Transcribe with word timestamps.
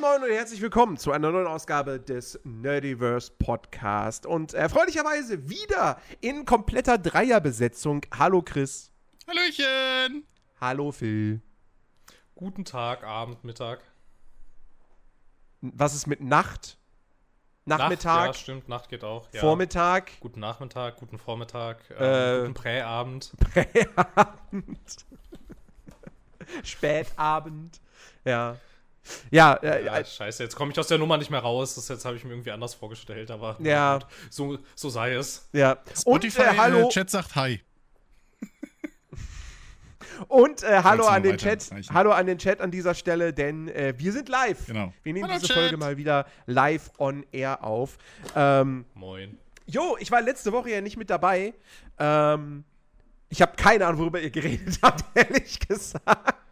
Moin 0.00 0.20
Moin 0.20 0.30
und 0.30 0.36
herzlich 0.36 0.60
willkommen 0.60 0.96
zu 0.96 1.10
einer 1.12 1.30
neuen 1.32 1.46
Ausgabe 1.46 1.98
des 1.98 2.38
Nerdiverse 2.44 3.32
Podcast. 3.38 4.26
Und 4.26 4.54
erfreulicherweise 4.54 5.48
wieder 5.48 6.00
in 6.20 6.44
kompletter 6.44 6.98
Dreierbesetzung. 6.98 8.02
Hallo 8.16 8.42
Chris. 8.42 8.92
Hallöchen. 9.26 10.24
Hallo 10.60 10.92
Phil. 10.92 11.40
Guten 12.34 12.64
Tag, 12.64 13.02
Abend, 13.02 13.42
Mittag. 13.44 13.80
Was 15.62 15.94
ist 15.94 16.06
mit 16.06 16.20
Nacht? 16.20 16.78
Nachmittag? 17.64 18.26
Nacht, 18.26 18.36
ja, 18.36 18.40
stimmt, 18.42 18.68
Nacht 18.68 18.88
geht 18.90 19.02
auch. 19.02 19.28
Ja. 19.32 19.40
Vormittag? 19.40 20.12
Guten 20.20 20.40
Nachmittag, 20.40 20.96
guten 20.96 21.18
Vormittag, 21.18 21.90
Äh, 21.90 22.36
äh, 22.36 22.40
guten 22.42 22.54
Präabend. 22.54 23.32
Präabend. 23.52 25.06
Spätabend. 26.62 27.80
Ja. 28.24 28.56
Ja, 29.30 29.54
äh, 29.54 29.84
Ja, 29.84 30.04
scheiße, 30.04 30.42
jetzt 30.42 30.56
komme 30.56 30.72
ich 30.72 30.78
aus 30.78 30.88
der 30.88 30.98
Nummer 30.98 31.16
nicht 31.18 31.30
mehr 31.30 31.40
raus. 31.40 31.74
Das 31.74 31.88
jetzt 31.88 32.04
habe 32.04 32.16
ich 32.16 32.24
mir 32.24 32.30
irgendwie 32.32 32.50
anders 32.50 32.74
vorgestellt, 32.74 33.30
aber 33.30 33.56
Ja. 33.60 33.98
gut, 33.98 34.06
so, 34.30 34.58
so 34.74 34.88
sei 34.90 35.14
es. 35.14 35.48
ja. 35.52 35.72
Und 35.72 36.22
Spotify 36.22 36.42
äh, 36.42 36.56
hallo, 36.56 36.86
äh, 36.86 36.90
Chat 36.90 37.10
sagt 37.10 37.34
Hi. 37.36 37.60
und 40.28 40.62
äh, 40.62 40.82
hallo 40.82 41.06
an 41.06 41.22
den 41.22 41.38
Chat. 41.38 41.70
Hallo 41.92 42.10
an 42.12 42.26
den 42.26 42.38
Chat 42.38 42.60
an 42.60 42.70
dieser 42.70 42.94
Stelle, 42.94 43.32
denn 43.32 43.68
äh, 43.68 43.94
wir 43.96 44.12
sind 44.12 44.28
live. 44.28 44.66
Genau. 44.66 44.92
Wir 45.02 45.12
nehmen 45.12 45.28
Hallo, 45.28 45.38
diese 45.40 45.52
Chat. 45.52 45.56
Folge 45.62 45.76
mal 45.76 45.96
wieder 45.96 46.26
live 46.46 46.90
on 46.98 47.24
air 47.32 47.62
auf. 47.64 47.98
Ähm, 48.34 48.84
Moin. 48.94 49.38
jo, 49.66 49.96
ich 50.00 50.10
war 50.10 50.20
letzte 50.20 50.52
Woche 50.52 50.70
ja 50.70 50.80
nicht 50.80 50.96
mit 50.96 51.08
dabei. 51.10 51.54
Ähm, 51.98 52.64
ich 53.28 53.42
habe 53.42 53.52
keine 53.56 53.86
Ahnung, 53.86 54.00
worüber 54.00 54.20
ihr 54.20 54.30
geredet 54.30 54.78
habt, 54.82 55.04
ehrlich 55.14 55.60
gesagt. 55.60 56.47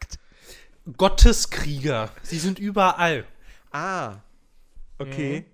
Gotteskrieger. 0.97 2.11
Sie 2.23 2.39
sind 2.39 2.59
überall. 2.59 3.25
Ah. 3.73 4.19
Okay. 4.99 5.45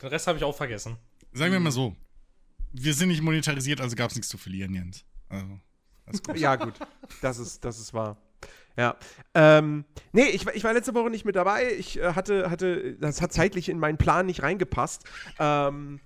Den 0.00 0.08
Rest 0.08 0.26
habe 0.26 0.38
ich 0.38 0.44
auch 0.44 0.56
vergessen. 0.56 0.96
Sagen 1.32 1.52
wir 1.52 1.60
mal 1.60 1.70
so. 1.72 1.94
Wir 2.72 2.94
sind 2.94 3.08
nicht 3.08 3.22
monetarisiert, 3.22 3.80
also 3.80 3.96
gab 3.96 4.10
es 4.10 4.16
nichts 4.16 4.28
zu 4.30 4.38
verlieren, 4.38 4.72
Jens. 4.74 5.04
Also, 5.28 5.46
gut. 6.26 6.38
Ja, 6.38 6.56
gut. 6.56 6.74
Das 7.20 7.38
ist, 7.38 7.64
das 7.64 7.78
ist 7.80 7.92
wahr. 7.94 8.16
Ja. 8.76 8.96
Ähm, 9.34 9.84
nee, 10.12 10.26
ich, 10.28 10.46
war- 10.46 10.54
ich 10.54 10.62
war 10.64 10.72
letzte 10.72 10.94
Woche 10.94 11.10
nicht 11.10 11.24
mit 11.24 11.36
dabei. 11.36 11.72
Ich 11.74 11.98
äh, 11.98 12.14
hatte, 12.14 12.48
hatte, 12.50 12.94
das 12.94 13.20
hat 13.20 13.32
zeitlich 13.32 13.68
in 13.68 13.78
meinen 13.78 13.98
Plan 13.98 14.26
nicht 14.26 14.42
reingepasst. 14.42 15.04
Ähm, 15.38 16.00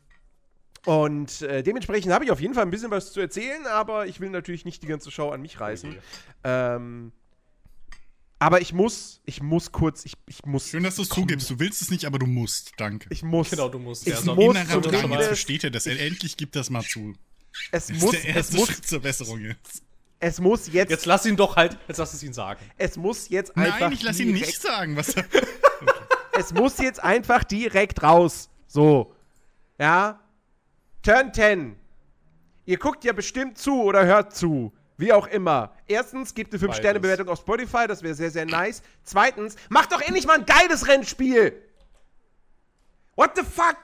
und 0.86 1.42
äh, 1.42 1.62
dementsprechend 1.62 2.12
habe 2.12 2.24
ich 2.24 2.30
auf 2.30 2.40
jeden 2.40 2.54
Fall 2.54 2.64
ein 2.64 2.70
bisschen 2.70 2.90
was 2.90 3.12
zu 3.12 3.20
erzählen, 3.20 3.66
aber 3.66 4.06
ich 4.06 4.20
will 4.20 4.30
natürlich 4.30 4.64
nicht 4.64 4.82
die 4.82 4.86
ganze 4.86 5.10
Show 5.10 5.30
an 5.30 5.40
mich 5.42 5.60
reißen. 5.60 5.90
Okay. 5.90 6.00
Ähm, 6.44 7.12
aber 8.44 8.60
ich 8.60 8.72
muss, 8.74 9.20
ich 9.24 9.40
muss 9.42 9.72
kurz, 9.72 10.04
ich, 10.04 10.12
ich 10.26 10.44
muss. 10.44 10.68
Schön, 10.68 10.82
dass 10.82 10.96
du 10.96 11.02
es 11.02 11.08
zugibst. 11.08 11.48
Du 11.48 11.58
willst 11.58 11.80
es 11.80 11.90
nicht, 11.90 12.04
aber 12.04 12.18
du 12.18 12.26
musst. 12.26 12.72
Danke. 12.76 13.06
Ich 13.10 13.22
muss. 13.22 13.48
Genau, 13.48 13.68
du 13.70 13.78
musst. 13.78 14.06
Ich 14.06 14.12
Ja, 14.12 14.20
so- 14.20 14.34
muss 14.34 14.54
Innerer 14.54 14.80
Drang, 14.82 15.10
jetzt 15.12 15.26
versteht 15.28 15.64
er 15.64 15.70
das. 15.70 15.86
Er 15.86 15.98
endlich 15.98 16.36
gibt 16.36 16.54
das 16.54 16.68
mal 16.68 16.82
zu. 16.82 17.14
es 17.72 17.86
Das 17.86 17.90
ist 17.90 18.02
muss, 18.02 18.10
der 18.10 18.20
es 18.20 18.36
erste 18.36 18.56
muss, 18.56 18.68
Schritt 18.68 18.86
zur 18.86 19.00
Besserung 19.00 19.40
jetzt. 19.40 19.82
es 20.20 20.40
muss 20.40 20.66
jetzt, 20.70 20.90
Jetzt 20.90 21.06
lass 21.06 21.24
ihn 21.24 21.36
doch 21.36 21.56
halt, 21.56 21.78
jetzt 21.88 21.96
lass 21.98 22.12
es 22.12 22.22
ihn 22.22 22.34
sagen. 22.34 22.60
es 22.76 22.96
muss 22.98 23.28
jetzt 23.30 23.56
einfach. 23.56 23.80
Nein, 23.80 23.92
ich 23.92 24.02
lass 24.02 24.20
ihn 24.20 24.32
nicht 24.32 24.60
sagen, 24.60 24.96
was 24.96 25.14
es 26.38 26.52
muss 26.52 26.76
jetzt 26.78 27.02
einfach 27.02 27.44
direkt 27.44 28.02
raus. 28.02 28.50
So. 28.66 29.14
Ja. 29.78 30.20
Turn 31.02 31.32
10. 31.32 31.76
Ihr 32.66 32.78
guckt 32.78 33.04
ja 33.04 33.12
bestimmt 33.12 33.56
zu 33.58 33.82
oder 33.82 34.04
hört 34.04 34.34
zu. 34.36 34.72
Wie 34.96 35.12
auch 35.12 35.26
immer. 35.26 35.74
Erstens, 35.86 36.34
gebt 36.34 36.54
eine 36.54 36.62
5-Sterne-Bewertung 36.62 37.28
auf 37.28 37.40
Spotify, 37.40 37.86
das 37.88 38.02
wäre 38.02 38.14
sehr, 38.14 38.30
sehr 38.30 38.46
nice. 38.46 38.82
Zweitens, 39.02 39.56
macht 39.68 39.92
doch 39.92 40.00
endlich 40.00 40.26
mal 40.26 40.38
ein 40.38 40.46
geiles 40.46 40.86
Rennspiel! 40.86 41.60
What 43.16 43.32
the 43.36 43.42
fuck? 43.42 43.76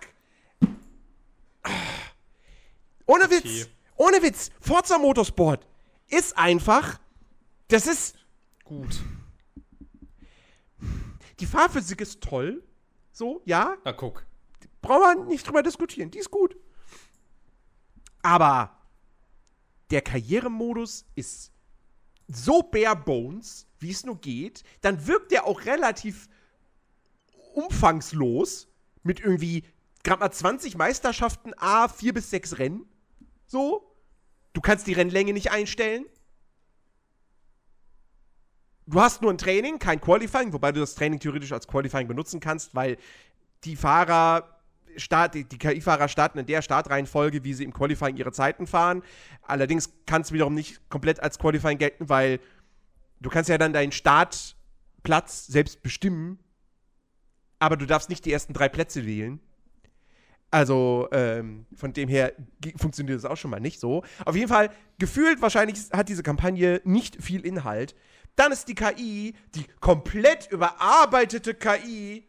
Ohne 3.06 3.28
Witz, 3.31 3.41
Okay. 3.44 3.66
ohne 3.97 4.22
Witz, 4.22 4.50
Forza 4.60 4.98
Motorsport 4.98 5.66
ist 6.09 6.37
einfach, 6.38 6.98
das 7.69 7.87
ist, 7.87 8.16
Gut. 8.65 9.00
die 11.41 11.47
Fahrphysik 11.47 12.00
ist 12.00 12.21
toll, 12.21 12.62
so, 13.12 13.42
ja, 13.44 13.77
Na 13.84 13.92
guck. 13.92 14.25
brauchen 14.81 15.19
wir 15.19 15.25
nicht 15.27 15.47
drüber 15.47 15.62
diskutieren. 15.62 16.10
Die 16.10 16.19
ist 16.19 16.31
gut. 16.31 16.56
Aber 18.22 18.77
der 19.91 20.03
Karrieremodus 20.03 21.05
ist 21.15 21.53
so 22.28 22.62
bare 22.62 22.97
bones, 22.97 23.67
wie 23.78 23.91
es 23.91 24.05
nur 24.05 24.21
geht. 24.21 24.62
Dann 24.83 25.06
wirkt 25.06 25.33
der 25.33 25.47
auch 25.47 25.65
relativ 25.65 26.28
umfangslos 27.55 28.69
mit 29.03 29.21
irgendwie 29.21 29.65
gerade 30.03 30.21
mal 30.21 30.31
20 30.31 30.77
Meisterschaften, 30.77 31.53
A, 31.56 31.89
4 31.89 32.15
bis 32.15 32.31
6 32.31 32.59
Rennen. 32.59 32.87
So. 33.47 33.87
Du 34.53 34.61
kannst 34.61 34.87
die 34.87 34.93
Rennlänge 34.93 35.33
nicht 35.33 35.51
einstellen. 35.51 36.05
Du 38.87 39.01
hast 39.01 39.22
nur 39.22 39.33
ein 39.33 39.39
Training, 39.39 39.78
kein 39.78 40.01
Qualifying, 40.01 40.53
wobei 40.53 40.72
du 40.72 40.81
das 40.81 40.97
Training 40.97 41.21
theoretisch 41.21 41.53
als 41.53 41.69
Qualifying 41.69 42.09
benutzen 42.09 42.41
kannst, 42.41 42.75
weil 42.75 42.97
die 43.62 43.77
Fahrer 43.77 44.59
start, 44.97 45.34
die, 45.34 45.45
die 45.45 45.59
KI-Fahrer 45.59 46.09
starten 46.09 46.39
in 46.39 46.47
der 46.47 46.62
Startreihenfolge, 46.62 47.45
wie 47.45 47.55
sie 47.55 47.65
im 47.65 47.73
Qualifying 47.73 48.17
ihre 48.17 48.33
Zeiten 48.33 48.67
fahren. 48.67 49.03
Allerdings 49.43 49.91
kann 50.06 50.23
es 50.23 50.33
wiederum 50.33 50.55
nicht 50.55 50.89
komplett 50.89 51.21
als 51.21 51.39
Qualifying 51.39 51.78
gelten, 51.78 52.09
weil 52.09 52.41
du 53.21 53.31
kannst 53.31 53.49
ja 53.49 53.59
dann 53.59 53.73
deinen 53.73 53.93
Startplatz 53.93 55.47
selbst 55.47 55.83
bestimmen, 55.83 56.39
aber 57.59 57.77
du 57.77 57.87
darfst 57.87 58.09
nicht 58.09 58.25
die 58.25 58.33
ersten 58.33 58.53
drei 58.53 58.69
Plätze 58.69 59.06
wählen. 59.06 59.41
Also 60.51 61.09
ähm, 61.12 61.67
von 61.77 61.93
dem 61.93 62.09
her 62.09 62.33
funktioniert 62.77 63.17
das 63.17 63.25
auch 63.25 63.37
schon 63.37 63.53
mal 63.53 63.61
nicht 63.61 63.78
so. 63.78 64.03
Auf 64.25 64.34
jeden 64.34 64.49
Fall, 64.49 64.71
gefühlt 64.99 65.41
wahrscheinlich 65.41 65.78
hat 65.93 66.09
diese 66.09 66.25
Kampagne 66.25 66.81
nicht 66.84 67.22
viel 67.22 67.47
Inhalt. 67.47 67.95
Dann 68.34 68.51
ist 68.51 68.67
die 68.67 68.75
KI, 68.75 69.34
die 69.55 69.65
komplett 69.81 70.51
überarbeitete 70.51 71.55
KI, 71.55 72.27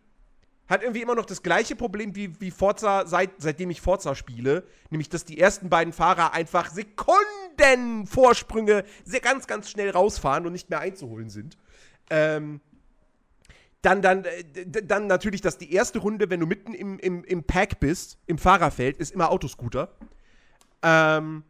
hat 0.67 0.83
irgendwie 0.83 1.01
immer 1.01 1.15
noch 1.15 1.25
das 1.25 1.43
gleiche 1.43 1.75
Problem 1.75 2.15
wie, 2.15 2.39
wie 2.39 2.51
Forza, 2.51 3.05
seit, 3.05 3.31
seitdem 3.39 3.69
ich 3.71 3.81
Forza 3.81 4.15
spiele. 4.15 4.63
Nämlich, 4.89 5.09
dass 5.09 5.25
die 5.25 5.39
ersten 5.39 5.69
beiden 5.69 5.91
Fahrer 5.91 6.33
einfach 6.33 6.69
Sekunden 6.69 8.07
Vorsprünge 8.07 8.85
sehr 9.03 9.19
ganz, 9.19 9.45
ganz 9.45 9.69
schnell 9.69 9.91
rausfahren 9.91 10.45
und 10.45 10.53
nicht 10.53 10.69
mehr 10.69 10.79
einzuholen 10.79 11.29
sind. 11.29 11.57
Ähm, 12.09 12.59
dann, 13.81 14.01
dann, 14.01 14.25
äh, 14.25 14.43
dann 14.65 15.07
natürlich, 15.07 15.41
dass 15.41 15.57
die 15.57 15.73
erste 15.73 15.99
Runde, 15.99 16.29
wenn 16.29 16.39
du 16.39 16.45
mitten 16.45 16.73
im, 16.73 16.99
im, 16.99 17.23
im 17.23 17.43
Pack 17.43 17.79
bist, 17.79 18.17
im 18.25 18.37
Fahrerfeld, 18.37 18.97
ist 18.97 19.11
immer 19.11 19.29
Autoscooter. 19.29 19.93
Ähm, 20.81 21.43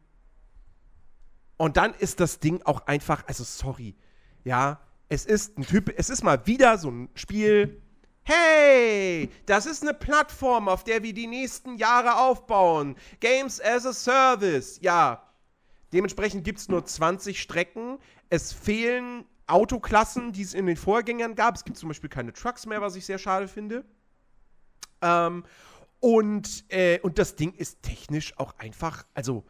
und 1.58 1.78
dann 1.78 1.94
ist 1.94 2.20
das 2.20 2.40
Ding 2.40 2.62
auch 2.64 2.88
einfach, 2.88 3.24
also 3.28 3.44
sorry, 3.44 3.96
ja, 4.44 4.80
es 5.10 5.26
ist 5.26 5.58
ein 5.58 5.64
Typ, 5.64 5.94
es 5.98 6.10
ist 6.10 6.24
mal 6.24 6.46
wieder 6.48 6.78
so 6.78 6.90
ein 6.90 7.10
Spiel. 7.16 7.82
Hey, 8.24 9.30
das 9.46 9.66
ist 9.66 9.82
eine 9.82 9.94
Plattform, 9.94 10.68
auf 10.68 10.84
der 10.84 11.04
wir 11.04 11.14
die 11.14 11.28
nächsten 11.28 11.76
Jahre 11.76 12.18
aufbauen. 12.18 12.96
Games 13.20 13.60
as 13.60 13.86
a 13.86 13.94
Service, 13.94 14.80
ja. 14.82 15.28
Dementsprechend 15.92 16.44
gibt 16.44 16.60
es 16.60 16.70
nur 16.70 16.86
20 16.86 17.42
Strecken. 17.42 17.98
Es 18.30 18.54
fehlen 18.54 19.26
Autoklassen, 19.48 20.32
die 20.32 20.44
es 20.44 20.54
in 20.54 20.66
den 20.66 20.78
Vorgängern 20.78 21.36
gab. 21.36 21.56
Es 21.56 21.66
gibt 21.66 21.78
zum 21.78 21.90
Beispiel 21.90 22.10
keine 22.10 22.32
Trucks 22.32 22.66
mehr, 22.66 22.82
was 22.82 22.96
ich 22.96 23.06
sehr 23.06 23.18
schade 23.18 23.48
finde. 23.48 23.84
Ähm, 25.02 25.44
und, 26.00 26.64
äh, 26.70 27.00
und 27.02 27.20
das 27.20 27.36
Ding 27.36 27.54
ist 27.54 27.82
technisch 27.82 28.38
auch 28.38 28.58
einfach, 28.58 29.06
also 29.14 29.44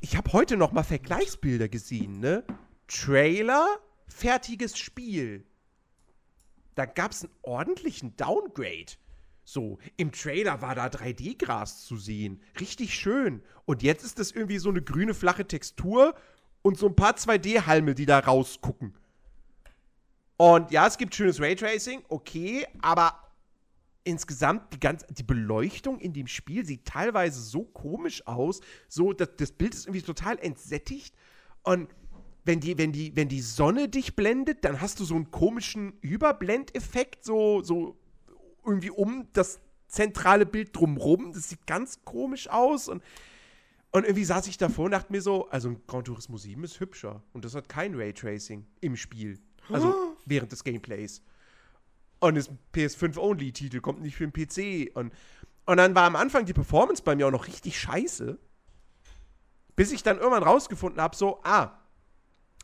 ich 0.00 0.16
habe 0.16 0.32
heute 0.32 0.56
noch 0.56 0.72
mal 0.72 0.82
Vergleichsbilder 0.82 1.68
gesehen, 1.68 2.20
ne? 2.20 2.44
Trailer, 2.88 3.66
fertiges 4.06 4.76
Spiel. 4.76 5.46
Da 6.74 6.86
gab 6.86 7.12
es 7.12 7.24
einen 7.24 7.32
ordentlichen 7.42 8.16
Downgrade. 8.16 8.92
So, 9.44 9.78
im 9.96 10.10
Trailer 10.10 10.62
war 10.62 10.74
da 10.74 10.86
3D-Gras 10.86 11.84
zu 11.84 11.96
sehen. 11.96 12.40
Richtig 12.60 12.94
schön. 12.94 13.42
Und 13.66 13.82
jetzt 13.82 14.04
ist 14.04 14.18
das 14.18 14.32
irgendwie 14.32 14.58
so 14.58 14.70
eine 14.70 14.82
grüne, 14.82 15.14
flache 15.14 15.46
Textur 15.46 16.14
und 16.62 16.78
so 16.78 16.86
ein 16.86 16.96
paar 16.96 17.14
2D-Halme, 17.14 17.94
die 17.94 18.06
da 18.06 18.18
rausgucken. 18.18 18.94
Und 20.36 20.70
ja, 20.70 20.86
es 20.86 20.98
gibt 20.98 21.14
schönes 21.14 21.40
Raytracing, 21.40 22.02
okay, 22.08 22.66
aber 22.80 23.20
insgesamt 24.02 24.72
die, 24.72 24.80
ganz, 24.80 25.06
die 25.06 25.22
Beleuchtung 25.22 25.98
in 26.00 26.12
dem 26.12 26.26
Spiel 26.26 26.64
sieht 26.64 26.84
teilweise 26.86 27.40
so 27.40 27.64
komisch 27.64 28.26
aus. 28.26 28.60
So, 28.88 29.12
das, 29.12 29.30
das 29.36 29.52
Bild 29.52 29.74
ist 29.74 29.86
irgendwie 29.86 30.02
total 30.02 30.38
entsättigt. 30.38 31.14
Und 31.62 31.88
wenn 32.44 32.60
die, 32.60 32.76
wenn, 32.76 32.92
die, 32.92 33.16
wenn 33.16 33.28
die 33.28 33.40
Sonne 33.40 33.88
dich 33.88 34.16
blendet, 34.16 34.64
dann 34.64 34.80
hast 34.80 35.00
du 35.00 35.04
so 35.04 35.14
einen 35.14 35.30
komischen 35.30 35.94
Überblendeffekt, 36.00 37.24
so, 37.24 37.62
so 37.62 37.96
irgendwie 38.64 38.90
um 38.90 39.28
das 39.32 39.60
zentrale 39.88 40.44
Bild 40.44 40.76
drumrum. 40.76 41.32
Das 41.32 41.48
sieht 41.48 41.66
ganz 41.66 42.04
komisch 42.04 42.48
aus. 42.48 42.88
Und, 42.88 43.02
und 43.92 44.04
irgendwie 44.04 44.24
saß 44.24 44.46
ich 44.48 44.58
davor 44.58 44.86
und 44.86 44.90
dachte 44.90 45.12
mir 45.12 45.22
so, 45.22 45.48
also 45.48 45.68
ein 45.68 45.82
Gran 45.86 46.04
Turismo 46.04 46.36
7 46.36 46.62
ist 46.64 46.80
hübscher. 46.80 47.22
Und 47.32 47.44
das 47.44 47.54
hat 47.54 47.68
kein 47.68 47.94
Raytracing 47.94 48.66
im 48.80 48.96
Spiel. 48.96 49.40
Also 49.70 49.94
während 50.26 50.52
des 50.52 50.64
Gameplays. 50.64 51.22
Und 52.20 52.36
ist 52.36 52.50
ein 52.50 52.58
PS5-Only-Titel, 52.74 53.80
kommt 53.80 54.02
nicht 54.02 54.16
für 54.16 54.26
den 54.26 54.32
PC. 54.32 54.94
Und, 54.94 55.12
und 55.66 55.76
dann 55.78 55.94
war 55.94 56.04
am 56.04 56.16
Anfang 56.16 56.44
die 56.44 56.52
Performance 56.52 57.02
bei 57.02 57.16
mir 57.16 57.26
auch 57.26 57.32
noch 57.32 57.46
richtig 57.46 57.78
scheiße. 57.78 58.38
Bis 59.76 59.92
ich 59.92 60.02
dann 60.02 60.18
irgendwann 60.18 60.42
rausgefunden 60.42 61.00
habe, 61.00 61.16
so, 61.16 61.40
ah, 61.42 61.83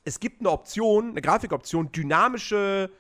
es 0.05 0.21
gibt 0.21 0.41
eine 0.41 0.51
Option, 0.51 1.11
eine 1.11 1.23
Grafikoption, 1.23 1.93
dynamische 1.93 2.91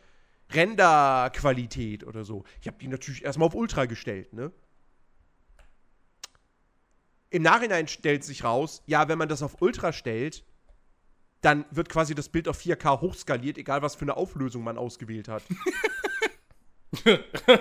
Renderqualität 0.50 2.05
oder 2.05 2.25
so. 2.25 2.44
Ich 2.61 2.67
habe 2.67 2.79
die 2.79 2.88
natürlich 2.88 3.25
erstmal 3.25 3.47
auf 3.47 3.55
Ultra 3.55 3.87
gestellt, 3.87 4.32
ne? 4.32 4.52
Im 7.32 7.43
Nachhinein 7.43 7.87
stellt 7.87 8.25
sich 8.25 8.43
raus, 8.43 8.82
ja, 8.87 9.06
wenn 9.06 9.17
man 9.17 9.29
das 9.29 9.43
auf 9.43 9.62
Ultra 9.62 9.93
stellt, 9.93 10.44
dann 11.43 11.64
wird 11.70 11.88
quasi 11.88 12.14
das 12.14 12.29
Bild 12.29 12.49
auf 12.49 12.58
4K 12.58 13.00
hochskaliert, 13.00 13.56
egal 13.56 13.82
was 13.82 13.94
für 13.94 14.02
eine 14.02 14.17
Auflösung 14.17 14.64
man 14.64 14.76
ausgewählt 14.76 15.29
hat. 15.29 15.44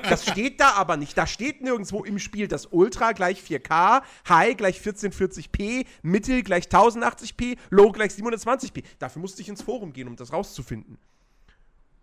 das 0.10 0.26
steht 0.28 0.60
da 0.60 0.72
aber 0.74 0.98
nicht. 0.98 1.18
Da 1.18 1.28
steht 1.28 1.62
nirgendwo 1.62 2.04
im 2.04 2.18
Spiel, 2.18 2.48
dass 2.48 2.66
Ultra 2.66 3.12
gleich 3.12 3.42
4K, 3.42 4.02
High 4.28 4.58
gleich 4.58 4.80
1440p, 4.80 5.86
Mittel 6.02 6.42
gleich 6.42 6.66
1080p, 6.66 7.58
Low 7.70 7.92
gleich 7.92 8.12
720p. 8.14 8.84
Dafür 8.98 9.22
musste 9.22 9.42
ich 9.42 9.50
ins 9.50 9.62
Forum 9.62 9.94
gehen, 9.94 10.08
um 10.08 10.16
das 10.16 10.34
rauszufinden. 10.34 10.98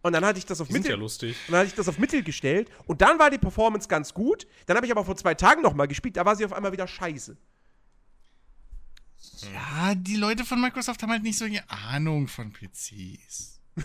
Und 0.02 0.12
dann 0.12 0.24
hatte 0.24 0.38
ich 0.38 0.46
das 0.46 0.60
auf 0.60 0.68
Die 0.68 0.74
sind 0.74 0.82
Mittel. 0.82 0.92
ja 0.92 1.00
lustig. 1.00 1.36
Und 1.48 1.52
dann 1.52 1.60
hatte 1.60 1.68
ich 1.68 1.74
das 1.74 1.88
auf 1.88 1.98
Mittel 1.98 2.22
gestellt 2.22 2.70
und 2.86 3.00
dann 3.00 3.18
war 3.18 3.28
die 3.28 3.38
Performance 3.38 3.88
ganz 3.88 4.14
gut. 4.14 4.46
Dann 4.66 4.76
habe 4.76 4.86
ich 4.86 4.92
aber 4.92 5.04
vor 5.04 5.16
zwei 5.16 5.34
Tagen 5.34 5.62
nochmal 5.62 5.88
gespielt, 5.88 6.16
da 6.16 6.24
war 6.24 6.36
sie 6.36 6.44
auf 6.44 6.52
einmal 6.52 6.70
wieder 6.70 6.86
scheiße. 6.86 7.36
Ja, 9.52 9.94
die 9.96 10.14
Leute 10.14 10.44
von 10.44 10.60
Microsoft 10.60 11.02
haben 11.02 11.10
halt 11.10 11.24
nicht 11.24 11.36
so 11.38 11.44
eine 11.44 11.68
Ahnung 11.68 12.28
von 12.28 12.52
PCs. 12.52 13.60
Was 13.74 13.84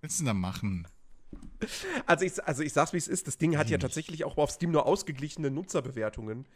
willst 0.00 0.18
du 0.18 0.24
denn 0.24 0.26
da 0.26 0.34
machen? 0.34 0.88
Also 2.06 2.24
ich, 2.24 2.44
also 2.44 2.62
ich 2.62 2.72
sag's 2.72 2.92
wie 2.92 2.98
es 2.98 3.08
ist, 3.08 3.26
das 3.26 3.38
Ding 3.38 3.56
hat 3.56 3.70
ja 3.70 3.78
tatsächlich 3.78 4.24
auch 4.24 4.36
auf 4.36 4.50
Steam 4.50 4.70
nur 4.70 4.86
ausgeglichene 4.86 5.50
Nutzerbewertungen. 5.50 6.46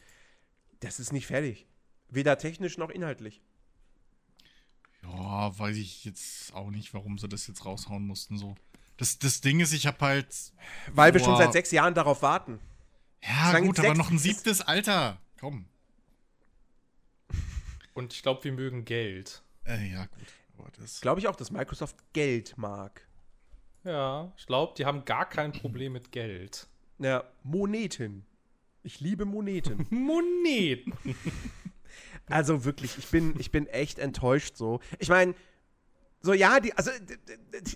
Das 0.80 1.00
ist 1.00 1.12
nicht 1.12 1.26
fertig. 1.26 1.66
Weder 2.08 2.38
technisch 2.38 2.78
noch 2.78 2.90
inhaltlich. 2.90 3.40
Ja, 5.02 5.58
weiß 5.58 5.76
ich 5.76 6.04
jetzt 6.04 6.52
auch 6.54 6.70
nicht, 6.70 6.92
warum 6.92 7.18
sie 7.18 7.28
das 7.28 7.46
jetzt 7.46 7.64
raushauen 7.64 8.06
mussten 8.06 8.36
so. 8.36 8.54
Das, 8.96 9.18
das 9.18 9.40
Ding 9.40 9.60
ist, 9.60 9.72
ich 9.72 9.86
habe 9.86 9.98
halt. 10.00 10.26
Weil 10.92 11.14
wir 11.14 11.20
schon 11.20 11.32
Boah. 11.32 11.38
seit 11.38 11.52
sechs 11.52 11.70
Jahren 11.70 11.94
darauf 11.94 12.20
warten. 12.22 12.60
Ja, 13.22 13.52
Sagen 13.52 13.66
gut, 13.66 13.78
aber 13.78 13.94
noch 13.94 14.10
ein 14.10 14.18
siebtes 14.18 14.60
Alter. 14.60 15.18
Komm. 15.38 15.66
Und 17.94 18.12
ich 18.12 18.22
glaube, 18.22 18.44
wir 18.44 18.52
mögen 18.52 18.84
Geld. 18.84 19.42
Äh, 19.64 19.90
ja, 19.90 20.06
gut. 20.06 20.26
Glaube 21.00 21.20
ich 21.20 21.28
auch, 21.28 21.36
dass 21.36 21.50
Microsoft 21.50 21.96
Geld 22.12 22.56
mag. 22.58 23.06
Ja, 23.84 24.32
ich 24.36 24.46
glaube, 24.46 24.74
die 24.76 24.84
haben 24.84 25.04
gar 25.04 25.28
kein 25.28 25.52
Problem 25.52 25.92
mit 25.92 26.12
Geld. 26.12 26.68
Ja, 26.98 27.24
Moneten. 27.42 28.26
Ich 28.82 29.00
liebe 29.00 29.24
Moneten. 29.24 29.86
Moneten. 29.90 30.92
Also 32.26 32.64
wirklich, 32.64 32.96
ich 32.96 33.08
bin, 33.08 33.34
ich 33.40 33.50
bin 33.50 33.66
echt 33.66 33.98
enttäuscht 33.98 34.56
so. 34.56 34.78
Ich 35.00 35.08
meine, 35.08 35.34
so 36.22 36.32
ja, 36.32 36.60
die, 36.60 36.72
also 36.74 36.90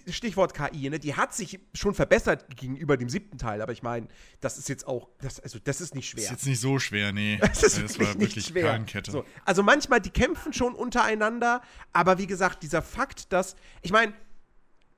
Stichwort 0.09 0.55
KI, 0.55 0.91
ne, 0.91 0.99
die 0.99 1.15
hat 1.15 1.35
sich 1.35 1.59
schon 1.73 1.95
verbessert 1.95 2.57
gegenüber 2.57 2.97
dem 2.97 3.09
siebten 3.09 3.39
Teil, 3.39 3.62
aber 3.62 3.73
ich 3.73 3.83
meine, 3.83 4.07
das 4.41 4.59
ist 4.59 4.69
jetzt 4.69 4.87
auch, 4.87 5.09
das, 5.21 5.41
also 5.41 5.59
das 5.59 5.81
ist 5.81 5.95
nicht 5.95 6.09
schwer. 6.09 6.25
Ist 6.25 6.31
jetzt 6.31 6.47
nicht 6.47 6.61
so 6.61 6.79
schwer, 6.79 7.12
nee. 7.12 7.39
Das 7.41 7.62
ist 7.62 7.99
Weil 7.99 8.09
wirklich 8.09 8.37
nicht 8.37 8.49
schwer. 8.49 8.65
Perlenkette. 8.65 9.11
So, 9.11 9.25
also 9.45 9.62
manchmal, 9.62 10.00
die 10.00 10.11
kämpfen 10.11 10.53
schon 10.53 10.75
untereinander, 10.75 11.62
aber 11.93 12.19
wie 12.19 12.27
gesagt, 12.27 12.62
dieser 12.62 12.83
Fakt, 12.83 13.33
dass, 13.33 13.57
ich 13.83 13.93
meine, 13.93 14.12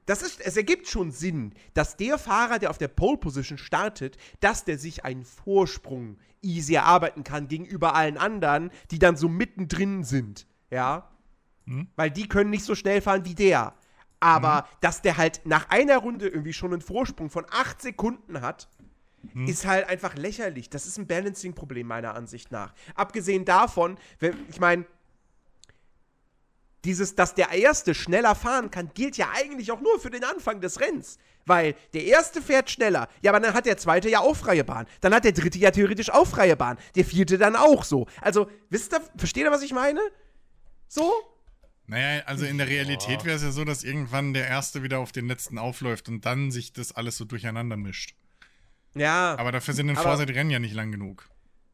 das 0.07 0.23
ist, 0.23 0.41
es 0.41 0.57
ergibt 0.57 0.89
schon 0.89 1.11
Sinn, 1.11 1.53
dass 1.75 1.97
der 1.97 2.19
Fahrer, 2.19 2.59
der 2.59 2.71
auf 2.71 2.79
der 2.79 2.89
Pole 2.89 3.19
Position 3.19 3.59
startet, 3.59 4.17
dass 4.41 4.65
der 4.65 4.79
sich 4.79 5.05
einen 5.05 5.25
Vorsprung 5.25 6.19
easy 6.43 6.75
erarbeiten 6.75 7.25
kann 7.25 7.49
gegenüber 7.49 7.95
allen 7.95 8.17
anderen, 8.17 8.71
die 8.91 8.99
dann 8.99 9.17
so 9.17 9.29
mittendrin 9.29 10.05
sind, 10.05 10.47
ja, 10.71 11.11
Hm? 11.67 11.89
weil 11.97 12.11
die 12.11 12.29
können 12.29 12.51
nicht 12.51 12.65
so 12.65 12.75
schnell 12.75 13.01
fahren 13.01 13.25
wie 13.25 13.35
der. 13.35 13.75
Aber 14.21 14.67
dass 14.81 15.03
der 15.03 15.17
halt 15.19 15.43
nach 15.45 15.69
einer 15.69 15.99
Runde 15.99 16.29
irgendwie 16.29 16.53
schon 16.53 16.73
einen 16.73 16.81
Vorsprung 16.81 17.29
von 17.29 17.45
acht 17.51 17.83
Sekunden 17.83 18.41
hat, 18.41 18.69
ist 19.47 19.67
halt 19.67 19.89
einfach 19.89 20.15
lächerlich. 20.15 20.71
Das 20.71 20.87
ist 20.87 20.99
ein 20.99 21.07
Balancing-Problem 21.07 21.87
meiner 21.87 22.15
Ansicht 22.15 22.53
nach. 22.53 22.73
Abgesehen 22.95 23.45
davon, 23.45 23.99
wenn, 24.21 24.35
ich 24.49 24.61
meine, 24.61 24.87
dieses, 26.87 27.15
dass 27.15 27.35
der 27.35 27.51
Erste 27.51 27.95
schneller 27.95 28.35
fahren 28.35 28.71
kann, 28.71 28.91
gilt 28.95 29.17
ja 29.17 29.29
eigentlich 29.35 29.73
auch 29.73 29.81
nur 29.81 30.01
für 30.01 30.11
den 30.11 30.25
Anfang 30.25 30.61
des 30.61 30.81
Rennens. 30.81 31.19
Weil 31.45 31.75
der 31.95 32.05
Erste 32.05 32.41
fährt 32.41 32.71
schneller. 32.71 33.09
Ja, 33.23 33.31
aber 33.31 33.41
dann 33.41 33.55
hat 33.55 33.67
der 33.67 33.77
Zweite 33.77 34.09
ja 34.09 34.21
auch 34.21 34.37
freie 34.37 34.65
Bahn. 34.65 34.87
Dann 35.01 35.15
hat 35.15 35.25
der 35.25 35.33
Dritte 35.33 35.59
ja 35.59 35.71
theoretisch 35.71 36.11
auch 36.11 36.27
freie 36.27 36.57
Bahn. 36.57 36.79
Der 36.95 37.05
Vierte 37.05 37.39
dann 37.39 37.55
auch 37.55 37.85
so. 37.85 38.07
Also, 38.21 38.49
wisst 38.71 38.95
ihr, 38.95 39.01
versteht 39.17 39.45
ihr, 39.45 39.53
was 39.53 39.63
ich 39.63 39.73
meine? 39.73 40.01
So? 40.89 41.13
Naja, 41.87 42.25
also 42.27 42.47
in 42.47 42.59
der 42.59 42.67
Realität 42.67 43.25
wäre 43.25 43.37
es 43.37 43.43
ja 43.43 43.53
so, 43.53 43.65
dass 43.65 43.85
irgendwann 43.85 44.33
der 44.33 44.49
Erste 44.49 44.83
wieder 44.83 44.99
auf 44.99 45.13
den 45.13 45.29
Letzten 45.29 45.59
aufläuft 45.59 46.09
und 46.09 46.25
dann 46.25 46.51
sich 46.51 46.73
das 46.73 46.93
alles 46.93 47.17
so 47.17 47.25
durcheinander 47.25 47.77
mischt. 47.77 48.17
Ja. 48.95 49.37
Aber 49.39 49.53
dafür 49.53 49.75
sind 49.75 49.89
in 49.89 49.97
Forza 49.97 50.25
die 50.25 50.33
Rennen 50.33 50.51
ja 50.51 50.59
nicht 50.59 50.75
lang 50.75 50.91
genug. 50.91 51.29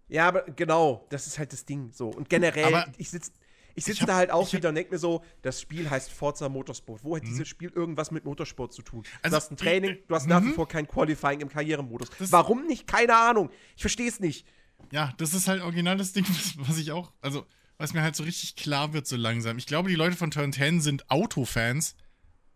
Ja, 0.08 0.28
aber 0.28 0.42
genau, 0.42 1.06
das 1.08 1.26
ist 1.26 1.38
halt 1.38 1.54
das 1.54 1.64
Ding 1.64 1.90
so. 1.92 2.08
Und 2.08 2.28
generell, 2.28 2.66
Aber 2.66 2.86
ich 2.98 3.08
sitze 3.08 3.32
ich 3.74 3.78
ich 3.78 3.84
sitz 3.84 4.00
hab- 4.00 4.08
da 4.08 4.16
halt 4.16 4.30
auch 4.30 4.46
hab- 4.46 4.52
wieder 4.52 4.68
und 4.68 4.74
denke 4.74 4.92
mir 4.92 4.98
so, 4.98 5.24
das 5.42 5.60
Spiel 5.60 5.88
heißt 5.88 6.10
Forza 6.10 6.48
Motorsport. 6.48 7.04
Wo 7.04 7.16
hat 7.16 7.24
dieses 7.24 7.48
Spiel 7.48 7.70
irgendwas 7.70 8.10
mit 8.10 8.24
Motorsport 8.24 8.72
zu 8.72 8.82
tun? 8.82 9.04
Also, 9.22 9.34
du 9.34 9.36
hast 9.36 9.50
ein 9.50 9.56
Training, 9.56 9.98
du 10.08 10.14
hast 10.14 10.26
nach 10.26 10.42
wie 10.42 10.46
mhm. 10.46 10.54
vor 10.54 10.68
kein 10.68 10.86
Qualifying 10.86 11.40
im 11.40 11.48
Karrieremodus. 11.48 12.08
Warum 12.18 12.66
nicht? 12.66 12.86
Keine 12.86 13.16
Ahnung. 13.16 13.50
Ich 13.76 13.82
verstehe 13.82 14.08
es 14.08 14.20
nicht. 14.20 14.46
Ja, 14.90 15.12
das 15.18 15.32
ist 15.34 15.48
halt 15.48 15.62
original 15.62 15.96
das 15.96 16.12
Ding, 16.12 16.26
was, 16.28 16.68
was 16.68 16.78
ich 16.78 16.92
auch, 16.92 17.12
also, 17.20 17.46
was 17.78 17.94
mir 17.94 18.02
halt 18.02 18.16
so 18.16 18.24
richtig 18.24 18.56
klar 18.56 18.92
wird 18.92 19.06
so 19.06 19.16
langsam. 19.16 19.58
Ich 19.58 19.66
glaube, 19.66 19.88
die 19.88 19.94
Leute 19.94 20.16
von 20.16 20.30
Turn 20.30 20.52
10 20.52 20.80
sind 20.80 21.10
Autofans, 21.10 21.96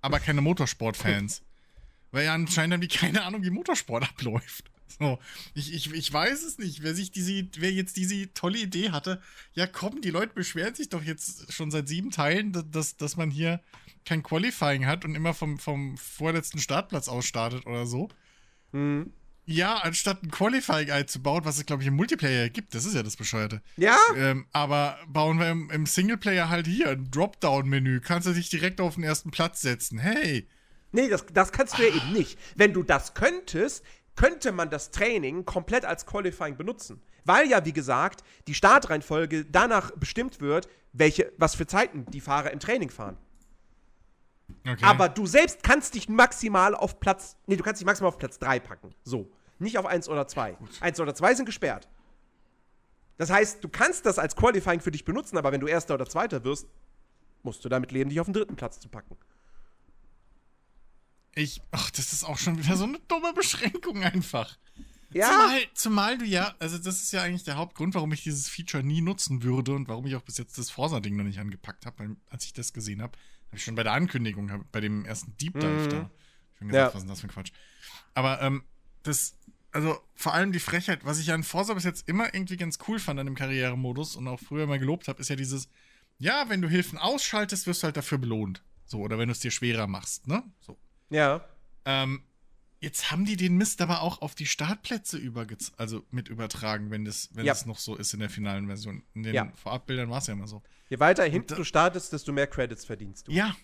aber 0.00 0.20
keine 0.20 0.40
Motorsport-Fans. 0.40 1.42
Weil 2.12 2.24
ja 2.26 2.34
anscheinend 2.34 2.74
haben 2.74 2.80
die 2.80 2.88
keine 2.88 3.24
Ahnung, 3.24 3.42
wie 3.42 3.50
Motorsport 3.50 4.04
abläuft. 4.04 4.70
So, 4.98 5.19
ich, 5.55 5.74
ich, 5.74 5.93
ich 5.93 6.12
weiß 6.12 6.43
es 6.44 6.58
nicht, 6.58 6.82
wer 6.82 6.94
sich 6.94 7.10
diese, 7.10 7.46
wer 7.56 7.72
jetzt 7.72 7.96
diese 7.96 8.32
tolle 8.34 8.58
Idee 8.58 8.90
hatte. 8.90 9.20
Ja, 9.52 9.66
komm, 9.66 10.00
die 10.00 10.10
Leute 10.10 10.32
beschweren 10.34 10.74
sich 10.74 10.88
doch 10.88 11.02
jetzt 11.02 11.52
schon 11.52 11.70
seit 11.70 11.88
sieben 11.88 12.10
Teilen, 12.10 12.52
da- 12.52 12.62
dass, 12.62 12.96
dass 12.96 13.16
man 13.16 13.31
hier 13.31 13.60
kein 14.05 14.22
Qualifying 14.22 14.86
hat 14.86 15.05
und 15.05 15.14
immer 15.14 15.34
vom, 15.34 15.58
vom 15.58 15.96
vorletzten 15.98 16.58
Startplatz 16.60 17.08
aus 17.08 17.26
startet 17.26 17.66
oder 17.66 17.86
so. 17.86 18.08
Hm. 18.72 19.12
Ja, 19.48 19.76
anstatt 19.76 20.22
ein 20.24 20.31
Qualifying 20.31 20.90
einzubauen, 20.90 21.44
was 21.44 21.58
es, 21.58 21.66
glaube 21.66 21.82
ich, 21.82 21.88
im 21.88 21.94
Multiplayer 21.94 22.48
gibt, 22.48 22.74
das 22.74 22.84
ist 22.84 22.94
ja 22.94 23.02
das 23.05 23.16
Bescheuerte. 23.16 23.62
Ja? 23.76 23.96
Ähm, 24.16 24.46
aber 24.52 24.98
bauen 25.08 25.38
wir 25.38 25.50
im, 25.50 25.70
im 25.70 25.86
Singleplayer 25.86 26.48
halt 26.48 26.66
hier 26.66 26.90
ein 26.90 27.10
Dropdown-Menü. 27.12 28.00
Kannst 28.00 28.26
du 28.26 28.32
dich 28.32 28.48
direkt 28.50 28.81
auf 28.81 28.94
den 28.96 29.05
ersten 29.05 29.31
Platz 29.31 29.60
setzen. 29.60 29.98
Hey. 29.98 30.48
Nee, 30.90 31.08
das, 31.08 31.26
das 31.32 31.52
kannst 31.52 31.78
du 31.78 31.82
ja 31.82 31.94
eben 31.94 32.12
nicht. 32.12 32.38
Wenn 32.56 32.72
du 32.72 32.82
das 32.82 33.14
könntest, 33.14 33.84
könnte 34.17 34.53
man 34.53 34.70
das 34.70 34.91
Training 34.91 35.44
komplett 35.44 35.85
als 35.85 36.06
Qualifying 36.06 36.56
benutzen. 36.56 37.01
Weil 37.25 37.49
ja, 37.49 37.65
wie 37.65 37.73
gesagt, 37.73 38.23
die 38.46 38.55
Startreihenfolge 38.55 39.44
danach 39.44 39.91
bestimmt 39.93 40.41
wird, 40.41 40.69
welche, 40.93 41.32
was 41.39 41.55
für 41.55 41.67
Zeiten 41.67 42.06
die 42.06 42.20
Fahrer 42.20 42.51
im 42.51 42.61
Training 42.61 42.91
fahren. 42.91 43.19
Okay. 44.67 44.85
Aber 44.85 45.08
du 45.08 45.27
selbst 45.27 45.63
kannst 45.63 45.94
dich 45.94 46.08
maximal 46.08 46.75
auf 46.75 47.01
Platz. 47.01 47.37
Nee, 47.46 47.56
du 47.56 47.65
kannst 47.65 47.81
dich 47.81 47.87
maximal 47.87 48.08
auf 48.08 48.19
Platz 48.19 48.39
3 48.39 48.61
packen. 48.61 48.94
So. 49.05 49.31
Nicht 49.58 49.79
auf 49.79 49.87
1 49.87 50.08
oder 50.08 50.27
2. 50.29 50.56
1 50.81 51.01
oder 51.01 51.15
2 51.15 51.35
sind 51.35 51.46
gesperrt. 51.46 51.89
Das 53.17 53.31
heißt, 53.31 53.65
du 53.65 53.69
kannst 53.69 54.05
das 54.05 54.19
als 54.19 54.37
Qualifying 54.37 54.81
für 54.81 54.91
dich 54.91 55.05
benutzen, 55.05 55.39
aber 55.39 55.51
wenn 55.53 55.61
du 55.61 55.67
Erster 55.67 55.94
oder 55.94 56.06
Zweiter 56.06 56.44
wirst, 56.44 56.69
musst 57.43 57.65
du 57.65 57.69
damit 57.69 57.91
leben, 57.93 58.11
dich 58.11 58.20
auf 58.20 58.27
den 58.27 58.35
dritten 58.35 58.56
Platz 58.56 58.79
zu 58.79 58.89
packen. 58.89 59.17
Ich, 61.36 61.60
ach, 61.70 61.90
das 61.90 62.12
ist 62.12 62.24
auch 62.24 62.38
schon 62.38 62.58
wieder 62.58 62.76
so 62.76 62.84
eine 62.84 62.98
dumme 63.08 63.32
Beschränkung 63.34 64.02
einfach. 64.02 64.56
Ja. 65.12 65.31
Zumal, 65.31 65.60
zumal 65.74 66.19
du 66.19 66.24
ja, 66.24 66.55
also 66.58 66.78
das 66.78 67.00
ist 67.02 67.12
ja 67.12 67.22
eigentlich 67.22 67.44
der 67.44 67.56
Hauptgrund, 67.56 67.94
warum 67.94 68.12
ich 68.12 68.22
dieses 68.24 68.48
Feature 68.48 68.82
nie 68.82 69.00
nutzen 69.00 69.43
würde 69.43 69.72
und 69.74 69.86
warum 69.88 70.06
ich 70.06 70.16
auch 70.16 70.22
bis 70.22 70.36
jetzt 70.38 70.58
das 70.58 70.70
Forza-Ding 70.70 71.14
noch 71.16 71.24
nicht 71.24 71.38
angepackt 71.38 71.86
habe, 71.86 71.98
weil 72.00 72.16
als 72.28 72.44
ich 72.44 72.52
das 72.52 72.72
gesehen 72.72 73.00
habe, 73.00 73.12
habe 73.48 73.56
ich 73.56 73.62
schon 73.64 73.76
bei 73.76 73.84
der 73.84 73.93
Ankündigung, 73.93 74.64
bei 74.72 74.81
dem 74.81 75.05
ersten 75.05 75.36
Deep 75.36 75.55
Dive 75.60 75.69
Mhm. 75.84 75.88
da, 75.90 76.10
schon 76.58 76.69
gesagt, 76.69 76.74
Ja. 76.74 76.86
was 76.88 76.94
ist 76.94 77.00
denn 77.02 77.08
das 77.08 77.20
für 77.20 77.28
ein 77.28 77.31
Quatsch. 77.31 77.52
Aber 78.14 78.43
ähm, 78.43 78.64
das, 79.05 79.36
also 79.72 79.98
vor 80.14 80.34
allem 80.34 80.52
die 80.52 80.58
Frechheit, 80.58 81.05
was 81.05 81.19
ich 81.20 81.31
an 81.32 81.44
Forza 81.44 81.74
bis 81.74 81.84
jetzt 81.84 82.08
immer 82.08 82.34
irgendwie 82.34 82.56
ganz 82.56 82.78
cool 82.88 82.98
fand 82.98 83.20
an 83.20 83.26
dem 83.26 83.36
Karrieremodus 83.36 84.16
und 84.16 84.26
auch 84.26 84.40
früher 84.40 84.66
mal 84.66 84.78
gelobt 84.81 85.06
habe, 85.06 85.20
ist 85.20 85.28
ja 85.28 85.36
dieses, 85.36 85.69
ja, 86.19 86.48
wenn 86.48 86.60
du 86.62 86.69
Hilfen 86.69 86.98
ausschaltest, 86.98 87.66
wirst 87.66 87.82
du 87.82 87.84
halt 87.84 87.96
dafür 87.96 88.19
belohnt. 88.19 88.62
So, 88.86 88.98
oder 89.00 89.19
wenn 89.19 89.28
du 89.28 89.32
es 89.32 89.40
dir 89.40 89.50
schwerer 89.50 89.86
machst, 89.86 90.26
ne? 90.26 90.43
So. 90.60 90.76
Ja. 91.10 91.44
Ähm, 91.84 92.22
jetzt 92.81 93.10
haben 93.10 93.25
die 93.25 93.36
den 93.36 93.56
Mist 93.56 93.81
aber 93.81 94.03
auch 94.03 94.20
auf 94.22 94.34
die 94.34 94.46
Startplätze 94.46 95.17
übergez 95.19 95.72
also 95.77 96.05
mit 96.10 96.29
übertragen, 96.29 96.91
wenn 96.91 97.05
das, 97.05 97.31
wenn 97.32 97.44
Ja. 97.46 97.53
das 97.53 97.67
noch 97.67 97.79
so 97.79 97.96
ist 97.96 98.13
in 98.15 98.20
der 98.20 98.31
finalen 98.31 98.67
Version. 98.67 99.03
In 99.15 99.22
den 99.22 99.34
Ja. 99.34 99.53
Vorabbildern 99.55 100.10
war 100.10 100.19
es 100.19 100.27
ja 100.27 100.34
immer 100.34 100.48
so. 100.48 100.63
Je 100.89 100.98
weiter 101.01 101.25
hinten 101.25 101.55
du 101.56 101.65
startest, 101.65 102.13
desto 102.13 102.32
mehr 102.32 102.46
Credits 102.46 102.84
verdienst 102.84 103.29
du. 103.29 103.32
Ja, 103.32 103.56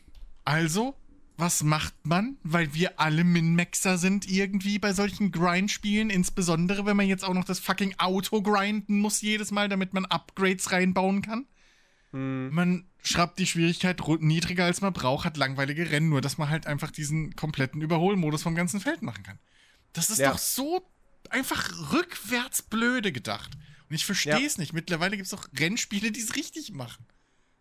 also 0.45 0.97
was 1.37 1.63
macht 1.63 1.95
man? 2.07 2.37
Weil 2.43 2.75
wir 2.75 3.01
alle 3.01 3.25
Min-Maxer 3.25 3.97
sind 3.99 4.31
irgendwie 4.31 4.79
bei 4.79 4.93
solchen 4.93 5.33
Grind-Spielen, 5.33 6.11
insbesondere 6.11 6.85
wenn 6.85 6.97
man 6.97 7.07
jetzt 7.09 7.25
auch 7.25 7.35
noch 7.35 7.45
das 7.45 7.59
fucking 7.59 7.95
Auto 7.99 8.43
grinden 8.43 9.01
muss 9.01 9.21
jedes 9.23 9.51
Mal, 9.51 9.69
damit 9.69 9.95
man 9.95 10.05
Upgrades 10.05 10.71
reinbauen 10.73 11.23
kann. 11.23 11.47
Hm. 12.13 12.51
Man 12.53 12.85
schraubt 13.03 13.39
die 13.39 13.47
Schwierigkeit 13.47 14.01
niedriger, 14.21 14.65
als 14.65 14.81
man 14.81 14.93
braucht, 14.93 15.25
hat 15.25 15.37
langweilige 15.37 15.91
Rennen, 15.91 16.09
nur 16.09 16.21
dass 16.21 16.39
man 16.39 16.49
halt 16.49 16.67
einfach 16.67 16.91
diesen 16.91 17.35
kompletten 17.37 17.81
Überholmodus 17.83 18.43
vom 18.43 18.55
ganzen 18.55 18.81
Feld 18.81 19.03
machen 19.03 19.23
kann. 19.25 19.39
Das 19.93 20.09
ist 20.11 20.19
Ja. 20.19 20.31
doch 20.33 20.39
so 20.39 20.89
einfach 21.31 21.93
rückwärts 21.93 22.63
blöde 22.63 23.13
gedacht. 23.13 23.51
Und 23.89 23.95
ich 23.95 24.05
verstehe 24.07 24.39
Ja. 24.41 24.47
es 24.47 24.59
nicht. 24.59 24.73
Mittlerweile 24.73 25.17
gibt 25.17 25.25
es 25.27 25.31
doch 25.31 25.49
Rennspiele, 25.59 26.13
die 26.13 26.21
es 26.21 26.35
richtig 26.37 26.73
machen. 26.73 27.05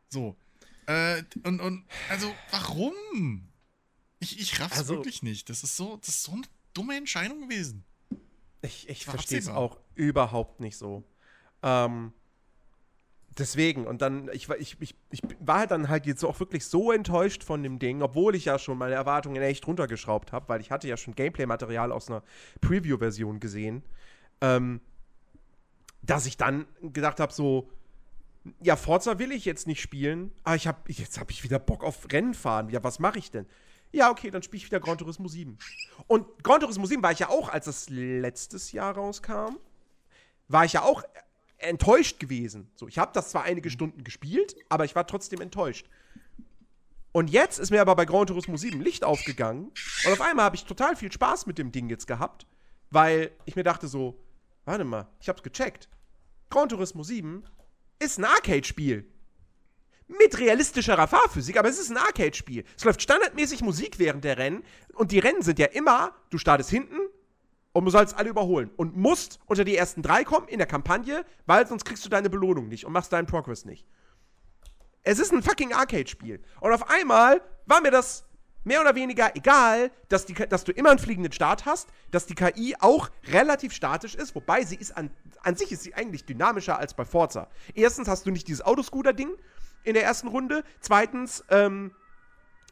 So. 0.10 0.38
Äh, 0.86 1.24
und, 1.44 1.60
und, 1.60 1.86
also, 2.10 2.34
warum? 2.52 2.94
Ich, 4.20 4.40
ich 4.40 4.60
raff's 4.60 4.78
Also- 4.78 4.96
wirklich 4.96 5.24
nicht. 5.24 5.50
Das 5.50 5.64
ist 5.64 5.76
so, 5.76 5.98
das 5.98 6.10
ist 6.10 6.24
so 6.24 6.34
eine 6.34 6.44
dumme 6.74 6.96
Entscheidung 6.96 7.42
gewesen. 7.50 7.84
Ich, 8.62 8.88
ich 8.88 9.06
verstehe 9.06 9.40
es 9.40 9.48
auch 9.48 9.78
überhaupt 9.96 10.60
nicht 10.60 10.78
so. 10.78 11.04
Ähm, 11.64 12.14
deswegen, 13.38 13.88
und 13.88 14.02
dann, 14.02 14.30
ich, 14.34 14.50
war- 14.50 14.58
ich, 14.58 14.78
ich, 14.80 14.96
ich 15.10 15.22
war 15.40 15.60
halt 15.60 15.72
dann 15.72 15.90
halt 15.90 16.06
jetzt 16.06 16.24
auch 16.24 16.40
wirklich 16.40 16.66
so 16.66 16.92
enttäuscht 16.92 17.44
von 17.44 17.64
dem 17.64 17.80
Ding, 17.80 18.02
obwohl 18.02 18.36
ich 18.36 18.46
ja 18.46 18.60
schon 18.60 18.78
meine 18.78 18.96
Erwartungen 18.96 19.42
echt 19.42 19.66
runtergeschraubt 19.68 20.32
habe, 20.32 20.50
weil 20.50 20.62
ich 20.62 20.72
hatte 20.72 20.88
ja 20.88 20.98
schon 20.98 21.16
Gameplay-Material 21.16 21.92
aus 21.92 22.10
einer 22.10 22.24
Preview-Version 22.62 23.40
gesehen, 23.40 23.84
ähm, 24.42 24.82
dass 26.02 26.26
ich 26.26 26.38
dann 26.38 26.66
gedacht 26.82 27.20
habe, 27.20 27.32
so, 27.34 27.70
ja, 28.62 28.76
Forza 28.76 29.20
will 29.20 29.32
ich 29.32 29.46
jetzt 29.46 29.68
nicht 29.68 29.82
spielen, 29.82 30.32
aber 30.44 30.56
ich 30.56 30.68
hab, 30.68 30.90
jetzt 30.90 31.20
habe 31.20 31.32
ich 31.32 31.44
wieder 31.44 31.60
Bock 31.60 31.84
auf 31.84 32.12
Rennen 32.12 32.34
fahren. 32.34 32.70
Ja, 32.70 32.84
was 32.84 33.00
mache 33.00 33.20
ich 33.20 33.32
denn? 33.32 33.46
Ja, 33.92 34.10
okay, 34.10 34.32
dann 34.32 34.42
spiele 34.42 34.58
ich 34.60 34.66
wieder 34.66 34.80
Gran 34.80 34.98
Turismo 34.98 35.28
7. 35.28 35.58
Und 36.08 36.26
Gran 36.44 36.60
Turismo 36.62 36.86
7 36.86 37.04
war 37.04 37.12
ich 37.12 37.20
ja 37.20 37.30
auch, 37.30 37.50
als 37.50 37.66
das 37.66 37.90
letztes 37.90 38.72
Jahr 38.72 38.96
rauskam, 38.96 39.58
war 40.48 40.66
ich 40.66 40.74
ja 40.74 40.84
auch 40.84 41.04
enttäuscht 41.62 42.20
gewesen. 42.20 42.70
So, 42.76 42.88
ich 42.88 42.98
habe 42.98 43.12
das 43.14 43.32
zwar 43.32 43.44
einige 43.44 43.70
Stunden 43.70 44.04
gespielt, 44.04 44.56
aber 44.70 44.86
ich 44.86 44.96
war 44.96 45.08
trotzdem 45.08 45.42
enttäuscht. 45.42 45.88
Und 47.12 47.30
jetzt 47.30 47.60
ist 47.60 47.72
mir 47.72 47.82
aber 47.82 47.96
bei 47.96 48.06
Gran 48.06 48.28
Turismo 48.28 48.56
7 48.56 48.80
Licht 48.80 49.04
aufgegangen 49.04 49.72
und 50.06 50.14
auf 50.14 50.22
einmal 50.22 50.46
habe 50.46 50.56
ich 50.56 50.64
total 50.64 50.96
viel 50.96 51.12
Spaß 51.12 51.46
mit 51.46 51.58
dem 51.58 51.72
Ding 51.72 51.90
jetzt 51.90 52.08
gehabt, 52.08 52.46
weil 52.90 53.32
ich 53.46 53.56
mir 53.56 53.64
dachte 53.64 53.88
so, 53.88 54.24
warte 54.64 54.86
mal, 54.86 55.08
ich 55.20 55.28
hab's 55.28 55.44
gecheckt. 55.44 55.90
Gran 56.50 56.70
Turismo 56.70 57.04
7 57.04 57.44
ist 58.00 58.18
ein 58.18 58.26
Arcade-Spiel. 58.26 59.06
Mit 60.08 60.40
realistischerer 60.40 61.08
Fahrphysik, 61.08 61.58
aber 61.58 61.70
es 61.70 61.80
ist 61.80 61.90
ein 61.90 61.98
Arcade-Spiel. 61.98 62.66
Es 62.78 62.84
läuft 62.84 63.02
standardmäßig 63.02 63.62
Musik 63.62 64.00
während 64.00 64.24
der 64.24 64.38
Rennen 64.38 64.64
und 64.94 65.12
die 65.12 65.20
Rennen 65.20 65.42
sind 65.42 65.60
ja 65.60 65.68
immer, 65.68 66.16
du 66.30 66.38
startest 66.38 66.70
hinten 66.70 66.98
und 67.74 67.86
du 67.86 67.92
sollst 67.92 68.18
alle 68.18 68.30
überholen 68.30 68.70
und 68.76 68.98
musst 68.98 69.40
unter 69.46 69.64
die 69.64 69.76
ersten 69.76 70.02
drei 70.02 70.24
kommen 70.24 70.48
in 70.48 70.58
der 70.58 70.68
Kampagne, 70.68 71.26
weil 71.46 71.68
sonst 71.68 71.86
kriegst 71.86 72.06
du 72.06 72.10
deine 72.10 72.30
Belohnung 72.30 72.68
nicht 72.68 72.86
und 72.86 72.94
machst 72.94 73.14
deinen 73.14 73.28
Progress 73.28 73.66
nicht. 73.66 73.86
Es 75.04 75.20
ist 75.20 75.34
ein 75.34 75.42
fucking 75.42 75.74
Arcade-Spiel. 75.74 76.42
Und 76.60 76.74
auf 76.74 76.90
einmal 76.90 77.42
war 77.66 77.82
mir 77.82 77.92
das 77.92 78.26
mehr 78.64 78.82
oder 78.82 78.94
weniger 78.94 79.36
egal, 79.36 79.92
dass, 80.10 80.26
die, 80.26 80.34
dass 80.34 80.64
du 80.64 80.72
immer 80.72 80.92
einen 80.92 81.00
fliegenden 81.00 81.32
Start 81.32 81.66
hast, 81.66 81.90
dass 82.12 82.28
die 82.28 82.36
KI 82.36 82.76
auch 82.80 83.10
relativ 83.32 83.74
statisch 83.74 84.14
ist, 84.14 84.36
wobei 84.36 84.64
sie 84.64 84.76
ist 84.76 84.96
an, 84.96 85.10
an 85.42 85.56
sich 85.56 85.72
ist 85.72 85.84
sie 85.84 85.96
eigentlich 85.96 86.26
dynamischer 86.26 86.78
als 86.78 86.94
bei 86.94 87.06
Forza. 87.06 87.48
Erstens 87.74 88.08
hast 88.08 88.26
du 88.26 88.32
nicht 88.32 88.48
dieses 88.48 88.64
Autoscooter-Ding 88.64 89.32
in 89.84 89.94
der 89.96 90.04
ersten 90.04 90.28
Runde. 90.28 90.64
Zweitens, 90.80 91.44
ähm, 91.50 91.92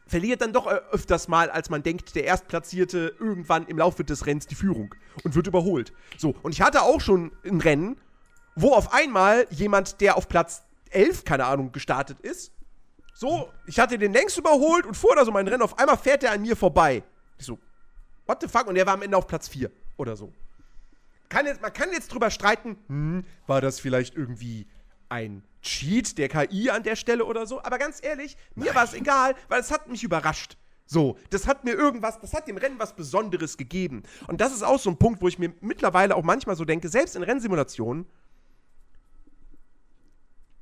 verliert 0.09 0.41
dann 0.41 0.51
doch 0.53 0.67
ö- 0.67 0.81
öfters 0.91 1.27
mal, 1.27 1.49
als 1.49 1.69
man 1.69 1.83
denkt, 1.83 2.15
der 2.15 2.25
Erstplatzierte 2.25 3.15
irgendwann 3.19 3.65
im 3.67 3.77
Laufe 3.77 4.03
des 4.03 4.25
Rennens 4.25 4.47
die 4.47 4.55
Führung 4.55 4.93
und 5.23 5.35
wird 5.35 5.47
überholt. 5.47 5.93
So, 6.17 6.35
und 6.43 6.51
ich 6.51 6.61
hatte 6.61 6.81
auch 6.81 6.99
schon 6.99 7.31
ein 7.45 7.61
Rennen, 7.61 7.97
wo 8.55 8.73
auf 8.73 8.93
einmal 8.93 9.47
jemand, 9.51 10.01
der 10.01 10.17
auf 10.17 10.27
Platz 10.27 10.63
11, 10.89 11.23
keine 11.23 11.45
Ahnung, 11.45 11.71
gestartet 11.71 12.19
ist, 12.19 12.51
so, 13.13 13.49
ich 13.67 13.79
hatte 13.79 13.97
den 13.97 14.13
längst 14.13 14.37
überholt 14.37 14.85
und 14.85 14.95
fuhr 14.95 15.15
da 15.15 15.23
so 15.25 15.31
mein 15.31 15.47
Rennen, 15.47 15.61
auf 15.61 15.77
einmal 15.77 15.97
fährt 15.97 16.23
der 16.23 16.31
an 16.31 16.41
mir 16.41 16.55
vorbei. 16.55 17.03
Ich 17.37 17.45
so, 17.45 17.59
what 18.25 18.41
the 18.41 18.47
fuck? 18.47 18.67
Und 18.67 18.75
der 18.75 18.85
war 18.85 18.93
am 18.93 19.01
Ende 19.01 19.15
auf 19.17 19.27
Platz 19.27 19.47
4 19.47 19.69
oder 19.97 20.15
so. 20.15 20.33
Kann 21.27 21.45
jetzt, 21.45 21.61
man 21.61 21.71
kann 21.73 21.91
jetzt 21.91 22.11
drüber 22.13 22.31
streiten, 22.31 22.77
hm, 22.87 23.25
war 23.45 23.61
das 23.61 23.79
vielleicht 23.79 24.15
irgendwie 24.15 24.67
ein 25.09 25.43
Cheat 25.61 26.17
der 26.17 26.29
KI 26.29 26.69
an 26.69 26.83
der 26.83 26.95
Stelle 26.95 27.25
oder 27.25 27.45
so? 27.45 27.61
Aber 27.61 27.77
ganz 27.77 27.99
ehrlich, 28.01 28.37
mir 28.55 28.73
war 28.75 28.83
es 28.83 28.93
egal, 28.93 29.35
weil 29.47 29.59
es 29.59 29.71
hat 29.71 29.89
mich 29.89 30.03
überrascht. 30.03 30.57
So, 30.85 31.19
das 31.29 31.45
hat 31.45 31.65
mir 31.65 31.73
irgendwas, 31.73 32.19
das 32.19 32.33
hat 32.33 32.47
dem 32.47 32.57
Rennen 32.57 32.79
was 32.79 32.95
Besonderes 32.95 33.57
gegeben. 33.57 34.01
Und 34.27 34.41
das 34.41 34.53
ist 34.53 34.63
auch 34.63 34.79
so 34.79 34.89
ein 34.89 34.97
Punkt, 34.97 35.21
wo 35.21 35.27
ich 35.27 35.37
mir 35.37 35.53
mittlerweile 35.61 36.15
auch 36.15 36.23
manchmal 36.23 36.55
so 36.55 36.65
denke, 36.65 36.89
selbst 36.89 37.15
in 37.15 37.21
Rennsimulationen, 37.21 38.07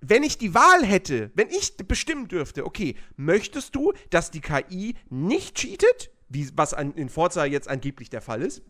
wenn 0.01 0.24
ich 0.24 0.38
die 0.38 0.54
Wahl 0.54 0.86
hätte, 0.86 1.32
wenn 1.34 1.50
ich 1.50 1.77
bestimmen 1.77 2.27
dürfte, 2.27 2.66
okay, 2.66 2.96
möchtest 3.16 3.74
du, 3.75 3.94
dass 4.10 4.30
die 4.30 4.42
KI 4.42 4.96
nicht 5.10 5.56
cheatet, 5.56 6.12
wie, 6.30 6.50
was 6.56 6.74
an, 6.74 6.94
in 6.96 7.10
Forza 7.10 7.46
jetzt 7.46 7.70
angeblich 7.70 8.10
der 8.10 8.22
Fall 8.22 8.42
ist, 8.42 8.62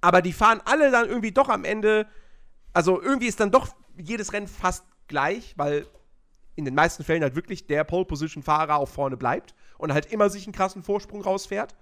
aber 0.00 0.20
die 0.20 0.32
fahren 0.32 0.60
alle 0.64 0.90
dann 0.90 1.08
irgendwie 1.08 1.32
doch 1.32 1.48
am 1.48 1.64
Ende, 1.64 2.06
also 2.72 3.00
irgendwie 3.00 3.28
ist 3.28 3.40
dann 3.40 3.50
doch 3.50 3.68
jedes 3.96 4.32
Rennen 4.32 4.48
fast 4.48 4.84
gleich, 5.08 5.54
weil 5.56 5.86
in 6.54 6.64
den 6.64 6.74
meisten 6.74 7.04
Fällen 7.04 7.22
halt 7.22 7.36
wirklich 7.36 7.66
der 7.66 7.84
Pole-Position-Fahrer 7.84 8.76
auch 8.76 8.88
vorne 8.88 9.16
bleibt 9.16 9.54
und 9.78 9.92
halt 9.92 10.06
immer 10.06 10.30
sich 10.30 10.46
einen 10.46 10.54
krassen 10.54 10.82
Vorsprung 10.82 11.22
rausfährt. 11.22 11.74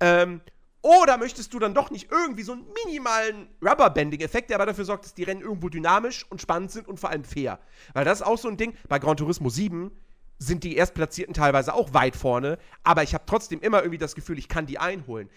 Ähm, 0.00 0.40
oder 0.82 1.18
möchtest 1.18 1.52
du 1.52 1.58
dann 1.58 1.74
doch 1.74 1.90
nicht 1.90 2.10
irgendwie 2.10 2.42
so 2.42 2.52
einen 2.52 2.64
minimalen 2.84 3.48
Rubberbanding-Effekt, 3.62 4.50
der 4.50 4.56
aber 4.56 4.66
dafür 4.66 4.84
sorgt, 4.84 5.04
dass 5.04 5.14
die 5.14 5.24
Rennen 5.24 5.40
irgendwo 5.40 5.68
dynamisch 5.68 6.24
und 6.30 6.40
spannend 6.40 6.70
sind 6.70 6.86
und 6.86 7.00
vor 7.00 7.10
allem 7.10 7.24
fair? 7.24 7.58
Weil 7.94 8.04
das 8.04 8.20
ist 8.20 8.26
auch 8.26 8.38
so 8.38 8.48
ein 8.48 8.56
Ding, 8.56 8.74
bei 8.88 8.98
Gran 8.98 9.16
Turismo 9.16 9.48
7 9.48 9.90
sind 10.38 10.62
die 10.62 10.76
Erstplatzierten 10.76 11.34
teilweise 11.34 11.74
auch 11.74 11.94
weit 11.94 12.14
vorne, 12.14 12.58
aber 12.84 13.02
ich 13.02 13.12
habe 13.12 13.24
trotzdem 13.26 13.60
immer 13.60 13.80
irgendwie 13.80 13.98
das 13.98 14.14
Gefühl, 14.14 14.38
ich 14.38 14.48
kann 14.48 14.66
die 14.66 14.78
einholen. 14.78 15.28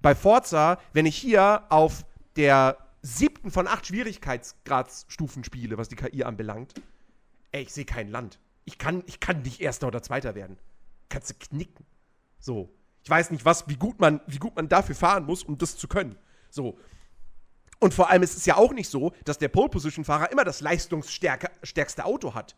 Bei 0.00 0.14
Forza, 0.14 0.78
wenn 0.94 1.04
ich 1.04 1.16
hier 1.16 1.64
auf 1.68 2.06
der 2.36 2.78
siebten 3.06 3.50
von 3.50 3.68
acht 3.68 3.86
Schwierigkeitsgradsstufen 3.86 5.44
spiele, 5.44 5.78
was 5.78 5.88
die 5.88 5.96
KI 5.96 6.24
anbelangt, 6.24 6.74
ey, 7.52 7.62
ich 7.62 7.72
sehe 7.72 7.84
kein 7.84 8.08
Land. 8.08 8.40
Ich 8.64 8.78
kann, 8.78 9.04
ich 9.06 9.20
kann 9.20 9.42
nicht 9.42 9.60
Erster 9.60 9.86
oder 9.86 10.02
Zweiter 10.02 10.34
werden. 10.34 10.58
Kannst 11.08 11.30
du 11.30 11.34
knicken. 11.34 11.86
So. 12.40 12.74
Ich 13.04 13.10
weiß 13.10 13.30
nicht, 13.30 13.44
was, 13.44 13.68
wie 13.68 13.76
gut 13.76 14.00
man, 14.00 14.20
wie 14.26 14.38
gut 14.38 14.56
man 14.56 14.68
dafür 14.68 14.96
fahren 14.96 15.24
muss, 15.24 15.44
um 15.44 15.56
das 15.56 15.76
zu 15.76 15.86
können. 15.86 16.18
So. 16.50 16.78
Und 17.78 17.94
vor 17.94 18.10
allem 18.10 18.24
ist 18.24 18.36
es 18.36 18.46
ja 18.46 18.56
auch 18.56 18.72
nicht 18.72 18.90
so, 18.90 19.12
dass 19.24 19.38
der 19.38 19.48
Pole-Position-Fahrer 19.48 20.32
immer 20.32 20.42
das 20.42 20.60
leistungsstärkste 20.60 22.04
Auto 22.04 22.34
hat. 22.34 22.56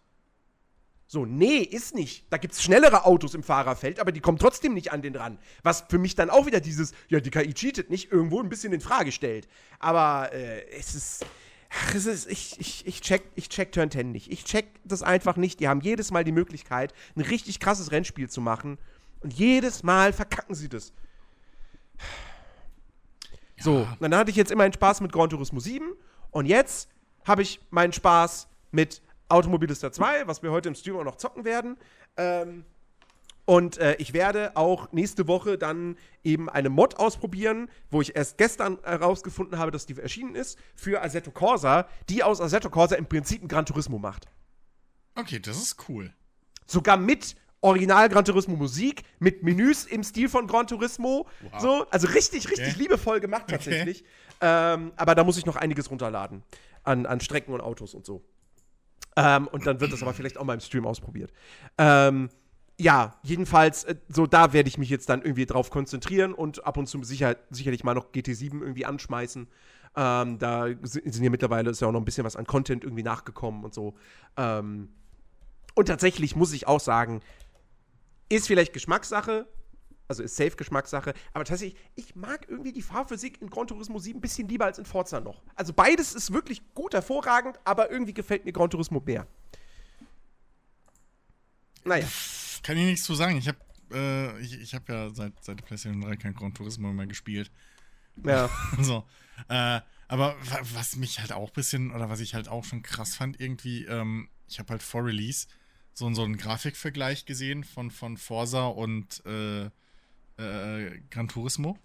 So, 1.11 1.25
nee, 1.25 1.61
ist 1.61 1.95
nicht. 1.95 2.27
Da 2.29 2.37
gibt 2.37 2.53
es 2.53 2.63
schnellere 2.63 3.07
Autos 3.07 3.35
im 3.35 3.43
Fahrerfeld, 3.43 3.99
aber 3.99 4.13
die 4.13 4.21
kommen 4.21 4.39
trotzdem 4.39 4.75
nicht 4.75 4.93
an 4.93 5.01
den 5.01 5.17
ran. 5.17 5.39
Was 5.63 5.87
für 5.89 5.97
mich 5.99 6.15
dann 6.15 6.29
auch 6.29 6.45
wieder 6.45 6.61
dieses, 6.61 6.93
ja, 7.09 7.19
die 7.19 7.31
KI 7.31 7.55
cheatet 7.55 7.89
nicht, 7.89 8.13
irgendwo 8.13 8.43
ein 8.43 8.51
bisschen 8.51 8.75
in 8.75 8.83
Frage 8.83 9.11
stellt. 9.11 9.49
Aber 9.79 10.31
äh, 10.35 10.69
es 10.71 10.95
ist. 10.95 11.25
Ach, 11.71 11.95
es 11.95 12.05
ist, 12.05 12.31
ich, 12.31 12.61
ich, 12.61 12.87
ich, 12.87 13.01
check, 13.01 13.23
ich 13.37 13.49
check 13.49 13.73
Turn 13.73 13.91
10 13.91 14.13
nicht. 14.13 14.31
Ich 14.31 14.45
check 14.45 14.67
das 14.85 15.03
einfach 15.03 15.37
nicht. 15.37 15.61
Die 15.61 15.69
haben 15.69 15.81
jedes 15.81 16.11
Mal 16.11 16.25
die 16.25 16.33
Möglichkeit, 16.33 16.93
ein 17.17 17.23
richtig 17.23 17.59
krasses 17.59 17.91
Rennspiel 17.91 18.29
zu 18.29 18.43
machen. 18.43 18.79
Und 19.21 19.33
jedes 19.33 19.83
Mal 19.83 20.13
verkacken 20.13 20.55
sie 20.55 20.69
das. 20.69 20.93
So, 23.59 23.79
und 23.79 24.01
dann 24.01 24.15
hatte 24.15 24.31
ich 24.31 24.37
jetzt 24.37 24.51
immer 24.51 24.65
einen 24.65 24.73
Spaß 24.75 25.01
mit 25.01 25.13
Gran 25.13 25.31
Turismo 25.31 25.59
7. 25.59 25.91
Und 26.31 26.47
jetzt 26.47 26.91
habe 27.25 27.43
ich 27.43 27.61
meinen 27.71 27.93
Spaß 27.93 28.49
mit 28.71 29.03
Automobilista 29.29 29.93
2, 29.93 30.27
was 30.27 30.43
wir 30.43 30.51
heute 30.51 30.69
im 30.69 30.75
Stream 30.75 30.97
auch 30.97 31.05
noch 31.05 31.17
zocken 31.17 31.45
werden. 31.45 31.77
Ähm, 32.17 32.65
und 33.45 33.79
äh, 33.79 33.95
ich 33.97 34.13
werde 34.13 34.57
auch 34.57 34.93
nächste 34.93 35.27
Woche 35.27 35.57
dann 35.57 35.97
eben 36.23 36.51
eine 36.51 36.69
Mod 36.69 36.99
ausprobieren, 36.99 37.71
wo 37.91 38.03
ich 38.03 38.15
erst 38.15 38.37
gestern 38.37 38.79
herausgefunden 38.83 39.59
habe, 39.59 39.71
dass 39.71 39.87
die 39.87 39.99
erschienen 39.99 40.35
ist, 40.35 40.59
für 40.75 41.03
Assetto 41.03 41.31
Corsa, 41.31 41.89
die 42.11 42.23
aus 42.23 42.41
Assetto 42.43 42.69
Corsa 42.69 42.97
im 42.97 43.07
Prinzip 43.07 43.43
ein 43.43 43.49
Gran 43.49 43.65
Turismo 43.65 43.99
macht. 43.99 44.27
Okay, 45.15 45.41
das 45.41 45.57
ist 45.57 45.89
cool. 45.89 46.13
Sogar 46.67 46.99
mit 46.99 47.37
Original 47.63 48.09
Gran 48.11 48.25
Turismo 48.25 48.55
Musik, 48.55 49.03
mit 49.19 49.43
Menüs 49.43 49.85
im 49.87 50.05
Stil 50.05 50.29
von 50.29 50.47
Gran 50.47 50.67
Turismo. 50.67 51.27
Wow. 51.41 51.61
So, 51.61 51.87
also 51.91 52.07
richtig, 52.09 52.51
richtig 52.51 52.69
Okay. 52.75 52.79
liebevoll 52.83 53.19
gemacht 53.21 53.45
Okay. 53.45 53.53
tatsächlich. 53.53 54.05
Ähm, 54.43 54.93
aber 54.97 55.15
da 55.15 55.25
muss 55.25 55.39
ich 55.39 55.47
noch 55.47 55.57
einiges 55.57 55.91
runterladen 55.91 56.43
an, 56.85 57.07
an 57.07 57.21
Strecken 57.21 57.53
und 57.55 57.61
Autos 57.63 57.95
und 57.95 58.05
so. 58.05 58.23
Ähm, 59.19 59.49
und 59.49 59.67
dann 59.67 59.81
wird 59.81 59.93
das 59.93 60.01
aber 60.03 60.15
vielleicht 60.15 60.39
auch 60.39 60.45
mal 60.45 60.55
im 60.55 60.61
Stream 60.61 60.87
ausprobiert. 60.87 61.33
Ähm, 61.77 62.31
ja, 62.79 63.17
jedenfalls, 63.25 63.83
äh, 63.83 63.97
so 64.09 64.29
da 64.29 64.53
werde 64.53 64.69
ich 64.69 64.79
mich 64.79 64.91
jetzt 64.91 65.09
dann 65.09 65.23
irgendwie 65.23 65.45
drauf 65.45 65.71
konzentrieren 65.71 66.33
und 66.33 66.65
ab 66.65 66.77
und 66.77 66.87
zu 66.87 67.03
sicher, 67.03 67.37
sicherlich 67.51 67.83
mal 67.83 67.95
noch 67.95 68.13
GT7 68.13 68.61
irgendwie 68.61 68.87
anschmeißen. 68.87 69.49
Ähm, 69.97 70.39
da 70.39 70.69
sind 70.83 71.21
ja 71.21 71.31
mittlerweile 71.31 71.71
ist 71.71 71.81
ja 71.81 71.89
auch 71.89 71.93
noch 71.93 72.01
ein 72.01 72.05
bisschen 72.05 72.25
was 72.25 72.37
an 72.37 72.47
Content 72.47 72.85
irgendwie 72.85 73.03
nachgekommen 73.03 73.65
und 73.65 73.75
so. 73.75 73.95
Ähm, 74.37 74.91
und 75.75 75.87
tatsächlich 75.87 76.37
muss 76.37 76.53
ich 76.53 76.69
auch 76.69 76.81
sagen, 76.81 77.21
ist 78.29 78.47
vielleicht 78.47 78.73
Geschmackssache, 78.73 79.49
Also 80.09 80.23
ist 80.23 80.37
safe 80.37 80.57
Geschmackssache. 80.57 81.13
Aber 81.35 81.45
tatsächlich, 81.45 81.79
ich 81.95 82.17
mag 82.17 82.47
irgendwie 82.49 82.73
die 82.73 82.81
Fahrphysik 82.83 83.41
in 83.43 83.51
Gran 83.51 83.67
Turismo 83.67 83.99
7 83.99 84.19
ein 84.19 84.21
bisschen 84.23 84.49
lieber 84.49 84.65
als 84.65 84.79
in 84.79 84.87
Forza 84.87 85.21
noch. 85.21 85.43
Also 85.55 85.73
beides 85.75 86.15
ist 86.15 86.33
wirklich 86.33 86.63
gut, 86.75 86.95
hervorragend, 86.95 87.59
aber 87.65 87.91
irgendwie 87.91 88.15
gefällt 88.15 88.45
mir 88.47 88.53
Gran 88.53 88.71
Turismo 88.71 89.01
mehr. 89.05 89.27
Naja. 91.85 92.07
Kann 92.63 92.77
ich 92.77 92.85
nichts 92.85 93.05
zu 93.05 93.15
sagen. 93.15 93.37
Ich 93.37 93.49
habe 93.49 93.59
äh, 93.93 94.41
ich, 94.41 94.59
ich 94.61 94.75
hab 94.75 94.89
ja 94.89 95.11
seit, 95.15 95.33
seit 95.43 95.59
der 95.61 95.65
PlayStation 95.65 96.01
3 96.03 96.17
kein 96.17 96.35
Gran 96.35 96.55
Turismo 96.55 96.93
mehr 96.93 97.07
gespielt. 97.07 97.51
Ja. 98.25 98.51
so. 98.81 99.05
Äh, 99.49 99.81
aber 100.09 100.37
wa- 100.41 100.61
was 100.75 100.97
mich 100.97 101.21
halt 101.21 101.33
auch 101.33 101.49
ein 101.49 101.55
bisschen, 101.55 101.93
oder 101.93 102.09
was 102.09 102.21
ich 102.21 102.35
halt 102.35 102.49
auch 102.49 102.65
schon 102.65 102.83
krass 102.83 103.15
fand, 103.15 103.41
irgendwie, 103.41 103.85
ähm, 103.85 104.29
ich 104.49 104.59
habe 104.59 104.71
halt 104.71 104.83
vor 104.83 105.05
Release 105.05 105.47
so, 105.95 106.13
so 106.15 106.23
einen 106.25 106.37
Grafikvergleich 106.37 107.25
gesehen 107.27 107.65
von, 107.65 107.91
von 107.91 108.17
Forza 108.17 108.67
und 108.67 109.25
äh, 109.27 109.71
äh, 110.39 111.01
Gran 111.11 111.29
Turismo. 111.29 111.79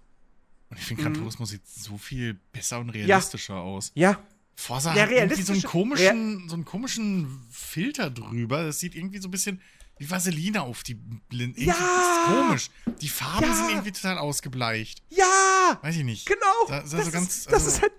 Und 0.69 0.79
ich 0.79 0.85
finde, 0.85 1.03
Gran 1.03 1.13
Mhm. 1.13 1.17
Turismo 1.17 1.45
sieht 1.45 1.67
so 1.67 1.97
viel 1.97 2.35
besser 2.51 2.79
und 2.79 2.89
realistischer 2.89 3.55
aus. 3.55 3.91
Ja. 3.95 4.19
Forza 4.55 4.95
Ja, 4.95 5.03
hat 5.03 5.11
irgendwie 5.11 5.41
so 5.41 5.53
einen 5.53 5.63
komischen, 5.63 6.47
so 6.49 6.55
einen 6.55 6.65
komischen 6.65 7.41
Filter 7.51 8.09
drüber. 8.09 8.63
Das 8.65 8.79
sieht 8.79 8.95
irgendwie 8.95 9.19
so 9.19 9.27
ein 9.27 9.31
bisschen 9.31 9.61
wie 9.97 10.09
Vaseline 10.09 10.61
auf 10.61 10.83
die 10.83 10.95
Blinden. 10.95 11.61
Ja! 11.61 11.73
ist 11.73 12.25
komisch. 12.35 12.69
Die 13.01 13.07
Farben 13.09 13.45
Ja! 13.47 13.55
sind 13.55 13.69
irgendwie 13.69 13.91
total 13.91 14.17
ausgebleicht. 14.17 15.01
Ja! 15.09 15.79
Weiß 15.81 15.95
ich 15.95 16.03
nicht. 16.03 16.25
Genau. 16.25 16.39
Da- 16.67 16.81
da 16.81 16.97
das, 16.97 17.05
so 17.05 17.11
ganz- 17.11 17.29
ist, 17.37 17.45
das 17.47 17.53
also- 17.53 17.67
ist 17.69 17.81
halt. 17.81 17.91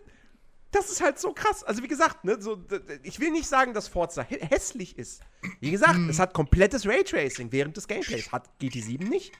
Das 0.70 0.90
ist 0.90 1.00
halt 1.00 1.20
so 1.20 1.32
krass. 1.32 1.62
Also, 1.62 1.84
wie 1.84 1.88
gesagt, 1.88 2.24
ne, 2.24 2.36
so, 2.42 2.60
ich 3.04 3.20
will 3.20 3.30
nicht 3.30 3.46
sagen, 3.46 3.74
dass 3.74 3.86
Forza 3.86 4.22
hä- 4.22 4.44
hässlich 4.44 4.98
ist. 4.98 5.20
Wie 5.60 5.70
gesagt, 5.70 5.94
Hm. 5.94 6.08
es 6.10 6.18
hat 6.18 6.34
komplettes 6.34 6.84
Raytracing 6.84 7.52
während 7.52 7.76
des 7.76 7.86
Gameplays. 7.86 8.32
Hat 8.32 8.50
GT7 8.60 9.04
nicht. 9.08 9.30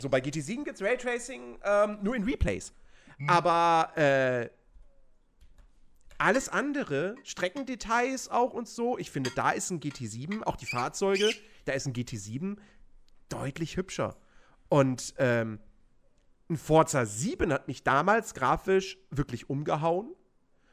So, 0.00 0.08
bei 0.08 0.18
GT7 0.18 0.64
gibt 0.64 0.80
es 0.80 0.82
Raytracing 0.82 1.58
ähm, 1.62 1.98
nur 2.02 2.16
in 2.16 2.24
Replays. 2.24 2.72
Hm. 3.18 3.28
Aber 3.28 3.96
äh, 3.96 4.48
alles 6.18 6.48
andere, 6.48 7.16
Streckendetails 7.22 8.28
auch 8.28 8.52
und 8.52 8.68
so, 8.68 8.98
ich 8.98 9.10
finde, 9.10 9.30
da 9.34 9.50
ist 9.50 9.70
ein 9.70 9.80
GT7, 9.80 10.42
auch 10.42 10.56
die 10.56 10.66
Fahrzeuge, 10.66 11.30
da 11.64 11.72
ist 11.72 11.86
ein 11.86 11.94
GT7 11.94 12.56
deutlich 13.28 13.76
hübscher. 13.76 14.16
Und 14.68 15.14
ähm, 15.18 15.60
ein 16.48 16.56
Forza 16.56 17.06
7 17.06 17.52
hat 17.52 17.68
mich 17.68 17.84
damals 17.84 18.34
grafisch 18.34 18.98
wirklich 19.10 19.48
umgehauen. 19.48 20.14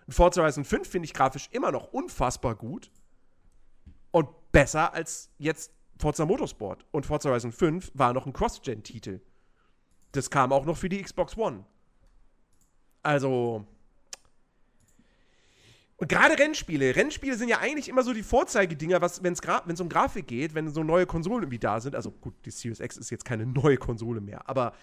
Ein 0.08 0.12
Forza 0.12 0.42
Horizon 0.42 0.66
5 0.66 0.88
finde 0.88 1.06
ich 1.06 1.14
grafisch 1.14 1.50
immer 1.52 1.72
noch 1.72 1.94
unfassbar 1.94 2.56
gut. 2.56 2.92
Und 4.12 4.30
besser 4.52 4.94
als 4.94 5.30
jetzt 5.38 5.72
Forza 6.00 6.26
Motorsport. 6.26 6.86
Und 6.92 7.06
Forza 7.06 7.30
Horizon 7.30 7.52
5 7.52 7.92
war 7.94 8.14
noch 8.14 8.26
ein 8.26 8.34
Cross-Gen-Titel. 8.34 9.20
Das 10.12 10.30
kam 10.30 10.52
auch 10.52 10.66
noch 10.66 10.78
für 10.78 10.90
die 10.90 11.02
Xbox 11.02 11.38
One. 11.38 11.64
Also. 13.04 13.66
Und 15.98 16.10
gerade 16.10 16.38
Rennspiele. 16.38 16.96
Rennspiele 16.96 17.36
sind 17.36 17.50
ja 17.50 17.60
eigentlich 17.60 17.90
immer 17.90 18.04
so 18.04 18.14
die 18.14 18.22
Vorzeigedinger, 18.22 19.02
wenn 19.02 19.34
es 19.34 19.82
um 19.82 19.90
Grafik 19.90 20.28
geht, 20.28 20.54
wenn 20.54 20.70
so 20.70 20.84
neue 20.84 21.08
Konsolen 21.08 21.44
irgendwie 21.44 21.60
da 21.60 21.80
sind. 21.80 21.96
Also 21.96 22.12
gut, 22.12 22.36
die 22.46 22.52
Series 22.52 22.80
X 22.80 22.98
ist 22.98 23.10
jetzt 23.10 23.26
keine 23.26 23.46
neue 23.48 23.78
Konsole 23.78 24.22
mehr, 24.22 24.48
aber 24.48 24.74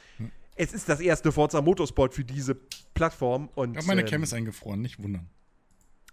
es 0.56 0.73
ist 0.73 0.88
das 0.88 1.00
erste 1.00 1.33
Forza 1.33 1.61
Motorsport 1.61 2.14
für 2.14 2.25
diese 2.25 2.56
Plattform. 2.94 3.49
Und, 3.54 3.71
Ich 3.71 3.75
glaube, 3.75 3.87
meine 3.88 4.00
ähm, 4.02 4.06
Cam 4.09 4.23
ist 4.23 4.35
eingefroren, 4.35 4.80
nicht 4.80 5.02
wundern. 5.02 5.28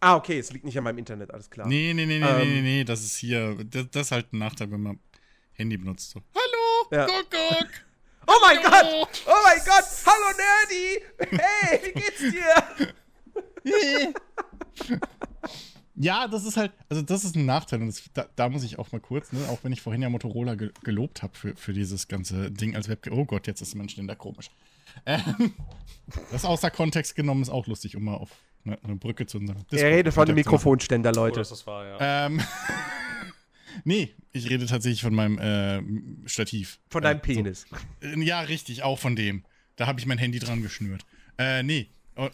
Ah, 0.02 0.16
okay, 0.16 0.40
es 0.40 0.52
liegt 0.52 0.66
nicht 0.66 0.78
an 0.78 0.84
meinem 0.84 0.98
Internet, 0.98 1.32
alles 1.32 1.50
klar. 1.50 1.68
Nee, 1.68 1.94
nee, 1.94 2.06
nee, 2.06 2.18
nee, 2.20 2.26
Ähm. 2.26 2.38
nee, 2.40 2.46
nee, 2.46 2.62
nee, 2.62 2.84
das 2.84 3.02
ist 3.04 3.18
hier, 3.18 3.56
das, 3.64 3.90
das 3.92 4.08
ist 4.08 4.12
halt 4.12 4.34
ein 4.34 4.40
Nachteil, 4.40 4.72
wenn 4.72 4.82
man 4.82 5.00
Handy 5.54 5.78
benutzt. 5.78 6.10
So. 6.10 6.22
Hallo, 6.34 6.88
Ja. 6.92 7.06
guck, 7.06 7.30
guck. 7.30 7.68
Oh 8.28 8.34
mein 8.42 8.60
Hallo. 8.64 9.02
Gott! 9.02 9.24
Oh 9.26 9.32
mein 9.44 9.58
Gott! 9.66 9.84
Hallo 10.06 10.38
Nerdy! 10.38 11.42
Hey, 11.42 11.82
wie 11.84 11.92
geht's 12.00 12.20
dir? 12.20 14.14
Ja, 15.96 16.28
das 16.28 16.46
ist 16.46 16.58
halt, 16.58 16.72
also 16.90 17.02
das 17.04 17.24
ist 17.26 17.36
ein 17.36 17.46
Nachteil 17.46 17.82
und 17.82 17.88
das, 17.88 18.02
da, 18.14 18.26
da 18.36 18.50
muss 18.50 18.64
ich 18.64 18.80
auch 18.80 18.92
mal 18.92 19.00
kurz, 19.02 19.32
ne, 19.34 19.40
auch 19.50 19.60
wenn 19.64 19.72
ich 19.72 19.82
vorhin 19.82 20.02
ja 20.02 20.10
Motorola 20.10 20.56
ge 20.56 20.72
gelobt 20.84 21.22
habe 21.22 21.38
für, 21.38 21.56
für 21.56 21.74
dieses 21.74 22.08
ganze 22.08 22.50
Ding 22.50 22.76
als 22.76 22.88
Webcam. 22.90 23.14
Oh 23.14 23.26
Gott, 23.26 23.46
jetzt 23.46 23.62
ist 23.62 23.76
mein 23.76 23.90
Ständer 23.90 24.16
komisch. 24.16 24.50
Ähm, 25.06 25.54
das 26.32 26.44
außer 26.46 26.72
Kontext 26.72 27.16
genommen 27.16 27.42
ist 27.44 27.50
auch 27.50 27.68
lustig, 27.68 27.96
um 27.98 28.04
mal 28.06 28.16
auf 28.16 28.30
ne, 28.64 28.78
eine 28.84 28.96
Brücke 28.96 29.26
zu 29.26 29.38
unserem 29.38 29.64
Er 29.72 29.90
redet 29.92 30.14
von 30.14 30.24
machen. 30.26 30.36
Mikrofonständer, 30.36 31.12
Oh, 31.14 31.16
Leute. 31.16 31.40
dass 31.40 31.50
das 31.50 31.66
war, 31.68 31.86
ja. 31.86 32.26
Ähm, 32.28 32.42
nee, 33.84 34.14
ich 34.32 34.50
rede 34.50 34.66
tatsächlich 34.66 35.02
von 35.02 35.14
meinem 35.16 35.38
äh, 36.24 36.28
Stativ. 36.30 36.80
Von 36.90 37.04
deinem 37.04 37.18
Äh, 37.18 37.22
Penis. 37.22 37.66
So. 38.02 38.08
Äh, 38.08 38.24
Ja, 38.24 38.42
richtig, 38.42 38.84
auch 38.84 39.00
von 39.00 39.16
dem. 39.16 39.44
Da 39.76 39.88
habe 39.88 40.00
ich 40.00 40.06
mein 40.06 40.18
Handy 40.18 40.40
dran 40.40 40.62
geschnürt. 40.62 41.06
Äh, 41.38 41.64
nee. 41.64 41.90
Oh, 42.16 42.30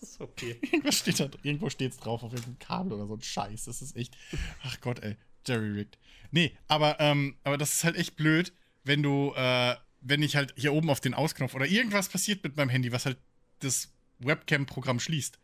Das 0.00 0.10
ist 0.12 0.20
okay. 0.20 0.58
irgendwas 0.72 0.98
steht 0.98 1.20
da, 1.20 1.28
irgendwo 1.42 1.68
steht's 1.70 1.98
drauf 1.98 2.22
auf 2.22 2.32
irgendeinem 2.32 2.58
Kabel 2.58 2.92
oder 2.94 3.06
so 3.06 3.14
ein 3.14 3.22
Scheiß. 3.22 3.64
Das 3.64 3.82
ist 3.82 3.96
echt. 3.96 4.16
Ach 4.64 4.80
Gott, 4.80 5.00
ey. 5.02 5.16
Jerry 5.46 5.70
rigged. 5.70 5.98
Nee, 6.30 6.52
aber, 6.68 7.00
ähm, 7.00 7.36
aber 7.44 7.56
das 7.58 7.72
ist 7.72 7.84
halt 7.84 7.96
echt 7.96 8.14
blöd, 8.16 8.52
wenn 8.84 9.02
du, 9.02 9.32
äh, 9.34 9.74
wenn 10.02 10.22
ich 10.22 10.36
halt 10.36 10.54
hier 10.56 10.72
oben 10.72 10.90
auf 10.90 11.00
den 11.00 11.14
Ausknopf 11.14 11.54
oder 11.54 11.66
irgendwas 11.66 12.08
passiert 12.08 12.44
mit 12.44 12.56
meinem 12.56 12.68
Handy, 12.68 12.92
was 12.92 13.04
halt 13.06 13.16
das 13.60 13.92
Webcam-Programm 14.20 15.00
schließt, 15.00 15.38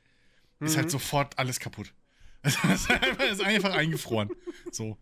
ist 0.61 0.77
halt 0.77 0.91
sofort 0.91 1.39
alles 1.39 1.59
kaputt. 1.61 1.93
Es 2.43 2.55
ist 2.55 2.91
einfach, 2.91 3.25
ist 3.25 3.43
einfach 3.43 3.75
eingefroren. 3.75 4.31
So. 4.71 4.97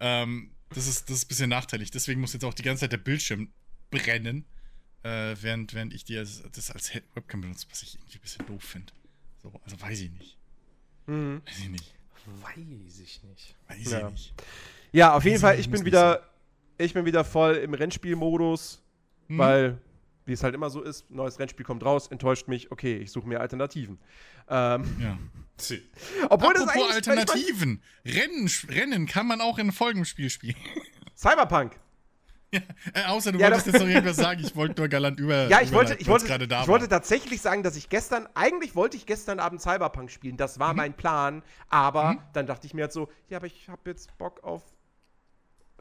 Ähm, 0.00 0.50
das 0.70 0.86
ist, 0.88 1.08
das 1.08 1.18
ist 1.18 1.24
ein 1.26 1.28
bisschen 1.28 1.50
nachteilig. 1.50 1.90
Deswegen 1.92 2.20
muss 2.20 2.32
jetzt 2.32 2.44
auch 2.44 2.54
die 2.54 2.62
ganze 2.64 2.80
Zeit 2.80 2.92
der 2.92 2.96
Bildschirm 2.98 3.52
brennen, 3.90 4.44
äh, 5.04 5.36
während, 5.40 5.74
während 5.74 5.94
ich 5.94 6.04
die 6.04 6.18
als, 6.18 6.42
das 6.52 6.70
als 6.72 6.92
Webcam 7.14 7.40
benutze, 7.40 7.66
was 7.70 7.82
ich 7.82 7.94
irgendwie 7.94 8.18
ein 8.18 8.20
bisschen 8.22 8.46
doof 8.46 8.62
finde. 8.64 8.92
So, 9.40 9.52
also 9.64 9.80
weiß 9.80 10.00
ich 10.00 10.10
nicht. 10.10 10.36
Mhm. 11.06 11.40
Weiß 11.46 11.58
ich 11.60 11.68
nicht. 11.68 11.94
Weiß 12.42 12.98
ich 13.00 13.22
nicht. 13.22 13.54
Weiß 13.68 13.90
Ja. 13.92 14.08
ich 14.08 14.12
nicht. 14.12 14.34
Ja, 14.90 15.14
auf 15.14 15.24
jeden 15.24 15.38
Fall, 15.38 15.60
ich 15.60 15.70
bin 15.70 15.84
wieder, 15.84 16.28
ich 16.78 16.94
bin 16.94 17.04
wieder 17.04 17.24
voll 17.24 17.54
im 17.56 17.74
Rennspielmodus, 17.74 18.82
Hm? 19.28 19.38
weil, 19.38 19.80
wie 20.28 20.32
es 20.34 20.42
halt 20.44 20.54
immer 20.54 20.70
so 20.70 20.82
ist, 20.82 21.10
neues 21.10 21.38
Rennspiel 21.38 21.64
kommt 21.66 21.84
raus, 21.84 22.06
enttäuscht 22.08 22.46
mich, 22.48 22.70
okay, 22.70 22.98
ich 22.98 23.10
suche 23.10 23.26
mir 23.26 23.40
Alternativen. 23.40 23.98
Ähm, 24.48 24.84
Ja. 25.00 25.18
Obwohl 26.30 26.54
das 26.54 26.62
Apropos 26.68 26.68
eigentlich, 26.68 26.98
ich 27.00 27.06
mein, 27.08 27.18
Alternativen. 27.18 27.82
Rennen, 28.04 28.50
Rennen 28.68 29.06
kann 29.06 29.26
man 29.26 29.40
auch 29.40 29.58
in 29.58 29.72
Folgenspiel 29.72 30.30
spielen. 30.30 30.54
Cyberpunk. 31.16 31.76
ja, 32.52 32.60
äh, 32.94 33.04
außer 33.06 33.32
du 33.32 33.38
Ja, 33.38 33.46
wolltest 33.46 33.66
das- 33.66 33.72
jetzt 33.74 33.82
noch 33.82 33.88
irgendwas 33.88 34.16
sagen. 34.16 34.40
Ich 34.44 34.54
wollte 34.54 34.80
nur 34.80 34.88
galant 34.88 35.18
über. 35.18 35.48
Ja, 35.48 35.60
ich 35.60 35.72
wollte, 35.72 35.94
ich 35.94 36.06
wollte, 36.06 36.26
gerade 36.26 36.46
da 36.46 36.62
ich 36.62 36.68
wollte 36.68 36.88
tatsächlich 36.88 37.40
sagen, 37.40 37.62
dass 37.64 37.74
ich 37.76 37.88
gestern, 37.88 38.28
eigentlich 38.34 38.74
wollte 38.76 38.96
ich 38.96 39.04
gestern 39.04 39.40
Abend 39.40 39.60
Cyberpunk 39.60 40.10
spielen. 40.10 40.36
Das 40.36 40.58
war 40.60 40.74
mein 40.74 40.94
Plan. 40.94 41.42
Aber 41.68 42.12
Mhm. 42.14 42.18
dann 42.34 42.46
dachte 42.46 42.66
ich 42.66 42.72
mir 42.74 42.82
halt 42.82 42.92
so, 42.92 43.08
ja, 43.28 43.38
aber 43.38 43.46
ich 43.48 43.68
habe 43.68 43.90
jetzt 43.90 44.16
Bock 44.16 44.44
auf 44.44 44.62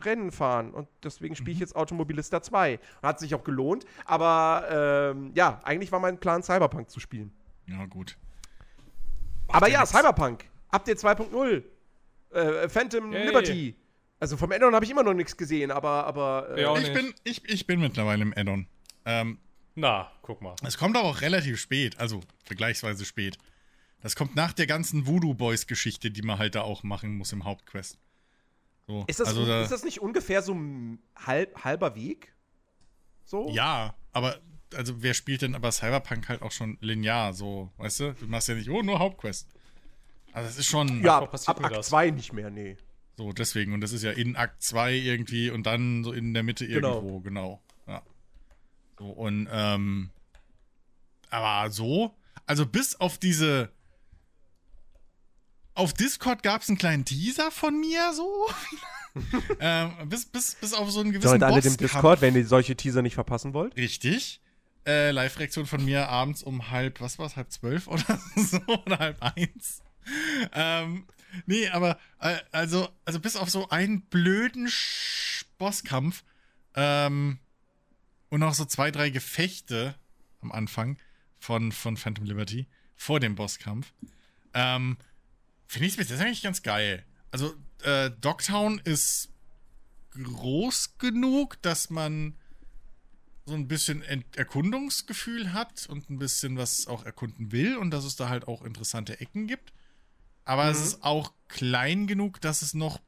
Rennen 0.06 0.32
fahren 0.32 0.72
und 0.72 0.88
deswegen 1.04 1.36
spiele 1.36 1.52
Mhm. 1.52 1.56
ich 1.56 1.60
jetzt 1.62 1.76
Automobilista 1.76 2.42
2. 2.42 2.80
Hat 3.02 3.20
sich 3.20 3.34
auch 3.36 3.44
gelohnt. 3.44 3.86
Aber 4.06 5.12
ähm, 5.16 5.32
ja, 5.36 5.60
eigentlich 5.64 5.92
war 5.92 6.00
mein 6.00 6.20
Plan, 6.20 6.44
Cyberpunk 6.44 6.90
zu 6.90 7.00
spielen. 7.00 7.32
Ja, 7.68 7.86
gut. 7.86 8.18
aber 9.48 9.70
ja 9.70 9.80
nix. 9.82 9.92
Cyberpunk. 9.92 10.46
Update 10.70 11.00
2.0. 11.00 11.64
Äh, 12.32 12.70
Phantom 12.70 13.12
Yay. 13.14 13.26
Liberty. 13.28 13.76
Also 14.20 14.36
vom 14.36 14.52
Addon 14.52 14.74
habe 14.74 14.84
ich 14.84 14.92
immer 14.92 15.04
noch 15.04 15.14
nichts 15.14 15.38
gesehen, 15.38 15.70
aber, 15.72 16.06
aber 16.06 16.50
äh, 16.58 16.62
Ja, 16.64 16.76
Ich 16.78 16.92
bin, 16.94 17.14
ich, 17.24 17.48
ich 17.50 17.68
bin 17.68 17.80
mittlerweile 17.80 18.24
im 18.24 18.34
Addon. 18.36 18.68
Ähm, 19.06 19.38
Na, 19.76 20.12
guck 20.24 20.42
mal. 20.42 20.56
es 20.66 20.78
kommt 20.78 20.98
aber 20.98 21.08
auch 21.08 21.22
relativ 21.22 21.60
spät, 21.60 22.00
also 22.00 22.22
vergleichsweise 22.44 23.06
spät. 23.06 23.38
Das 24.02 24.16
kommt 24.16 24.36
nach 24.36 24.54
der 24.54 24.68
ganzen 24.68 25.08
Voodoo 25.08 25.34
Boys 25.34 25.68
Geschichte, 25.68 26.12
die 26.12 26.22
man 26.24 26.38
halt 26.40 26.56
da 26.56 26.62
auch 26.62 26.84
machen 26.84 27.16
muss 27.16 27.32
im 27.32 27.46
Hauptquest. 27.46 27.98
So, 28.88 29.04
ist, 29.08 29.20
das, 29.20 29.28
also 29.28 29.46
da, 29.46 29.62
ist 29.64 29.72
das 29.72 29.84
nicht 29.84 30.02
ungefähr 30.02 30.42
so 30.42 30.54
ein 30.54 31.00
halb, 31.16 31.64
halber 31.66 31.96
Weg? 31.96 32.34
So? 33.26 33.50
Ja, 33.50 33.96
aber 34.14 34.40
also 34.74 35.02
wer 35.04 35.14
spielt 35.14 35.42
denn 35.42 35.56
aber 35.56 35.72
Cyberpunk 35.72 36.30
halt 36.30 36.42
auch 36.42 36.52
schon 36.52 36.78
linear 36.80 37.34
so, 37.34 37.72
weißt 37.78 38.00
du? 38.00 38.14
Du 38.14 38.28
machst 38.28 38.48
ja 38.48 38.56
nicht, 38.56 38.70
oh, 38.70 38.82
nur 38.82 39.00
Hauptquest. 39.00 39.50
Also 40.32 40.48
das 40.48 40.58
ist 40.58 40.68
schon 40.68 41.04
Ja, 41.04 41.20
ab 41.20 41.60
mir 41.60 41.66
Akt 41.66 41.78
das. 41.78 41.88
2 41.90 42.12
nicht 42.12 42.32
mehr, 42.32 42.50
nee. 42.50 42.78
so 43.18 43.34
deswegen 43.34 43.74
und 43.74 43.82
das 43.82 43.92
ist 43.92 44.04
ja 44.04 44.12
in 44.12 44.36
Akt 44.38 44.62
2 44.62 44.94
irgendwie 44.94 45.50
und 45.50 45.64
dann 45.66 46.04
so 46.04 46.14
in 46.14 46.34
der 46.34 46.44
Mitte 46.44 46.66
Genau. 46.68 46.96
irgendwo, 46.96 47.20
genau. 47.20 47.62
Ja. 47.88 48.02
So 48.98 49.06
und 49.08 49.50
ähm 49.52 50.12
aber 51.30 51.70
so, 51.72 52.16
also 52.46 52.66
bis 52.66 52.96
auf 52.96 53.18
diese 53.18 53.70
auf 55.78 55.94
Discord 55.94 56.44
gab 56.44 56.62
es 56.62 56.70
einen 56.70 56.78
kleinen 56.78 57.06
Teaser 57.06 57.52
von 57.52 57.80
mir 57.80 58.14
so. 58.14 58.50
ähm, 59.60 59.92
bis, 60.06 60.26
bis, 60.26 60.56
bis 60.56 60.74
auf 60.74 60.92
so 60.92 61.02
einen 61.02 61.12
gewissen 61.12 61.28
Joint 61.30 61.44
alle 61.44 61.62
dem. 61.62 61.78
Discord, 61.78 62.22
wenn 62.22 62.36
ihr 62.36 62.46
solche 62.46 62.76
Teaser 62.76 63.02
nicht 63.02 63.16
verpassen 63.16 63.54
wollt. 63.54 63.76
Richtig. 63.76 64.42
Äh, 64.86 65.12
Live-Reaktion 65.12 65.66
von 65.66 65.84
mir 65.84 66.10
abends 66.10 66.44
um 66.44 66.72
halb, 66.72 67.02
was 67.02 67.20
war's, 67.20 67.36
halb 67.36 67.52
zwölf 67.52 67.88
oder 67.88 68.20
so, 68.36 68.60
oder 68.86 69.00
halb 69.00 69.22
eins. 69.22 69.82
Ähm, 70.54 71.06
nee, 71.46 71.68
aber, 71.70 72.00
äh, 72.20 72.38
also, 72.52 72.88
also 73.06 73.20
bis 73.20 73.36
auf 73.36 73.50
so 73.50 73.70
einen 73.70 74.02
blöden 74.02 74.68
Sch 74.70 75.46
Bosskampf, 75.58 76.24
ähm, 76.76 77.40
und 78.30 78.44
auch 78.44 78.54
so 78.54 78.66
zwei, 78.66 78.92
drei 78.92 79.10
Gefechte 79.10 79.96
am 80.42 80.52
Anfang 80.52 80.98
von, 81.40 81.72
von 81.72 81.98
Phantom 81.98 82.26
Liberty 82.26 82.68
vor 82.96 83.20
dem 83.20 83.36
Bosskampf. 83.36 83.94
Ähm, 84.54 84.98
Finde 85.68 85.88
ich 85.88 85.96
das 85.98 86.10
ist 86.10 86.22
eigentlich 86.22 86.44
ganz 86.44 86.64
geil. 86.64 87.06
Also, 87.32 87.54
äh, 87.84 88.10
Dogtown 88.22 88.80
ist 88.84 89.30
groß 90.12 90.98
genug, 90.98 91.62
dass 91.62 91.90
man 91.90 92.36
so 93.46 93.54
ein 93.54 93.68
bisschen 93.68 94.02
Ent 94.02 94.36
Erkundungsgefühl 94.36 95.54
hat 95.54 95.88
und 95.88 96.10
ein 96.10 96.20
bisschen 96.20 96.58
was 96.58 96.88
auch 96.88 97.06
erkunden 97.06 97.52
will 97.52 97.78
und 97.78 97.92
dass 97.92 98.04
es 98.04 98.16
da 98.16 98.30
halt 98.30 98.48
auch 98.48 98.64
interessante 98.64 99.20
Ecken 99.20 99.48
gibt. 99.48 99.74
Aber 100.44 100.66
mhm. 100.66 100.72
es 100.72 100.82
ist 100.82 101.04
auch 101.04 101.34
klein 101.48 102.08
genug, 102.08 102.42
dass 102.42 102.62
es 102.62 102.74
noch 102.74 103.02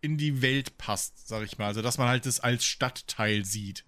in 0.00 0.16
die 0.16 0.42
Welt 0.42 0.78
passt, 0.78 1.28
sag 1.28 1.44
ich 1.44 1.58
mal. 1.58 1.66
Also, 1.66 1.82
dass 1.82 1.98
man 1.98 2.08
halt 2.08 2.26
das 2.26 2.40
als 2.40 2.64
Stadtteil 2.64 3.44
sieht. 3.44 3.84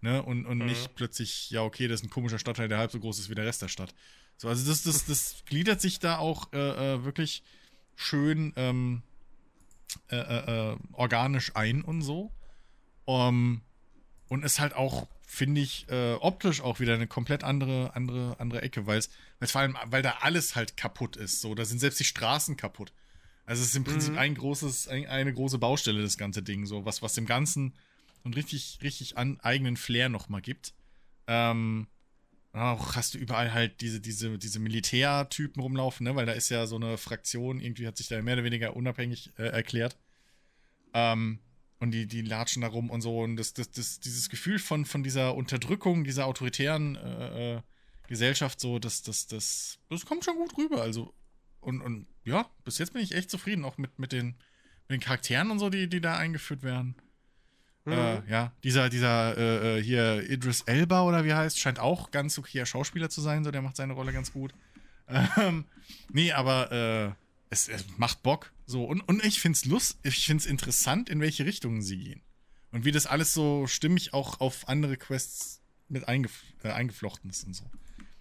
Ne? 0.00 0.22
Und, 0.22 0.46
und 0.46 0.58
mhm. 0.58 0.66
nicht 0.66 0.94
plötzlich, 0.94 1.50
ja, 1.50 1.62
okay, 1.62 1.86
das 1.86 2.00
ist 2.00 2.06
ein 2.06 2.10
komischer 2.10 2.38
Stadtteil, 2.38 2.68
der 2.68 2.78
halb 2.78 2.90
so 2.90 3.00
groß 3.00 3.18
ist 3.18 3.28
wie 3.28 3.34
der 3.34 3.44
Rest 3.44 3.62
der 3.62 3.68
Stadt. 3.68 3.94
So, 4.36 4.48
also 4.48 4.68
das, 4.68 4.82
das, 4.82 5.04
das 5.04 5.42
gliedert 5.44 5.80
sich 5.80 5.98
da 5.98 6.18
auch 6.18 6.52
äh, 6.52 6.94
äh, 6.94 7.04
wirklich 7.04 7.42
schön 7.96 8.52
ähm, 8.56 9.02
äh, 10.10 10.16
äh, 10.16 10.72
äh 10.72 10.76
organisch 10.92 11.56
ein 11.56 11.82
und 11.82 12.02
so. 12.02 12.30
Um, 13.04 13.62
und 14.28 14.44
ist 14.44 14.60
halt 14.60 14.74
auch, 14.74 15.08
finde 15.26 15.60
ich, 15.60 15.86
äh, 15.90 16.14
optisch 16.14 16.60
auch 16.60 16.78
wieder 16.78 16.94
eine 16.94 17.08
komplett 17.08 17.42
andere, 17.42 17.96
andere, 17.96 18.38
andere 18.38 18.62
Ecke, 18.62 18.86
weil 18.86 18.98
es 18.98 19.50
vor 19.50 19.60
allem, 19.60 19.76
weil 19.86 20.02
da 20.02 20.18
alles 20.20 20.54
halt 20.54 20.76
kaputt 20.76 21.16
ist. 21.16 21.40
So, 21.40 21.54
da 21.56 21.64
sind 21.64 21.80
selbst 21.80 21.98
die 21.98 22.04
Straßen 22.04 22.56
kaputt. 22.56 22.92
Also 23.46 23.62
es 23.62 23.70
ist 23.70 23.76
im 23.76 23.82
Prinzip 23.82 24.12
mhm. 24.12 24.18
ein 24.18 24.34
großes, 24.36 24.86
ein, 24.86 25.06
eine 25.06 25.34
große 25.34 25.58
Baustelle, 25.58 26.02
das 26.02 26.16
ganze 26.16 26.44
Ding, 26.44 26.66
so, 26.66 26.84
was, 26.84 27.02
was 27.02 27.14
dem 27.14 27.26
Ganzen 27.26 27.74
einen 28.22 28.34
richtig, 28.34 28.78
richtig 28.82 29.18
an, 29.18 29.40
eigenen 29.40 29.76
Flair 29.76 30.08
nochmal 30.08 30.42
gibt. 30.42 30.72
Ähm, 31.26 31.88
auch 32.52 32.96
hast 32.96 33.14
du 33.14 33.18
überall 33.18 33.52
halt 33.52 33.80
diese, 33.80 34.00
diese, 34.00 34.36
diese 34.38 34.58
Militärtypen 34.58 35.62
rumlaufen, 35.62 36.04
ne? 36.04 36.16
Weil 36.16 36.26
da 36.26 36.32
ist 36.32 36.48
ja 36.48 36.66
so 36.66 36.76
eine 36.76 36.98
Fraktion, 36.98 37.60
irgendwie 37.60 37.86
hat 37.86 37.96
sich 37.96 38.08
da 38.08 38.20
mehr 38.22 38.34
oder 38.34 38.44
weniger 38.44 38.74
unabhängig 38.74 39.32
äh, 39.38 39.44
erklärt. 39.44 39.96
Ähm, 40.92 41.38
und 41.78 41.92
die, 41.92 42.06
die 42.06 42.22
latschen 42.22 42.62
da 42.62 42.68
rum 42.68 42.90
und 42.90 43.00
so. 43.00 43.20
Und 43.20 43.36
das, 43.36 43.54
das, 43.54 43.70
das, 43.70 44.00
dieses 44.00 44.28
Gefühl 44.28 44.58
von, 44.58 44.84
von 44.84 45.02
dieser 45.02 45.34
Unterdrückung, 45.34 46.04
dieser 46.04 46.26
autoritären 46.26 46.96
äh, 46.96 47.56
äh 47.56 47.62
Gesellschaft, 48.08 48.58
so, 48.58 48.80
das, 48.80 49.02
das, 49.02 49.28
das, 49.28 49.78
das 49.88 50.04
kommt 50.04 50.24
schon 50.24 50.34
gut 50.34 50.58
rüber. 50.58 50.82
Also, 50.82 51.14
und, 51.60 51.80
und 51.80 52.08
ja, 52.24 52.50
bis 52.64 52.78
jetzt 52.78 52.92
bin 52.92 53.02
ich 53.02 53.14
echt 53.14 53.30
zufrieden, 53.30 53.64
auch 53.64 53.78
mit, 53.78 54.00
mit, 54.00 54.10
den, 54.10 54.34
mit 54.88 54.90
den 54.90 55.00
Charakteren 55.00 55.52
und 55.52 55.60
so, 55.60 55.70
die, 55.70 55.88
die 55.88 56.00
da 56.00 56.16
eingeführt 56.16 56.64
werden. 56.64 56.96
Mhm. 57.84 57.92
Äh, 57.92 58.30
ja, 58.30 58.52
dieser, 58.62 58.88
dieser 58.90 59.36
äh, 59.36 59.78
äh, 59.78 59.82
hier 59.82 60.28
Idris 60.28 60.62
Elba 60.62 61.02
oder 61.02 61.24
wie 61.24 61.32
heißt, 61.32 61.58
scheint 61.58 61.78
auch 61.78 62.10
ganz 62.10 62.38
okayer 62.38 62.66
Schauspieler 62.66 63.10
zu 63.10 63.20
sein, 63.20 63.44
so 63.44 63.50
der 63.50 63.62
macht 63.62 63.76
seine 63.76 63.94
Rolle 63.94 64.12
ganz 64.12 64.32
gut. 64.32 64.54
Ähm, 65.36 65.64
nee, 66.12 66.30
aber 66.30 66.70
äh, 66.70 67.10
es, 67.52 67.66
es, 67.66 67.84
macht 67.96 68.22
Bock. 68.22 68.52
So, 68.64 68.84
und, 68.84 69.00
und 69.00 69.24
ich 69.24 69.40
find's 69.40 69.64
lust, 69.64 69.98
ich 70.04 70.24
find's 70.24 70.46
interessant, 70.46 71.10
in 71.10 71.20
welche 71.20 71.44
Richtungen 71.44 71.82
sie 71.82 71.98
gehen. 71.98 72.22
Und 72.70 72.84
wie 72.84 72.92
das 72.92 73.06
alles 73.06 73.34
so 73.34 73.66
stimmig 73.66 74.14
auch 74.14 74.38
auf 74.38 74.68
andere 74.68 74.96
Quests 74.96 75.60
mit 75.88 76.06
eingef 76.06 76.44
äh, 76.62 76.68
eingeflochten 76.70 77.28
ist 77.28 77.44
und 77.44 77.54
so. 77.54 77.64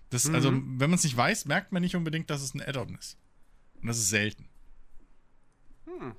Das, 0.09 0.25
mhm. 0.25 0.33
Also, 0.33 0.51
wenn 0.51 0.89
man 0.89 0.93
es 0.93 1.03
nicht 1.03 1.15
weiß, 1.15 1.45
merkt 1.45 1.71
man 1.71 1.83
nicht 1.83 1.95
unbedingt, 1.95 2.31
dass 2.31 2.41
es 2.41 2.55
ein 2.55 2.61
Add-on 2.61 2.95
ist. 2.95 3.17
Und 3.81 3.87
das 3.87 3.99
ist 3.99 4.09
selten. 4.09 4.49
Hm. 5.85 6.15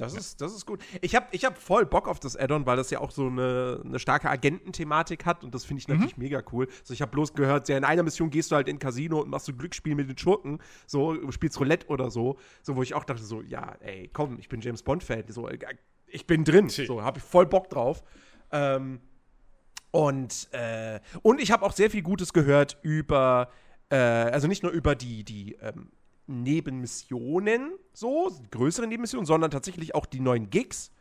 Das, 0.00 0.14
ist, 0.14 0.40
das 0.40 0.54
ist 0.54 0.66
gut. 0.66 0.82
Ich 1.00 1.14
habe 1.14 1.26
ich 1.32 1.44
hab 1.44 1.58
voll 1.58 1.86
Bock 1.86 2.08
auf 2.08 2.20
das 2.20 2.36
Add-on, 2.36 2.66
weil 2.66 2.76
das 2.76 2.90
ja 2.90 3.00
auch 3.00 3.10
so 3.10 3.26
eine, 3.26 3.82
eine 3.84 3.98
starke 3.98 4.28
Agententhematik 4.28 5.26
hat 5.26 5.44
und 5.44 5.54
das 5.54 5.64
finde 5.64 5.80
ich 5.80 5.88
mhm. 5.88 5.94
natürlich 5.94 6.16
mega 6.16 6.42
cool. 6.52 6.68
Also 6.80 6.94
ich 6.94 7.02
habe 7.02 7.10
bloß 7.12 7.34
gehört, 7.34 7.68
ja, 7.68 7.76
in 7.76 7.84
einer 7.84 8.02
Mission 8.02 8.30
gehst 8.30 8.50
du 8.50 8.56
halt 8.56 8.68
in 8.68 8.78
Casino 8.78 9.20
und 9.20 9.30
machst 9.30 9.46
so 9.46 9.52
Glücksspiel 9.52 9.94
mit 9.94 10.08
den 10.08 10.18
Schurken, 10.18 10.58
so 10.86 11.30
spielst 11.30 11.58
Roulette 11.60 11.86
oder 11.88 12.10
so, 12.10 12.38
so 12.62 12.76
wo 12.76 12.82
ich 12.82 12.94
auch 12.94 13.04
dachte 13.04 13.22
so, 13.22 13.42
ja, 13.42 13.76
ey, 13.80 14.08
komm, 14.12 14.38
ich 14.38 14.48
bin 14.48 14.60
James 14.60 14.82
Bond 14.82 15.04
Fan, 15.04 15.24
so 15.28 15.48
äh, 15.48 15.58
ich 16.06 16.26
bin 16.26 16.44
drin, 16.44 16.68
so 16.68 17.02
habe 17.02 17.18
ich 17.18 17.24
voll 17.24 17.46
Bock 17.46 17.70
drauf. 17.70 18.02
Ähm, 18.50 19.00
und 19.92 20.48
äh, 20.52 21.00
und 21.22 21.40
ich 21.40 21.50
habe 21.50 21.64
auch 21.64 21.72
sehr 21.72 21.90
viel 21.90 22.02
Gutes 22.02 22.32
gehört 22.32 22.78
über 22.82 23.50
äh, 23.90 23.96
also 23.96 24.46
nicht 24.46 24.62
nur 24.62 24.72
über 24.72 24.94
die 24.94 25.24
die 25.24 25.54
ähm, 25.60 25.90
Nebenmissionen, 26.30 27.72
so, 27.92 28.30
größere 28.50 28.86
Nebenmissionen, 28.86 29.26
sondern 29.26 29.50
tatsächlich 29.50 29.94
auch 29.94 30.06
die 30.06 30.20
neuen 30.20 30.50
Gigs, 30.50 30.92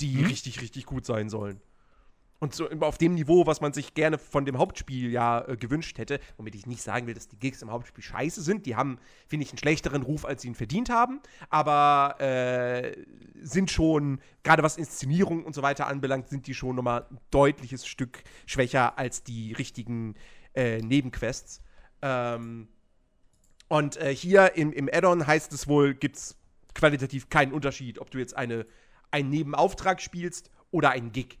die 0.00 0.18
mhm. 0.18 0.26
richtig, 0.26 0.60
richtig 0.60 0.86
gut 0.86 1.06
sein 1.06 1.28
sollen. 1.28 1.60
Und 2.44 2.54
so 2.54 2.68
auf 2.80 2.98
dem 2.98 3.14
Niveau, 3.14 3.46
was 3.46 3.62
man 3.62 3.72
sich 3.72 3.94
gerne 3.94 4.18
von 4.18 4.44
dem 4.44 4.58
Hauptspiel 4.58 5.10
ja 5.10 5.40
äh, 5.48 5.56
gewünscht 5.56 5.96
hätte, 5.96 6.20
womit 6.36 6.54
ich 6.54 6.66
nicht 6.66 6.82
sagen 6.82 7.06
will, 7.06 7.14
dass 7.14 7.26
die 7.26 7.38
Gigs 7.38 7.62
im 7.62 7.70
Hauptspiel 7.70 8.04
scheiße 8.04 8.42
sind. 8.42 8.66
Die 8.66 8.76
haben, 8.76 8.98
finde 9.28 9.44
ich, 9.44 9.50
einen 9.52 9.58
schlechteren 9.58 10.02
Ruf, 10.02 10.26
als 10.26 10.42
sie 10.42 10.48
ihn 10.48 10.54
verdient 10.54 10.90
haben. 10.90 11.20
Aber 11.48 12.20
äh, 12.20 12.96
sind 13.40 13.70
schon, 13.70 14.20
gerade 14.42 14.62
was 14.62 14.76
Inszenierung 14.76 15.44
und 15.44 15.54
so 15.54 15.62
weiter 15.62 15.86
anbelangt, 15.86 16.28
sind 16.28 16.46
die 16.46 16.52
schon 16.52 16.76
nochmal 16.76 17.06
ein 17.10 17.18
deutliches 17.30 17.86
Stück 17.86 18.22
schwächer 18.44 18.98
als 18.98 19.22
die 19.22 19.54
richtigen 19.54 20.14
äh, 20.54 20.82
Nebenquests. 20.82 21.62
Ähm, 22.02 22.68
und 23.68 23.96
äh, 23.96 24.14
hier 24.14 24.56
im, 24.56 24.72
im 24.72 24.88
Add-on 24.92 25.26
heißt 25.26 25.52
es 25.52 25.66
wohl, 25.66 25.94
gibt 25.94 26.16
es 26.16 26.36
qualitativ 26.74 27.28
keinen 27.28 27.52
Unterschied, 27.52 27.98
ob 27.98 28.10
du 28.10 28.18
jetzt 28.18 28.36
eine, 28.36 28.66
einen 29.10 29.30
Nebenauftrag 29.30 30.02
spielst 30.02 30.50
oder 30.70 30.90
einen 30.90 31.12
Gig. 31.12 31.38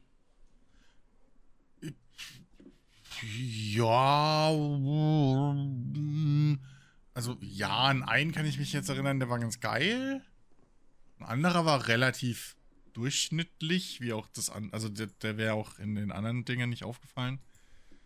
Ja, 3.22 4.48
also 7.14 7.36
ja, 7.40 7.76
an 7.76 8.02
einen 8.02 8.32
kann 8.32 8.46
ich 8.46 8.58
mich 8.58 8.72
jetzt 8.72 8.88
erinnern, 8.88 9.20
der 9.20 9.28
war 9.30 9.38
ganz 9.38 9.60
geil. 9.60 10.22
Ein 11.18 11.26
anderer 11.26 11.64
war 11.64 11.88
relativ 11.88 12.56
durchschnittlich, 12.92 14.00
wie 14.00 14.12
auch 14.12 14.26
das 14.28 14.50
an, 14.50 14.70
also 14.72 14.88
der, 14.88 15.06
der 15.06 15.36
wäre 15.36 15.54
auch 15.54 15.78
in 15.78 15.94
den 15.94 16.12
anderen 16.12 16.44
Dingen 16.44 16.70
nicht 16.70 16.84
aufgefallen. 16.84 17.40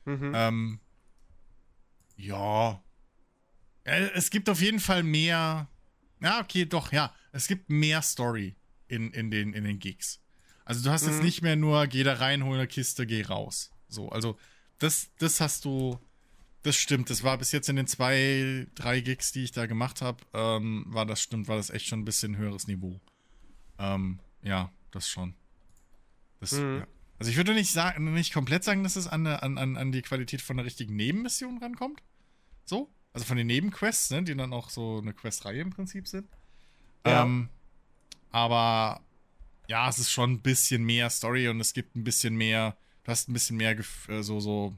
Mhm. 0.05 0.33
Ähm, 0.35 0.81
ja, 2.17 2.83
es 3.89 4.31
gibt 4.31 4.49
auf 4.49 4.61
jeden 4.61 4.81
Fall 4.81 5.03
mehr. 5.03 5.69
Ja, 6.21 6.41
okay, 6.41 6.65
doch, 6.65 6.93
ja. 6.93 7.15
Es 7.33 7.47
gibt 7.47 7.71
mehr 7.71 8.03
Story 8.03 8.57
in, 8.89 9.13
in, 9.13 9.31
den, 9.31 9.53
in 9.53 9.65
den 9.65 9.79
Gigs. 9.79 10.21
Also 10.65 10.83
du 10.83 10.91
hast 10.91 11.05
mhm. 11.05 11.13
jetzt 11.13 11.23
nicht 11.23 11.43
mehr 11.43 11.57
nur, 11.57 11.87
geh 11.87 12.03
da 12.03 12.15
rein, 12.15 12.45
hol 12.45 12.57
eine 12.57 12.67
Kiste, 12.67 13.07
geh 13.07 13.23
raus. 13.23 13.71
So, 13.89 14.11
also 14.11 14.39
das, 14.79 15.11
das 15.19 15.41
hast 15.41 15.65
du, 15.65 15.99
das 16.63 16.77
stimmt. 16.77 17.11
Das 17.11 17.23
war 17.23 17.39
bis 17.39 17.53
jetzt 17.53 17.69
in 17.69 17.77
den 17.77 17.87
zwei, 17.87 18.67
drei 18.75 19.01
Gigs, 19.01 19.33
die 19.33 19.45
ich 19.45 19.53
da 19.53 19.67
gemacht 19.67 20.03
habe, 20.03 20.25
ähm, 20.35 20.85
war 20.89 21.07
das 21.07 21.23
stimmt, 21.23 21.49
war 21.49 21.57
das 21.57 21.71
echt 21.71 21.87
schon 21.87 22.01
ein 22.01 22.05
bisschen 22.05 22.37
höheres 22.37 22.67
Niveau. 22.67 23.01
Ähm, 23.79 24.21
ja, 24.43 24.71
das 24.91 25.09
schon. 25.09 25.35
Das, 26.41 26.53
mhm. 26.53 26.79
ja. 26.79 26.87
Also 27.19 27.31
ich 27.31 27.37
würde 27.37 27.55
nicht 27.55 27.73
sagen, 27.73 28.13
nicht 28.13 28.33
komplett 28.33 28.63
sagen, 28.63 28.85
dass 28.85 28.97
es 28.97 29.09
an, 29.09 29.27
an, 29.27 29.77
an 29.77 29.93
die 29.93 30.03
Qualität 30.03 30.41
von 30.41 30.57
einer 30.59 30.67
richtigen 30.67 30.95
Nebenmission 30.95 31.59
rankommt. 31.59 32.03
So. 32.65 32.91
Also 33.19 33.27
von 33.27 33.37
den 33.37 33.49
Nebenquests, 33.49 34.11
ne, 34.13 34.23
die 34.23 34.37
dann 34.37 34.53
auch 34.53 34.71
so 34.71 34.99
eine 34.99 35.13
Questreihe 35.13 35.61
im 35.61 35.71
Prinzip 35.71 36.07
sind. 36.07 36.29
Ja. 37.05 37.25
Ähm, 37.25 37.49
aber 38.31 39.01
ja, 39.67 39.89
es 39.89 39.99
ist 39.99 40.13
schon 40.13 40.35
ein 40.35 40.41
bisschen 40.41 40.85
mehr 40.85 41.11
Story 41.11 41.49
und 41.49 41.61
es 41.61 41.73
gibt 41.73 41.97
ein 41.97 42.05
bisschen 42.05 42.37
mehr, 42.37 42.77
du 43.03 43.11
hast 43.11 43.29
ein 43.29 43.33
bisschen 43.33 43.57
mehr 43.57 43.77
äh, 44.07 44.23
so, 44.23 44.39
so 44.39 44.77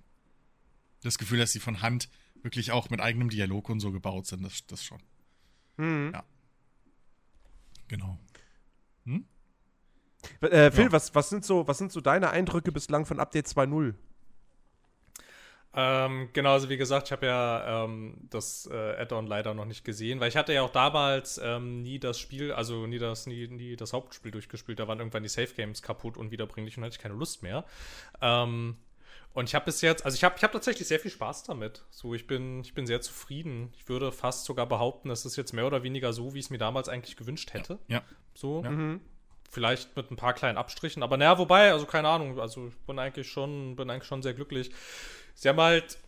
das 1.03 1.19
Gefühl, 1.19 1.39
dass 1.39 1.53
sie 1.53 1.61
von 1.61 1.83
Hand 1.83 2.09
wirklich 2.43 2.73
auch 2.73 2.89
mit 2.89 3.03
eigenem 3.03 3.29
Dialog 3.29 3.69
und 3.69 3.81
so 3.81 3.93
gebaut 3.93 4.27
sind. 4.27 4.43
Das, 4.43 4.67
das 4.67 4.83
schon. 4.83 5.03
Mhm. 5.77 6.13
Ja. 6.15 6.25
Genau. 7.89 8.19
Hm? 9.05 9.27
Äh, 10.41 10.71
Phil, 10.71 10.85
ja. 10.85 10.93
was, 10.93 11.15
was, 11.15 11.29
sind 11.29 11.45
so, 11.45 11.69
was 11.69 11.77
sind 11.77 11.93
so 11.93 12.01
deine 12.01 12.31
Eindrücke 12.31 12.73
bislang 12.73 13.05
von 13.05 13.21
Update 13.21 13.49
2.0? 13.49 13.93
Ähm, 15.73 16.31
genau, 16.33 16.53
also 16.53 16.69
wie 16.69 16.77
gesagt, 16.77 17.09
ich 17.09 17.13
habe 17.13 17.27
ja 17.27 17.85
ähm, 17.85 18.17
das 18.29 18.69
äh, 18.73 19.01
Add-on 19.01 19.27
leider 19.29 19.55
noch 19.55 19.67
nicht 19.67 19.85
gesehen, 19.85 20.19
weil 20.19 20.29
ich 20.29 20.37
hatte 20.37 20.53
ja 20.53 20.63
auch 20.63 20.71
damals 20.71 21.41
ähm, 21.43 21.83
nie 21.83 22.01
das 22.01 22.19
Spiel, 22.19 22.53
also 22.53 22.87
nie 22.87 22.99
das, 22.99 23.27
nie, 23.27 23.47
nie 23.47 23.77
das 23.77 23.93
Hauptspiel 23.93 24.33
durchgespielt. 24.33 24.81
Da 24.81 24.89
waren 24.89 24.99
irgendwann 24.99 25.23
die 25.23 25.29
Safe 25.29 25.55
Games 25.55 25.81
kaputt 25.81 26.17
und 26.17 26.33
wiederbringlich 26.33 26.77
und 26.77 26.85
hatte 26.85 26.97
ich 26.97 27.03
keine 27.03 27.15
Lust 27.15 27.45
mehr. 27.45 27.65
Ähm, 28.21 28.79
und 29.33 29.49
ich 29.49 29.55
habe 29.55 29.67
bis 29.67 29.81
jetzt, 29.81 30.05
also 30.05 30.17
ich 30.17 30.25
habe 30.25 30.35
ich 30.37 30.43
hab 30.43 30.51
tatsächlich 30.51 30.89
sehr 30.89 30.99
viel 30.99 31.11
Spaß 31.11 31.45
damit. 31.45 31.85
So, 31.91 32.15
ich 32.15 32.27
bin, 32.27 32.63
ich 32.63 32.75
bin 32.75 32.87
sehr 32.89 33.01
zufrieden. 33.01 33.73
Ich 33.77 33.89
würde 33.89 34.11
fast 34.11 34.47
sogar 34.47 34.67
behaupten, 34.67 35.09
es 35.11 35.25
ist 35.25 35.37
jetzt 35.37 35.53
mehr 35.53 35.67
oder 35.67 35.85
weniger 35.85 36.13
so, 36.13 36.35
wie 36.35 36.41
ich 36.41 36.47
es 36.47 36.51
mir 36.51 36.59
damals 36.59 36.89
eigentlich 36.89 37.17
gewünscht 37.17 37.53
hätte. 37.53 37.79
Ja. 37.87 38.03
So. 38.35 38.63
Ja. 38.65 38.71
Mhm. 38.71 39.01
Vielleicht 39.49 39.97
mit 39.97 40.11
ein 40.11 40.17
paar 40.17 40.33
kleinen 40.33 40.59
Abstrichen, 40.59 41.03
aber 41.03 41.17
naja, 41.17 41.37
wobei, 41.37 41.73
also 41.73 41.85
keine 41.85 42.09
Ahnung, 42.09 42.39
also 42.39 42.69
ich 42.69 42.77
bin 42.87 43.01
eigentlich 43.01 43.29
schon, 43.29 43.75
bin 43.75 43.91
eigentlich 43.91 44.07
schon 44.07 44.23
sehr 44.23 44.33
glücklich. 44.33 44.71
Sie 45.35 45.49
haben 45.49 45.61
halt, 45.61 45.99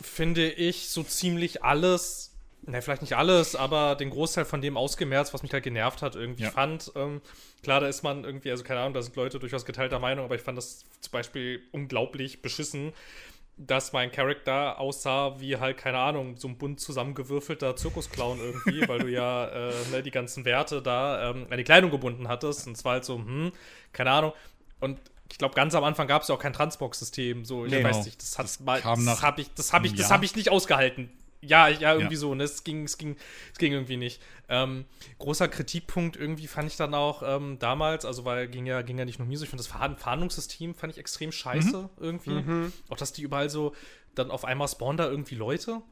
finde 0.00 0.50
ich, 0.50 0.88
so 0.88 1.02
ziemlich 1.02 1.64
alles 1.64 2.36
ne, 2.66 2.82
vielleicht 2.82 3.02
nicht 3.02 3.16
alles, 3.16 3.54
aber 3.54 3.94
den 3.94 4.10
Großteil 4.10 4.44
von 4.44 4.60
dem 4.60 4.76
ausgemerzt, 4.76 5.32
was 5.34 5.42
mich 5.42 5.52
halt 5.52 5.64
genervt 5.64 6.02
hat, 6.02 6.16
irgendwie 6.16 6.44
Ja. 6.44 6.50
fand. 6.50 6.92
Ähm, 6.96 7.20
klar, 7.62 7.80
da 7.80 7.88
ist 7.88 8.02
man 8.02 8.24
irgendwie, 8.24 8.50
also 8.50 8.64
keine 8.64 8.80
Ahnung, 8.80 8.94
da 8.94 9.02
sind 9.02 9.16
Leute 9.16 9.38
durchaus 9.38 9.64
geteilter 9.64 9.98
Meinung, 9.98 10.24
aber 10.24 10.34
ich 10.34 10.42
fand 10.42 10.58
das 10.58 10.84
zum 11.00 11.12
Beispiel 11.12 11.62
unglaublich 11.72 12.42
beschissen, 12.42 12.92
dass 13.58 13.92
mein 13.92 14.12
Charakter 14.12 14.78
aussah 14.78 15.40
wie 15.40 15.56
halt, 15.56 15.78
keine 15.78 15.98
Ahnung, 15.98 16.36
so 16.36 16.46
ein 16.48 16.58
bunt 16.58 16.78
zusammengewürfelter 16.78 17.74
Zirkusclown 17.74 18.38
irgendwie, 18.38 18.86
weil 18.86 18.98
du 18.98 19.08
ja 19.08 19.46
äh, 19.46 19.72
ne, 19.92 20.02
die 20.02 20.10
ganzen 20.10 20.44
Werte 20.44 20.82
da 20.82 21.30
ähm, 21.30 21.46
an 21.48 21.56
die 21.56 21.64
Kleidung 21.64 21.90
gebunden 21.90 22.28
hattest. 22.28 22.66
Und 22.66 22.76
es 22.76 22.84
war 22.84 22.94
halt 22.94 23.04
so, 23.06 23.16
hm, 23.16 23.52
keine 23.92 24.10
Ahnung. 24.10 24.32
Und 24.80 24.98
ich 25.30 25.38
glaube, 25.38 25.54
ganz 25.54 25.74
am 25.74 25.84
Anfang 25.84 26.06
gab 26.06 26.22
es 26.22 26.28
ja 26.28 26.34
auch 26.34 26.38
kein 26.40 26.52
Transbox-System. 26.52 27.44
So, 27.44 27.64
ich 27.66 27.72
Nee. 27.72 27.82
weiß 27.84 27.92
Genau. 27.96 28.04
nicht, 28.04 28.20
das 28.22 28.30
Das 28.32 28.60
mal, 28.60 28.80
das 28.80 29.22
habe 29.22 29.40
ich, 29.40 29.52
das 29.54 29.72
habe 29.72 29.86
ich, 29.86 29.94
das 29.94 30.10
habe 30.10 30.24
ich 30.24 30.36
nicht 30.36 30.50
ausgehalten. 30.50 31.10
Ja, 31.42 31.68
ja, 31.68 31.92
irgendwie 31.92 32.14
Ja. 32.14 32.20
so. 32.20 32.34
Ne? 32.34 32.44
Es 32.44 32.64
ging, 32.64 32.84
es 32.84 32.96
ging, 32.98 33.16
es 33.52 33.58
ging 33.58 33.72
irgendwie 33.72 33.96
nicht. 33.98 34.20
Ähm, 34.48 34.84
großer 35.18 35.46
Kritikpunkt 35.48 36.16
irgendwie 36.16 36.46
fand 36.46 36.68
ich 36.70 36.76
dann 36.76 36.94
auch 36.94 37.22
ähm, 37.24 37.58
damals, 37.58 38.04
also 38.04 38.24
weil 38.24 38.48
ging 38.48 38.66
ja, 38.66 38.82
ging 38.82 38.98
ja 38.98 39.04
nicht 39.04 39.18
nur 39.18 39.28
mir 39.28 39.36
so, 39.38 39.44
ich 39.44 39.50
finde 39.50 39.62
das 39.62 39.70
Fahndungssystem 40.00 40.74
fand 40.74 40.92
ich 40.94 40.98
extrem 40.98 41.30
scheiße 41.32 41.90
irgendwie. 42.00 42.70
Auch 42.88 42.96
dass 42.96 43.12
die 43.12 43.22
überall 43.22 43.50
so, 43.50 43.74
dann 44.14 44.30
auf 44.30 44.44
einmal 44.44 44.66
spawnen 44.66 44.96
da 44.96 45.08
irgendwie 45.08 45.34
Leute 45.34 45.82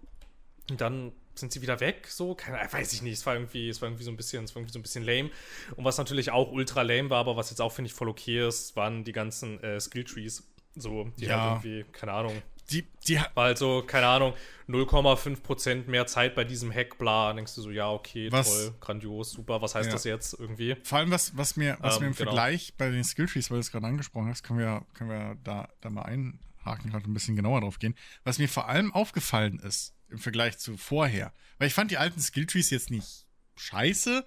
und 0.70 0.80
dann 0.80 1.12
sind 1.36 1.52
sie 1.52 1.62
wieder 1.62 1.80
weg, 1.80 2.06
so, 2.08 2.34
keine 2.34 2.58
weiß 2.72 2.92
ich 2.92 3.02
nicht, 3.02 3.14
es 3.14 3.26
war 3.26 3.34
irgendwie, 3.34 3.68
es 3.68 3.80
war 3.82 3.88
irgendwie 3.88 4.04
so 4.04 4.10
ein 4.10 4.16
bisschen, 4.16 4.44
es 4.44 4.54
war 4.54 4.60
irgendwie 4.60 4.72
so 4.72 4.78
ein 4.78 4.82
bisschen 4.82 5.04
lame. 5.04 5.30
Und 5.76 5.84
was 5.84 5.98
natürlich 5.98 6.30
auch 6.30 6.50
ultra 6.52 6.82
lame 6.82 7.10
war, 7.10 7.18
aber 7.20 7.36
was 7.36 7.50
jetzt 7.50 7.60
auch, 7.60 7.72
finde 7.72 7.88
ich, 7.88 7.94
voll 7.94 8.08
okay 8.08 8.46
ist, 8.46 8.76
waren 8.76 9.04
die 9.04 9.12
ganzen 9.12 9.62
äh, 9.62 9.80
Skilltrees. 9.80 10.44
So, 10.76 11.04
die 11.18 11.26
Ja. 11.26 11.40
halt 11.40 11.62
irgendwie, 11.64 11.84
keine 11.92 12.12
Ahnung, 12.12 12.42
Die, 12.70 12.86
die, 13.06 13.16
war 13.34 13.44
halt 13.44 13.58
so, 13.58 13.82
keine 13.86 14.06
Ahnung, 14.06 14.32
0,5% 14.68 15.86
mehr 15.88 16.06
Zeit 16.06 16.34
bei 16.34 16.44
diesem 16.44 16.72
Hack, 16.72 16.98
bla. 16.98 17.28
Dann 17.28 17.36
denkst 17.36 17.54
du 17.54 17.62
so, 17.62 17.70
ja, 17.70 17.90
okay, 17.90 18.30
Was- 18.32 18.48
toll, 18.48 18.74
grandios, 18.80 19.32
super, 19.32 19.60
was 19.62 19.74
heißt 19.74 19.86
Ja. 19.88 19.92
das 19.92 20.04
jetzt 20.04 20.34
irgendwie? 20.38 20.76
Vor 20.82 20.98
allem, 20.98 21.10
was, 21.10 21.36
was 21.36 21.56
mir, 21.56 21.76
was 21.80 21.96
Ähm, 21.96 22.02
mir 22.02 22.06
im 22.08 22.14
genau. 22.14 22.30
Vergleich 22.30 22.74
bei 22.76 22.90
den 22.90 23.04
Skilltrees, 23.04 23.50
weil 23.50 23.56
du 23.56 23.60
es 23.60 23.70
gerade 23.70 23.86
angesprochen 23.86 24.28
hast, 24.28 24.42
können 24.42 24.58
wir, 24.58 24.84
können 24.94 25.10
wir 25.10 25.36
da, 25.44 25.68
da 25.80 25.90
mal 25.90 26.02
einhaken, 26.02 26.90
gerade 26.90 27.08
ein 27.10 27.14
bisschen 27.14 27.36
genauer 27.36 27.60
drauf 27.60 27.78
gehen. 27.78 27.94
Was 28.24 28.38
mir 28.38 28.48
vor 28.48 28.68
allem 28.68 28.92
aufgefallen 28.92 29.58
ist, 29.58 29.94
im 30.14 30.20
Vergleich 30.20 30.58
zu 30.58 30.76
vorher, 30.76 31.32
weil 31.58 31.68
ich 31.68 31.74
fand 31.74 31.90
die 31.90 31.98
alten 31.98 32.20
Skilltrees 32.20 32.70
jetzt 32.70 32.90
nicht 32.90 33.26
scheiße, 33.56 34.24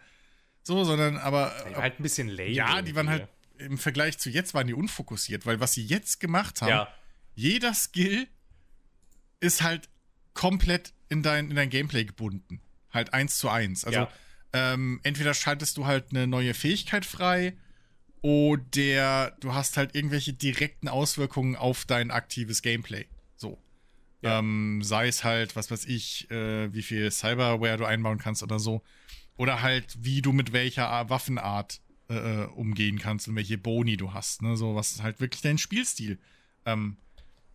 so, 0.64 0.84
sondern 0.84 1.18
aber. 1.18 1.54
Die 1.68 1.74
waren 1.74 1.82
halt 1.82 2.00
ein 2.00 2.04
bisschen 2.04 2.28
lame. 2.28 2.50
ja, 2.52 2.82
die 2.82 2.96
waren 2.96 3.10
halt 3.10 3.28
im 3.58 3.78
Vergleich 3.78 4.18
zu 4.20 4.30
jetzt 4.30 4.54
waren 4.54 4.68
die 4.68 4.74
unfokussiert, 4.74 5.46
weil 5.46 5.60
was 5.60 5.74
sie 5.74 5.84
jetzt 5.86 6.20
gemacht 6.20 6.62
haben, 6.62 6.70
Ja, 6.70 6.94
jeder 7.34 7.74
Skill 7.74 8.28
ist 9.40 9.62
halt 9.64 9.90
komplett 10.34 10.94
in 11.10 11.24
dein, 11.24 11.50
in 11.50 11.56
dein 11.56 11.70
Gameplay 11.70 12.06
gebunden. 12.06 12.62
Halt 12.92 13.14
eins 13.14 13.38
zu 13.38 13.50
eins. 13.50 13.84
Also 13.86 14.00
Ja. 14.02 14.12
ähm, 14.54 15.00
entweder 15.04 15.34
schaltest 15.34 15.78
du 15.78 15.86
halt 15.86 16.12
eine 16.12 16.28
neue 16.28 16.54
Fähigkeit 16.54 17.06
frei 17.06 17.56
oder 18.22 19.32
du 19.40 19.54
hast 19.54 19.78
halt 19.78 19.96
irgendwelche 19.96 20.34
direkten 20.34 20.88
Auswirkungen 20.88 21.56
auf 21.56 21.86
dein 21.86 22.12
aktives 22.12 22.62
Gameplay. 22.62 23.08
Ja. 24.22 24.40
Ähm, 24.40 24.82
sei 24.84 25.08
es 25.08 25.24
halt, 25.24 25.56
was 25.56 25.70
weiß 25.70 25.86
ich, 25.86 26.30
äh, 26.32 26.74
wie 26.74 26.82
viel 26.82 27.12
Cyberware 27.12 27.78
du 27.78 27.86
einbauen 27.86 28.18
kannst 28.18 28.42
oder 28.44 28.58
so. 28.60 28.82
Oder 29.38 29.62
halt, 29.62 29.96
wie 30.00 30.22
du 30.24 30.32
mit 30.34 30.54
welcher 30.54 30.90
Ar- 30.90 31.10
Waffenart 31.12 31.80
äh, 32.10 32.16
äh, 32.16 32.46
umgehen 32.48 32.98
kannst 33.00 33.28
und 33.28 33.36
welche 33.36 33.58
Boni 33.60 33.96
du 33.98 34.14
hast. 34.14 34.42
Ne? 34.42 34.58
So, 34.58 34.76
was 34.76 35.04
halt 35.04 35.20
wirklich 35.20 35.42
deinen 35.44 35.60
Spielstil 35.60 36.18
ähm, 36.66 36.98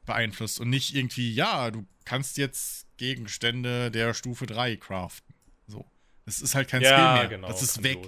beeinflusst. 0.07 0.61
Und 0.61 0.71
nicht 0.71 0.95
irgendwie, 0.95 1.33
ja, 1.33 1.71
du 1.73 1.85
kannst 2.05 2.37
jetzt 2.39 2.87
Gegenstände 2.97 3.91
der 3.91 4.15
Stufe 4.15 4.47
3 4.47 4.77
craften. 4.77 5.35
So. 5.67 5.85
Das 6.27 6.41
ist 6.41 6.55
halt 6.55 6.69
kein 6.69 6.83
Skill 6.83 6.93
ja 6.93 7.15
mehr. 7.15 7.29
genau. 7.29 7.49
das 7.49 7.63
ist 7.63 7.83
weg. 7.83 7.99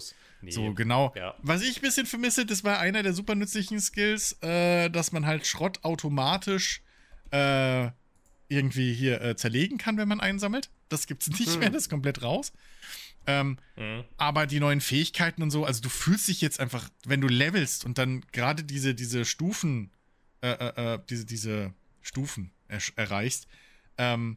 Nee. 0.43 0.51
So, 0.53 0.75
genau. 0.75 1.13
Ja. 1.17 1.35
Was 1.43 1.63
ich 1.63 1.79
ein 1.79 1.83
bisschen 1.83 2.07
vermisse, 2.07 2.47
das 2.47 2.63
war 2.63 2.79
einer 2.79 3.03
der 3.03 3.15
super 3.15 3.35
nützlichen 3.35 3.81
Skills, 3.81 4.39
äh, 4.43 4.91
dass 4.91 5.11
man 5.11 5.27
halt 5.27 5.47
Schrott 5.47 5.83
automatisch 5.83 6.83
äh, 7.31 7.89
irgendwie 8.49 8.93
hier 8.95 9.21
äh, 9.21 9.37
zerlegen 9.37 9.79
kann, 9.79 9.97
wenn 9.97 10.09
man 10.09 10.21
einsammelt. 10.21 10.71
Das 10.89 11.07
gibt's 11.07 11.29
nicht 11.39 11.53
Hm. 11.55 11.61
mehr, 11.61 11.71
das 11.71 11.85
ist 11.85 11.89
komplett 11.91 12.23
raus. 12.23 12.53
Ähm, 13.27 13.57
Mhm. 13.77 14.05
aber 14.19 14.47
die 14.47 14.61
neuen 14.61 14.83
Fähigkeiten 14.83 15.43
und 15.43 15.51
so, 15.51 15.65
also 15.65 15.81
du 15.81 15.89
fühlst 15.89 16.29
dich 16.29 16.43
jetzt 16.43 16.61
einfach, 16.61 16.91
wenn 17.07 17.23
du 17.23 17.29
levelst 17.29 17.87
und 17.87 17.97
dann 17.97 18.21
gerade 18.33 18.63
diese, 18.65 18.95
diese 18.95 19.25
Stufen, 19.25 19.91
äh, 20.43 20.51
äh, 20.51 20.95
äh, 20.95 20.99
diese, 21.09 21.25
diese 21.25 21.73
Stufen 22.03 22.51
er 22.69 22.81
erreichst, 22.97 23.47
ähm, 23.97 24.37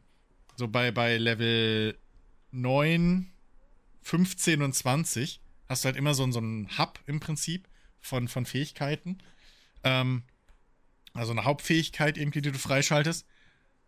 so 0.56 0.70
bei, 0.70 0.92
bei 0.92 1.18
Level 1.18 1.98
9, 2.52 3.30
15 4.04 4.62
und 4.62 4.74
20 4.74 5.42
hast 5.68 5.84
du 5.84 5.88
halt 5.88 5.98
immer 5.98 6.14
so, 6.14 6.30
so 6.32 6.40
einen 6.40 6.78
Hub 6.78 7.00
im 7.08 7.20
Prinzip 7.20 7.68
von, 8.00 8.28
von 8.30 8.46
Fähigkeiten. 8.46 9.18
Ähm, 9.84 10.24
also 11.14 11.34
eine 11.34 11.44
Hauptfähigkeit 11.44 12.18
irgendwie, 12.18 12.42
die 12.42 12.52
du 12.54 12.58
freischaltest. 12.60 13.26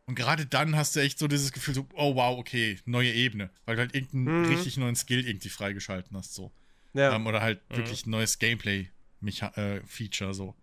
Und 0.10 0.16
gerade 0.16 0.48
dann 0.48 0.76
hast 0.76 0.96
du 0.96 1.02
echt 1.02 1.20
so 1.20 1.28
dieses 1.28 1.52
Gefühl, 1.52 1.76
so, 1.76 1.88
oh 1.94 2.16
wow, 2.16 2.36
okay, 2.40 2.80
neue 2.86 3.14
Ebene. 3.14 3.52
Weil 3.66 3.76
du 3.76 3.82
halt 3.84 3.94
irgendeinen 3.94 4.36
Mhm. 4.40 4.46
richtig 4.46 4.76
neuen 4.78 4.96
Skill 4.96 5.24
irgendwie 5.28 5.50
freigeschalten 5.50 6.18
hast, 6.18 6.34
so. 6.34 6.52
Ja. 6.94 7.16
Ähm, 7.16 7.28
oder 7.28 7.42
halt 7.42 7.62
Mhm. 7.70 7.76
wirklich 7.76 8.08
ein 8.08 8.10
neues 8.10 8.40
Gameplay-Feature, 8.40 10.34
so. 10.34 10.56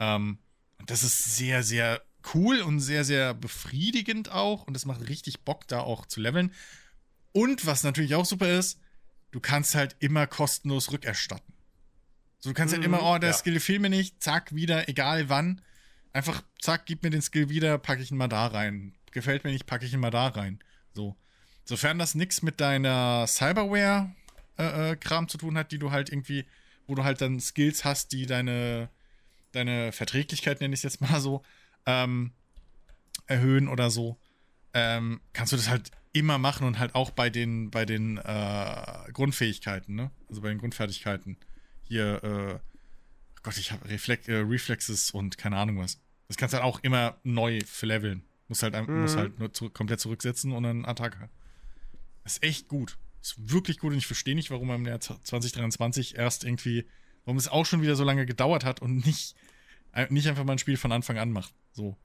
Ähm, 0.00 0.38
und 0.78 0.90
das 0.90 1.04
ist 1.04 1.36
sehr, 1.36 1.62
sehr 1.62 2.02
cool 2.34 2.62
und 2.62 2.80
sehr, 2.80 3.04
sehr 3.04 3.32
befriedigend 3.32 4.32
auch. 4.32 4.64
Und 4.66 4.76
es 4.76 4.86
macht 4.86 5.08
richtig 5.08 5.42
Bock, 5.42 5.68
da 5.68 5.78
auch 5.82 6.04
zu 6.06 6.20
leveln. 6.20 6.52
Und 7.30 7.66
was 7.66 7.84
natürlich 7.84 8.16
auch 8.16 8.26
super 8.26 8.48
ist, 8.58 8.80
du 9.30 9.38
kannst 9.38 9.76
halt 9.76 9.94
immer 10.00 10.26
kostenlos 10.26 10.90
rückerstatten. 10.90 11.54
So, 12.40 12.50
du 12.50 12.54
kannst 12.54 12.74
halt 12.74 12.82
Mhm, 12.82 12.86
immer, 12.86 13.04
oh, 13.04 13.18
der 13.18 13.30
ja. 13.30 13.36
Skill 13.38 13.60
fehlt 13.60 13.82
mir 13.82 13.90
nicht, 13.90 14.20
zack, 14.20 14.52
wieder, 14.52 14.88
egal 14.88 15.28
wann. 15.28 15.60
Einfach, 16.12 16.42
zack, 16.60 16.86
gib 16.86 17.02
mir 17.02 17.10
den 17.10 17.22
Skill 17.22 17.48
wieder, 17.48 17.78
packe 17.78 18.02
ich 18.02 18.10
ihn 18.10 18.16
mal 18.16 18.28
da 18.28 18.46
rein. 18.46 18.94
Gefällt 19.12 19.44
mir 19.44 19.52
nicht, 19.52 19.66
packe 19.66 19.84
ich 19.84 19.92
ihn 19.92 20.00
mal 20.00 20.10
da 20.10 20.28
rein. 20.28 20.58
So. 20.92 21.16
Sofern 21.64 21.98
das 21.98 22.14
nichts 22.14 22.42
mit 22.42 22.60
deiner 22.60 23.26
Cyberware-Kram 23.28 25.28
zu 25.28 25.38
tun 25.38 25.56
hat, 25.56 25.72
die 25.72 25.78
du 25.78 25.92
halt 25.92 26.10
irgendwie, 26.10 26.46
wo 26.86 26.94
du 26.94 27.04
halt 27.04 27.20
dann 27.20 27.38
Skills 27.38 27.84
hast, 27.84 28.12
die 28.12 28.26
deine, 28.26 28.88
deine 29.52 29.92
Verträglichkeit, 29.92 30.60
nenne 30.60 30.74
ich 30.74 30.80
es 30.80 30.84
jetzt 30.84 31.00
mal 31.00 31.20
so, 31.20 31.42
ähm, 31.86 32.32
erhöhen 33.26 33.68
oder 33.68 33.90
so, 33.90 34.18
ähm, 34.74 35.20
kannst 35.32 35.52
du 35.52 35.56
das 35.56 35.68
halt 35.68 35.92
immer 36.12 36.38
machen 36.38 36.66
und 36.66 36.78
halt 36.78 36.94
auch 36.94 37.10
bei 37.10 37.30
den, 37.30 37.70
bei 37.70 37.84
den 37.84 38.18
äh, 38.18 39.12
Grundfähigkeiten, 39.12 39.94
ne? 39.94 40.10
Also 40.28 40.40
bei 40.40 40.48
den 40.48 40.58
Grundfertigkeiten. 40.58 41.36
Hier, 41.84 42.24
äh, 42.24 42.69
Gott, 43.42 43.56
ich 43.58 43.72
habe 43.72 43.88
Reflex, 43.88 44.28
äh, 44.28 44.34
Reflexes 44.36 45.10
und 45.10 45.38
keine 45.38 45.56
Ahnung 45.56 45.78
was. 45.78 45.98
Das 46.28 46.36
kannst 46.36 46.52
du 46.52 46.58
halt 46.58 46.64
auch 46.66 46.80
immer 46.80 47.18
neu 47.24 47.60
verleveln. 47.66 48.22
Musst 48.48 48.62
halt, 48.62 48.74
Mhm. 48.88 49.02
musst 49.02 49.16
halt 49.16 49.38
nur 49.38 49.52
zu, 49.52 49.70
komplett 49.70 50.00
zurücksetzen 50.00 50.52
und 50.52 50.62
dann 50.62 50.84
Attacke. 50.84 51.28
Das 52.24 52.34
ist 52.34 52.42
echt 52.42 52.68
gut. 52.68 52.98
Ist 53.22 53.50
wirklich 53.50 53.78
gut 53.78 53.92
und 53.92 53.98
ich 53.98 54.06
verstehe 54.06 54.34
nicht, 54.34 54.50
warum 54.50 54.70
im 54.70 54.86
Jahr 54.86 55.00
2023 55.00 56.16
erst 56.16 56.44
irgendwie, 56.44 56.86
warum 57.24 57.36
es 57.36 57.48
auch 57.48 57.66
schon 57.66 57.82
wieder 57.82 57.96
so 57.96 58.04
lange 58.04 58.26
gedauert 58.26 58.64
hat 58.64 58.80
und 58.80 59.04
nicht, 59.06 59.34
äh, 59.92 60.06
nicht 60.10 60.28
einfach 60.28 60.44
mal 60.44 60.52
ein 60.52 60.58
Spiel 60.58 60.76
von 60.76 60.92
Anfang 60.92 61.18
an 61.18 61.30
macht. 61.32 61.54
So. 61.72 61.96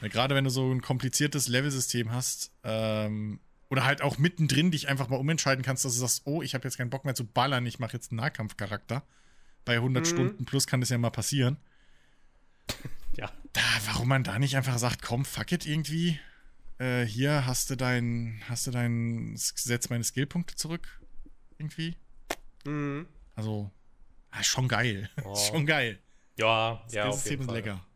Weil 0.00 0.10
gerade 0.10 0.34
wenn 0.34 0.44
du 0.44 0.50
so 0.50 0.70
ein 0.72 0.82
kompliziertes 0.82 1.48
Levelsystem 1.48 2.10
hast, 2.12 2.50
ähm, 2.64 3.40
oder 3.70 3.84
halt 3.84 4.02
auch 4.02 4.18
mittendrin 4.18 4.70
dich 4.70 4.88
einfach 4.88 5.08
mal 5.08 5.16
umentscheiden 5.16 5.64
kannst, 5.64 5.84
dass 5.84 5.94
du 5.94 6.00
sagst, 6.00 6.22
oh, 6.26 6.42
ich 6.42 6.54
habe 6.54 6.64
jetzt 6.64 6.76
keinen 6.76 6.90
Bock 6.90 7.04
mehr 7.04 7.14
zu 7.14 7.24
ballern, 7.26 7.64
ich 7.64 7.78
mache 7.78 7.94
jetzt 7.94 8.10
einen 8.10 8.20
Nahkampfcharakter. 8.20 9.02
Bei 9.64 9.76
100 9.76 10.04
Mhm. 10.04 10.08
Stunden 10.08 10.44
plus 10.44 10.66
kann 10.66 10.80
das 10.80 10.90
ja 10.90 10.98
mal 10.98 11.10
passieren. 11.10 11.56
Ja. 13.18 13.30
Da, 13.52 13.60
warum 13.84 14.08
man 14.08 14.24
da 14.24 14.38
nicht 14.38 14.56
einfach 14.56 14.78
sagt, 14.78 15.02
komm, 15.02 15.26
fuck 15.26 15.52
it 15.52 15.66
irgendwie. 15.66 16.18
Äh, 16.78 17.04
hier 17.04 17.44
hast 17.44 17.68
du 17.68 17.76
dein, 17.76 18.40
hast 18.48 18.66
du 18.66 18.70
dein, 18.70 19.34
setz 19.36 19.90
meine 19.90 20.02
Skillpunkte 20.02 20.54
zurück. 20.56 20.98
Irgendwie. 21.58 21.94
Mhm. 22.64 23.06
Also, 23.34 23.70
ah, 24.30 24.42
schon 24.42 24.66
geil. 24.66 25.10
Oh. 25.24 25.36
schon 25.36 25.66
geil. 25.66 25.98
Ja, 26.38 26.80
Das 26.86 26.94
ja, 26.94 27.02
Skillsystem 27.02 27.30
jeden 27.32 27.42
ist 27.42 27.46
Fall. 27.48 27.56
lecker. 27.56 27.86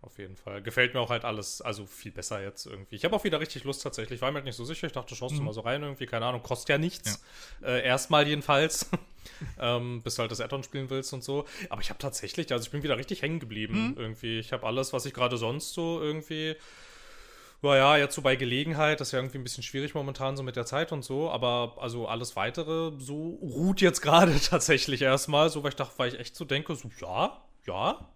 Ja. 0.00 0.06
Auf 0.06 0.18
jeden 0.18 0.36
Fall. 0.36 0.62
Gefällt 0.62 0.94
mir 0.94 1.00
auch 1.00 1.10
halt 1.10 1.24
alles, 1.24 1.60
also 1.60 1.84
viel 1.86 2.12
besser 2.12 2.40
jetzt 2.42 2.66
irgendwie. 2.66 2.94
Ich 2.96 3.04
habe 3.04 3.14
auch 3.16 3.24
wieder 3.24 3.40
richtig 3.40 3.64
Lust 3.64 3.82
tatsächlich. 3.82 4.20
War 4.22 4.30
mir 4.30 4.36
halt 4.36 4.44
nicht 4.44 4.54
so 4.56 4.64
sicher. 4.64 4.86
Ich 4.86 4.92
dachte, 4.92 5.14
schaust 5.16 5.34
du 5.34 5.40
Mhm. 5.40 5.46
mal 5.46 5.52
so 5.52 5.60
rein 5.62 5.82
irgendwie. 5.82 6.06
Keine 6.06 6.24
Ahnung, 6.26 6.42
kostet 6.42 6.68
ja 6.68 6.78
nichts. 6.78 7.22
Äh, 7.62 7.84
erstmal 7.84 8.26
jedenfalls. 8.28 8.88
ähm, 9.60 10.00
bis 10.02 10.14
du 10.14 10.20
halt 10.22 10.30
das 10.30 10.40
Add-on 10.40 10.62
spielen 10.62 10.88
willst 10.90 11.12
und 11.12 11.24
so. 11.24 11.46
Aber 11.68 11.80
ich 11.82 11.90
habe 11.90 11.98
tatsächlich, 11.98 12.50
also 12.52 12.64
ich 12.64 12.70
bin 12.70 12.82
wieder 12.84 12.96
richtig 12.96 13.22
hängen 13.22 13.40
geblieben 13.40 13.88
Mhm. 13.90 13.94
irgendwie. 13.98 14.38
Ich 14.38 14.52
habe 14.52 14.66
alles, 14.66 14.92
was 14.92 15.04
ich 15.04 15.12
gerade 15.14 15.36
sonst 15.36 15.74
so 15.74 16.00
irgendwie. 16.00 16.54
Naja, 17.60 17.96
jetzt 17.96 18.14
so 18.14 18.22
bei 18.22 18.36
Gelegenheit, 18.36 19.00
das 19.00 19.08
ist 19.08 19.12
ja 19.12 19.18
irgendwie 19.18 19.38
ein 19.38 19.42
bisschen 19.42 19.64
schwierig 19.64 19.92
momentan 19.94 20.36
so 20.36 20.44
mit 20.44 20.54
der 20.54 20.64
Zeit 20.64 20.92
und 20.92 21.04
so, 21.04 21.28
aber 21.28 21.74
also 21.80 22.06
alles 22.06 22.36
weitere 22.36 22.92
so 23.00 23.30
ruht 23.42 23.80
jetzt 23.80 24.00
gerade 24.02 24.38
tatsächlich 24.40 25.02
erstmal, 25.02 25.50
so 25.50 25.64
weil 25.64 25.70
ich 25.70 25.76
dachte, 25.76 25.94
weil 25.98 26.14
ich 26.14 26.20
echt 26.20 26.36
so 26.36 26.44
denke, 26.44 26.76
so 26.76 26.88
ja, 27.00 27.42
ja, 27.66 28.08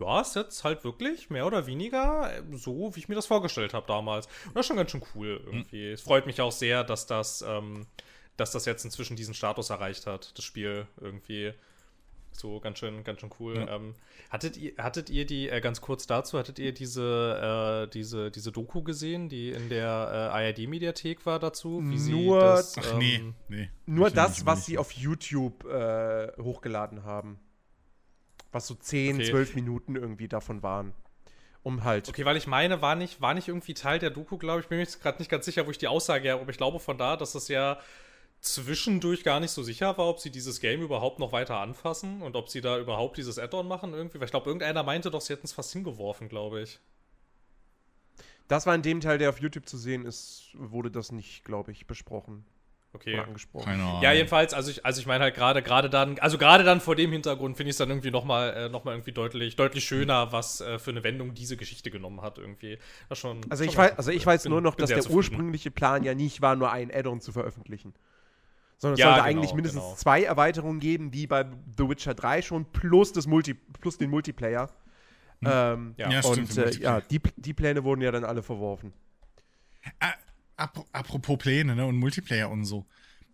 ja, 0.00 0.20
ist 0.20 0.36
jetzt 0.36 0.64
halt 0.64 0.84
wirklich 0.84 1.30
mehr 1.30 1.46
oder 1.46 1.66
weniger 1.66 2.32
äh, 2.34 2.42
so, 2.52 2.94
wie 2.94 3.00
ich 3.00 3.08
mir 3.08 3.14
das 3.14 3.26
vorgestellt 3.26 3.74
habe 3.74 3.86
damals. 3.86 4.26
Und 4.46 4.56
das 4.56 4.62
ist 4.62 4.68
schon 4.68 4.76
ganz 4.76 4.90
schön 4.90 5.02
cool 5.14 5.40
irgendwie. 5.44 5.88
Mhm. 5.88 5.94
Es 5.94 6.00
freut 6.00 6.26
mich 6.26 6.40
auch 6.40 6.52
sehr, 6.52 6.84
dass 6.84 7.06
das, 7.06 7.42
ähm, 7.42 7.86
dass 8.36 8.52
das 8.52 8.64
jetzt 8.64 8.84
inzwischen 8.84 9.16
diesen 9.16 9.34
Status 9.34 9.70
erreicht 9.70 10.06
hat, 10.06 10.36
das 10.36 10.44
Spiel 10.44 10.86
irgendwie. 11.00 11.52
So 12.32 12.60
ganz 12.60 12.78
schön, 12.78 13.02
ganz 13.04 13.20
schön 13.20 13.30
cool. 13.40 13.56
Ja. 13.56 13.76
Ähm, 13.76 13.94
hattet 14.30 14.56
ihr, 14.56 14.72
hattet 14.78 15.10
ihr 15.10 15.26
die, 15.26 15.48
äh, 15.48 15.60
ganz 15.60 15.80
kurz 15.80 16.06
dazu, 16.06 16.38
hattet 16.38 16.58
ihr 16.58 16.72
diese, 16.72 17.86
äh, 17.86 17.90
diese, 17.90 18.30
diese 18.30 18.52
Doku 18.52 18.82
gesehen, 18.82 19.28
die 19.28 19.50
in 19.50 19.68
der 19.68 20.30
äh, 20.32 20.48
ARD-Mediathek 20.48 21.26
war 21.26 21.38
dazu? 21.38 21.80
nur, 21.80 22.40
das, 22.40 22.78
ach 22.78 22.96
nee, 22.96 23.16
ähm, 23.16 23.34
nee. 23.48 23.68
Nur 23.84 24.10
das, 24.10 24.46
was 24.46 24.64
sie 24.64 24.78
auf 24.78 24.92
YouTube 24.92 25.64
äh, 25.64 26.32
hochgeladen 26.40 27.04
haben. 27.04 27.40
Was 28.52 28.66
so 28.66 28.74
10, 28.74 29.16
okay. 29.16 29.30
12 29.30 29.54
Minuten 29.54 29.96
irgendwie 29.96 30.28
davon 30.28 30.62
waren. 30.62 30.92
Um 31.62 31.84
halt. 31.84 32.08
Okay, 32.08 32.24
weil 32.24 32.36
ich 32.36 32.46
meine, 32.46 32.80
war 32.80 32.94
nicht, 32.94 33.20
war 33.20 33.34
nicht 33.34 33.48
irgendwie 33.48 33.74
Teil 33.74 33.98
der 33.98 34.10
Doku, 34.10 34.38
glaube 34.38 34.60
ich. 34.60 34.68
Bin 34.68 34.78
mir 34.78 34.86
gerade 34.86 35.18
nicht 35.18 35.30
ganz 35.30 35.44
sicher, 35.44 35.66
wo 35.66 35.70
ich 35.70 35.78
die 35.78 35.88
Aussage 35.88 36.24
her, 36.24 36.34
aber 36.40 36.50
ich 36.50 36.56
glaube 36.56 36.80
von 36.80 36.96
da, 36.96 37.16
dass 37.16 37.32
das 37.32 37.48
ja 37.48 37.78
zwischendurch 38.40 39.22
gar 39.22 39.40
nicht 39.40 39.50
so 39.50 39.62
sicher 39.62 39.98
war, 39.98 40.08
ob 40.08 40.18
sie 40.18 40.30
dieses 40.30 40.60
Game 40.60 40.80
überhaupt 40.80 41.18
noch 41.18 41.32
weiter 41.32 41.58
anfassen 41.58 42.22
und 42.22 42.36
ob 42.36 42.48
sie 42.48 42.62
da 42.62 42.78
überhaupt 42.78 43.18
dieses 43.18 43.38
Add-on 43.38 43.68
machen 43.68 43.92
irgendwie. 43.92 44.18
Weil 44.18 44.24
ich 44.24 44.30
glaube, 44.30 44.46
irgendeiner 44.46 44.82
meinte 44.82 45.10
doch, 45.10 45.20
sie 45.20 45.34
hätten 45.34 45.46
es 45.46 45.52
fast 45.52 45.72
hingeworfen, 45.72 46.28
glaube 46.28 46.62
ich. 46.62 46.80
Das 48.48 48.66
war 48.66 48.74
in 48.74 48.82
dem 48.82 49.00
Teil, 49.00 49.18
der 49.18 49.28
auf 49.28 49.40
YouTube 49.40 49.68
zu 49.68 49.76
sehen 49.76 50.04
ist, 50.04 50.50
wurde 50.54 50.90
das 50.90 51.12
nicht, 51.12 51.44
glaube 51.44 51.70
ich, 51.70 51.86
besprochen. 51.86 52.44
Okay. 52.92 53.18
angesprochen. 53.18 53.66
Keine 53.66 53.84
Ahnung. 53.84 54.02
Ja, 54.02 54.12
jedenfalls, 54.12 54.52
also 54.52 54.70
ich, 54.70 54.84
also 54.84 55.00
ich 55.00 55.06
meine 55.06 55.22
halt 55.22 55.34
gerade, 55.36 55.62
gerade 55.62 55.88
dann, 55.88 56.18
also 56.18 56.38
gerade 56.38 56.64
dann 56.64 56.80
vor 56.80 56.96
dem 56.96 57.12
Hintergrund 57.12 57.56
finde 57.56 57.70
ich 57.70 57.74
es 57.74 57.78
dann 57.78 57.88
irgendwie 57.88 58.10
nochmal 58.10 58.52
äh, 58.54 58.68
noch 58.68 58.84
irgendwie 58.84 59.12
deutlich, 59.12 59.54
deutlich 59.54 59.84
schöner, 59.84 60.32
was 60.32 60.60
äh, 60.60 60.78
für 60.80 60.90
eine 60.90 61.04
Wendung 61.04 61.34
diese 61.34 61.56
Geschichte 61.56 61.92
genommen 61.92 62.20
hat 62.20 62.38
irgendwie. 62.38 62.78
Das 63.08 63.18
schon, 63.18 63.40
also, 63.48 63.62
ich 63.62 63.76
weiß, 63.76 63.96
also 63.96 64.10
ich 64.10 64.26
weiß 64.26 64.42
bin, 64.42 64.52
nur 64.52 64.60
noch, 64.60 64.74
dass 64.74 64.88
der 64.88 64.98
zufrieden. 64.98 65.16
ursprüngliche 65.16 65.70
Plan 65.70 66.02
ja 66.02 66.14
nicht 66.14 66.42
war, 66.42 66.56
nur 66.56 66.72
ein 66.72 66.90
Add-on 66.92 67.20
zu 67.20 67.32
veröffentlichen 67.32 67.94
sondern 68.80 68.94
es 68.94 69.00
ja, 69.00 69.06
sollte 69.08 69.20
genau, 69.20 69.28
eigentlich 69.28 69.54
mindestens 69.54 69.82
genau. 69.82 69.94
zwei 69.94 70.22
Erweiterungen 70.22 70.80
geben, 70.80 71.12
wie 71.12 71.26
bei 71.26 71.44
The 71.76 71.86
Witcher 71.86 72.14
3 72.14 72.40
schon, 72.40 72.64
plus, 72.64 73.12
das 73.12 73.26
Multi 73.26 73.52
plus 73.54 73.98
den 73.98 74.08
Multiplayer. 74.08 74.70
Hm. 75.42 75.50
Ähm, 75.52 75.94
ja. 75.98 76.10
ja, 76.10 76.24
und 76.24 76.56
äh, 76.56 76.70
ja, 76.78 77.00
die, 77.02 77.20
die 77.36 77.52
Pläne 77.52 77.84
wurden 77.84 78.00
ja 78.00 78.10
dann 78.10 78.24
alle 78.24 78.42
verworfen. 78.42 78.94
Apropos 80.92 81.38
Pläne 81.38 81.74
ne, 81.74 81.86
und 81.86 81.96
Multiplayer 81.96 82.50
und 82.50 82.64
so. 82.64 82.86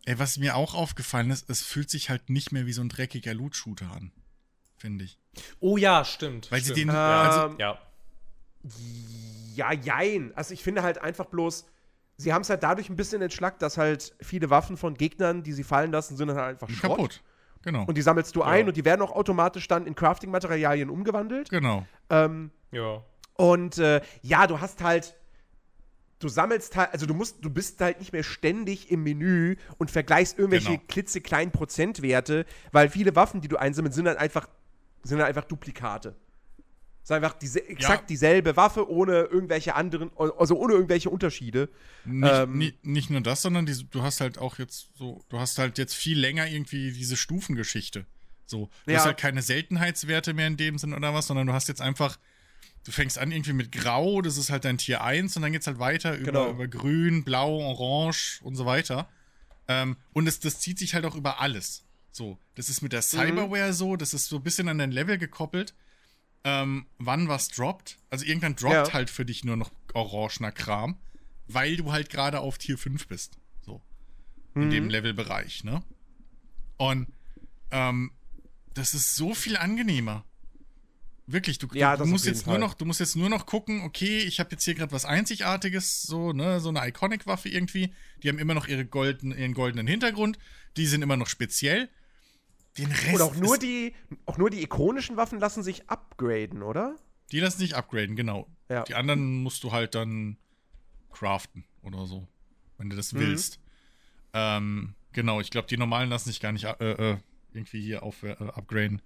Ey, 0.05 0.19
was 0.19 0.39
mir 0.39 0.57
auch 0.57 0.75
aufgefallen 0.75 1.31
ist, 1.31 1.51
es 1.51 1.63
fühlt 1.63 1.91
sich 1.91 2.11
halt 2.11 2.31
nicht 2.31 2.53
mehr 2.53 2.67
wie 2.67 2.73
so 2.73 2.81
ein 2.81 2.89
dreckiger 2.89 3.35
Loot-Shooter 3.35 3.91
an. 3.91 4.13
Finde 4.77 5.05
ich. 5.05 5.19
Oh 5.61 5.77
ja, 5.77 6.05
stimmt. 6.05 6.51
Weil 6.53 6.61
stimmt. 6.61 6.77
sie 6.77 6.83
den. 6.83 6.91
Ähm, 6.91 6.97
also, 6.97 7.57
ja. 7.59 7.79
Ja, 9.55 9.73
jein. 9.73 10.33
Also 10.37 10.55
ich 10.55 10.63
finde 10.63 10.83
halt 10.83 10.99
einfach 10.99 11.27
bloß, 11.27 11.67
sie 12.17 12.33
haben 12.33 12.43
es 12.43 12.51
halt 12.51 12.63
dadurch 12.63 12.89
ein 12.89 12.97
bisschen 12.97 13.23
entschlackt, 13.23 13.63
dass 13.63 13.79
halt 13.79 14.15
viele 14.21 14.51
Waffen 14.51 14.77
von 14.77 14.95
Gegnern, 14.95 15.43
die 15.43 15.53
sie 15.53 15.65
fallen 15.65 15.93
lassen, 15.93 16.17
sind 16.17 16.31
halt 16.31 16.39
einfach 16.39 16.69
Schrott. 16.69 16.97
Kaputt. 16.97 17.23
Genau. 17.63 17.85
Und 17.85 17.97
die 17.97 18.03
sammelst 18.03 18.37
du 18.37 18.41
ja. 18.41 18.47
ein 18.47 18.69
und 18.69 18.77
die 18.77 18.85
werden 18.85 19.03
auch 19.03 19.11
automatisch 19.13 19.67
dann 19.67 19.87
in 19.87 19.95
Crafting-Materialien 19.97 20.89
umgewandelt. 20.89 21.51
Genau. 21.51 21.85
Ähm, 22.11 22.53
ja. 22.71 23.03
Und 23.35 23.79
äh, 23.79 24.03
ja, 24.23 24.47
du 24.47 24.61
hast 24.61 24.83
halt, 24.83 25.17
du 26.19 26.29
sammelst 26.29 26.77
halt, 26.77 26.93
also 26.93 27.07
du 27.07 27.15
musst, 27.15 27.45
du 27.45 27.51
bist 27.51 27.81
halt 27.81 27.99
nicht 27.99 28.13
mehr 28.13 28.23
ständig 28.23 28.91
im 28.91 29.03
Menü 29.03 29.57
und 29.79 29.91
vergleichst 29.91 30.39
irgendwelche 30.39 30.71
genau. 30.71 30.83
klitzekleinen 30.89 31.53
Prozentwerte, 31.53 32.47
weil 32.73 32.89
viele 32.89 33.15
Waffen, 33.17 33.41
die 33.41 33.49
du 33.49 33.57
einsammelst, 33.57 33.97
sind 33.97 34.09
halt 34.09 34.19
einfach, 34.19 34.49
sind 35.03 35.19
halt 35.19 35.29
einfach 35.29 35.45
Duplikate. 35.45 36.17
Es 37.03 37.11
ist 37.11 37.15
einfach 37.15 37.35
diese, 37.35 37.65
exakt 37.69 38.03
ja. 38.03 38.07
dieselbe 38.09 38.57
Waffe 38.57 38.91
ohne 38.91 39.23
irgendwelche 39.23 39.77
anderen, 39.77 40.11
also 40.17 40.57
ohne 40.57 40.73
irgendwelche 40.73 41.09
Unterschiede. 41.09 41.69
Nicht, 42.05 42.33
ähm, 42.33 42.59
nicht, 42.59 42.85
nicht 42.85 43.11
nur 43.11 43.21
das, 43.21 43.43
sondern 43.43 43.65
die, 43.65 43.89
du 43.89 44.03
hast 44.03 44.21
halt 44.21 44.39
auch 44.39 44.59
jetzt 44.59 44.89
so, 44.97 45.23
du 45.29 45.39
hast 45.39 45.59
halt 45.59 45.79
jetzt 45.79 45.95
viel 45.95 46.19
länger 46.19 46.49
irgendwie 46.49 46.91
diese 46.91 47.17
Stufengeschichte. 47.17 48.07
So, 48.47 48.71
du 48.87 48.93
ja. 48.93 48.99
hast 48.99 49.07
halt 49.07 49.19
keine 49.19 49.43
Seltenheitswerte 49.43 50.35
mehr 50.35 50.49
in 50.49 50.57
dem 50.57 50.79
Sinn 50.79 50.95
oder 50.95 51.15
was, 51.15 51.29
sondern 51.29 51.47
du 51.47 51.53
hast 51.53 51.69
jetzt 51.69 51.81
einfach, 51.81 52.19
du 52.87 52.93
fängst 52.93 53.19
an 53.19 53.31
irgendwie 53.31 53.53
mit 53.53 53.71
Grau, 53.73 54.23
das 54.23 54.39
ist 54.39 54.51
halt 54.51 54.65
dein 54.65 54.79
Tier 54.79 55.03
1 55.05 55.37
und 55.37 55.43
dann 55.43 55.53
geht's 55.53 55.67
halt 55.67 55.79
weiter 55.79 56.17
über, 56.17 56.33
genau. 56.33 56.51
über 56.51 56.67
Grün, 56.67 57.25
Blau, 57.25 57.59
Orange 57.59 58.41
und 58.43 58.57
so 58.57 58.65
weiter. 58.65 59.09
Ähm, 59.69 59.97
und 60.13 60.25
das, 60.25 60.41
das 60.41 60.61
zieht 60.61 60.79
sich 60.79 60.95
halt 60.95 61.05
auch 61.05 61.15
über 61.17 61.41
alles. 61.41 61.85
So, 62.13 62.39
das 62.55 62.71
ist 62.71 62.81
mit 62.81 62.93
der 62.93 63.01
mhm. 63.01 63.05
Cyberware 63.05 63.69
mhm. 63.69 63.73
so, 63.73 63.97
das 63.97 64.15
ist 64.15 64.29
so 64.29 64.37
ein 64.37 64.43
bisschen 64.43 64.69
an 64.69 64.79
dein 64.79 64.93
Level 64.93 65.19
gekoppelt 65.19 65.75
ähm, 66.47 66.87
wann 66.99 67.29
was 67.29 67.49
droppt. 67.49 67.99
Also 68.09 68.25
irgendwann 68.25 68.55
droppt 68.55 68.89
ja. 68.89 68.93
halt 68.93 69.11
für 69.11 69.25
dich 69.25 69.45
nur 69.45 69.57
noch 69.57 69.73
orangener 69.95 70.53
Kram, 70.53 70.97
weil 71.49 71.77
du 71.77 71.91
halt 71.91 72.09
gerade 72.09 72.39
auf 72.39 72.57
Tier 72.57 72.79
5 72.79 73.09
bist. 73.09 73.37
So. 73.63 73.83
In 74.55 74.67
mhm. 74.67 74.71
dem 74.71 74.89
Levelbereich, 74.89 75.65
ne? 75.65 75.83
Und 76.77 77.09
ähm, 77.73 78.13
das 78.75 78.95
ist 78.95 79.17
so 79.17 79.35
viel 79.35 79.57
angenehmer. 79.57 80.25
Wirklich, 81.29 81.59
du, 81.59 81.67
ja, 81.73 81.97
du, 81.97 82.07
musst 82.07 82.25
jetzt 82.25 82.45
Fall. 82.45 82.53
nur 82.53 82.69
noch, 82.69 82.75
du 82.75 82.85
musst 82.85 83.01
jetzt 83.01 83.17
nur 83.17 83.29
noch 83.29 83.47
gucken, 83.47 83.83
okay, 83.83 84.19
ich 84.19 84.39
habe 84.39 84.51
jetzt 84.53 84.63
hier 84.63 84.75
gerade 84.75 84.93
was 84.93 85.05
Einzigartiges, 85.05 86.03
so, 86.03 86.33
ne, 86.33 86.61
so 86.61 86.69
eine 86.69 86.87
Iconic-Waffe 86.87 87.49
irgendwie. 87.49 87.93
Die 88.23 88.29
haben 88.29 88.39
immer 88.39 88.55
noch 88.55 88.69
ihre 88.69 88.87
golden, 88.87 89.37
ihren 89.37 89.53
goldenen 89.53 89.89
Hintergrund, 89.89 90.39
die 90.77 90.87
sind 90.87 91.03
immer 91.03 91.17
noch 91.17 91.27
speziell. 91.27 91.89
Den 92.79 92.93
Rest. 92.93 93.15
Und 93.15 93.23
auch 93.23 93.35
nur, 93.35 93.59
die, 93.59 93.95
auch 94.25 94.39
nur 94.39 94.51
die 94.51 94.63
ikonischen 94.63 95.17
Waffen 95.17 95.41
lassen 95.41 95.65
sich 95.65 95.89
upgraden, 95.91 96.63
oder? 96.63 96.95
Die 97.33 97.41
lassen 97.41 97.59
sich 97.59 97.75
upgraden, 97.75 98.15
genau. 98.15 98.47
Ja. 98.69 98.85
Die 98.85 98.95
anderen 98.95 99.43
musst 99.43 99.65
du 99.65 99.73
halt 99.73 99.97
dann 99.97 100.37
craften 101.11 101.65
oder 101.83 102.07
so, 102.07 102.29
wenn 102.79 102.89
du 102.89 102.95
das 102.95 103.13
mhm. 103.13 103.19
willst. 103.21 103.59
Ähm, 104.33 104.95
genau, 105.13 105.41
ich 105.41 105.51
glaube, 105.51 105.67
die 105.67 105.77
normalen 105.77 106.09
lassen 106.09 106.29
sich 106.29 106.41
gar 106.41 106.53
nicht 106.53 106.65
äh, 106.65 106.93
äh, 107.13 107.17
irgendwie 107.53 107.81
hier 107.81 108.05
auf 108.05 108.23
äh, 108.23 108.33
upgraden. 108.33 109.03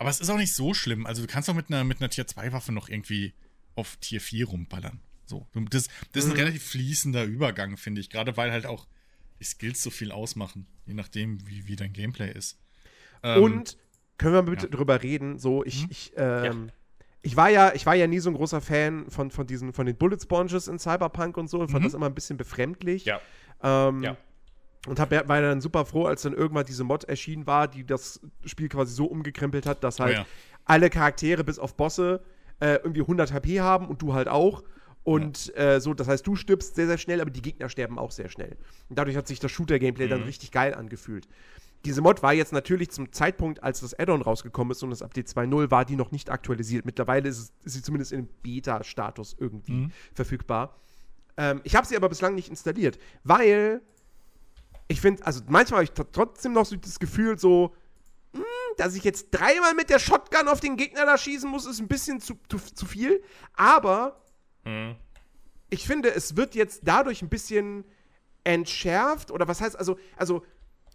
Aber 0.00 0.08
es 0.08 0.18
ist 0.18 0.30
auch 0.30 0.38
nicht 0.38 0.54
so 0.54 0.72
schlimm. 0.72 1.04
Also 1.04 1.20
du 1.20 1.28
kannst 1.28 1.50
auch 1.50 1.54
mit 1.54 1.68
einer, 1.68 1.84
mit 1.84 2.00
einer 2.00 2.08
Tier 2.08 2.26
2 2.26 2.54
Waffe 2.54 2.72
noch 2.72 2.88
irgendwie 2.88 3.34
auf 3.74 3.96
Tier 3.96 4.22
4 4.22 4.48
rumballern. 4.48 4.98
So. 5.26 5.46
Das, 5.52 5.88
das 6.12 6.24
ist 6.24 6.30
ein 6.30 6.32
mhm. 6.32 6.38
relativ 6.38 6.64
fließender 6.68 7.24
Übergang, 7.24 7.76
finde 7.76 8.00
ich. 8.00 8.08
Gerade 8.08 8.34
weil 8.38 8.50
halt 8.50 8.64
auch 8.64 8.88
die 9.40 9.44
Skills 9.44 9.82
so 9.82 9.90
viel 9.90 10.10
ausmachen. 10.10 10.66
Je 10.86 10.94
nachdem, 10.94 11.46
wie, 11.46 11.68
wie 11.68 11.76
dein 11.76 11.92
Gameplay 11.92 12.32
ist. 12.32 12.58
Ähm, 13.22 13.42
und 13.42 13.76
können 14.16 14.32
wir 14.32 14.42
bitte 14.42 14.68
ja. 14.68 14.70
drüber 14.70 15.02
reden? 15.02 15.38
So, 15.38 15.66
ich, 15.66 15.82
mhm. 15.82 15.88
ich, 15.90 16.12
ähm, 16.16 16.44
ja. 16.44 16.72
ich 17.20 17.36
war 17.36 17.50
ja, 17.50 17.74
ich 17.74 17.84
war 17.84 17.94
ja 17.94 18.06
nie 18.06 18.20
so 18.20 18.30
ein 18.30 18.36
großer 18.36 18.62
Fan 18.62 19.10
von, 19.10 19.30
von 19.30 19.46
diesen, 19.46 19.74
von 19.74 19.84
den 19.84 19.96
Bullet 19.96 20.18
Sponges 20.18 20.66
in 20.66 20.78
Cyberpunk 20.78 21.36
und 21.36 21.50
so 21.50 21.60
und 21.60 21.70
fand 21.70 21.82
mhm. 21.82 21.88
das 21.88 21.92
immer 21.92 22.06
ein 22.06 22.14
bisschen 22.14 22.38
befremdlich. 22.38 23.04
Ja. 23.04 23.20
Ähm, 23.62 24.02
ja. 24.02 24.16
Und 24.86 24.98
hab, 24.98 25.10
war 25.10 25.40
dann 25.42 25.60
super 25.60 25.84
froh, 25.84 26.06
als 26.06 26.22
dann 26.22 26.32
irgendwann 26.32 26.64
diese 26.64 26.84
Mod 26.84 27.04
erschienen 27.04 27.46
war, 27.46 27.68
die 27.68 27.84
das 27.84 28.20
Spiel 28.46 28.68
quasi 28.68 28.94
so 28.94 29.04
umgekrempelt 29.06 29.66
hat, 29.66 29.84
dass 29.84 30.00
halt 30.00 30.16
oh 30.16 30.20
ja. 30.20 30.26
alle 30.64 30.88
Charaktere 30.88 31.44
bis 31.44 31.58
auf 31.58 31.76
Bosse 31.76 32.22
äh, 32.60 32.76
irgendwie 32.76 33.02
100 33.02 33.32
HP 33.32 33.60
haben 33.60 33.88
und 33.88 34.00
du 34.00 34.14
halt 34.14 34.28
auch. 34.28 34.62
Und 35.02 35.46
ja. 35.48 35.74
äh, 35.74 35.80
so, 35.80 35.92
das 35.92 36.08
heißt, 36.08 36.26
du 36.26 36.34
stirbst 36.34 36.76
sehr, 36.76 36.86
sehr 36.86 36.98
schnell, 36.98 37.20
aber 37.20 37.30
die 37.30 37.42
Gegner 37.42 37.68
sterben 37.68 37.98
auch 37.98 38.10
sehr 38.10 38.28
schnell. 38.28 38.56
Und 38.88 38.98
dadurch 38.98 39.16
hat 39.16 39.26
sich 39.26 39.38
das 39.40 39.50
Shooter-Gameplay 39.50 40.06
mhm. 40.06 40.10
dann 40.10 40.22
richtig 40.22 40.50
geil 40.50 40.74
angefühlt. 40.74 41.28
Diese 41.86 42.02
Mod 42.02 42.22
war 42.22 42.34
jetzt 42.34 42.52
natürlich 42.52 42.90
zum 42.90 43.10
Zeitpunkt, 43.10 43.62
als 43.62 43.80
das 43.80 43.98
Add-on 43.98 44.20
rausgekommen 44.20 44.72
ist 44.72 44.82
und 44.82 44.90
das 44.90 45.00
Update 45.00 45.28
2.0 45.28 45.70
war 45.70 45.86
die 45.86 45.96
noch 45.96 46.10
nicht 46.10 46.28
aktualisiert. 46.28 46.84
Mittlerweile 46.84 47.28
ist, 47.28 47.38
es, 47.38 47.52
ist 47.64 47.72
sie 47.72 47.82
zumindest 47.82 48.12
in 48.12 48.28
Beta-Status 48.42 49.36
irgendwie 49.38 49.72
mhm. 49.72 49.92
verfügbar. 50.12 50.76
Ähm, 51.38 51.62
ich 51.64 51.74
habe 51.76 51.86
sie 51.86 51.96
aber 51.96 52.10
bislang 52.10 52.34
nicht 52.34 52.50
installiert, 52.50 52.98
weil 53.24 53.80
ich 54.90 55.00
finde, 55.00 55.24
also 55.24 55.40
manchmal 55.46 55.78
habe 55.78 55.84
ich 55.84 56.06
trotzdem 56.10 56.52
noch 56.52 56.66
so 56.66 56.74
das 56.74 56.98
Gefühl, 56.98 57.38
so, 57.38 57.72
mh, 58.32 58.40
hm, 58.40 58.44
dass 58.76 58.96
ich 58.96 59.04
jetzt 59.04 59.28
dreimal 59.30 59.72
mit 59.74 59.88
der 59.88 60.00
Shotgun 60.00 60.48
auf 60.48 60.58
den 60.58 60.76
Gegner 60.76 61.06
da 61.06 61.16
schießen 61.16 61.48
muss, 61.48 61.64
ist 61.64 61.78
ein 61.78 61.86
bisschen 61.86 62.20
zu, 62.20 62.34
zu, 62.48 62.58
zu 62.58 62.86
viel. 62.86 63.22
Aber 63.54 64.20
mhm. 64.64 64.96
ich 65.70 65.86
finde, 65.86 66.12
es 66.12 66.36
wird 66.36 66.56
jetzt 66.56 66.80
dadurch 66.82 67.22
ein 67.22 67.28
bisschen 67.28 67.84
entschärft 68.42 69.30
oder 69.30 69.46
was 69.46 69.60
heißt, 69.60 69.76
also, 69.76 69.96
also 70.16 70.42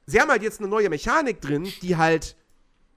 sie 0.06 0.20
haben 0.20 0.30
halt 0.30 0.44
jetzt 0.44 0.60
eine 0.60 0.68
neue 0.68 0.90
Mechanik 0.90 1.40
drin, 1.40 1.72
die 1.82 1.96
halt 1.96 2.36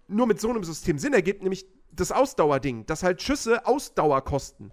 nur 0.08 0.26
mit 0.26 0.40
so 0.40 0.50
einem 0.50 0.64
System 0.64 0.98
Sinn 0.98 1.12
ergibt, 1.12 1.42
nämlich 1.44 1.64
das 1.92 2.10
Ausdauerding, 2.10 2.86
dass 2.86 3.04
halt 3.04 3.22
Schüsse 3.22 3.64
Ausdauer 3.66 4.24
kosten. 4.24 4.72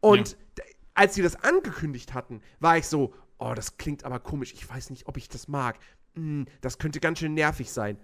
Und 0.00 0.36
ja. 0.58 0.64
als 0.92 1.14
sie 1.14 1.22
das 1.22 1.36
angekündigt 1.36 2.12
hatten, 2.12 2.42
war 2.60 2.76
ich 2.76 2.86
so, 2.86 3.14
oh, 3.42 3.54
das 3.54 3.76
klingt 3.76 4.04
aber 4.04 4.20
komisch, 4.20 4.52
ich 4.52 4.68
weiß 4.68 4.90
nicht, 4.90 5.06
ob 5.06 5.16
ich 5.16 5.28
das 5.28 5.48
mag. 5.48 5.78
Hm, 6.14 6.46
das 6.60 6.78
könnte 6.78 7.00
ganz 7.00 7.18
schön 7.18 7.34
nervig 7.34 7.72
sein. 7.72 7.98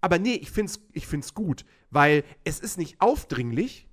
Aber 0.00 0.18
nee, 0.18 0.34
ich 0.34 0.50
find's, 0.50 0.80
ich 0.92 1.06
find's 1.06 1.34
gut, 1.34 1.64
weil 1.90 2.24
es 2.44 2.58
ist 2.60 2.78
nicht 2.78 3.00
aufdringlich, 3.00 3.86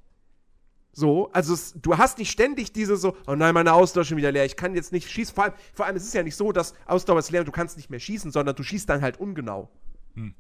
so, 0.94 1.32
also 1.32 1.54
es, 1.54 1.74
du 1.80 1.98
hast 2.00 2.18
nicht 2.18 2.32
ständig 2.32 2.72
diese 2.72 2.98
so, 2.98 3.16
oh 3.28 3.36
nein, 3.36 3.54
meine 3.54 3.74
Ausdauer 3.74 4.02
ist 4.02 4.08
schon 4.08 4.18
wieder 4.18 4.32
leer, 4.32 4.46
ich 4.46 4.56
kann 4.56 4.74
jetzt 4.74 4.92
nicht 4.92 5.12
schießen. 5.12 5.36
Vor 5.36 5.44
allem, 5.44 5.54
vor 5.72 5.86
allem 5.86 5.96
ist 5.96 6.08
es 6.08 6.14
ja 6.14 6.24
nicht 6.24 6.36
so, 6.36 6.52
dass 6.52 6.74
Ausdauer 6.88 7.20
ist 7.20 7.30
leer 7.30 7.42
und 7.42 7.46
du 7.46 7.52
kannst 7.52 7.78
nicht 7.78 7.92
mehr 7.92 8.00
schießen, 8.00 8.32
sondern 8.32 8.56
du 8.56 8.64
schießt 8.64 8.90
dann 8.90 9.02
halt 9.02 9.20
ungenau. 9.20 9.70
Hm. 10.16 10.34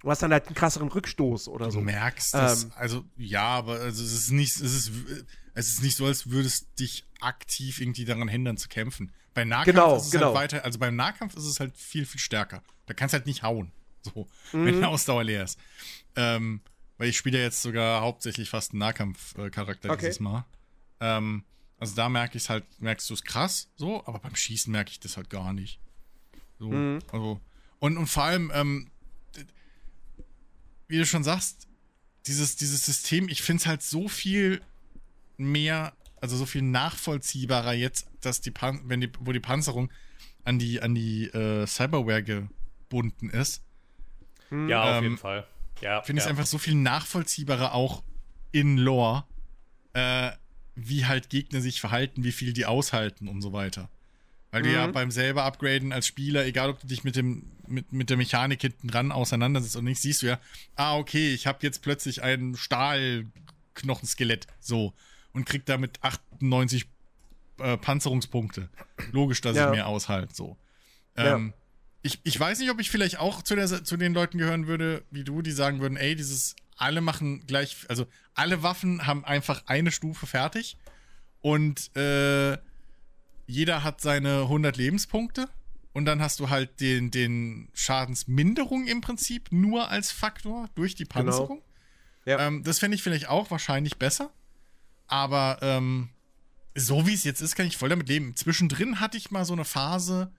Du 0.00 0.10
hast 0.10 0.22
dann 0.22 0.32
halt 0.32 0.46
einen 0.46 0.54
krasseren 0.54 0.86
Rückstoß 0.86 1.48
oder 1.48 1.72
so. 1.72 1.80
Du 1.80 1.84
merkst 1.86 2.32
das, 2.32 2.64
Ähm. 2.64 2.72
also 2.76 3.04
ja, 3.16 3.42
aber 3.42 3.80
also 3.80 4.04
es 4.04 4.12
ist 4.12 4.30
nicht, 4.30 4.54
es 4.54 4.60
ist, 4.60 4.92
es 5.54 5.68
ist 5.68 5.82
nicht 5.82 5.96
so, 5.96 6.06
als 6.06 6.30
würdest 6.30 6.78
dich 6.78 7.06
aktiv 7.20 7.80
irgendwie 7.80 8.04
daran 8.04 8.28
hindern 8.28 8.56
zu 8.56 8.68
kämpfen. 8.68 9.10
Bei 9.34 9.44
Nahkampf 9.44 9.66
Genau, 9.66 9.96
ist 9.96 10.06
es 10.06 10.10
genau. 10.12 10.26
halt 10.26 10.34
weiter, 10.52 10.64
also 10.64 10.78
beim 10.78 10.94
Nahkampf 10.96 11.34
ist 11.36 11.44
es 11.44 11.58
halt 11.60 11.76
viel, 11.76 12.06
viel 12.06 12.20
stärker. 12.20 12.62
Da 12.86 12.94
kannst 12.94 13.12
du 13.12 13.16
halt 13.18 13.26
nicht 13.26 13.42
hauen, 13.42 13.72
so, 14.02 14.28
Mhm. 14.52 14.64
wenn 14.64 14.78
die 14.78 14.84
Ausdauer 14.84 15.24
leer 15.24 15.44
ist. 15.44 15.58
Ähm, 16.16 16.60
weil 16.98 17.08
ich 17.08 17.16
spiele 17.16 17.38
ja 17.38 17.44
jetzt 17.44 17.60
sogar 17.62 18.00
hauptsächlich 18.02 18.48
fast 18.48 18.70
einen 18.72 18.78
Nahkampf-Charakter 18.78 19.90
Okay. 19.90 20.00
dieses 20.06 20.20
Mal. 20.20 20.44
Ähm, 21.00 21.44
also 21.78 21.96
da 21.96 22.08
merke 22.08 22.38
ich 22.38 22.48
halt, 22.48 22.64
merkst 22.80 23.10
du 23.10 23.14
es 23.14 23.24
krass, 23.24 23.68
so, 23.76 24.06
aber 24.06 24.20
beim 24.20 24.36
Schießen 24.36 24.70
merke 24.70 24.90
ich 24.92 25.00
das 25.00 25.16
halt 25.16 25.28
gar 25.30 25.52
nicht. 25.52 25.80
So, 26.60 26.70
Mhm. 26.70 27.00
also, 27.10 27.40
und, 27.80 27.96
und 27.98 28.06
vor 28.06 28.22
allem, 28.22 28.52
ähm, 28.54 28.88
wie 30.86 30.98
du 30.98 31.06
schon 31.06 31.24
sagst, 31.24 31.66
dieses, 32.26 32.56
dieses 32.56 32.84
System, 32.84 33.28
ich 33.28 33.42
finde 33.42 33.60
es 33.62 33.66
halt 33.66 33.82
so 33.82 34.08
viel 34.08 34.62
mehr, 35.36 35.92
also 36.24 36.38
so 36.38 36.46
viel 36.46 36.62
nachvollziehbarer 36.62 37.74
jetzt, 37.74 38.08
dass 38.22 38.40
die, 38.40 38.50
Pan 38.50 38.80
wenn 38.86 39.02
die, 39.02 39.10
wo 39.20 39.32
die 39.32 39.40
Panzerung 39.40 39.90
an 40.42 40.58
die, 40.58 40.80
an 40.80 40.94
die 40.94 41.26
äh, 41.26 41.66
Cyberware 41.66 42.22
gebunden 42.22 43.28
ist, 43.28 43.62
Ja, 44.50 44.84
auf 44.84 44.96
Ähm, 44.96 45.02
jeden 45.04 45.18
Fall. 45.18 45.46
Ja, 45.82 46.00
finde 46.00 46.20
ich 46.20 46.24
ja. 46.24 46.30
es 46.30 46.30
einfach 46.30 46.46
so 46.46 46.56
viel 46.56 46.76
nachvollziehbarer 46.76 47.74
auch 47.74 48.02
in 48.52 48.78
Lore, 48.78 49.24
äh, 49.92 50.30
wie 50.74 51.04
halt 51.04 51.28
Gegner 51.28 51.60
sich 51.60 51.78
verhalten, 51.78 52.24
wie 52.24 52.32
viel 52.32 52.54
die 52.54 52.64
aushalten 52.64 53.28
und 53.28 53.42
so 53.42 53.52
weiter. 53.52 53.90
Weil 54.50 54.62
du 54.62 54.72
ja 54.72 54.86
beim 54.86 55.10
selber 55.10 55.44
Upgraden 55.44 55.92
als 55.92 56.06
Spieler, 56.06 56.46
egal 56.46 56.70
ob 56.70 56.80
du 56.80 56.86
dich 56.86 57.04
mit 57.04 57.16
dem 57.16 57.50
mit, 57.66 57.92
mit 57.92 58.08
der 58.08 58.16
Mechanik 58.16 58.62
hinten 58.62 58.88
dran 58.88 59.12
auseinandersetzt 59.12 59.76
oder 59.76 59.84
nicht, 59.84 60.00
siehst 60.00 60.22
du 60.22 60.26
ja, 60.26 60.40
ah, 60.76 60.96
okay, 60.96 61.34
ich 61.34 61.46
habe 61.46 61.58
jetzt 61.62 61.82
plötzlich 61.82 62.22
ein 62.22 62.54
Stahlknochenskelett 62.56 64.46
so 64.60 64.94
und 65.34 65.44
krieg 65.44 65.66
damit 65.66 66.02
98 66.02 66.86
äh, 67.58 67.76
Panzerungspunkte. 67.76 68.68
Logisch, 69.12 69.40
dass 69.42 69.56
Ja. 69.56 69.66
ich 69.66 69.70
mehr 69.72 69.86
aushalte, 69.86 70.34
so. 70.34 70.56
Ja. 71.16 71.34
Ähm, 71.36 71.52
ich, 72.02 72.20
ich 72.24 72.38
weiß 72.38 72.58
nicht, 72.58 72.70
ob 72.70 72.80
ich 72.80 72.90
vielleicht 72.90 73.18
auch 73.18 73.42
zu, 73.42 73.54
der, 73.54 73.66
zu 73.84 73.96
den 73.96 74.14
Leuten 74.14 74.38
gehören 74.38 74.66
würde, 74.66 75.02
wie 75.10 75.24
du, 75.24 75.42
die 75.42 75.52
sagen 75.52 75.80
würden, 75.80 75.96
ey, 75.96 76.14
dieses, 76.16 76.54
alle 76.76 77.00
machen 77.00 77.46
gleich, 77.46 77.76
also 77.88 78.06
alle 78.34 78.62
Waffen 78.62 79.06
haben 79.06 79.24
einfach 79.24 79.62
eine 79.66 79.90
Stufe 79.92 80.26
fertig 80.26 80.76
und 81.40 81.94
äh, 81.96 82.58
jeder 83.46 83.84
hat 83.84 84.00
seine 84.00 84.42
100 84.42 84.76
Lebenspunkte 84.76 85.48
und 85.92 86.04
dann 86.04 86.20
hast 86.20 86.40
du 86.40 86.50
halt 86.50 86.80
den, 86.80 87.10
den 87.10 87.68
Schadensminderung 87.74 88.86
im 88.86 89.00
Prinzip 89.00 89.50
nur 89.52 89.88
als 89.90 90.10
Faktor 90.12 90.68
durch 90.74 90.94
die 90.94 91.04
Panzerung. 91.04 91.62
Ja. 92.26 92.46
Ähm, 92.46 92.64
das 92.64 92.78
fände 92.80 92.96
ich 92.96 93.02
vielleicht 93.02 93.28
auch 93.28 93.50
wahrscheinlich 93.50 93.96
besser. 93.96 94.30
Aber 95.06 95.58
ähm, 95.62 96.08
so 96.74 97.06
wie 97.06 97.14
es 97.14 97.24
jetzt 97.24 97.40
ist, 97.40 97.54
kann 97.54 97.66
ich 97.66 97.76
voll 97.76 97.88
damit 97.88 98.08
leben. 98.08 98.34
Zwischendrin 98.36 99.00
hatte 99.00 99.16
ich 99.16 99.30
mal 99.30 99.44
so 99.44 99.52
eine 99.52 99.64
Phase, 99.64 100.32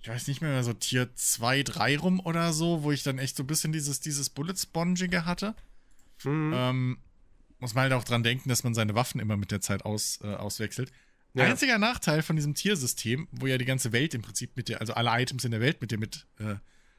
ich 0.00 0.08
weiß 0.08 0.26
nicht 0.26 0.42
mehr, 0.42 0.62
so 0.64 0.72
Tier 0.72 1.14
2, 1.14 1.62
3 1.62 1.98
rum 1.98 2.20
oder 2.20 2.52
so, 2.52 2.82
wo 2.82 2.92
ich 2.92 3.02
dann 3.02 3.18
echt 3.18 3.36
so 3.36 3.44
ein 3.44 3.46
bisschen 3.46 3.72
dieses, 3.72 4.00
dieses 4.00 4.30
Bullet-Spongige 4.30 5.24
hatte. 5.24 5.54
Mhm. 6.24 6.52
Ähm, 6.54 6.98
muss 7.60 7.74
man 7.74 7.82
halt 7.82 7.92
auch 7.92 8.04
dran 8.04 8.24
denken, 8.24 8.48
dass 8.48 8.64
man 8.64 8.74
seine 8.74 8.94
Waffen 8.94 9.20
immer 9.20 9.36
mit 9.36 9.52
der 9.52 9.60
Zeit 9.60 9.84
aus, 9.84 10.18
äh, 10.22 10.34
auswechselt. 10.34 10.90
Ja. 11.34 11.44
Einziger 11.44 11.78
Nachteil 11.78 12.22
von 12.22 12.36
diesem 12.36 12.54
Tiersystem, 12.54 13.28
wo 13.30 13.46
ja 13.46 13.56
die 13.56 13.64
ganze 13.64 13.92
Welt 13.92 14.12
im 14.14 14.22
Prinzip 14.22 14.56
mit 14.56 14.68
dir, 14.68 14.80
also 14.80 14.92
alle 14.94 15.10
Items 15.22 15.44
in 15.44 15.52
der 15.52 15.60
Welt 15.60 15.80
mit 15.80 15.92
dir 15.92 15.98
mit 15.98 16.26
äh, 16.38 16.56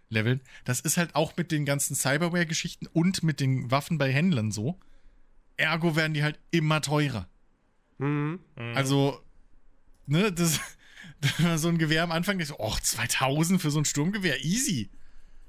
leveln, 0.10 0.42
das 0.64 0.80
ist 0.80 0.98
halt 0.98 1.14
auch 1.14 1.36
mit 1.38 1.52
den 1.52 1.66
ganzen 1.66 1.96
Cyberware-Geschichten 1.96 2.88
und 2.88 3.22
mit 3.22 3.40
den 3.40 3.70
Waffen 3.70 3.98
bei 3.98 4.12
Händlern 4.12 4.52
so. 4.52 4.80
Ergo 5.58 5.96
werden 5.96 6.14
die 6.14 6.24
halt 6.24 6.40
immer 6.52 6.82
teurer. 6.82 7.28
Mhm. 7.98 8.40
Also, 8.56 9.22
ne, 10.06 10.32
das, 10.32 10.60
so 11.56 11.68
ein 11.70 11.78
Gewehr 11.78 12.04
am 12.04 12.12
Anfang, 12.12 12.40
ich 12.40 12.48
so, 12.48 12.56
oh, 12.58 12.76
2000 12.82 13.62
für 13.62 13.72
so 13.72 13.80
ein 13.80 13.86
Sturmgewehr, 13.86 14.44
easy. 14.44 14.90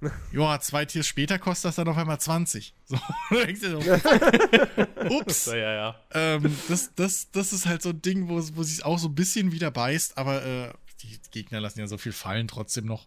Joa, 0.33 0.61
zwei 0.61 0.85
Tiers 0.85 1.07
später 1.07 1.39
kostet 1.39 1.71
das 1.71 1.77
dann 1.77 1.89
auf 1.89 1.97
einmal 1.97 2.21
20. 2.21 2.75
So, 2.87 2.99
da 3.31 3.45
denkst 3.47 3.63
du 3.63 3.81
so, 3.81 5.17
ups. 5.17 5.47
Ja, 5.47 5.57
ja, 5.57 5.75
ja. 5.75 6.01
ähm, 6.13 6.55
das, 6.69 6.95
das, 6.95 7.31
das 7.31 7.53
ist 7.55 7.67
halt 7.67 7.81
so 7.81 7.91
ein 7.91 8.03
Ding, 8.03 8.29
wo, 8.29 8.37
wo 8.55 8.63
sich 8.63 8.85
auch 8.85 8.99
so 8.99 9.09
ein 9.09 9.15
bisschen 9.15 9.53
wieder 9.53 9.71
beißt, 9.71 10.19
aber 10.19 10.45
äh, 10.45 10.73
die 11.03 11.19
Gegner 11.31 11.61
lassen 11.61 11.81
ja 11.81 11.87
so 11.87 11.97
viel 11.97 12.13
fallen 12.13 12.47
trotzdem 12.47 12.85
noch. 12.85 13.07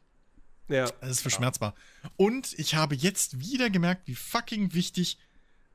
Ja. 0.68 0.90
Das 1.02 1.12
ist 1.12 1.22
verschmerzbar. 1.22 1.76
Und 2.16 2.58
ich 2.58 2.76
habe 2.76 2.96
jetzt 2.96 3.40
wieder 3.40 3.70
gemerkt, 3.70 4.08
wie 4.08 4.16
fucking 4.16 4.74
wichtig 4.74 5.18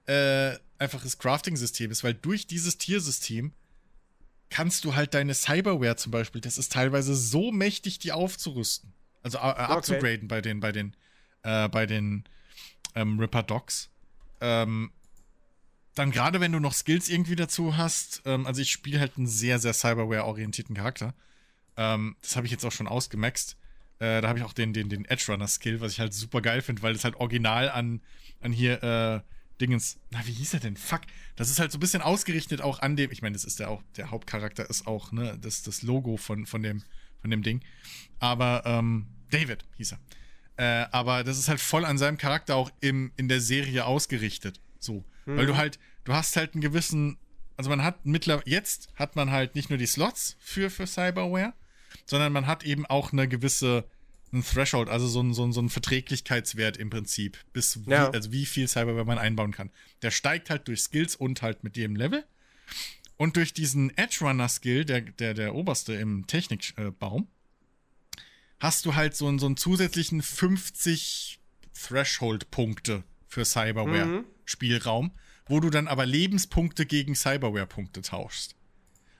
äh, 0.06 0.54
einfach 0.82 1.02
das 1.02 1.18
Crafting-System 1.18 1.90
ist, 1.90 2.04
weil 2.04 2.14
durch 2.14 2.46
dieses 2.46 2.76
Tiersystem 2.78 3.52
kannst 4.50 4.84
du 4.84 4.94
halt 4.94 5.14
deine 5.14 5.34
Cyberware 5.34 5.96
zum 5.96 6.12
Beispiel, 6.12 6.40
das 6.40 6.58
ist 6.58 6.72
teilweise 6.72 7.14
so 7.14 7.50
mächtig, 7.50 7.98
die 7.98 8.12
aufzurüsten. 8.12 8.92
Also 9.22 9.38
äh, 9.38 9.40
abzugraden 9.40 10.28
bei 10.28 10.40
den, 10.40 10.60
bei 10.60 10.72
den, 10.72 10.94
äh, 11.42 11.68
bei 11.68 11.86
den 11.86 12.24
ähm, 12.94 13.18
Ripper 13.18 13.42
Dogs. 13.42 13.88
Ähm, 14.40 14.90
dann 15.94 16.10
gerade 16.10 16.40
wenn 16.40 16.52
du 16.52 16.60
noch 16.60 16.74
Skills 16.74 17.08
irgendwie 17.08 17.36
dazu 17.36 17.76
hast, 17.76 18.22
ähm, 18.24 18.46
also 18.46 18.60
ich 18.60 18.70
spiele 18.70 19.00
halt 19.00 19.16
einen 19.16 19.26
sehr, 19.26 19.58
sehr 19.58 19.72
Cyberware-orientierten 19.72 20.74
Charakter. 20.74 21.14
Ähm, 21.76 22.16
das 22.20 22.36
habe 22.36 22.46
ich 22.46 22.52
jetzt 22.52 22.64
auch 22.64 22.72
schon 22.72 22.88
ausgemaxt. 22.88 23.56
Äh, 23.98 24.20
da 24.20 24.28
habe 24.28 24.38
ich 24.38 24.44
auch 24.44 24.52
den, 24.52 24.72
den, 24.72 24.88
den 24.88 25.04
Edge 25.04 25.26
Runner 25.28 25.46
Skill, 25.46 25.80
was 25.80 25.92
ich 25.92 26.00
halt 26.00 26.12
super 26.12 26.42
geil 26.42 26.60
finde, 26.60 26.82
weil 26.82 26.92
das 26.92 27.04
halt 27.04 27.16
original 27.16 27.70
an, 27.70 28.00
an 28.40 28.52
hier 28.52 28.82
äh, 28.82 29.20
Dingens. 29.62 29.98
Na, 30.10 30.26
wie 30.26 30.32
hieß 30.32 30.54
er 30.54 30.60
denn? 30.60 30.76
Fuck. 30.76 31.02
Das 31.36 31.48
ist 31.48 31.60
halt 31.60 31.72
so 31.72 31.78
ein 31.78 31.80
bisschen 31.80 32.02
ausgerichtet 32.02 32.60
auch 32.60 32.80
an 32.80 32.96
dem. 32.96 33.10
Ich 33.12 33.22
meine, 33.22 33.32
das 33.32 33.44
ist 33.44 33.60
der 33.60 33.70
auch, 33.70 33.82
der 33.96 34.10
Hauptcharakter 34.10 34.68
ist 34.68 34.86
auch, 34.86 35.12
ne, 35.12 35.38
das, 35.40 35.62
das 35.62 35.82
Logo 35.82 36.16
von, 36.16 36.46
von 36.46 36.62
dem, 36.62 36.82
von 37.20 37.30
dem 37.30 37.42
Ding. 37.42 37.60
Aber, 38.18 38.62
ähm, 38.66 39.06
David 39.30 39.64
hieß 39.76 39.92
er. 39.92 40.00
Äh, 40.56 40.86
aber 40.90 41.24
das 41.24 41.38
ist 41.38 41.48
halt 41.48 41.60
voll 41.60 41.84
an 41.84 41.96
seinem 41.96 42.18
Charakter 42.18 42.56
auch 42.56 42.70
im, 42.80 43.12
in 43.16 43.28
der 43.28 43.40
Serie 43.40 43.86
ausgerichtet. 43.86 44.60
So. 44.78 45.04
Weil 45.24 45.46
du 45.46 45.56
halt, 45.56 45.78
du 46.04 46.12
hast 46.12 46.36
halt 46.36 46.54
einen 46.54 46.60
gewissen, 46.60 47.16
also 47.56 47.70
man 47.70 47.82
hat 47.82 48.04
mittlerweile, 48.04 48.50
jetzt 48.50 48.90
hat 48.96 49.14
man 49.14 49.30
halt 49.30 49.54
nicht 49.54 49.70
nur 49.70 49.78
die 49.78 49.86
Slots 49.86 50.36
für, 50.40 50.68
für 50.68 50.86
Cyberware, 50.86 51.54
sondern 52.04 52.32
man 52.32 52.46
hat 52.46 52.64
eben 52.64 52.84
auch 52.86 53.12
eine 53.12 53.28
gewisse, 53.28 53.88
ein 54.32 54.42
Threshold, 54.44 54.88
also 54.88 55.06
so 55.06 55.20
ein, 55.22 55.34
so 55.34 55.44
ein, 55.44 55.52
so 55.52 55.60
ein 55.60 55.68
Verträglichkeitswert 55.68 56.76
im 56.78 56.88
Prinzip, 56.90 57.38
bis 57.52 57.84
wie, 57.86 57.90
Ja. 57.90 58.10
also 58.10 58.32
wie 58.32 58.46
viel 58.46 58.66
Cyberware 58.68 59.04
man 59.04 59.18
einbauen 59.18 59.52
kann. 59.52 59.70
Der 60.02 60.10
steigt 60.10 60.48
halt 60.50 60.66
durch 60.68 60.80
Skills 60.82 61.16
und 61.16 61.42
halt 61.42 61.64
mit 61.64 61.76
jedem 61.76 61.96
Level. 61.96 62.24
Und 63.18 63.36
durch 63.36 63.52
diesen 63.52 63.96
Edge 63.98 64.18
Runner 64.22 64.48
Skill, 64.48 64.84
der, 64.84 65.02
der, 65.02 65.34
der 65.34 65.54
oberste 65.54 65.92
im 65.94 66.26
Technikbaum, 66.26 67.28
hast 68.58 68.86
du 68.86 68.94
halt 68.94 69.14
so, 69.16 69.28
einen- 69.28 69.38
so 69.38 69.46
einen 69.46 69.56
zusätzlichen 69.56 70.22
50 70.22 71.38
Threshold-Punkte 71.74 73.04
für 73.28 73.44
Cyberware-Spielraum, 73.44 75.12
wo 75.46 75.60
du 75.60 75.70
dann 75.70 75.88
aber 75.88 76.06
Lebenspunkte 76.06 76.86
gegen 76.86 77.14
Cyberware-Punkte 77.14 78.02
tauschst. 78.02 78.54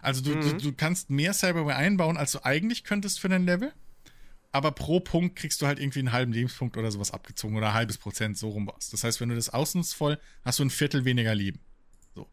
Also 0.01 0.21
du, 0.23 0.35
du, 0.41 0.57
du 0.57 0.73
kannst 0.73 1.11
mehr 1.11 1.33
Cyberware 1.33 1.77
einbauen, 1.77 2.17
als 2.17 2.33
du 2.33 2.45
eigentlich 2.45 2.83
könntest 2.85 3.21
für 3.21 3.29
dein 3.29 3.45
Level. 3.45 3.73
Aber 4.53 4.71
pro 4.73 5.01
Punkt 5.01 5.37
kriegst 5.37 5.63
du 5.63 5.67
halt 5.67 5.81
irgendwie 5.81 6.01
einen 6.01 6.13
halben 6.13 6.33
Lebenspunkt 6.33 6.77
oder 6.77 6.91
sowas 6.91 7.11
abgezogen 7.11 7.57
oder 7.57 7.69
ein 7.69 7.75
halbes 7.75 7.97
Prozent, 7.97 8.37
so 8.37 8.51
rum 8.51 8.71
was. 8.73 8.91
Das 8.91 9.03
heißt, 9.03 9.21
wenn 9.21 9.31
du 9.31 9.35
das 9.35 9.49
ausnutzt 9.49 9.95
voll, 9.95 10.19
hast 10.45 10.59
du 10.59 10.65
ein 10.65 10.71
Viertel 10.71 11.05
weniger 11.07 11.35
Leben. 11.35 11.61
So. 12.15 12.29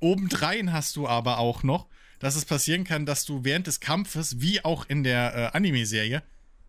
Obendrein 0.00 0.72
hast 0.72 0.96
du 0.96 1.06
aber 1.06 1.38
auch 1.38 1.62
noch, 1.62 1.86
dass 2.18 2.34
es 2.34 2.44
passieren 2.44 2.84
kann, 2.84 3.06
dass 3.06 3.24
du 3.24 3.44
während 3.44 3.66
des 3.66 3.80
Kampfes, 3.80 4.40
wie 4.40 4.64
auch 4.64 4.86
in 4.88 5.04
der 5.04 5.34
äh, 5.34 5.56
Anime-Serie, 5.56 6.22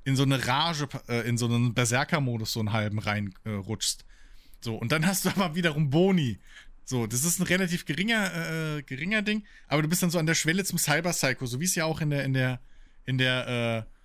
in 0.04 0.16
so 0.16 0.24
eine 0.24 0.46
Rage, 0.46 0.88
äh, 1.08 1.28
in 1.28 1.38
so 1.38 1.48
einen 1.48 1.74
Berserker-Modus 1.74 2.54
so 2.54 2.60
einen 2.60 2.74
halben 2.74 3.00
reinrutschst. 3.00 4.02
Äh, 4.02 4.06
so, 4.62 4.76
und 4.76 4.92
dann 4.92 5.06
hast 5.06 5.26
du 5.26 5.30
aber 5.30 5.56
wiederum 5.56 5.90
Boni. 5.90 6.38
So, 6.86 7.08
das 7.08 7.26
ist 7.26 7.40
ein 7.40 7.44
relativ 7.44 7.86
geringer, 7.86 8.78
äh, 8.78 8.84
geringer 8.84 9.22
Ding, 9.22 9.44
aber 9.68 9.82
du 9.82 9.90
bist 9.90 10.04
dann 10.04 10.10
so 10.10 10.20
an 10.20 10.26
der 10.26 10.36
Schwelle 10.36 10.64
zum 10.64 10.78
Cyber-Psycho, 10.78 11.46
so 11.46 11.60
wie 11.60 11.66
es 11.66 11.76
ja 11.76 11.86
auch 11.86 12.00
in 12.00 12.10
der, 12.10 12.24
in 12.24 12.34
der, 12.34 12.62
in 13.06 13.18
der, 13.18 13.86
äh, 13.88 13.97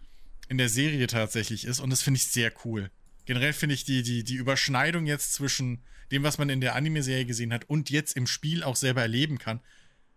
in 0.53 0.59
der 0.59 0.69
Serie 0.69 1.07
tatsächlich 1.07 1.65
ist. 1.65 1.81
Und 1.81 1.89
das 1.89 2.03
finde 2.03 2.19
ich 2.19 2.27
sehr 2.27 2.53
cool. 2.65 2.91
Generell 3.25 3.55
finde 3.55 3.75
ich 3.75 3.85
die, 3.85 4.03
die, 4.03 4.23
die 4.23 4.35
Überschneidung 4.35 5.07
jetzt 5.07 5.33
zwischen 5.33 5.83
dem, 6.11 6.23
was 6.25 6.37
man 6.37 6.51
in 6.51 6.61
der 6.61 6.75
Anime-Serie 6.75 7.25
gesehen 7.25 7.55
hat 7.55 7.71
und 7.71 7.89
jetzt 7.89 8.19
im 8.19 8.27
Spiel 8.27 8.63
auch 8.63 8.77
selber 8.77 9.01
erleben 9.01 9.39
kann, 9.39 9.61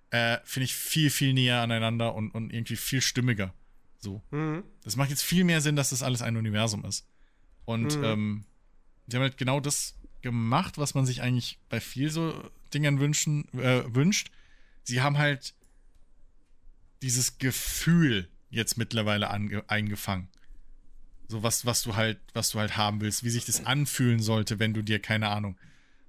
äh, 0.09 0.39
finde 0.43 0.65
ich 0.65 0.75
viel, 0.75 1.09
viel 1.09 1.33
näher 1.33 1.61
aneinander 1.61 2.13
und, 2.15 2.31
und 2.31 2.51
irgendwie 2.51 2.75
viel 2.75 2.99
stimmiger. 2.99 3.53
So. 3.97 4.21
Das 4.83 4.97
macht 4.97 5.09
jetzt 5.09 5.23
viel 5.23 5.45
mehr 5.45 5.61
Sinn, 5.61 5.77
dass 5.77 5.91
das 5.91 6.03
alles 6.03 6.21
ein 6.21 6.35
Universum 6.35 6.83
ist. 6.83 7.07
Und 7.63 7.95
ähm, 8.03 8.43
die 9.07 9.15
haben 9.15 9.23
halt 9.23 9.37
genau 9.37 9.61
das 9.61 9.95
gemacht, 10.21 10.77
was 10.77 10.95
man 10.95 11.05
sich 11.05 11.21
eigentlich 11.21 11.59
bei 11.69 11.79
viel 11.79 12.09
so 12.09 12.51
Dingern 12.73 12.99
wünschen, 12.99 13.47
äh, 13.53 13.83
wünscht. 13.87 14.31
Sie 14.83 15.01
haben 15.01 15.17
halt 15.17 15.53
dieses 17.01 17.37
Gefühl 17.37 18.27
jetzt 18.49 18.77
mittlerweile 18.77 19.29
ange 19.29 19.63
eingefangen. 19.69 20.29
So 21.27 21.41
was, 21.43 21.65
was 21.65 21.81
du 21.81 21.95
halt, 21.95 22.19
was 22.33 22.49
du 22.51 22.59
halt 22.59 22.77
haben 22.77 23.01
willst, 23.01 23.23
wie 23.23 23.29
sich 23.29 23.45
das 23.45 23.65
anfühlen 23.65 24.19
sollte, 24.19 24.59
wenn 24.59 24.73
du 24.73 24.81
dir, 24.83 24.99
keine 24.99 25.29
Ahnung, 25.29 25.57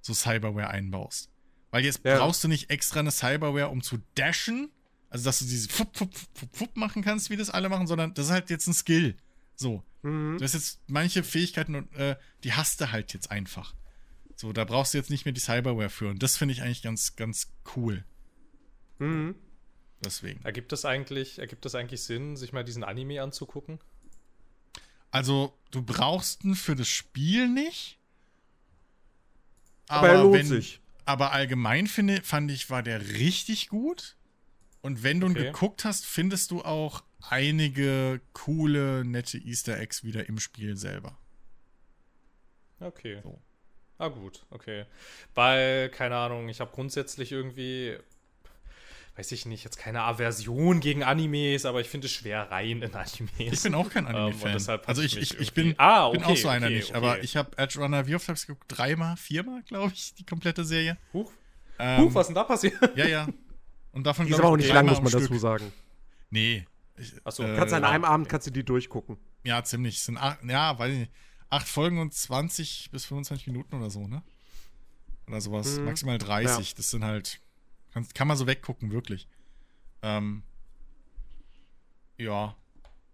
so 0.01 0.13
Cyberware 0.13 0.69
einbaust. 0.69 1.29
Weil 1.71 1.83
jetzt 1.83 2.01
Ja. 2.05 2.17
brauchst 2.19 2.43
du 2.43 2.47
nicht 2.47 2.69
extra 2.69 2.99
eine 2.99 3.11
Cyberware, 3.11 3.69
um 3.69 3.81
zu 3.81 3.97
dashen, 4.15 4.69
also 5.09 5.25
dass 5.25 5.39
du 5.39 5.45
diese 5.45 5.69
Fupp, 5.69 5.97
Fupp, 5.97 6.13
Fupp, 6.33 6.55
Fupp 6.55 6.77
machen 6.77 7.01
kannst, 7.03 7.29
wie 7.29 7.35
das 7.37 7.49
alle 7.49 7.69
machen, 7.69 7.87
sondern 7.87 8.13
das 8.13 8.27
ist 8.27 8.31
halt 8.31 8.49
jetzt 8.49 8.67
ein 8.67 8.73
Skill. 8.73 9.15
So. 9.55 9.83
Mhm. 10.03 10.37
Du 10.37 10.43
hast 10.43 10.53
jetzt 10.53 10.81
manche 10.87 11.23
Fähigkeiten, 11.23 11.73
und, 11.75 11.93
äh, 11.95 12.15
die 12.43 12.53
hast 12.53 12.79
du 12.79 12.91
halt 12.91 13.13
jetzt 13.13 13.31
einfach. 13.31 13.73
So, 14.35 14.53
da 14.53 14.65
brauchst 14.65 14.93
du 14.93 14.99
jetzt 14.99 15.09
nicht 15.09 15.25
mehr 15.25 15.33
die 15.33 15.41
Cyberware 15.41 15.89
für. 15.89 16.09
Und 16.09 16.21
das 16.21 16.37
finde 16.37 16.53
ich 16.53 16.61
eigentlich 16.61 16.83
ganz, 16.83 17.15
ganz 17.15 17.51
cool. 17.75 18.05
Mhm. 18.99 19.33
Deswegen. 20.03 20.43
Ergibt 20.45 20.71
es 20.73 20.85
eigentlich, 20.85 21.39
ergibt 21.39 21.65
es 21.65 21.75
eigentlich 21.75 22.03
Sinn, 22.03 22.35
sich 22.37 22.53
mal 22.53 22.63
diesen 22.63 22.83
Anime 22.83 23.21
anzugucken? 23.21 23.79
Also, 25.11 25.57
du 25.71 25.81
brauchst 25.81 26.43
ihn 26.43 26.55
für 26.55 26.75
das 26.75 26.87
Spiel 26.87 27.47
nicht. 27.47 27.97
Aber 29.87 30.09
er 30.09 30.23
lohnt 30.23 30.45
sich. 30.45 30.81
Aber 31.05 31.31
allgemein 31.31 31.87
finde, 31.87 32.21
fand 32.21 32.51
ich, 32.51 32.69
war 32.69 32.83
der 32.83 33.01
richtig 33.01 33.69
gut. 33.69 34.17
Und 34.81 35.03
wenn 35.03 35.19
du 35.19 35.27
ihn 35.27 35.31
Okay. 35.31 35.45
geguckt 35.45 35.85
hast, 35.85 36.05
findest 36.05 36.51
du 36.51 36.61
auch 36.61 37.03
einige 37.21 38.21
coole, 38.33 39.03
nette 39.05 39.37
Easter 39.37 39.79
Eggs 39.79 40.03
wieder 40.03 40.27
im 40.27 40.39
Spiel 40.39 40.77
selber. 40.77 41.17
Okay. 42.79 43.21
So. 43.23 43.41
Ah, 43.97 44.09
gut, 44.09 44.45
okay. 44.51 44.85
Weil, 45.33 45.89
keine 45.89 46.17
Ahnung, 46.17 46.49
ich 46.49 46.59
habe 46.59 46.71
grundsätzlich 46.71 47.31
irgendwie, 47.31 47.97
weiß 49.17 49.31
ich 49.31 49.45
nicht, 49.47 49.63
jetzt 49.63 49.77
keine 49.77 50.03
Aversion 50.03 50.79
gegen 50.79 51.03
Animes, 51.03 51.65
aber 51.65 51.81
ich 51.81 51.89
finde 51.89 52.05
es 52.05 52.13
schwer 52.13 52.51
rein 52.51 52.81
in 52.83 52.93
Animes. 52.93 53.31
Ich 53.39 53.63
bin 53.63 53.73
auch 53.75 53.89
kein 53.89 54.05
Ähm, 54.05 54.15
Anime-Fan. 54.15 54.53
deshalb 54.53 54.87
also 54.87 55.01
ich, 55.01 55.17
ich 55.17 55.39
ich, 55.39 55.53
bin, 55.53 55.73
Ah, 55.77 56.09
bin 56.09 56.23
okay, 56.23 56.33
auch 56.33 56.37
so 56.37 56.47
einer 56.49 56.67
okay, 56.67 56.75
nicht. 56.75 56.89
okay. 56.89 56.97
Aber 56.97 57.23
ich 57.23 57.35
habe 57.35 57.57
Edge 57.57 57.79
Runner, 57.79 58.05
wie 58.05 58.15
oft 58.15 58.27
habe 58.27 58.37
ich 58.37 58.45
geguckt? 58.45 58.65
Dreimal, 58.67 59.17
viermal, 59.17 59.63
glaube 59.63 59.91
ich, 59.93 60.13
die 60.15 60.25
komplette 60.25 60.63
Serie. 60.63 60.97
Huch, 61.13 61.31
Ähm, 61.79 62.03
Huch, 62.03 62.13
was 62.13 62.21
ist 62.21 62.27
denn 62.27 62.35
da 62.35 62.43
passiert? 62.43 62.75
Ja, 62.95 63.07
ja. 63.07 63.27
Und 63.91 64.03
davon 64.05 64.27
Die 64.27 64.31
ist 64.33 64.39
aber 64.39 64.49
auch 64.49 64.57
ich, 64.57 64.65
nicht 64.65 64.73
lang, 64.73 64.85
muss 64.85 65.01
man 65.01 65.11
dazu 65.11 65.37
sagen. 65.39 65.71
Nee. 66.29 66.65
Ich, 66.97 67.13
Achso, 67.23 67.43
äh, 67.43 67.55
Kannst 67.55 67.73
an 67.73 67.83
ja, 67.83 67.89
einem 67.89 68.03
Abend 68.05 68.25
okay. 68.25 68.31
kannst 68.31 68.47
du 68.47 68.51
die 68.51 68.63
durchgucken. 68.63 69.17
Ja, 69.43 69.63
ziemlich. 69.63 69.97
Es 69.97 70.05
sind 70.05 70.17
acht, 70.17 70.39
ja, 70.43 70.77
weiß 70.77 70.91
ich 70.93 70.99
nicht. 70.99 71.11
Acht 71.49 71.67
Folgen 71.67 71.99
und 71.99 72.13
20 72.13 72.89
bis 72.91 73.05
25 73.05 73.47
Minuten 73.47 73.75
oder 73.75 73.89
so, 73.89 74.07
ne? 74.07 74.21
Oder 75.27 75.41
sowas. 75.41 75.77
Mhm. 75.79 75.85
Maximal 75.85 76.17
30. 76.17 76.75
Das 76.75 76.89
sind 76.91 77.03
halt. 77.03 77.39
Kann, 77.97 78.13
kann 78.13 78.27
man 78.27 78.37
so 78.37 78.47
weggucken, 78.47 78.91
wirklich. 78.91 79.27
Ähm, 80.01 80.43
ja. 82.17 82.55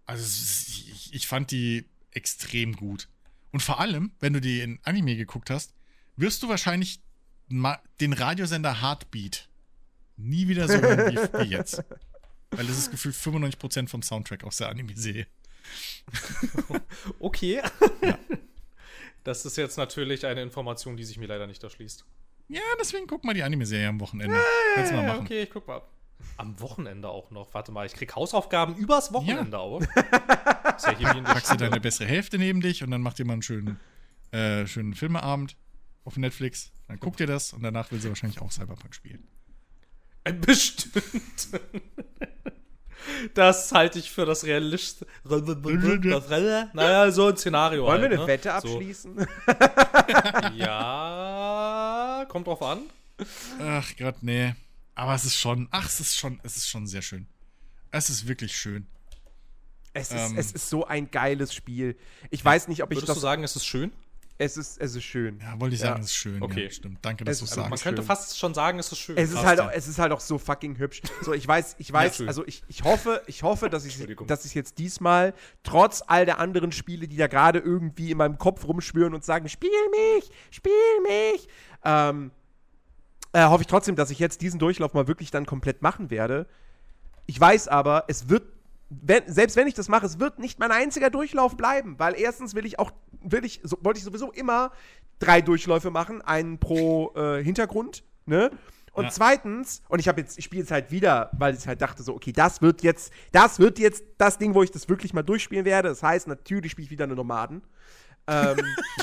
Also, 0.06 0.24
ich, 0.24 1.14
ich 1.14 1.28
fand 1.28 1.52
die 1.52 1.86
extrem 2.12 2.76
gut. 2.76 3.08
Und 3.52 3.62
vor 3.62 3.80
allem, 3.80 4.12
wenn 4.20 4.34
du 4.34 4.42
die 4.42 4.62
in 4.62 4.80
Anime 4.84 5.16
geguckt 5.16 5.50
hast, 5.50 5.74
wirst 6.16 6.44
du 6.44 6.50
wahrscheinlich 6.50 7.02
den 7.50 8.14
Radiosender 8.14 8.82
Heartbeat 8.82 9.50
nie 10.18 10.48
wieder 10.48 10.68
so 10.68 10.76
hören 10.76 11.14
wie, 11.14 11.40
wie 11.40 11.52
jetzt. 11.52 11.84
Weil 12.52 12.68
das 12.68 12.78
ist 12.78 12.92
gefühlt 12.92 13.16
95% 13.16 13.88
vom 13.88 14.02
Soundtrack 14.02 14.44
aus 14.44 14.58
der 14.58 14.70
Anime-Serie. 14.70 15.28
Okay. 17.20 17.62
Das 19.24 19.46
ist 19.46 19.56
jetzt 19.56 19.78
natürlich 19.78 20.26
eine 20.26 20.42
Information, 20.42 20.98
die 20.98 21.06
sich 21.06 21.18
mir 21.18 21.28
leider 21.28 21.48
nicht 21.48 21.64
erschließt. 21.64 22.06
Ja, 22.50 22.62
deswegen 22.80 23.08
guck 23.08 23.24
mal 23.24 23.34
die 23.34 23.44
Anime-Serie 23.44 23.88
am 23.88 24.00
Wochenende. 24.00 24.38
Kannst 24.76 24.92
du 24.92 24.96
mal 24.96 25.04
Ja, 25.04 25.14
machen. 25.14 25.26
okay, 25.26 25.44
ich 25.44 25.50
guck 25.50 25.68
mal. 25.68 25.82
Am 26.38 26.60
Wochenende 26.60 27.10
auch 27.10 27.32
noch. 27.32 27.54
Warte 27.54 27.72
mal, 27.72 27.86
ich 27.86 27.94
krieg 27.94 28.16
Hausaufgaben 28.16 28.76
übers 28.76 29.12
Wochenende 29.14 29.60
auch. 29.60 29.82
Ist 30.78 30.86
ja 30.86 30.98
hier 30.98 31.08
Packst 31.24 31.52
du 31.52 31.58
deine 31.58 31.80
bessere 31.80 32.08
Hälfte 32.08 32.38
neben 32.38 32.62
dich 32.62 32.84
und 32.84 32.92
dann 32.92 33.02
macht 33.02 33.20
ihr 33.20 33.26
mal 33.26 33.34
einen 33.34 33.42
schönen, 33.42 33.80
äh, 34.32 34.66
schönen 34.68 34.94
Filmeabend 34.94 35.58
auf 36.06 36.18
Netflix. 36.18 36.72
Dann 36.88 37.00
guckt 37.00 37.20
ihr 37.20 37.28
das 37.28 37.54
und 37.54 37.64
danach 37.64 37.92
will 37.92 38.00
sie 38.00 38.08
wahrscheinlich 38.10 38.42
auch 38.42 38.52
Cyberpunk 38.52 38.94
spielen. 38.96 39.28
Äh, 40.24 40.34
Bestimmt. 40.34 41.50
Das 43.34 43.72
halte 43.72 44.00
ich 44.00 44.12
für 44.12 44.26
das 44.26 44.44
realistischste. 44.44 45.06
Das, 45.24 45.42
naja, 46.74 47.12
so 47.12 47.28
ein 47.28 47.38
Szenario. 47.38 47.86
Wollen 47.86 48.02
wir 48.02 48.10
halt, 48.10 48.20
eine 48.20 48.22
ne? 48.22 48.28
Wette 48.28 48.50
So. 48.50 48.56
abschließen? 48.76 49.28
Ja, 50.56 52.26
kommt 52.30 52.48
drauf 52.48 52.62
an. 52.62 52.80
Ach 53.60 53.90
Gott, 53.98 54.16
nee. 54.22 54.54
Aber 54.96 55.16
es 55.16 55.26
ist 55.26 55.38
schon, 55.38 55.68
ach, 55.72 55.88
es 55.88 56.00
ist 56.00 56.16
schon, 56.18 56.40
es 56.44 56.58
ist 56.58 56.68
schon 56.68 56.88
sehr 56.88 57.02
schön. 57.02 57.26
Es 57.92 58.10
ist 58.10 58.28
wirklich 58.28 58.56
schön. 58.56 58.88
Es 59.94 60.12
ist, 60.12 60.32
Ähm. 60.32 60.38
es 60.38 60.52
ist 60.52 60.70
so 60.70 60.86
ein 60.86 61.10
geiles 61.12 61.54
Spiel. 61.54 61.96
Ich 62.32 62.44
weiß 62.44 62.68
nicht, 62.68 62.82
ob 62.84 62.92
ich 62.92 62.98
Würdest 62.98 63.10
das. 63.10 63.18
du 63.18 63.22
sagen, 63.22 63.44
es 63.44 63.56
ist 63.56 63.66
schön? 63.66 63.92
Es, 64.38 64.58
ist, 64.58 64.80
es 64.82 64.96
ist 64.96 65.04
schön. 65.04 65.40
Ja, 65.40 65.60
wollte 65.60 65.76
ich 65.76 65.82
sagen, 65.82 65.98
Ja. 65.98 66.00
es 66.02 66.08
ist 66.08 66.16
schön. 66.16 66.42
Okay. 66.42 66.64
Ja, 66.66 66.70
stimmt. 66.70 67.00
Danke, 67.02 67.24
dass 67.24 67.40
du 67.40 67.46
es 67.46 67.52
also 67.52 67.62
Man 67.62 67.70
sagst. 67.72 67.84
könnte 67.84 68.02
schön. 68.02 68.08
fast 68.08 68.40
schon 68.40 68.54
sagen, 68.54 68.80
es 68.80 68.92
ist 68.92 68.98
schön. 68.98 69.16
Es 69.18 69.32
ist, 69.32 69.44
halt 69.44 69.60
ja. 69.60 69.68
auch, 69.68 69.72
es 69.72 69.88
ist 69.88 70.00
halt 70.00 70.12
auch 70.12 70.20
so 70.20 70.38
fucking 70.38 70.78
hübsch. 70.78 71.02
So, 71.22 71.34
ich 71.34 71.48
weiß, 71.48 71.76
ich 71.78 71.94
weiß, 71.94 72.18
schön. 72.18 72.28
also 72.28 72.46
ich, 72.46 72.64
ich 72.68 72.84
hoffe, 72.84 73.22
ich 73.28 73.44
hoffe, 73.44 73.70
dass 73.70 73.86
ich, 73.86 73.98
dass 74.28 74.46
ich 74.46 74.54
jetzt 74.56 74.80
diesmal, 74.80 75.34
trotz 75.64 76.04
all 76.06 76.26
der 76.26 76.40
anderen 76.40 76.72
Spiele, 76.72 77.08
die 77.08 77.16
da 77.18 77.28
gerade 77.28 77.60
irgendwie 77.60 78.12
in 78.12 78.18
meinem 78.18 78.38
Kopf 78.38 78.66
rumschwören 78.68 79.14
und 79.14 79.24
sagen, 79.24 79.48
spiel 79.50 79.70
mich, 79.92 80.30
spiel 80.52 80.72
mich, 81.04 81.48
ähm, 81.86 82.32
äh, 83.34 83.46
hoffe 83.46 83.62
ich 83.62 83.68
trotzdem, 83.68 83.96
dass 83.96 84.10
ich 84.12 84.20
jetzt 84.20 84.42
diesen 84.42 84.60
Durchlauf 84.60 84.94
mal 84.94 85.08
wirklich 85.08 85.32
dann 85.32 85.46
komplett 85.46 85.82
machen 85.82 86.10
werde. 86.10 86.48
Ich 87.26 87.40
weiß 87.40 87.68
aber, 87.68 88.06
es 88.08 88.30
wird, 88.30 88.44
wenn, 89.02 89.24
selbst 89.32 89.56
wenn 89.56 89.68
ich 89.68 89.74
das 89.74 89.90
mache, 89.90 90.06
es 90.06 90.20
wird 90.20 90.40
nicht 90.40 90.60
mein 90.60 90.72
einziger 90.72 91.10
Durchlauf 91.10 91.56
bleiben, 91.58 91.98
weil 92.00 92.20
erstens 92.20 92.54
will 92.56 92.66
ich 92.66 92.80
auch, 92.80 92.92
will 93.22 93.46
ich, 93.46 93.62
so, 93.64 93.78
wollte 93.82 93.98
ich 94.00 94.04
sowieso 94.04 94.32
immer 94.32 94.72
drei 95.20 95.42
Durchläufe 95.42 95.90
machen, 95.92 96.22
einen 96.22 96.60
pro 96.60 97.14
äh, 97.16 97.44
Hintergrund, 97.44 98.04
ne? 98.26 98.52
Und 98.96 99.06
Ja. 99.06 99.10
zweitens, 99.10 99.82
und 99.88 99.98
ich 100.00 100.08
habe 100.08 100.22
jetzt, 100.22 100.38
ich 100.38 100.46
spiele 100.46 100.62
jetzt 100.62 100.72
halt 100.72 100.92
wieder, 100.92 101.32
weil 101.40 101.56
ich 101.56 101.66
halt 101.68 101.82
dachte 101.82 102.04
so, 102.04 102.14
okay, 102.14 102.32
das 102.32 102.62
wird 102.62 102.84
jetzt, 102.84 103.12
das 103.32 103.58
wird 103.58 103.80
jetzt 103.80 104.04
das 104.20 104.38
Ding, 104.38 104.54
wo 104.54 104.62
ich 104.62 104.70
das 104.70 104.88
wirklich 104.88 105.14
mal 105.16 105.24
durchspielen 105.24 105.66
werde. 105.66 105.90
Das 105.90 106.04
heißt, 106.04 106.28
natürlich 106.28 106.74
spiele 106.74 106.86
ich 106.86 106.92
wieder 106.92 107.06
eine 107.06 107.16
Nomaden. 107.16 107.64
ähm, 108.28 108.56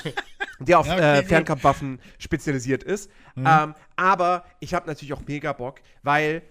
der 0.61 0.79
auf 0.79 0.87
Ja, 0.87 0.95
okay, 0.95 1.03
äh, 1.03 1.17
gut. 1.17 1.25
Mhm. 1.25 1.29
Fernkampfwaffen 1.29 2.01
spezialisiert 2.19 2.85
ist. 2.85 3.11
Ähm, 3.37 3.75
aber 3.97 4.45
ich 4.61 4.75
habe 4.75 4.87
natürlich 4.87 5.13
auch 5.13 5.23
mega 5.27 5.53
Bock, 5.53 5.81
weil 6.03 6.43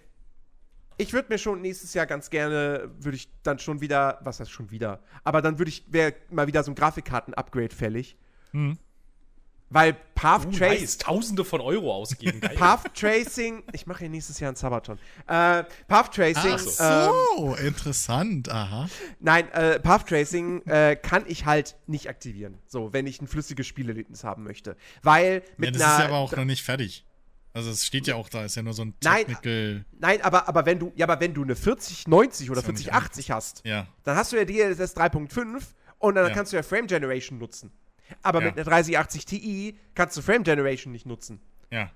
ich 0.99 1.13
würde 1.13 1.29
mir 1.29 1.37
schon 1.37 1.61
nächstes 1.61 1.93
Jahr 1.93 2.05
ganz 2.05 2.29
gerne, 2.29 2.91
würde 2.99 3.15
ich 3.15 3.29
dann 3.41 3.57
schon 3.57 3.81
wieder, 3.81 4.19
was 4.21 4.39
heißt 4.39 4.51
schon 4.51 4.69
wieder, 4.69 4.99
aber 5.23 5.41
dann 5.41 5.57
würde 5.57 5.69
ich, 5.69 5.85
wäre 5.87 6.13
mal 6.29 6.45
wieder 6.45 6.61
so 6.61 6.71
ein 6.71 6.75
Grafikkarten-Upgrade 6.75 7.73
fällig. 7.73 8.17
Mhm. 8.51 8.77
Weil 9.71 9.93
Path 10.15 10.47
Uh, 10.47 10.51
Trace, 10.51 10.79
nice. 10.81 10.97
Tausende 10.97 11.45
von 11.45 11.61
Euro 11.61 11.93
ausgeben. 11.93 12.39
Geil. 12.41 12.55
Path 12.57 12.91
Tracing, 12.95 13.61
ich 13.71 13.85
mache 13.85 14.05
ja 14.05 14.09
nächstes 14.09 14.39
Jahr 14.39 14.51
ein 14.51 14.55
Sabaton. 14.55 14.97
Äh, 15.27 15.63
Path 15.87 16.15
Tracing, 16.15 16.55
Ach 16.55 17.07
ähm, 17.07 17.13
so, 17.37 17.55
interessant. 17.55 18.49
Aha. 18.49 18.89
nein, 19.19 19.47
äh, 19.51 19.79
Path 19.79 20.07
Tracing 20.09 20.63
äh, 20.65 20.95
kann 20.95 21.23
ich 21.27 21.45
halt 21.45 21.75
nicht 21.85 22.09
aktivieren. 22.09 22.57
So, 22.65 22.93
wenn 22.93 23.05
ich 23.05 23.21
ein 23.21 23.27
flüssiges 23.27 23.67
Spielerlebnis 23.67 24.23
haben 24.23 24.43
möchte. 24.43 24.75
Weil 25.03 25.43
Ja, 25.45 25.53
mit 25.57 25.75
das 25.75 25.81
einer. 25.83 25.93
ist 25.93 25.99
ja 25.99 26.05
aber 26.07 26.17
auch 26.17 26.35
noch 26.35 26.45
nicht 26.45 26.63
fertig. 26.63 27.05
Also 27.53 27.71
es 27.71 27.85
steht 27.85 28.05
ja 28.07 28.15
auch 28.15 28.29
da, 28.29 28.45
ist 28.45 28.55
ja 28.55 28.61
nur 28.61 28.73
so 28.73 28.83
ein 28.83 28.93
Nein. 29.03 29.25
Technical. 29.25 29.85
Nein, 29.99 30.21
aber, 30.21 30.47
aber 30.47 30.65
wenn 30.65 30.77
du, 30.79 30.91
ja, 30.95 31.07
aber 31.07 31.19
wenn 31.19 31.33
du 31.33 31.43
eine 31.43 31.55
4090 31.55 32.51
oder 32.51 32.59
Ist 32.59 32.67
ja 32.67 32.71
nicht 32.73 32.83
4080 32.83 33.31
hast, 33.31 33.61
Ja. 33.65 33.87
dann 34.03 34.15
hast 34.15 34.31
du 34.31 34.37
ja 34.37 34.45
DLSS 34.45 34.95
3.5 34.95 35.63
und 35.97 36.15
dann 36.15 36.27
Ja. 36.27 36.33
kannst 36.33 36.51
du 36.53 36.57
ja 36.57 36.63
Frame 36.63 36.87
Generation 36.87 37.39
nutzen. 37.39 37.71
Aber 38.21 38.39
Ja. 38.41 38.47
mit 38.47 38.55
einer 38.55 38.63
3080 38.65 39.25
Ti 39.25 39.75
kannst 39.95 40.15
du 40.17 40.21
Frame 40.21 40.43
Generation 40.43 40.91
nicht 40.93 41.05
nutzen. 41.05 41.39
Ja. 41.71 41.91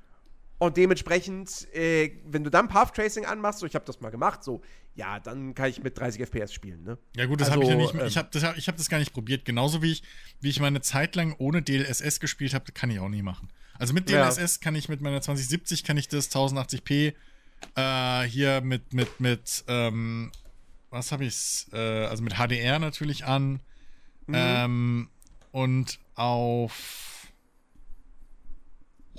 Und 0.59 0.77
dementsprechend, 0.77 1.67
äh, 1.73 2.11
wenn 2.25 2.43
du 2.43 2.49
dann 2.49 2.67
Path 2.67 2.95
Tracing 2.95 3.25
anmachst, 3.25 3.59
so 3.59 3.65
ich 3.65 3.75
habe 3.75 3.85
das 3.85 3.99
mal 4.01 4.11
gemacht, 4.11 4.43
so, 4.43 4.61
ja, 4.95 5.19
dann 5.19 5.53
kann 5.55 5.69
ich 5.69 5.83
mit 5.83 5.97
30 5.99 6.21
FPS 6.21 6.53
spielen, 6.53 6.83
ne? 6.83 6.97
Ja 7.15 7.25
gut, 7.25 7.41
das 7.41 7.49
Also, 7.49 7.61
habe 7.61 7.63
ich 7.63 7.69
ja 7.69 7.75
nicht. 7.75 7.93
ähm, 7.95 8.07
ich 8.07 8.17
habe 8.17 8.29
das, 8.31 8.43
hab- 8.43 8.57
ich 8.57 8.67
hab 8.67 8.77
das 8.77 8.87
gar 8.89 8.99
nicht 8.99 9.11
probiert. 9.13 9.43
Genauso 9.45 9.81
wie 9.81 9.91
ich, 9.91 10.03
wie 10.39 10.49
ich 10.49 10.59
meine 10.59 10.81
Zeit 10.81 11.15
lang 11.15 11.35
ohne 11.37 11.61
DLSS 11.61 12.19
gespielt 12.19 12.53
habe, 12.53 12.71
kann 12.71 12.89
ich 12.91 12.99
auch 12.99 13.09
nie 13.09 13.23
machen. 13.23 13.49
Also 13.79 13.93
mit 13.93 14.09
Ja. 14.09 14.29
DLSS 14.29 14.59
kann 14.59 14.75
ich 14.75 14.89
mit 14.89 15.01
meiner 15.01 15.21
2070 15.21 15.83
kann 15.83 15.97
ich 15.97 16.07
das 16.07 16.31
1080p 16.31 17.13
äh, 17.75 18.21
hier 18.27 18.61
mit 18.61 18.93
mit 18.93 19.19
mit 19.19 19.63
ähm, 19.67 20.31
was 20.89 21.11
habe 21.11 21.25
ich's? 21.25 21.67
Äh, 21.73 21.77
also 22.05 22.23
mit 22.23 22.33
HDR 22.35 22.79
natürlich 22.79 23.25
an 23.25 23.59
Mhm. 24.27 24.33
ähm, 24.35 25.09
und 25.51 25.99
auf 26.15 27.27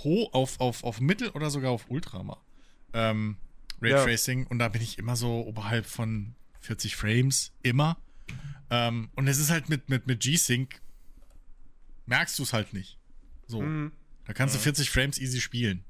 ho 0.03 0.29
auf 0.33 0.61
auf 0.61 0.83
auf 0.85 1.01
Mittel 1.01 1.29
oder 1.31 1.51
sogar 1.51 1.73
auf 1.73 1.91
Ultra 1.91 2.23
mal. 2.23 2.39
Ähm, 2.95 3.37
Raytracing 3.83 4.47
und 4.47 4.59
da 4.61 4.69
bin 4.69 4.81
ich 4.81 4.99
immer 4.99 5.17
so 5.17 5.41
oberhalb 5.47 5.85
von 5.85 6.35
40 6.61 6.97
Frames 6.97 7.53
immer. 7.63 7.99
Ähm, 8.71 9.11
und 9.15 9.29
es 9.29 9.39
ist 9.39 9.51
halt 9.51 9.69
mit, 9.69 9.91
mit, 9.91 10.07
mit 10.07 10.21
G-Sync, 10.21 10.81
merkst 12.07 12.39
du 12.39 12.45
es 12.45 12.53
halt 12.55 12.73
nicht. 12.73 12.99
So. 13.47 13.61
Mhm. 13.61 13.93
Da 14.27 14.33
kannst 14.33 14.55
du 14.55 14.59
40 14.59 14.91
Frames 14.91 15.19
easy 15.19 15.41
spielen. 15.41 15.85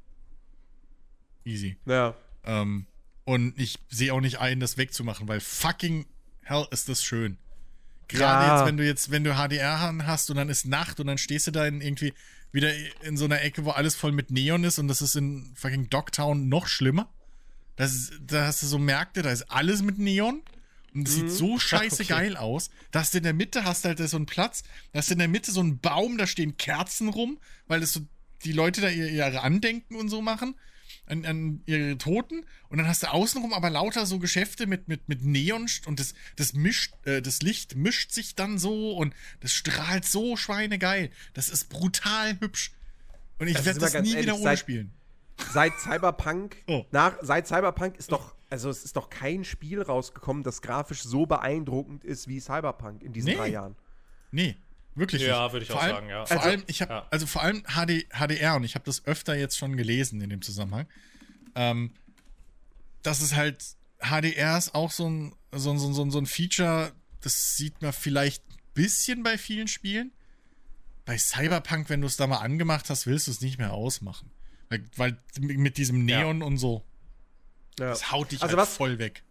Easy. 1.44 1.76
Ja. 1.86 2.14
Ähm, 2.44 2.86
und 3.24 3.58
ich 3.58 3.78
sehe 3.88 4.12
auch 4.12 4.20
nicht 4.20 4.38
ein, 4.38 4.60
das 4.60 4.76
wegzumachen, 4.76 5.28
weil 5.28 5.40
fucking 5.40 6.06
hell 6.42 6.66
ist 6.70 6.88
das 6.88 7.02
schön. 7.02 7.38
Gerade 8.08 8.44
Ja. 8.46 8.56
jetzt, 8.58 8.66
wenn 8.66 8.76
du 8.76 8.84
jetzt, 8.84 9.10
wenn 9.10 9.24
du 9.24 9.34
HDR 9.34 9.80
hast 10.06 10.30
und 10.30 10.36
dann 10.36 10.48
ist 10.48 10.66
Nacht 10.66 11.00
und 11.00 11.06
dann 11.06 11.18
stehst 11.18 11.46
du 11.46 11.50
da 11.50 11.66
in 11.66 11.80
irgendwie 11.80 12.12
wieder 12.52 12.70
in 13.02 13.16
so 13.16 13.24
einer 13.24 13.40
Ecke, 13.42 13.64
wo 13.64 13.70
alles 13.70 13.94
voll 13.96 14.12
mit 14.12 14.30
Neon 14.30 14.62
ist 14.64 14.78
und 14.78 14.88
das 14.88 15.00
ist 15.02 15.16
in 15.16 15.52
fucking 15.56 15.88
Dogtown 15.90 16.48
noch 16.48 16.66
schlimmer. 16.66 17.08
Das 17.76 17.92
ist, 17.92 18.12
da 18.26 18.46
hast 18.46 18.62
du 18.62 18.66
so 18.66 18.78
Märkte, 18.78 19.22
da 19.22 19.30
ist 19.32 19.50
alles 19.50 19.82
mit 19.82 19.98
Neon. 19.98 20.42
Und 20.94 21.08
das 21.08 21.14
sieht 21.14 21.30
so 21.30 21.58
scheiße 21.58 22.02
Okay. 22.04 22.12
geil 22.12 22.36
aus. 22.36 22.70
Da 22.92 23.00
hast 23.00 23.14
du 23.14 23.18
in 23.18 23.24
der 23.24 23.32
Mitte, 23.32 23.64
hast 23.64 23.84
halt 23.84 23.98
so 23.98 24.16
einen 24.16 24.26
Platz, 24.26 24.62
da 24.92 24.98
hast 25.00 25.08
du 25.08 25.14
in 25.14 25.18
der 25.18 25.26
Mitte 25.28 25.50
so 25.50 25.58
einen 25.60 25.78
Baum, 25.80 26.16
da 26.18 26.26
stehen 26.26 26.56
Kerzen 26.56 27.08
rum, 27.08 27.38
weil 27.66 27.80
das 27.80 27.92
so 27.94 28.00
die 28.44 28.52
Leute 28.52 28.80
da 28.80 28.88
ihr- 28.88 29.10
ihre 29.10 29.40
Andenken 29.42 29.96
und 29.96 30.08
so 30.08 30.22
machen 30.22 30.54
an, 31.06 31.24
an 31.26 31.62
ihre 31.66 31.98
Toten. 31.98 32.44
Und 32.68 32.78
dann 32.78 32.88
hast 32.88 33.02
du 33.02 33.12
außenrum 33.12 33.52
aber 33.52 33.70
lauter 33.70 34.06
so 34.06 34.18
Geschäfte 34.18 34.66
mit, 34.66 34.88
mit, 34.88 35.08
mit 35.08 35.22
Neon 35.24 35.66
und 35.86 36.00
das, 36.00 36.14
das 36.36 36.54
mischt, 36.54 36.94
äh, 37.06 37.20
das 37.22 37.42
Licht 37.42 37.76
mischt 37.76 38.10
sich 38.12 38.34
dann 38.34 38.58
so 38.58 38.92
und 38.96 39.14
das 39.40 39.52
strahlt 39.52 40.04
so 40.04 40.36
schweinegeil. 40.36 41.10
Das 41.34 41.48
ist 41.48 41.68
brutal 41.68 42.38
hübsch. 42.40 42.72
Und 43.38 43.48
ich 43.48 43.54
Das 43.56 43.64
werde 43.66 43.80
das 43.80 43.92
ganz 43.92 44.06
nie 44.06 44.12
ehrlich, 44.14 44.26
wieder 44.26 44.34
ohne 44.36 44.44
seit- 44.44 44.58
spielen. 44.58 44.92
Seit 45.52 45.72
Cyberpunk, 45.80 46.56
Oh. 46.68 46.84
nach, 46.92 47.16
seit 47.20 47.48
Cyberpunk 47.48 47.96
ist 47.96 48.12
doch, 48.12 48.34
also 48.50 48.70
es 48.70 48.84
ist 48.84 48.96
doch 48.96 49.10
kein 49.10 49.44
Spiel 49.44 49.82
rausgekommen, 49.82 50.44
das 50.44 50.62
grafisch 50.62 51.02
so 51.02 51.26
beeindruckend 51.26 52.04
ist 52.04 52.28
wie 52.28 52.38
Cyberpunk 52.40 53.02
in 53.02 53.12
diesen 53.12 53.30
Nee. 53.30 53.36
drei 53.36 53.48
Jahren. 53.48 53.74
Nee, 54.30 54.56
wirklich 54.94 55.22
Ja, 55.22 55.52
würde 55.52 55.64
ich 55.64 55.70
vor 55.70 55.78
auch 55.80 55.82
allem, 55.84 55.94
sagen, 55.96 56.08
ja. 56.08 56.26
Vor 56.26 56.36
Also- 56.36 56.48
allem, 56.48 56.64
ich 56.66 56.82
habe, 56.82 56.92
ja. 56.92 57.06
also 57.10 57.26
vor 57.26 57.42
allem 57.42 57.62
HD, 57.64 58.06
HDR 58.12 58.56
und 58.56 58.64
ich 58.64 58.74
habe 58.74 58.84
das 58.84 59.04
öfter 59.06 59.34
jetzt 59.36 59.56
schon 59.58 59.76
gelesen 59.76 60.20
in 60.20 60.30
dem 60.30 60.42
Zusammenhang. 60.42 60.86
Ähm, 61.54 61.92
das 63.02 63.20
ist 63.20 63.34
halt, 63.34 63.64
HDR 64.00 64.56
ist 64.58 64.74
auch 64.74 64.90
so 64.90 65.08
ein, 65.08 65.34
so, 65.52 65.70
ein- 65.72 65.78
so, 65.78 65.88
ein- 66.02 66.10
so, 66.10 66.18
ein- 66.18 66.26
Feature, 66.26 66.92
das 67.20 67.56
sieht 67.56 67.80
man 67.82 67.92
vielleicht 67.92 68.42
ein 68.50 68.56
bisschen 68.74 69.22
bei 69.22 69.38
vielen 69.38 69.68
Spielen. 69.68 70.12
Bei 71.04 71.18
Cyberpunk, 71.18 71.90
wenn 71.90 72.00
du 72.00 72.06
es 72.06 72.16
da 72.16 72.26
mal 72.26 72.38
angemacht 72.38 72.88
hast, 72.90 73.06
willst 73.06 73.26
du 73.26 73.30
es 73.30 73.40
nicht 73.40 73.58
mehr 73.58 73.72
ausmachen. 73.72 74.30
Weil, 74.70 74.84
weil 74.96 75.18
mit 75.38 75.76
diesem 75.76 76.08
Ja. 76.08 76.20
Neon 76.20 76.42
und 76.42 76.56
so, 76.58 76.82
Ja. 77.78 77.88
das 77.88 78.10
haut 78.10 78.32
dich 78.32 78.42
Also 78.42 78.56
halt 78.56 78.66
was- 78.68 78.76
voll 78.76 78.98
weg. 78.98 79.22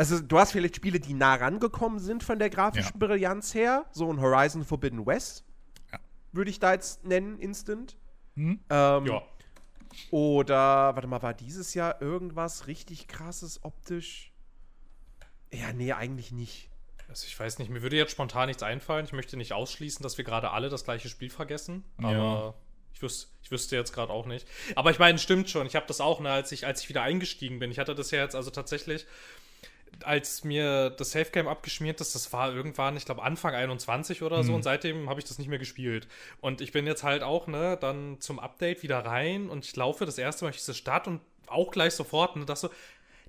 Also, 0.00 0.18
du 0.20 0.38
hast 0.38 0.52
vielleicht 0.52 0.76
Spiele, 0.76 0.98
die 0.98 1.12
nah 1.14 1.34
rangekommen 1.34 1.98
sind 1.98 2.24
von 2.24 2.38
der 2.38 2.48
grafischen 2.50 2.98
Ja. 3.00 3.06
Brillanz 3.06 3.54
her. 3.54 3.84
So 3.92 4.10
ein 4.10 4.20
Horizon 4.20 4.64
Forbidden 4.64 5.04
West. 5.06 5.44
Ja. 5.92 5.98
Würde 6.32 6.50
ich 6.50 6.58
da 6.58 6.72
jetzt 6.72 7.04
nennen, 7.04 7.38
instant. 7.38 7.96
Hm? 8.34 8.60
Ähm, 8.70 9.06
Ja. 9.06 9.22
Oder, 10.10 10.94
warte 10.94 11.06
mal, 11.08 11.20
war 11.22 11.34
dieses 11.34 11.74
Jahr 11.74 12.00
irgendwas 12.00 12.66
richtig 12.66 13.08
krasses 13.08 13.62
optisch? 13.64 14.32
Ja, 15.52 15.72
nee, 15.72 15.92
eigentlich 15.92 16.32
nicht. 16.32 16.70
Also 17.08 17.26
ich 17.26 17.38
weiß 17.38 17.58
nicht, 17.58 17.70
mir 17.70 17.82
würde 17.82 17.96
jetzt 17.96 18.12
spontan 18.12 18.46
nichts 18.46 18.62
einfallen. 18.62 19.04
Ich 19.04 19.12
möchte 19.12 19.36
nicht 19.36 19.52
ausschließen, 19.52 20.02
dass 20.02 20.16
wir 20.16 20.24
gerade 20.24 20.52
alle 20.52 20.68
das 20.68 20.84
gleiche 20.84 21.08
Spiel 21.08 21.28
vergessen. 21.28 21.84
Aber 21.98 22.12
Ja. 22.12 22.54
ich, 22.94 23.02
wüs 23.02 23.32
ich 23.42 23.50
wüsste 23.50 23.74
jetzt 23.76 23.92
gerade 23.92 24.12
auch 24.12 24.26
nicht. 24.26 24.46
Aber 24.76 24.92
ich 24.92 25.00
meine, 25.00 25.18
stimmt 25.18 25.50
schon. 25.50 25.66
Ich 25.66 25.74
habe 25.74 25.86
das 25.88 26.00
auch, 26.00 26.20
ne, 26.20 26.30
als 26.30 26.52
ich, 26.52 26.66
als 26.66 26.82
ich 26.82 26.88
wieder 26.88 27.02
eingestiegen 27.02 27.58
bin. 27.58 27.72
Ich 27.72 27.80
hatte 27.80 27.96
das 27.96 28.12
ja 28.12 28.22
jetzt 28.22 28.36
also 28.36 28.50
tatsächlich, 28.50 29.06
als 30.04 30.44
mir 30.44 30.90
das 30.90 31.12
Safegame 31.12 31.50
abgeschmiert 31.50 32.00
ist, 32.00 32.14
das 32.14 32.32
war 32.32 32.54
irgendwann, 32.54 32.96
ich 32.96 33.04
glaube, 33.04 33.22
Anfang 33.22 33.54
21 33.54 34.22
oder 34.22 34.42
so. 34.42 34.54
Und 34.54 34.62
seitdem 34.62 35.08
habe 35.08 35.20
ich 35.20 35.26
das 35.26 35.38
nicht 35.38 35.48
mehr 35.48 35.58
gespielt. 35.58 36.08
Und 36.40 36.60
ich 36.60 36.72
bin 36.72 36.86
jetzt 36.86 37.02
halt 37.02 37.22
auch, 37.22 37.46
ne, 37.46 37.76
dann 37.80 38.20
zum 38.20 38.38
Update 38.38 38.82
wieder 38.82 38.98
rein 39.00 39.48
und 39.48 39.64
ich 39.64 39.76
laufe 39.76 40.06
das 40.06 40.18
erste 40.18 40.44
Mal 40.44 40.50
durch 40.50 40.60
diese 40.60 40.74
Stadt 40.74 41.06
und 41.06 41.20
auch 41.46 41.70
gleich 41.70 41.94
sofort, 41.94 42.36
ne, 42.36 42.44
das 42.44 42.62
so, 42.62 42.70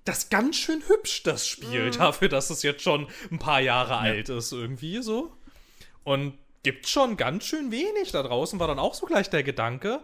das 0.05 0.19
ist 0.19 0.31
ganz 0.31 0.55
schön 0.55 0.81
hübsch, 0.87 1.23
das 1.23 1.47
Spiel, 1.47 1.91
dafür, 1.91 2.29
dass 2.29 2.49
es 2.49 2.63
jetzt 2.63 2.81
schon 2.81 3.07
ein 3.31 3.39
paar 3.39 3.59
Jahre 3.61 3.97
alt 3.97 4.29
ist, 4.29 4.51
irgendwie 4.51 5.01
so. 5.01 5.31
Und 6.03 6.37
gibt 6.63 6.87
schon 6.87 7.17
ganz 7.17 7.45
schön 7.45 7.71
wenig 7.71 8.11
da 8.11 8.23
draußen, 8.23 8.59
war 8.59 8.67
dann 8.67 8.79
auch 8.79 8.93
so 8.93 9.05
gleich 9.05 9.29
der 9.29 9.43
Gedanke, 9.43 10.01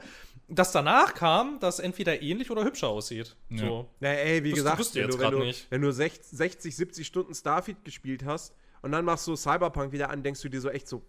dass 0.50 0.72
danach 0.72 1.14
kam, 1.14 1.60
dass 1.60 1.80
entweder 1.80 2.22
ähnlich 2.22 2.50
oder 2.52 2.64
hübscher 2.64 2.88
aussieht. 2.88 3.36
So. 3.54 3.90
Na, 4.00 4.10
ey, 4.10 4.44
wie 4.44 4.52
Wüsste- 4.52 4.56
gesagt, 4.64 4.96
wenn 4.96 5.08
du, 5.10 5.20
wenn, 5.20 5.32
du, 5.32 5.40
nicht. 5.40 5.68
wenn 5.70 5.82
du 5.82 5.90
sech- 5.92 6.20
60, 6.22 6.76
70 6.76 7.06
Stunden 7.08 7.34
Starfield 7.36 7.84
gespielt 7.84 8.24
hast 8.26 8.54
und 8.82 8.92
dann 8.92 9.04
machst 9.06 9.28
du 9.28 9.36
Cyberpunk 9.36 9.92
wieder 9.92 10.10
an, 10.10 10.24
denkst 10.24 10.42
du 10.42 10.50
dir 10.50 10.62
so 10.62 10.70
echt 10.70 10.88
so. 10.88 11.04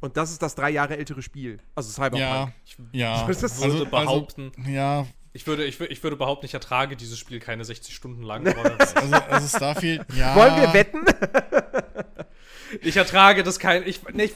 Und 0.00 0.16
das 0.16 0.30
ist 0.32 0.42
das 0.42 0.54
drei 0.54 0.70
Jahre 0.70 0.96
ältere 0.96 1.22
Spiel. 1.22 1.58
Also 1.74 1.90
Cyberpunk. 1.90 2.20
Ja, 2.20 2.52
ja. 2.92 3.26
Das 3.28 3.42
ist- 3.42 3.60
würde 3.62 3.86
behaupten- 3.86 4.52
ja, 4.66 5.06
Ich 5.34 5.46
würde, 5.46 5.64
ich, 5.64 5.80
ich 5.80 6.02
würde 6.02 6.16
behaupten, 6.16 6.46
ich 6.46 6.54
ertrage 6.54 6.96
dieses 6.96 7.18
Spiel 7.18 7.40
keine 7.40 7.64
60 7.64 7.94
Stunden 7.94 8.22
lang. 8.22 8.46
also, 8.96 9.16
also 9.16 9.56
Starfield, 9.56 10.02
ja. 10.16 10.34
Wollen 10.34 10.56
wir 10.60 10.72
wetten? 10.74 11.04
ich 12.82 12.96
ertrage 12.96 13.42
das 13.42 13.58
kein. 13.58 13.86
Ich, 13.86 14.00
nee, 14.12 14.24
ich, 14.24 14.34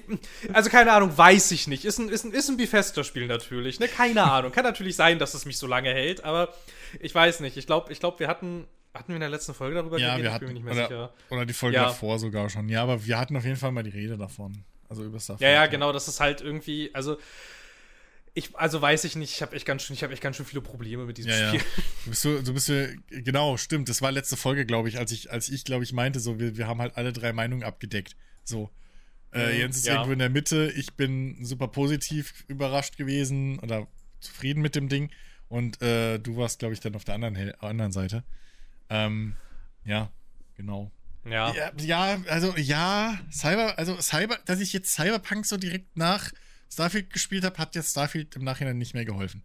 also 0.53 0.71
keine 0.71 0.93
Ahnung, 0.93 1.17
weiß 1.17 1.51
ich 1.51 1.67
nicht. 1.67 1.85
Ist 1.85 1.99
ein, 1.99 2.09
ist 2.09 2.25
ein, 2.25 2.33
ist 2.33 2.49
ein 2.49 2.57
Bethesda-Spiel 2.57 3.27
natürlich. 3.27 3.81
Ne? 3.81 3.89
Keine 3.89 4.23
Ahnung. 4.25 4.53
Kann 4.53 4.65
natürlich 4.65 4.97
sein, 4.97 5.19
dass 5.19 5.35
es 5.35 5.45
mich 5.45 5.59
so 5.59 5.67
lange 5.67 5.91
hält, 5.93 6.25
aber 6.25 6.55
ich 7.01 7.15
weiß 7.15 7.41
nicht. 7.41 7.57
Ich 7.57 7.67
glaube, 7.67 7.93
ich 7.93 8.01
glaub, 8.01 8.21
wir 8.21 8.29
hatten. 8.29 8.67
Hatten 8.95 9.09
wir 9.09 9.17
in 9.17 9.21
der 9.21 9.29
letzten 9.29 9.53
Folge 9.53 9.75
darüber 9.75 9.99
Ja, 9.99 10.17
geredet? 10.17 10.25
wir 10.25 10.33
Ich 10.35 10.39
bin 10.39 10.49
mir 10.49 10.55
nicht 10.55 10.65
mehr 10.65 10.73
oder, 10.73 10.83
sicher. 10.89 11.15
oder 11.29 11.45
die 11.45 11.53
Folge 11.53 11.77
Ja. 11.77 11.85
davor 11.85 12.19
sogar 12.19 12.49
schon. 12.49 12.71
Ja, 12.71 12.83
aber 12.83 13.05
wir 13.05 13.19
hatten 13.19 13.37
auf 13.37 13.45
jeden 13.45 13.57
Fall 13.59 13.71
mal 13.71 13.83
die 13.83 13.91
Rede 13.91 14.17
davon. 14.17 14.65
Also 14.89 15.05
über 15.05 15.21
Starfield. 15.21 15.47
Ja, 15.51 15.55
ja, 15.55 15.67
genau, 15.67 15.93
das 15.93 16.09
ist 16.09 16.19
halt 16.19 16.41
irgendwie, 16.41 16.89
also 16.95 17.19
ich, 18.33 18.55
also 18.57 18.81
weiß 18.81 19.05
ich 19.05 19.17
nicht, 19.17 19.35
ich 19.35 19.43
habe 19.43 19.55
echt 19.57 19.67
ganz 19.67 19.83
schön, 19.83 19.95
ich 19.95 20.03
habe 20.03 20.13
echt 20.15 20.23
ganz 20.23 20.37
schön 20.37 20.47
viele 20.47 20.63
Probleme 20.63 21.05
mit 21.05 21.19
diesem 21.19 21.31
Ja, 21.31 21.39
ja. 21.39 21.49
Spiel. 21.49 21.61
Du 22.05 22.11
bist 22.11 22.23
so, 22.23 22.41
du 22.41 22.55
bist 22.55 22.67
so, 22.67 22.87
genau, 23.11 23.57
stimmt. 23.59 23.89
Das 23.91 24.01
war 24.01 24.13
letzte 24.13 24.37
Folge, 24.39 24.65
glaube 24.65 24.89
ich, 24.89 24.99
als 24.99 25.13
ich, 25.13 25.31
als 25.31 25.49
ich, 25.51 25.65
glaube 25.65 25.85
ich, 25.85 25.93
meinte, 25.93 26.19
so, 26.21 26.39
wir, 26.39 26.57
wir 26.57 26.67
haben 26.67 26.81
halt 26.81 26.97
alle 26.97 27.13
drei 27.13 27.33
Meinungen 27.35 27.65
abgedeckt. 27.65 28.17
So. 28.49 28.71
Äh, 29.33 29.55
Mhm, 29.55 29.61
Jens 29.61 29.77
ist 29.77 29.87
ja. 29.87 29.95
irgendwo 29.95 30.13
in 30.13 30.19
der 30.19 30.31
Mitte. 30.31 30.73
Ich 30.77 30.95
bin 30.95 31.45
super 31.45 31.69
positiv 31.69 32.45
überrascht 32.49 32.97
gewesen 32.97 33.59
oder 33.59 33.87
zufrieden 34.21 34.63
mit 34.63 34.75
dem 34.75 34.89
Ding. 34.89 35.11
Und 35.49 35.81
äh, 35.83 36.19
du 36.19 36.37
warst, 36.37 36.59
glaube 36.59 36.75
ich, 36.75 36.81
dann 36.81 36.95
auf 36.95 37.05
der 37.05 37.15
anderen, 37.17 37.55
anderen 37.61 37.93
Seite. 37.93 38.25
Ähm, 38.89 39.37
ja, 39.85 40.11
genau. 40.57 40.91
Ja. 41.25 41.53
Ja, 41.55 41.73
ja, 41.79 42.19
also 42.29 42.55
ja, 42.57 43.19
Cyber, 43.31 43.79
also 43.79 44.01
Cyber, 44.01 44.39
dass 44.47 44.61
ich 44.61 44.73
jetzt 44.73 44.93
Cyberpunk 44.93 45.45
so 45.45 45.57
direkt 45.57 45.97
nach 45.97 46.31
Starfield 46.73 47.13
gespielt 47.13 47.45
habe, 47.45 47.59
hat 47.59 47.75
jetzt 47.75 47.91
Starfield 47.91 48.37
im 48.37 48.45
Nachhinein 48.45 48.79
nicht 48.79 48.95
mehr 48.95 49.05
geholfen. 49.05 49.43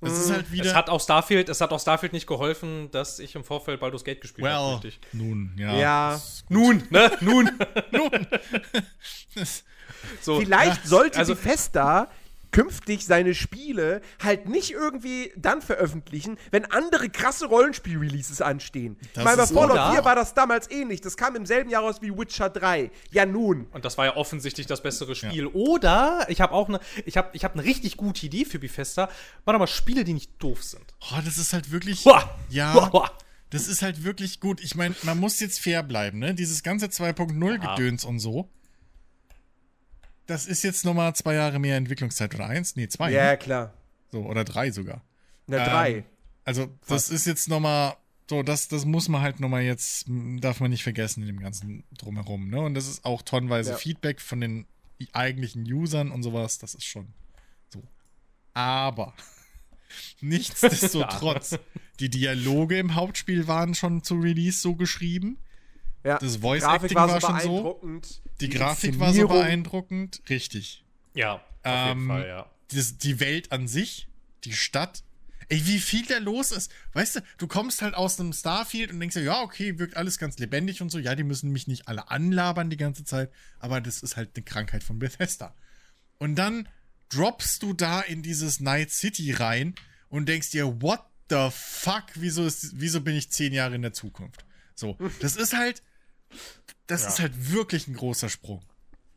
Das 0.00 0.12
ist 0.18 0.30
halt 0.30 0.52
wieder. 0.52 0.66
Es 0.66 0.74
hat 0.74 0.90
auch 0.90 1.00
Starfield, 1.00 1.48
es 1.48 1.60
hat 1.60 1.72
auch 1.72 1.80
Starfield 1.80 2.12
nicht 2.12 2.26
geholfen, 2.26 2.90
dass 2.90 3.18
ich 3.18 3.34
im 3.34 3.44
Vorfeld 3.44 3.80
Baldur's 3.80 4.04
Gate 4.04 4.20
gespielt 4.20 4.46
habe, 4.46 4.66
well, 4.66 4.74
richtig. 4.74 5.00
nun, 5.12 5.52
ja. 5.58 5.74
Ja. 5.76 6.20
Nun, 6.50 6.82
ne? 6.90 7.10
Nun. 7.20 7.50
Das- 9.34 9.64
So. 10.20 10.40
Vielleicht 10.40 10.82
Ja, 10.84 10.88
sollte 10.88 11.18
also- 11.18 11.34
Bethesda 11.34 12.08
künftig 12.52 13.04
seine 13.04 13.34
Spiele 13.34 14.00
halt 14.22 14.48
nicht 14.48 14.70
irgendwie 14.72 15.32
dann 15.36 15.62
veröffentlichen, 15.62 16.36
wenn 16.50 16.64
andere 16.66 17.08
krasse 17.10 17.46
Rollenspiel-Releases 17.46 18.40
anstehen. 18.40 18.96
Ich 19.02 19.12
Das 19.12 19.24
meine, 19.24 19.36
bei 19.38 19.46
Fallout 19.46 19.72
Oder- 19.72 19.92
4 19.92 20.04
war 20.04 20.14
das 20.14 20.34
damals 20.34 20.70
ähnlich. 20.70 21.00
Das 21.00 21.16
kam 21.16 21.36
im 21.36 21.46
selben 21.46 21.70
Jahr 21.70 21.82
raus 21.82 21.96
wie 22.00 22.16
Witcher 22.16 22.48
3. 22.50 22.90
Ja, 23.10 23.26
nun. 23.26 23.66
Und 23.72 23.84
das 23.84 23.98
war 23.98 24.06
ja 24.06 24.16
offensichtlich 24.16 24.66
das 24.66 24.82
bessere 24.82 25.14
Spiel. 25.14 25.46
Oder 25.46 26.26
ich 26.28 26.40
habe 26.40 26.52
auch 26.52 26.68
eine, 26.68 26.80
ich 27.04 27.16
habe, 27.16 27.30
ich 27.32 27.44
habe 27.44 27.54
eine 27.54 27.64
richtig 27.64 27.96
gute 27.96 28.26
Idee 28.26 28.44
für 28.44 28.58
Bethesda. 28.58 29.08
Warte 29.44 29.58
mal, 29.58 29.66
Spiele, 29.66 30.04
die 30.04 30.14
nicht 30.14 30.30
doof 30.38 30.62
sind. 30.62 30.84
Oh, 31.12 31.18
das 31.24 31.38
ist 31.38 31.52
halt 31.52 31.70
wirklich. 31.70 32.04
Boah. 32.04 32.36
Ja. 32.48 32.72
Boah. 32.90 33.10
Das 33.50 33.68
ist 33.68 33.82
halt 33.82 34.02
wirklich 34.02 34.40
gut. 34.40 34.60
Ich 34.60 34.74
meine, 34.74 34.94
man 35.02 35.18
muss 35.20 35.38
jetzt 35.38 35.60
fair 35.60 35.82
bleiben, 35.84 36.18
ne? 36.18 36.34
Dieses 36.34 36.62
ganze 36.64 36.86
2.0-Gedöns 36.86 38.04
und 38.04 38.18
so. 38.18 38.50
Das 40.26 40.46
ist 40.46 40.62
jetzt 40.62 40.84
nochmal 40.84 41.14
zwei 41.14 41.34
Jahre 41.34 41.58
mehr 41.58 41.76
Entwicklungszeit 41.76 42.34
oder 42.34 42.46
eins? 42.46 42.76
Nee, 42.76 42.88
zwei. 42.88 43.12
Ja, 43.12 43.30
ne? 43.30 43.38
klar. 43.38 43.74
So, 44.12 44.22
oder 44.22 44.44
drei 44.44 44.70
sogar. 44.70 45.02
Na, 45.46 45.58
Ähm, 45.58 45.64
drei. 45.64 46.04
Also, 46.44 46.68
das 46.88 47.10
ist 47.10 47.26
jetzt 47.26 47.48
nochmal, 47.48 47.96
so, 48.28 48.42
das, 48.42 48.68
das 48.68 48.84
muss 48.84 49.08
man 49.08 49.20
halt 49.20 49.40
nochmal 49.40 49.62
jetzt, 49.62 50.06
darf 50.40 50.60
man 50.60 50.70
nicht 50.70 50.82
vergessen 50.82 51.22
in 51.22 51.28
dem 51.28 51.40
ganzen 51.40 51.84
Drumherum, 51.96 52.48
ne? 52.48 52.60
Und 52.60 52.74
das 52.74 52.86
ist 52.88 53.04
auch 53.04 53.22
tonnenweise 53.22 53.72
Ja. 53.72 53.76
Feedback 53.76 54.20
von 54.20 54.40
den 54.40 54.66
eigentlichen 55.12 55.70
Usern 55.70 56.10
und 56.10 56.22
sowas, 56.22 56.58
das 56.58 56.74
ist 56.74 56.84
schon 56.84 57.08
so. 57.68 57.82
Aber, 58.54 59.14
nichtsdestotrotz, 60.20 61.58
die 62.00 62.10
Dialoge 62.10 62.78
im 62.78 62.94
Hauptspiel 62.94 63.46
waren 63.48 63.74
schon 63.74 64.02
zu 64.02 64.16
Release 64.16 64.58
so 64.60 64.74
geschrieben. 64.74 65.38
Ja. 66.06 66.18
das 66.18 66.36
Voice 66.36 66.62
Grafik 66.62 66.82
Acting 66.84 66.96
war 66.96 67.08
war 67.08 67.20
so 67.20 67.26
schon 67.26 67.40
so. 67.40 67.48
beeindruckend. 67.50 68.22
Die 68.40 68.48
Grafik 68.48 68.98
war 68.98 69.12
so 69.12 69.28
beeindruckend. 69.28 70.22
Richtig. 70.28 70.84
Ja, 71.14 71.34
auf 71.34 71.42
Ähm, 71.64 71.88
jeden 71.98 72.08
Fall, 72.08 72.28
ja. 72.28 72.50
das, 72.68 72.98
die 72.98 73.20
Welt 73.20 73.52
an 73.52 73.68
sich, 73.68 74.08
die 74.44 74.52
Stadt. 74.52 75.02
Ey, 75.48 75.64
wie 75.64 75.78
viel 75.78 76.04
da 76.06 76.18
los 76.18 76.50
ist. 76.50 76.72
Weißt 76.92 77.16
du, 77.16 77.20
du 77.38 77.46
kommst 77.46 77.80
halt 77.80 77.94
aus 77.94 78.18
einem 78.18 78.32
Starfield 78.32 78.90
und 78.90 78.98
denkst 78.98 79.14
dir, 79.14 79.22
ja, 79.22 79.42
okay, 79.42 79.78
wirkt 79.78 79.96
alles 79.96 80.18
ganz 80.18 80.38
lebendig 80.38 80.82
und 80.82 80.90
so. 80.90 80.98
Ja, 80.98 81.14
die 81.14 81.22
müssen 81.22 81.52
mich 81.52 81.68
nicht 81.68 81.86
alle 81.86 82.10
anlabern 82.10 82.68
die 82.68 82.76
ganze 82.76 83.04
Zeit, 83.04 83.30
aber 83.60 83.80
das 83.80 84.02
ist 84.02 84.16
halt 84.16 84.30
eine 84.34 84.44
Krankheit 84.44 84.82
von 84.82 84.98
Bethesda. 84.98 85.54
Und 86.18 86.34
dann 86.34 86.68
droppst 87.10 87.62
du 87.62 87.74
da 87.74 88.00
in 88.00 88.22
dieses 88.22 88.58
Night 88.58 88.90
City 88.90 89.30
rein 89.32 89.76
und 90.08 90.28
denkst 90.28 90.50
dir, 90.50 90.82
what 90.82 91.04
the 91.30 91.48
fuck, 91.52 92.04
wieso, 92.16 92.44
ist, 92.44 92.80
wieso 92.80 93.00
bin 93.00 93.14
ich 93.14 93.30
zehn 93.30 93.52
Jahre 93.52 93.76
in 93.76 93.82
der 93.82 93.92
Zukunft? 93.92 94.44
So, 94.74 94.98
das 95.20 95.36
ist 95.36 95.56
halt, 95.56 95.82
das 96.86 97.02
Ja. 97.02 97.08
ist 97.08 97.18
halt 97.20 97.52
wirklich 97.52 97.88
ein 97.88 97.94
großer 97.94 98.28
Sprung. 98.28 98.62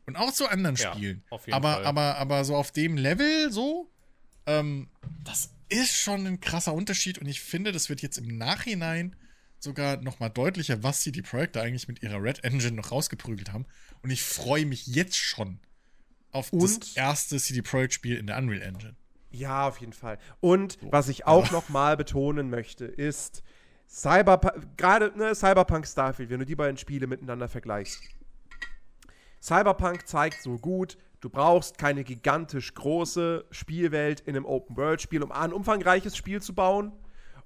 Und 0.06 0.16
auch 0.16 0.32
zu 0.32 0.48
anderen 0.48 0.76
Ja, 0.76 0.92
Spielen. 0.92 1.22
auf 1.30 1.46
jeden 1.46 1.54
aber, 1.54 1.74
Fall. 1.74 1.84
aber, 1.86 2.16
aber 2.16 2.44
so 2.44 2.56
auf 2.56 2.72
dem 2.72 2.96
Level 2.96 3.52
so, 3.52 3.90
ähm, 4.46 4.88
das 5.24 5.50
ist 5.68 5.94
schon 5.96 6.26
ein 6.26 6.40
krasser 6.40 6.74
Unterschied 6.74 7.18
und 7.18 7.26
ich 7.26 7.40
finde, 7.40 7.70
das 7.70 7.88
wird 7.88 8.02
jetzt 8.02 8.18
im 8.18 8.36
Nachhinein 8.38 9.14
sogar 9.60 9.98
nochmal 9.98 10.30
deutlicher, 10.30 10.82
was 10.82 11.00
CD 11.02 11.22
Projekt 11.22 11.54
da 11.54 11.62
eigentlich 11.62 11.86
mit 11.86 12.02
ihrer 12.02 12.20
Red 12.22 12.42
Engine 12.44 12.72
noch 12.72 12.90
rausgeprügelt 12.90 13.52
haben. 13.52 13.66
Und 14.02 14.10
ich 14.10 14.22
freue 14.22 14.64
mich 14.66 14.86
jetzt 14.86 15.16
schon 15.16 15.60
auf 16.32 16.52
Und? 16.52 16.82
das 16.82 16.96
erste 16.96 17.38
CD 17.38 17.62
Projekt 17.62 17.92
Spiel 17.94 18.16
in 18.16 18.26
der 18.26 18.38
Unreal 18.38 18.62
Engine. 18.62 18.96
Ja, 19.30 19.68
auf 19.68 19.78
jeden 19.78 19.92
Fall. 19.92 20.18
Und 20.40 20.78
was 20.82 21.08
ich 21.08 21.26
auch 21.26 21.52
noch 21.52 21.68
mal 21.68 21.96
betonen 21.96 22.50
möchte, 22.50 22.84
ist 22.86 23.44
Cyberpunk, 23.90 24.76
gerade 24.76 25.12
ne, 25.16 25.34
Cyberpunk 25.34 25.84
Starfield, 25.84 26.30
wenn 26.30 26.38
du 26.38 26.46
die 26.46 26.54
beiden 26.54 26.76
Spiele 26.76 27.08
miteinander 27.08 27.48
vergleichst. 27.48 28.00
Cyberpunk 29.42 30.06
zeigt 30.06 30.42
so 30.42 30.58
gut, 30.58 30.96
du 31.20 31.28
brauchst 31.28 31.76
keine 31.76 32.04
gigantisch 32.04 32.72
große 32.74 33.46
Spielwelt 33.50 34.20
in 34.20 34.36
einem 34.36 34.44
Open-World-Spiel, 34.44 35.24
um 35.24 35.32
A, 35.32 35.42
ein 35.42 35.52
umfangreiches 35.52 36.16
Spiel 36.16 36.40
zu 36.40 36.54
bauen 36.54 36.92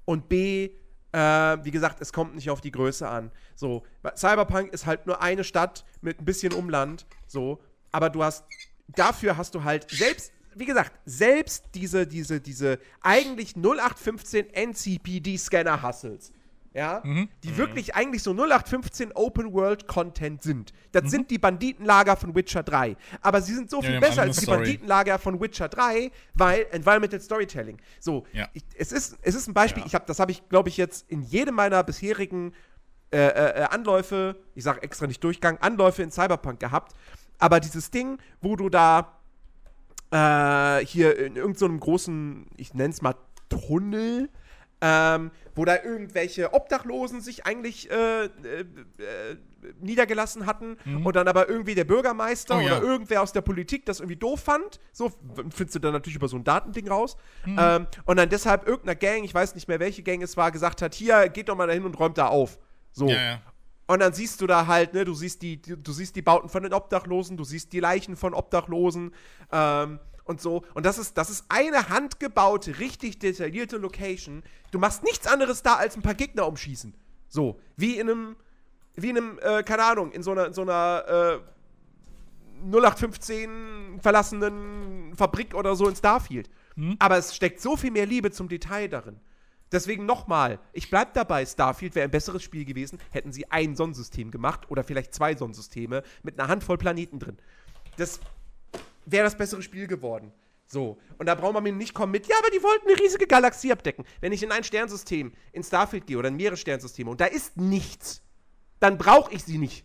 und 0.04 0.28
B, 0.28 0.70
äh, 1.12 1.18
wie 1.18 1.70
gesagt, 1.70 2.02
es 2.02 2.12
kommt 2.12 2.34
nicht 2.34 2.50
auf 2.50 2.60
die 2.60 2.72
Größe 2.72 3.08
an. 3.08 3.30
So, 3.54 3.84
Cyberpunk 4.14 4.70
ist 4.74 4.84
halt 4.84 5.06
nur 5.06 5.22
eine 5.22 5.44
Stadt 5.44 5.86
mit 6.02 6.20
ein 6.20 6.26
bisschen 6.26 6.52
Umland, 6.52 7.06
so, 7.26 7.62
aber 7.90 8.10
du 8.10 8.22
hast, 8.22 8.44
dafür 8.88 9.38
hast 9.38 9.54
du 9.54 9.64
halt 9.64 9.90
selbst, 9.90 10.30
wie 10.56 10.64
gesagt, 10.66 10.92
selbst 11.04 11.64
diese, 11.74 12.06
diese, 12.06 12.40
diese 12.40 12.78
eigentlich 13.00 13.54
0815 13.56 14.46
NCPD-Scanner-Hustles, 14.52 16.32
ja, 16.72 17.02
die 17.44 17.56
wirklich 17.56 17.94
eigentlich 17.94 18.22
so 18.24 18.32
0815 18.32 19.12
Open-World-Content 19.12 20.42
sind. 20.42 20.72
Das 20.90 21.08
sind 21.08 21.30
die 21.30 21.38
Banditenlager 21.38 22.16
von 22.16 22.34
Witcher 22.34 22.64
3. 22.64 22.96
Aber 23.20 23.40
sie 23.42 23.54
sind 23.54 23.70
so 23.70 23.80
Ja, 23.80 23.90
viel 23.90 24.00
besser 24.00 24.22
als 24.22 24.38
die 24.38 24.42
Story. 24.44 24.58
Banditenlager 24.58 25.18
von 25.20 25.40
Witcher 25.40 25.68
3, 25.68 26.10
weil 26.34 26.66
Environmental 26.72 27.20
Storytelling. 27.20 27.78
So, 28.00 28.26
Ja. 28.32 28.48
ich, 28.54 28.64
es, 28.76 28.90
ist, 28.90 29.16
es 29.22 29.36
ist 29.36 29.46
ein 29.46 29.54
Beispiel, 29.54 29.82
Ja. 29.82 29.86
ich 29.86 29.94
hab, 29.94 30.06
das 30.08 30.18
habe 30.18 30.32
ich, 30.32 30.48
glaube 30.48 30.68
ich, 30.68 30.76
jetzt 30.76 31.08
in 31.08 31.22
jedem 31.22 31.54
meiner 31.54 31.84
bisherigen 31.84 32.52
äh, 33.12 33.18
äh, 33.18 33.60
äh, 33.60 33.62
Anläufe, 33.70 34.34
ich 34.56 34.64
sage 34.64 34.82
extra 34.82 35.06
nicht 35.06 35.22
Durchgang, 35.22 35.58
Anläufe 35.58 36.02
in 36.02 36.10
Cyberpunk 36.10 36.58
gehabt. 36.58 36.92
Aber 37.38 37.60
dieses 37.60 37.92
Ding, 37.92 38.18
wo 38.40 38.56
du 38.56 38.68
da 38.68 39.20
äh, 40.14 40.86
hier 40.86 41.18
in 41.18 41.34
irgendeinem 41.36 41.80
großen, 41.80 42.46
ich 42.56 42.72
nenne 42.72 42.92
es 42.94 43.02
mal 43.02 43.16
Tunnel, 43.48 44.30
ähm, 44.80 45.30
wo 45.54 45.64
da 45.64 45.82
irgendwelche 45.82 46.52
Obdachlosen 46.52 47.20
sich 47.20 47.46
eigentlich 47.46 47.90
äh, 47.90 48.24
äh, 48.24 48.28
äh, 48.28 48.64
niedergelassen 49.80 50.46
hatten 50.46 50.76
und 51.04 51.16
dann 51.16 51.26
aber 51.26 51.48
irgendwie 51.48 51.74
der 51.74 51.84
Bürgermeister 51.84 52.56
Mhm. 52.56 52.60
Oh, 52.60 52.66
ja. 52.68 52.76
oder 52.78 52.86
irgendwer 52.86 53.22
aus 53.22 53.32
der 53.32 53.40
Politik 53.40 53.86
das 53.86 54.00
irgendwie 54.00 54.16
doof 54.16 54.40
fand. 54.40 54.78
So 54.92 55.10
findest 55.50 55.76
du 55.76 55.78
dann 55.78 55.92
natürlich 55.94 56.16
über 56.16 56.28
so 56.28 56.36
ein 56.36 56.44
Datending 56.44 56.88
raus. 56.88 57.16
Mhm. 57.46 57.56
Ähm, 57.58 57.86
und 58.04 58.16
dann 58.18 58.28
deshalb 58.28 58.66
irgendeiner 58.68 58.96
Gang, 58.96 59.24
ich 59.24 59.32
weiß 59.34 59.54
nicht 59.54 59.66
mehr, 59.68 59.80
welche 59.80 60.02
Gang 60.02 60.22
es 60.22 60.36
war, 60.36 60.52
gesagt 60.52 60.82
hat: 60.82 60.94
Hier, 60.94 61.28
geht 61.28 61.48
doch 61.48 61.56
mal 61.56 61.66
dahin 61.66 61.84
und 61.84 61.98
räumt 61.98 62.18
da 62.18 62.26
auf. 62.28 62.58
So. 62.92 63.08
Ja, 63.08 63.22
ja. 63.22 63.42
Und 63.86 64.00
dann 64.00 64.14
siehst 64.14 64.40
du 64.40 64.46
da 64.46 64.66
halt, 64.66 64.94
ne, 64.94 65.04
du 65.04 65.14
siehst 65.14 65.42
die, 65.42 65.60
du 65.60 65.92
siehst 65.92 66.16
die 66.16 66.22
Bauten 66.22 66.48
von 66.48 66.62
den 66.62 66.72
Obdachlosen, 66.72 67.36
du 67.36 67.44
siehst 67.44 67.72
die 67.72 67.80
Leichen 67.80 68.16
von 68.16 68.32
Obdachlosen 68.32 69.12
ähm, 69.52 69.98
und 70.24 70.40
so. 70.40 70.64
Und 70.72 70.86
das 70.86 70.96
ist, 70.96 71.18
das 71.18 71.28
ist 71.28 71.44
eine 71.48 71.90
handgebaute, 71.90 72.78
richtig 72.78 73.18
detaillierte 73.18 73.76
Location. 73.76 74.42
Du 74.70 74.78
machst 74.78 75.04
nichts 75.04 75.26
anderes 75.26 75.62
da, 75.62 75.74
als 75.74 75.96
ein 75.96 76.02
paar 76.02 76.14
Gegner 76.14 76.46
umschießen. 76.46 76.94
So, 77.28 77.60
wie 77.76 77.98
in 77.98 78.08
einem, 78.08 78.36
wie 78.94 79.10
in 79.10 79.18
einem, 79.18 79.38
äh, 79.42 79.62
keine 79.62 79.84
Ahnung, 79.84 80.12
in 80.12 80.22
so 80.22 80.30
einer, 80.30 80.46
in 80.46 80.54
so 80.54 80.62
einer 80.62 81.40
äh, 81.42 81.54
0815 82.66 84.00
verlassenen 84.00 85.14
Fabrik 85.14 85.54
oder 85.54 85.76
so 85.76 85.88
in 85.88 85.96
Starfield. 85.96 86.48
Aber 86.98 87.18
es 87.18 87.34
steckt 87.34 87.60
so 87.60 87.76
viel 87.76 87.90
mehr 87.90 88.06
Liebe 88.06 88.30
zum 88.30 88.48
Detail 88.48 88.88
darin. 88.88 89.20
Deswegen 89.74 90.06
nochmal, 90.06 90.60
ich 90.72 90.88
bleib 90.88 91.14
dabei, 91.14 91.44
Starfield 91.44 91.96
wäre 91.96 92.04
ein 92.04 92.10
besseres 92.12 92.44
Spiel 92.44 92.64
gewesen, 92.64 93.00
hätten 93.10 93.32
sie 93.32 93.50
ein 93.50 93.74
Sonnensystem 93.74 94.30
gemacht 94.30 94.70
oder 94.70 94.84
vielleicht 94.84 95.12
zwei 95.12 95.34
Sonnensysteme 95.34 96.04
mit 96.22 96.38
einer 96.38 96.48
Handvoll 96.48 96.78
Planeten 96.78 97.18
drin. 97.18 97.36
Das 97.96 98.20
wäre 99.04 99.24
das 99.24 99.36
bessere 99.36 99.62
Spiel 99.62 99.88
geworden. 99.88 100.30
So. 100.66 100.96
Und 101.18 101.26
da 101.26 101.34
braucht 101.34 101.54
man 101.54 101.64
mir 101.64 101.72
nicht 101.72 101.92
kommen 101.92 102.12
mit, 102.12 102.28
ja, 102.28 102.36
aber 102.38 102.50
die 102.50 102.62
wollten 102.62 102.88
eine 102.88 102.98
riesige 103.00 103.26
Galaxie 103.26 103.72
abdecken. 103.72 104.04
Wenn 104.20 104.32
ich 104.32 104.44
in 104.44 104.52
ein 104.52 104.62
Sternsystem, 104.62 105.32
in 105.52 105.64
Starfield 105.64 106.06
gehe 106.06 106.18
oder 106.18 106.28
in 106.28 106.36
mehrere 106.36 106.56
Sternsysteme 106.56 107.10
und 107.10 107.20
da 107.20 107.26
ist 107.26 107.56
nichts, 107.56 108.22
dann 108.78 108.96
brauche 108.96 109.34
ich 109.34 109.42
sie 109.42 109.58
nicht. 109.58 109.84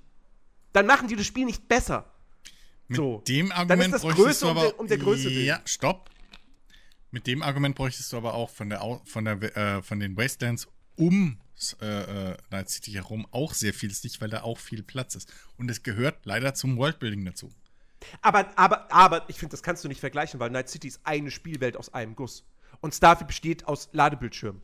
Dann 0.71 0.85
machen 0.85 1.07
die 1.07 1.15
das 1.15 1.25
Spiel 1.25 1.45
nicht 1.45 1.67
besser. 1.67 2.13
Mit 2.87 2.97
So. 2.97 3.23
dem 3.27 3.49
Dann 3.49 3.57
Argument 3.57 3.95
ist 3.95 4.03
das 4.03 4.15
Größe 4.15 4.47
um 4.47 4.55
der- 4.55 4.79
um 4.79 4.87
der 4.87 4.97
Größe. 4.99 5.29
Ja, 5.31 5.61
stopp. 5.65 6.11
Mit 7.12 7.28
dem 7.28 7.41
Argument 7.41 7.76
bräuchtest 7.76 8.14
du 8.14 8.18
aber 8.18 8.34
auch 8.34 8.49
von 8.49 8.70
der 8.70 9.01
von 9.05 9.26
der 9.26 9.57
äh, 9.57 9.82
von 9.82 9.99
den 9.99 10.16
Wastelands 10.16 10.68
um 10.95 11.39
äh, 11.82 12.32
äh, 12.32 12.38
Night 12.51 12.70
City 12.70 12.91
herum 12.91 13.28
auch 13.32 13.53
sehr 13.53 13.74
viel 13.74 13.89
Licht, 13.89 14.22
weil 14.22 14.30
da 14.30 14.43
auch 14.43 14.57
viel 14.57 14.84
Platz 14.84 15.16
ist. 15.16 15.34
Und 15.57 15.70
es 15.70 15.84
gehört 15.84 16.26
leider 16.26 16.53
zum 16.53 16.78
Worldbuilding 16.78 17.26
dazu. 17.26 17.51
Aber, 18.22 18.57
aber, 18.57 18.91
aber, 18.93 19.26
ich 19.28 19.38
finde, 19.38 19.51
das 19.51 19.62
kannst 19.62 19.84
du 19.84 19.89
nicht 19.89 19.99
vergleichen, 19.99 20.39
weil 20.39 20.51
Night 20.51 20.70
City 20.70 20.88
ist 20.88 21.01
eine 21.03 21.32
Spielwelt 21.32 21.76
aus 21.76 21.93
einem 21.93 22.16
Guss. 22.16 22.45
Und 22.80 22.95
Starfield 22.95 23.28
besteht 23.28 23.68
aus 23.68 23.89
Ladebildschirmen. 23.91 24.62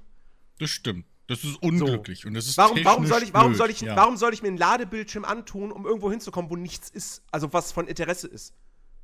Das 0.57 0.69
stimmt. 0.69 1.05
Das 1.27 1.43
ist 1.43 1.61
unglücklich 1.61 2.27
und 2.27 2.35
das 2.35 2.47
ist 2.47 2.55
Warum, 2.55 2.85
warum, 2.85 3.07
soll 3.07 3.23
ich, 3.23 3.33
warum, 3.33 3.49
blöd, 3.49 3.57
soll 3.57 3.71
ich, 3.71 3.81
ja. 3.81 3.95
warum 3.95 4.15
soll 4.15 4.31
ich 4.35 4.43
mir 4.43 4.49
einen 4.49 4.57
Ladebildschirm 4.57 5.25
antun, 5.25 5.71
um 5.71 5.85
irgendwo 5.85 6.11
hinzukommen, 6.11 6.51
wo 6.51 6.55
nichts 6.55 6.89
ist? 6.89 7.23
Also 7.31 7.51
was 7.51 7.71
von 7.71 7.87
Interesse 7.87 8.27
ist. 8.27 8.53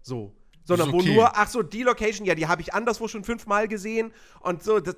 So. 0.04 0.36
Sondern 0.64 0.90
Ist 0.90 0.94
wo 0.94 1.00
okay. 1.00 1.14
nur, 1.16 1.38
ach 1.38 1.48
so, 1.50 1.64
die 1.64 1.84
Location, 1.84 2.26
ja, 2.26 2.36
die 2.36 2.48
habe 2.48 2.62
ich 2.62 2.74
anderswo 2.74 3.08
schon 3.08 3.24
fünfmal 3.24 3.68
gesehen 3.68 4.14
und 4.42 4.64
so, 4.64 4.80
das 4.80 4.96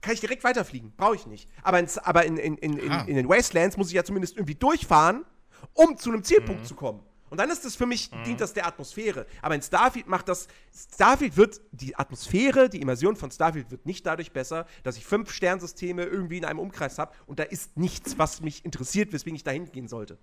kann 0.00 0.14
ich 0.14 0.20
direkt 0.20 0.44
weiterfliegen. 0.44 0.92
Brauche 0.96 1.16
ich 1.16 1.26
nicht. 1.26 1.48
Aber, 1.62 1.78
in, 1.80 1.88
aber 2.02 2.24
in, 2.24 2.36
in, 2.36 2.56
in, 2.58 2.76
in, 2.78 2.90
Ah. 2.92 3.04
in 3.06 3.16
den 3.16 3.28
Wastelands 3.28 3.76
muss 3.76 3.88
ich 3.88 3.94
ja 3.94 4.04
zumindest 4.04 4.36
irgendwie 4.36 4.54
durchfahren, 4.54 5.24
um 5.72 5.96
zu 5.96 6.10
einem 6.10 6.22
Zielpunkt 6.22 6.62
Mhm. 6.62 6.66
zu 6.66 6.74
kommen. 6.74 7.00
Und 7.30 7.38
dann 7.38 7.50
ist 7.50 7.64
das 7.64 7.74
für 7.74 7.86
mich, 7.86 8.10
dient 8.26 8.40
das 8.40 8.52
der 8.52 8.64
Atmosphäre. 8.66 9.26
Aber 9.42 9.56
in 9.56 9.62
Starfield 9.62 10.06
macht 10.06 10.28
das, 10.28 10.46
Starfield 10.92 11.36
wird, 11.36 11.60
die 11.72 11.96
Atmosphäre, 11.96 12.68
die 12.68 12.80
Immersion 12.80 13.16
von 13.16 13.30
Starfield 13.32 13.72
wird 13.72 13.86
nicht 13.86 14.06
dadurch 14.06 14.30
besser, 14.30 14.66
dass 14.84 14.96
ich 14.98 15.04
fünf 15.04 15.32
Sternsysteme 15.32 16.04
irgendwie 16.04 16.36
in 16.38 16.44
einem 16.44 16.60
Umkreis 16.60 16.96
habe 16.98 17.12
und 17.26 17.40
da 17.40 17.42
ist 17.42 17.76
nichts, 17.76 18.18
was 18.18 18.40
mich 18.40 18.64
interessiert, 18.64 19.12
weswegen 19.12 19.34
ich 19.34 19.42
da 19.42 19.50
hingehen 19.50 19.88
sollte. 19.88 20.18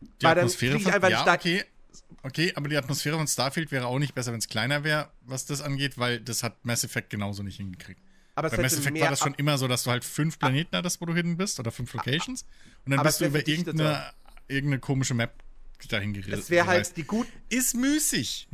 Die 0.00 0.06
Weil 0.26 0.34
dann 0.36 0.38
Atmosphäre 0.44 0.76
ich 0.76 0.84
von, 0.84 0.92
einfach 0.92 1.08
ja, 1.08 1.16
nicht 1.16 1.26
da- 1.26 1.34
okay. 1.34 1.64
Okay, 2.22 2.52
aber 2.54 2.68
die 2.68 2.76
Atmosphäre 2.76 3.16
von 3.16 3.26
Starfield 3.26 3.70
wäre 3.70 3.86
auch 3.86 3.98
nicht 3.98 4.14
besser, 4.14 4.32
wenn 4.32 4.38
es 4.38 4.48
kleiner 4.48 4.84
wäre, 4.84 5.10
was 5.22 5.46
das 5.46 5.60
angeht, 5.60 5.98
weil 5.98 6.20
das 6.20 6.42
hat 6.42 6.64
Mass 6.64 6.84
Effect 6.84 7.10
genauso 7.10 7.42
nicht 7.42 7.56
hingekriegt. 7.56 8.00
Aber 8.34 8.50
Bei 8.50 8.62
Mass 8.62 8.76
Effect 8.76 9.00
war 9.00 9.10
das 9.10 9.20
schon 9.20 9.34
immer 9.34 9.58
so, 9.58 9.68
dass 9.68 9.84
du 9.84 9.90
halt 9.90 10.04
fünf 10.04 10.38
Planeten 10.38 10.76
hattest, 10.76 11.00
wo 11.00 11.06
du 11.06 11.14
hin 11.14 11.36
bist, 11.36 11.60
oder 11.60 11.70
fünf 11.70 11.92
Locations. 11.94 12.44
Und 12.84 12.92
dann 12.92 13.02
bist 13.02 13.20
du 13.20 13.26
über 13.26 13.46
irgendeine, 13.46 14.12
irgendeine 14.48 14.80
komische 14.80 15.14
Map 15.14 15.32
dahin 15.88 16.14
gerissen. 16.14 16.32
Das 16.32 16.50
wäre 16.50 16.66
halt 16.66 16.96
die 16.96 17.04
gut, 17.04 17.26
Ist 17.48 17.74
müßig. 17.76 18.48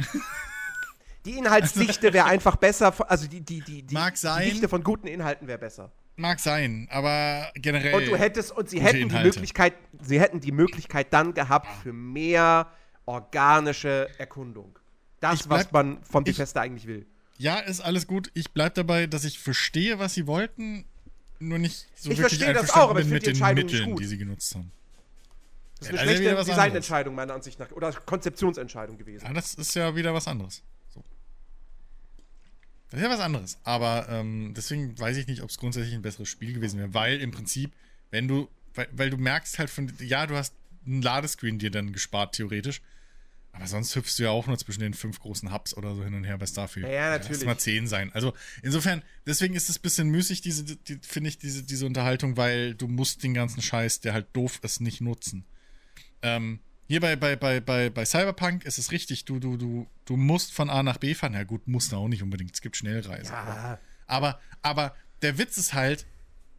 die 1.24 1.38
Inhaltsdichte 1.38 2.12
wäre 2.12 2.26
einfach 2.26 2.56
besser, 2.56 2.92
also 3.08 3.26
die, 3.28 3.40
die, 3.40 3.60
die, 3.60 3.82
die, 3.82 3.94
Mag 3.94 4.16
sein. 4.16 4.44
die 4.44 4.50
Dichte 4.50 4.68
von 4.68 4.82
guten 4.82 5.06
Inhalten 5.06 5.46
wäre 5.46 5.58
besser. 5.58 5.92
Mag 6.16 6.40
sein, 6.40 6.88
aber 6.90 7.50
generell. 7.54 7.94
Und 7.94 8.06
du 8.06 8.16
hättest, 8.16 8.52
und 8.52 8.68
sie 8.68 8.80
hätten 8.80 8.96
die 8.96 9.02
Inhalte. 9.02 9.28
Möglichkeit, 9.28 9.74
sie 10.02 10.20
hätten 10.20 10.40
die 10.40 10.52
Möglichkeit 10.52 11.12
dann 11.12 11.32
gehabt 11.32 11.68
für 11.82 11.92
mehr 11.92 12.70
organische 13.10 14.08
Erkundung. 14.18 14.78
Das, 15.20 15.40
Ich 15.40 15.46
bleib- 15.46 15.66
was 15.66 15.72
man 15.72 16.02
vom 16.04 16.24
ich- 16.26 16.36
Bethesda 16.36 16.60
eigentlich 16.62 16.86
will. 16.86 17.06
Ja, 17.38 17.58
ist 17.58 17.80
alles 17.80 18.06
gut. 18.06 18.30
Ich 18.34 18.50
bleib 18.50 18.74
dabei, 18.74 19.06
dass 19.06 19.24
ich 19.24 19.38
verstehe, 19.38 19.98
was 19.98 20.12
sie 20.14 20.26
wollten, 20.26 20.84
nur 21.38 21.58
nicht 21.58 21.86
so 21.96 22.10
Ich 22.10 22.18
wirklich 22.18 22.38
verstehe 22.38 22.52
das 22.52 22.62
einverstanden 22.70 22.84
auch, 22.86 22.90
aber 22.90 23.00
ich 23.00 23.06
bin 23.06 23.14
mit 23.14 23.26
den 23.26 23.54
Mitteln, 23.54 23.96
die 23.96 24.04
sie 24.06 24.18
genutzt 24.18 24.54
haben. 24.54 24.70
Das 25.78 25.88
ist 25.88 25.98
eine 25.98 26.12
ja 26.12 26.20
wieder 26.20 26.30
schlechte 26.32 26.50
Designentscheidung, 26.50 27.14
meiner 27.14 27.32
Ansicht 27.32 27.58
nach. 27.58 27.70
Oder 27.72 27.92
Konzeptionsentscheidung 27.92 28.98
gewesen. 28.98 29.24
Ja, 29.24 29.32
das 29.32 29.54
ist 29.54 29.74
ja 29.74 29.96
wieder 29.96 30.12
was 30.12 30.28
anderes. 30.28 30.62
So. 30.92 31.02
Das 32.90 33.00
ist 33.00 33.04
ja 33.04 33.10
was 33.10 33.20
anderes. 33.20 33.58
Aber 33.64 34.06
ähm, 34.10 34.52
deswegen 34.54 34.98
weiß 34.98 35.16
ich 35.16 35.26
nicht, 35.26 35.42
ob 35.42 35.48
es 35.48 35.56
grundsätzlich 35.56 35.94
ein 35.94 36.02
besseres 36.02 36.28
Spiel 36.28 36.52
gewesen 36.52 36.78
wäre, 36.78 36.92
weil 36.92 37.18
im 37.20 37.30
Prinzip, 37.30 37.72
wenn 38.10 38.28
du, 38.28 38.48
weil, 38.74 38.88
weil 38.92 39.08
du 39.08 39.16
merkst 39.16 39.58
halt 39.58 39.70
von, 39.70 39.90
ja, 40.00 40.26
du 40.26 40.36
hast 40.36 40.54
einen 40.84 41.00
Ladescreen 41.00 41.58
dir 41.58 41.70
dann 41.70 41.92
gespart, 41.94 42.34
theoretisch. 42.34 42.82
Aber 43.52 43.66
sonst 43.66 43.94
hüpfst 43.96 44.16
du 44.18 44.22
ja 44.22 44.30
auch 44.30 44.46
nur 44.46 44.56
zwischen 44.58 44.80
den 44.80 44.94
fünf 44.94 45.18
großen 45.20 45.52
Hubs 45.52 45.76
oder 45.76 45.94
so 45.94 46.04
hin 46.04 46.14
und 46.14 46.24
her 46.24 46.38
bei 46.38 46.46
Starfield. 46.46 46.86
Ja, 46.86 46.92
ja, 46.92 47.10
natürlich. 47.10 47.38
Lass 47.38 47.46
mal 47.46 47.58
zehn 47.58 47.86
sein. 47.86 48.12
Also 48.12 48.32
insofern, 48.62 49.02
deswegen 49.26 49.54
ist 49.54 49.68
es 49.68 49.78
ein 49.78 49.82
bisschen 49.82 50.08
müßig, 50.08 50.40
diese, 50.40 50.64
die, 50.64 50.98
finde 51.02 51.28
ich, 51.28 51.38
diese, 51.38 51.62
diese 51.62 51.84
Unterhaltung, 51.84 52.36
weil 52.36 52.74
du 52.74 52.88
musst 52.88 53.22
den 53.22 53.34
ganzen 53.34 53.60
Scheiß, 53.60 54.00
der 54.00 54.12
halt 54.12 54.28
doof 54.34 54.60
ist, 54.62 54.80
nicht 54.80 55.00
nutzen. 55.00 55.44
Ähm, 56.22 56.60
hier 56.86 57.00
bei, 57.00 57.16
bei, 57.16 57.36
bei, 57.36 57.60
bei, 57.60 57.90
bei 57.90 58.04
Cyberpunk 58.04 58.64
ist 58.64 58.78
es 58.78 58.90
richtig, 58.92 59.24
du, 59.24 59.38
du, 59.38 59.56
du, 59.56 59.86
du 60.06 60.16
musst 60.16 60.52
von 60.52 60.70
A 60.70 60.82
nach 60.82 60.96
B 60.96 61.14
fahren. 61.14 61.34
Ja, 61.34 61.44
gut, 61.44 61.68
musst 61.68 61.92
du 61.92 61.96
auch 61.96 62.08
nicht 62.08 62.22
unbedingt. 62.22 62.52
Es 62.54 62.60
gibt 62.60 62.76
Schnellreisen. 62.76 63.32
Ja. 63.32 63.78
Aber, 64.06 64.40
aber 64.62 64.96
der 65.22 65.38
Witz 65.38 65.56
ist 65.56 65.74
halt, 65.74 66.06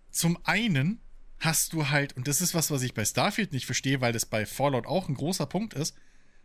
zum 0.09 0.37
einen 0.43 1.01
hast 1.39 1.73
du 1.73 1.89
halt, 1.89 2.15
und 2.15 2.27
das 2.27 2.41
ist 2.41 2.53
was, 2.53 2.71
was 2.71 2.81
ich 2.81 2.93
bei 2.93 3.03
Starfield 3.03 3.51
nicht 3.51 3.65
verstehe, 3.65 3.99
weil 3.99 4.13
das 4.13 4.25
bei 4.25 4.45
Fallout 4.45 4.85
auch 4.85 5.09
ein 5.09 5.15
großer 5.15 5.47
Punkt 5.47 5.73
ist. 5.73 5.95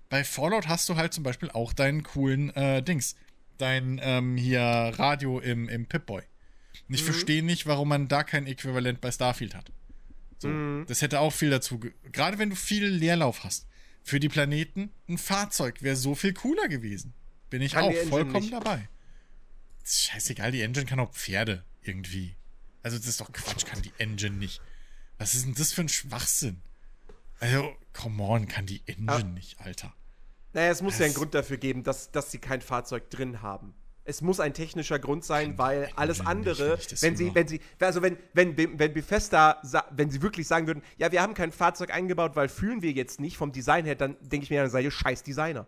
Bei 0.08 0.22
Fallout 0.24 0.68
hast 0.68 0.88
du 0.88 0.96
halt 0.96 1.12
zum 1.12 1.24
Beispiel 1.24 1.50
auch 1.50 1.72
deinen 1.72 2.02
coolen 2.02 2.50
äh, 2.54 2.82
Dings. 2.82 3.16
Dein 3.58 3.98
ähm, 4.02 4.36
hier 4.36 4.60
Radio 4.62 5.40
im, 5.40 5.68
im 5.68 5.86
Pip-Boy. 5.86 6.22
Und 6.88 6.94
ich 6.94 7.02
Mhm. 7.02 7.06
verstehe 7.06 7.42
nicht, 7.42 7.66
warum 7.66 7.88
man 7.88 8.06
da 8.08 8.22
kein 8.22 8.46
Äquivalent 8.46 9.00
bei 9.00 9.10
Starfield 9.10 9.54
hat. 9.54 9.72
So, 10.38 10.48
Mhm. 10.48 10.84
Das 10.86 11.02
hätte 11.02 11.20
auch 11.20 11.32
viel 11.32 11.50
dazu. 11.50 11.78
ge- 11.78 11.92
Gerade 12.12 12.38
wenn 12.38 12.50
du 12.50 12.56
viel 12.56 12.86
Leerlauf 12.86 13.44
hast. 13.44 13.66
Für 14.02 14.20
die 14.20 14.28
Planeten, 14.28 14.90
ein 15.08 15.18
Fahrzeug 15.18 15.82
wäre 15.82 15.96
so 15.96 16.14
viel 16.14 16.32
cooler 16.34 16.68
gewesen. 16.68 17.12
Bin 17.50 17.62
ich 17.62 17.72
Kann 17.72 17.84
auch 17.84 17.92
vollkommen 18.08 18.40
nicht. 18.42 18.52
dabei. 18.52 18.88
Ist 19.82 20.04
Scheißegal, 20.04 20.52
die 20.52 20.60
Engine 20.62 20.86
kann 20.86 21.00
auch 21.00 21.12
Pferde 21.12 21.64
irgendwie. 21.82 22.36
Also, 22.82 22.98
das 22.98 23.06
ist 23.06 23.20
doch 23.20 23.32
Quatsch, 23.32 23.64
kann 23.66 23.82
die 23.82 23.92
Engine 23.98 24.36
nicht. 24.36 24.60
Was 25.18 25.34
ist 25.34 25.46
denn 25.46 25.54
das 25.54 25.72
für 25.72 25.80
ein 25.80 25.88
Schwachsinn? 25.88 26.60
Also, 27.40 27.74
come 27.92 28.22
on, 28.22 28.48
kann 28.48 28.66
die 28.66 28.82
Engine 28.86 29.12
Ah. 29.12 29.22
nicht, 29.22 29.60
Alter. 29.60 29.92
Naja, 30.52 30.70
es 30.70 30.80
muss 30.82 30.98
ja 30.98 31.04
einen 31.04 31.12
Das- 31.14 31.18
Grund 31.20 31.34
dafür 31.34 31.56
geben, 31.58 31.82
dass, 31.82 32.10
dass 32.10 32.30
sie 32.30 32.38
kein 32.38 32.60
Fahrzeug 32.62 33.10
drin 33.10 33.42
haben. 33.42 33.74
Es 34.08 34.20
muss 34.22 34.38
ein 34.38 34.54
technischer 34.54 35.00
Grund 35.00 35.24
sein, 35.24 35.58
weil 35.58 35.90
alles 35.96 36.20
andere, 36.20 36.78
wenn 37.00 37.14
das 37.14 37.18
sie, 37.18 37.34
wenn 37.34 37.48
sie, 37.48 37.60
also 37.80 38.02
wenn, 38.02 38.16
wenn, 38.34 38.56
wenn 38.56 38.94
Bethesda, 38.94 39.60
wenn 39.90 40.10
sie 40.10 40.22
wirklich 40.22 40.46
sagen 40.46 40.68
würden, 40.68 40.82
ja, 40.96 41.10
wir 41.10 41.20
haben 41.20 41.34
kein 41.34 41.50
Fahrzeug 41.50 41.92
eingebaut, 41.92 42.36
weil 42.36 42.48
fühlen 42.48 42.82
wir 42.82 42.92
jetzt 42.92 43.18
nicht 43.18 43.36
vom 43.36 43.50
Design 43.50 43.84
her, 43.84 43.96
dann 43.96 44.16
denke 44.20 44.44
ich 44.44 44.50
mir, 44.50 44.62
dann 44.62 44.70
seid 44.70 44.84
ihr 44.84 44.92
scheiß 44.92 45.24
Designer. 45.24 45.66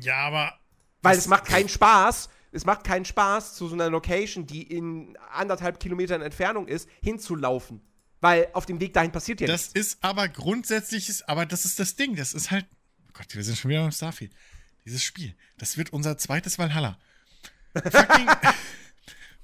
Ja, 0.00 0.16
aber. 0.28 0.54
Weil 1.02 1.18
es 1.18 1.26
macht 1.26 1.44
keinen 1.46 1.68
Spaß, 1.68 2.30
es 2.52 2.64
macht 2.64 2.84
keinen 2.84 3.04
Spaß, 3.04 3.54
zu 3.56 3.66
so 3.68 3.74
einer 3.74 3.90
Location, 3.90 4.46
die 4.46 4.62
in 4.62 5.16
anderthalb 5.32 5.80
Kilometern 5.80 6.22
Entfernung 6.22 6.68
ist, 6.68 6.88
hinzulaufen. 7.02 7.80
Weil 8.24 8.48
auf 8.54 8.64
dem 8.64 8.80
Weg 8.80 8.94
dahin 8.94 9.12
passiert 9.12 9.42
ja 9.42 9.46
Das 9.46 9.74
nichts. 9.74 9.92
ist 9.92 9.98
aber 10.02 10.28
grundsätzlich, 10.30 11.10
ist, 11.10 11.28
aber 11.28 11.44
das 11.44 11.66
ist 11.66 11.78
das 11.78 11.94
Ding. 11.94 12.16
Das 12.16 12.32
ist 12.32 12.50
halt. 12.50 12.64
Oh 13.06 13.10
Gott, 13.12 13.26
wir 13.34 13.44
sind 13.44 13.58
schon 13.58 13.70
wieder 13.70 13.82
beim 13.82 13.92
Starfield. 13.92 14.32
Dieses 14.86 15.04
Spiel, 15.04 15.34
das 15.58 15.76
wird 15.76 15.92
unser 15.92 16.16
zweites 16.16 16.58
Valhalla. 16.58 16.98
Fucking. 17.74 18.26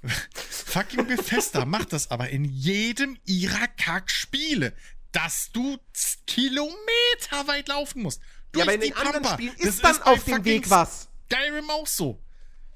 fucking 0.43 1.07
Bethesda 1.07 1.67
macht 1.67 1.93
das 1.93 2.11
aber 2.11 2.31
in 2.31 2.45
jedem 2.47 3.19
ihrer 3.27 3.67
Kack-Spiele, 3.69 4.73
dass 5.13 5.51
du 5.53 5.77
z- 5.93 6.19
Kilometer 6.27 7.47
weit 7.49 7.69
laufen 7.69 8.01
musst. 8.03 8.23
Ja, 8.57 8.63
aber 8.63 8.75
in 8.75 8.81
Durch 8.81 8.91
den 8.93 8.97
die 8.97 9.07
anderen 9.07 9.23
Pampa. 9.25 9.35
Spielen 9.35 9.55
Das 9.59 9.67
ist 9.75 9.85
dann 9.85 9.97
bei 9.99 10.03
auf 10.05 10.25
dem 10.25 10.45
Weg 10.45 10.71
was. 10.71 11.09
Skyrim 11.31 11.69
auch 11.69 11.87
so. 11.87 12.19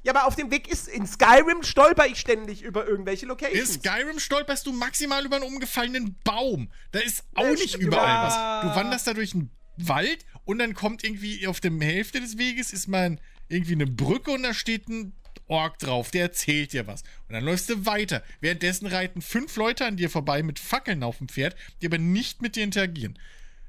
Ja, 0.04 0.12
aber 0.14 0.26
auf 0.26 0.36
dem 0.36 0.50
Weg 0.50 0.68
ist, 0.68 0.86
in 0.86 1.06
Skyrim 1.06 1.62
stolper 1.62 2.06
ich 2.06 2.20
ständig 2.20 2.62
über 2.62 2.86
irgendwelche 2.86 3.22
In 3.22 3.30
Locations. 3.30 3.74
Skyrim 3.74 4.18
stolperst 4.20 4.66
du 4.66 4.72
maximal 4.72 5.24
über 5.24 5.36
einen 5.36 5.46
umgefallenen 5.46 6.16
Baum. 6.24 6.70
Da 6.92 7.00
ist 7.00 7.24
auch 7.34 7.44
Ja, 7.44 7.50
nicht 7.52 7.76
überall 7.76 8.26
was. 8.26 8.34
Du 8.62 8.76
wanderst 8.80 9.06
da 9.06 9.14
durch 9.14 9.34
einen 9.34 9.50
Wald 9.78 10.26
und 10.44 10.58
dann 10.58 10.74
kommt 10.74 11.04
irgendwie 11.04 11.46
auf 11.46 11.60
der 11.60 11.72
Hälfte 11.72 12.20
des 12.20 12.38
Weges 12.38 12.72
ist 12.72 12.86
mal 12.86 13.18
irgendwie 13.48 13.72
eine 13.72 13.86
Brücke 13.86 14.30
und 14.30 14.42
da 14.42 14.54
steht 14.54 14.88
ein 14.88 15.14
Ork 15.46 15.78
drauf, 15.78 16.10
der 16.10 16.22
erzählt 16.22 16.72
dir 16.72 16.86
was. 16.86 17.02
Und 17.28 17.34
dann 17.34 17.44
läufst 17.44 17.68
du 17.70 17.86
weiter. 17.86 18.22
Währenddessen 18.40 18.86
reiten 18.86 19.20
fünf 19.22 19.56
Leute 19.56 19.84
an 19.84 19.96
dir 19.96 20.10
vorbei 20.10 20.42
mit 20.42 20.58
Fackeln 20.58 21.02
auf 21.02 21.18
dem 21.18 21.28
Pferd, 21.28 21.56
die 21.80 21.86
aber 21.86 21.98
nicht 21.98 22.40
mit 22.42 22.56
dir 22.56 22.64
interagieren. 22.64 23.18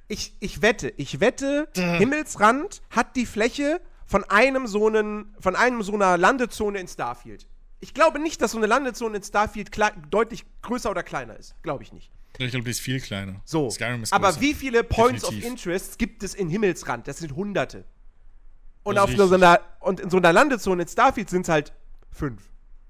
Ich, 0.07 0.33
ich 0.39 0.61
wette, 0.61 0.93
ich 0.97 1.19
wette, 1.19 1.67
Duh. 1.73 1.81
Himmelsrand 1.81 2.81
hat 2.91 3.15
die 3.15 3.25
Fläche 3.25 3.81
von 4.06 4.24
einem 4.26 4.68
so 4.68 4.88
einen, 4.88 5.36
von 5.39 5.56
einem 5.56 5.82
so 5.84 5.93
einer 5.93 6.18
Landezone 6.18 6.80
in 6.80 6.88
Starfield. 6.88 7.47
Ich 7.80 7.93
glaube 7.93 8.20
nicht, 8.20 8.41
dass 8.41 8.51
so 8.51 8.58
eine 8.58 8.68
Landezone 8.68 9.18
in 9.18 9.24
Starfield 9.24 9.70
deutlich 10.10 10.45
größer 10.62 10.89
oder 10.89 11.03
kleiner 11.03 11.36
ist. 11.38 11.56
Glaube 11.62 11.84
ich 11.84 11.91
nicht. 11.93 12.12
Ich 12.38 12.51
glaube, 12.51 12.66
die 12.66 12.72
ist 12.72 12.82
viel 12.82 12.99
kleiner. 12.99 13.41
So. 13.45 13.70
Skyrim 13.70 14.03
ist 14.03 14.12
Aber 14.14 14.28
größer. 14.30 14.41
wie 14.41 14.53
viele 14.53 14.84
Points 14.84 15.22
Definitiv. 15.22 15.45
of 15.45 15.51
Interest 15.51 15.99
gibt 15.99 16.24
es 16.24 16.34
in 16.34 16.49
Himmelsrand? 16.49 17.08
Das 17.08 17.20
sind 17.20 17.34
hunderte. 17.36 17.86
Und, 18.84 18.95
Das 18.95 19.06
auf 19.06 19.16
so 19.16 19.34
einer, 19.34 19.62
und 19.80 19.99
in 19.99 20.10
so 20.10 20.18
einer 20.18 20.34
Landezone 20.34 20.84
in 20.84 20.88
Starfield 20.88 21.30
sind 21.30 21.43
es 21.43 21.49
halt 21.49 21.74
fünf. 22.12 22.41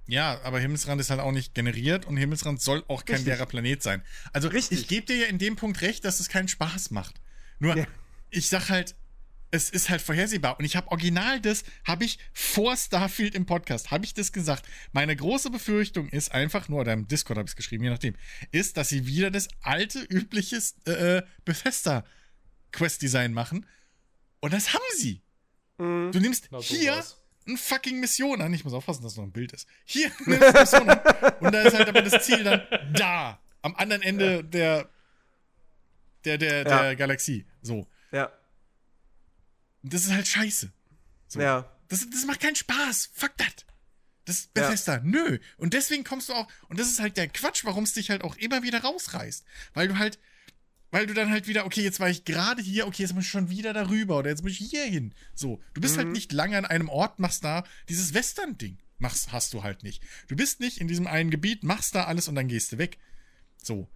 Ja, 0.07 0.39
aber 0.43 0.59
Himmelsrand 0.59 0.99
ist 1.01 1.09
halt 1.09 1.19
auch 1.19 1.31
nicht 1.31 1.55
generiert 1.55 2.05
und 2.05 2.17
Himmelsrand 2.17 2.61
soll 2.61 2.83
auch 2.87 3.05
kein 3.05 3.15
Richtig. 3.17 3.33
leerer 3.33 3.45
Planet 3.47 3.81
sein. 3.81 4.01
Also 4.33 4.49
Richtig. 4.49 4.81
ich 4.81 4.87
gebe 4.87 5.05
dir 5.05 5.15
ja 5.17 5.27
in 5.27 5.39
dem 5.39 5.55
Punkt 5.55 5.81
recht, 5.81 6.05
dass 6.05 6.19
es 6.19 6.27
keinen 6.29 6.47
Spaß 6.47 6.91
macht. 6.91 7.21
Nur, 7.59 7.75
Ja. 7.77 7.85
ich 8.29 8.49
sag 8.49 8.69
halt, 8.69 8.95
es 9.55 9.69
ist 9.69 9.89
halt 9.89 10.01
vorhersehbar. 10.01 10.59
Und 10.59 10.65
ich 10.65 10.75
habe 10.75 10.91
original 10.91 11.39
das, 11.41 11.63
habe 11.85 12.03
ich 12.05 12.19
vor 12.33 12.75
Starfield 12.75 13.33
im 13.35 13.45
Podcast, 13.45 13.91
habe 13.91 14.05
ich 14.05 14.13
das 14.13 14.31
gesagt. 14.31 14.65
Meine 14.91 15.15
große 15.15 15.49
Befürchtung 15.49 16.09
ist 16.09 16.31
einfach 16.31 16.69
nur, 16.69 16.81
oder 16.81 16.93
im 16.93 17.07
Discord 17.07 17.37
habe 17.37 17.47
ich 17.47 17.51
es 17.51 17.55
geschrieben, 17.55 17.83
je 17.83 17.89
nachdem, 17.89 18.15
ist, 18.51 18.77
dass 18.77 18.89
sie 18.89 19.07
wieder 19.07 19.31
das 19.31 19.47
alte, 19.61 19.99
übliche 20.01 20.57
äh, 20.85 21.23
Bethesda-Quest-Design 21.45 23.33
machen. 23.33 23.65
Und 24.41 24.53
das 24.53 24.73
haben 24.73 24.83
sie. 24.97 25.21
Mhm. 25.77 26.11
Du 26.11 26.19
nimmst 26.19 26.49
Na, 26.51 26.59
hier 26.59 27.03
eine 27.47 27.57
fucking 27.57 27.99
Mission 27.99 28.41
an. 28.41 28.53
Ich 28.53 28.63
muss 28.63 28.73
aufpassen, 28.73 29.03
dass 29.03 29.15
noch 29.17 29.23
ein 29.23 29.31
Bild 29.31 29.53
ist. 29.53 29.67
Hier 29.85 30.11
nimmst 30.25 30.41
du 30.41 30.47
eine 30.47 30.59
Mission 30.59 30.89
an. 30.89 30.99
Und 31.39 31.53
da 31.53 31.61
ist 31.61 31.75
halt 31.75 31.87
aber 31.87 32.01
das 32.01 32.25
Ziel 32.25 32.43
dann 32.43 32.61
da. 32.93 33.39
Am 33.61 33.75
anderen 33.75 34.01
Ende 34.03 34.43
der, 34.43 34.89
der, 36.25 36.37
der, 36.37 36.63
der 36.63 36.83
Ja. 36.89 36.93
Galaxie. 36.93 37.45
So. 37.61 37.87
Ja. 39.85 39.87
Und 39.87 39.93
das 39.93 40.05
ist 40.05 40.11
halt 40.11 40.27
scheiße. 40.27 40.71
So. 41.27 41.39
Ja. 41.41 41.69
Das, 41.87 42.09
das 42.09 42.25
macht 42.25 42.39
keinen 42.39 42.55
Spaß. 42.55 43.09
Fuck 43.13 43.37
that. 43.37 43.65
Das 44.25 44.37
ist 44.39 44.49
Ja. 44.57 44.63
Bethesda. 44.63 44.99
Nö. 45.03 45.37
Und 45.57 45.73
deswegen 45.73 46.03
kommst 46.03 46.29
du 46.29 46.33
auch, 46.33 46.47
und 46.69 46.79
das 46.79 46.87
ist 46.87 46.99
halt 46.99 47.17
der 47.17 47.27
Quatsch, 47.27 47.63
warum 47.63 47.83
es 47.83 47.93
dich 47.93 48.09
halt 48.09 48.23
auch 48.23 48.35
immer 48.37 48.63
wieder 48.63 48.81
rausreißt. 48.81 49.45
Weil 49.75 49.87
du 49.87 49.97
halt, 49.97 50.17
weil 50.91 51.05
du 51.05 51.13
dann 51.13 51.29
halt 51.29 51.47
wieder, 51.47 51.65
okay, 51.65 51.81
jetzt 51.83 51.99
war 51.99 52.09
ich 52.09 52.25
gerade 52.25 52.61
hier, 52.61 52.87
okay, 52.87 53.03
jetzt 53.03 53.13
muss 53.13 53.25
ich 53.25 53.29
schon 53.29 53.49
wieder 53.49 53.73
darüber 53.73 54.17
oder 54.17 54.29
jetzt 54.29 54.41
muss 54.43 54.53
ich 54.53 54.57
hier 54.57 54.85
hin. 54.85 55.13
So. 55.35 55.61
Du 55.75 55.81
bist 55.81 55.93
Mhm. 55.95 55.99
halt 55.99 56.07
nicht 56.09 56.31
lange 56.31 56.57
an 56.57 56.65
einem 56.65 56.89
Ort, 56.89 57.19
machst 57.19 57.43
da 57.43 57.63
dieses 57.89 58.13
Western-Ding. 58.13 58.79
Machst, 58.97 59.31
hast 59.31 59.53
du 59.53 59.61
halt 59.61 59.83
nicht. 59.83 60.01
Du 60.27 60.35
bist 60.35 60.59
nicht 60.61 60.77
in 60.79 60.87
diesem 60.87 61.05
einen 61.05 61.29
Gebiet, 61.29 61.63
machst 61.63 61.93
da 61.95 62.05
alles 62.05 62.27
und 62.27 62.35
dann 62.35 62.47
gehst 62.47 62.71
du 62.71 62.77
weg. 62.77 62.97
So. 63.61 63.87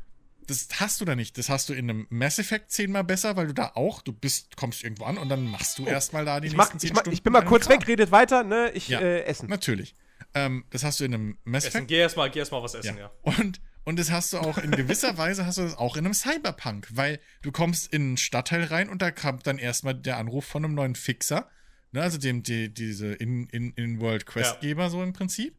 Das 0.50 0.68
hast 0.80 1.00
du 1.02 1.06
da 1.06 1.16
nicht. 1.16 1.38
Das 1.38 1.50
hast 1.50 1.70
du 1.70 1.74
in 1.74 1.90
einem 1.90 2.08
Mass 2.10 2.40
Effect 2.40 2.72
zehnmal 2.72 3.04
besser, 3.04 3.36
weil 3.36 3.48
du 3.48 3.54
da 3.54 3.72
auch, 3.76 4.02
du 4.02 4.12
bist, 4.14 4.56
kommst 4.58 4.84
irgendwo 4.84 5.06
an 5.06 5.18
und 5.18 5.30
dann 5.30 5.46
machst 5.46 5.78
du 5.80 5.86
erstmal 5.86 6.26
da 6.26 6.40
die 6.40 6.48
Oh. 6.48 6.52
Ich, 6.52 6.56
mach, 6.58 6.66
nächsten 6.66 6.80
zehn 6.80 6.88
ich, 6.88 6.94
mach, 6.94 7.02
Stunden. 7.02 7.14
ich 7.14 7.24
bin 7.24 7.34
mal 7.34 7.46
kurz 7.46 7.68
Kram. 7.68 7.80
weg, 7.80 7.88
redet 7.88 8.12
weiter, 8.12 8.44
ne? 8.44 8.72
Ich 8.74 8.88
Ja. 8.90 9.00
äh, 9.00 9.24
essen. 9.24 9.50
Natürlich. 9.50 9.96
Ähm, 10.34 10.66
das 10.70 10.84
hast 10.84 11.00
du 11.00 11.06
in 11.06 11.14
einem 11.14 11.38
Mass 11.44 11.66
Essen. 11.66 11.78
Effect. 11.78 11.88
Geh 11.90 11.98
erstmal 12.00 12.30
geh 12.30 12.40
erst 12.40 12.52
was 12.52 12.74
essen, 12.76 12.98
ja. 12.98 13.12
Und, 13.22 13.62
und 13.84 13.98
das 14.00 14.12
hast 14.12 14.34
du 14.34 14.38
auch 14.40 14.58
in 14.58 14.72
gewisser 14.72 15.18
Weise, 15.18 15.46
hast 15.46 15.58
du 15.58 15.62
das 15.64 15.78
auch 15.78 15.96
in 15.96 16.06
einem 16.06 16.14
Cyberpunk, 16.14 16.88
weil 16.92 17.20
du 17.42 17.52
kommst 17.52 17.92
in 17.94 18.02
einen 18.02 18.18
Stadtteil 18.18 18.64
rein 18.66 18.90
und 18.90 19.02
da 19.02 19.12
kommt 19.12 19.48
dann 19.48 19.58
erstmal 19.58 19.96
der 19.96 20.18
Anruf 20.18 20.46
von 20.46 20.64
einem 20.66 20.76
neuen 20.76 20.96
Fixer, 20.96 21.50
ne, 21.92 22.02
also 22.02 22.18
dem, 22.18 22.44
die, 22.44 22.72
diese 22.74 23.14
In-World-Questgeber 23.14 24.90
so 24.90 25.02
im 25.04 25.14
Prinzip. 25.14 25.56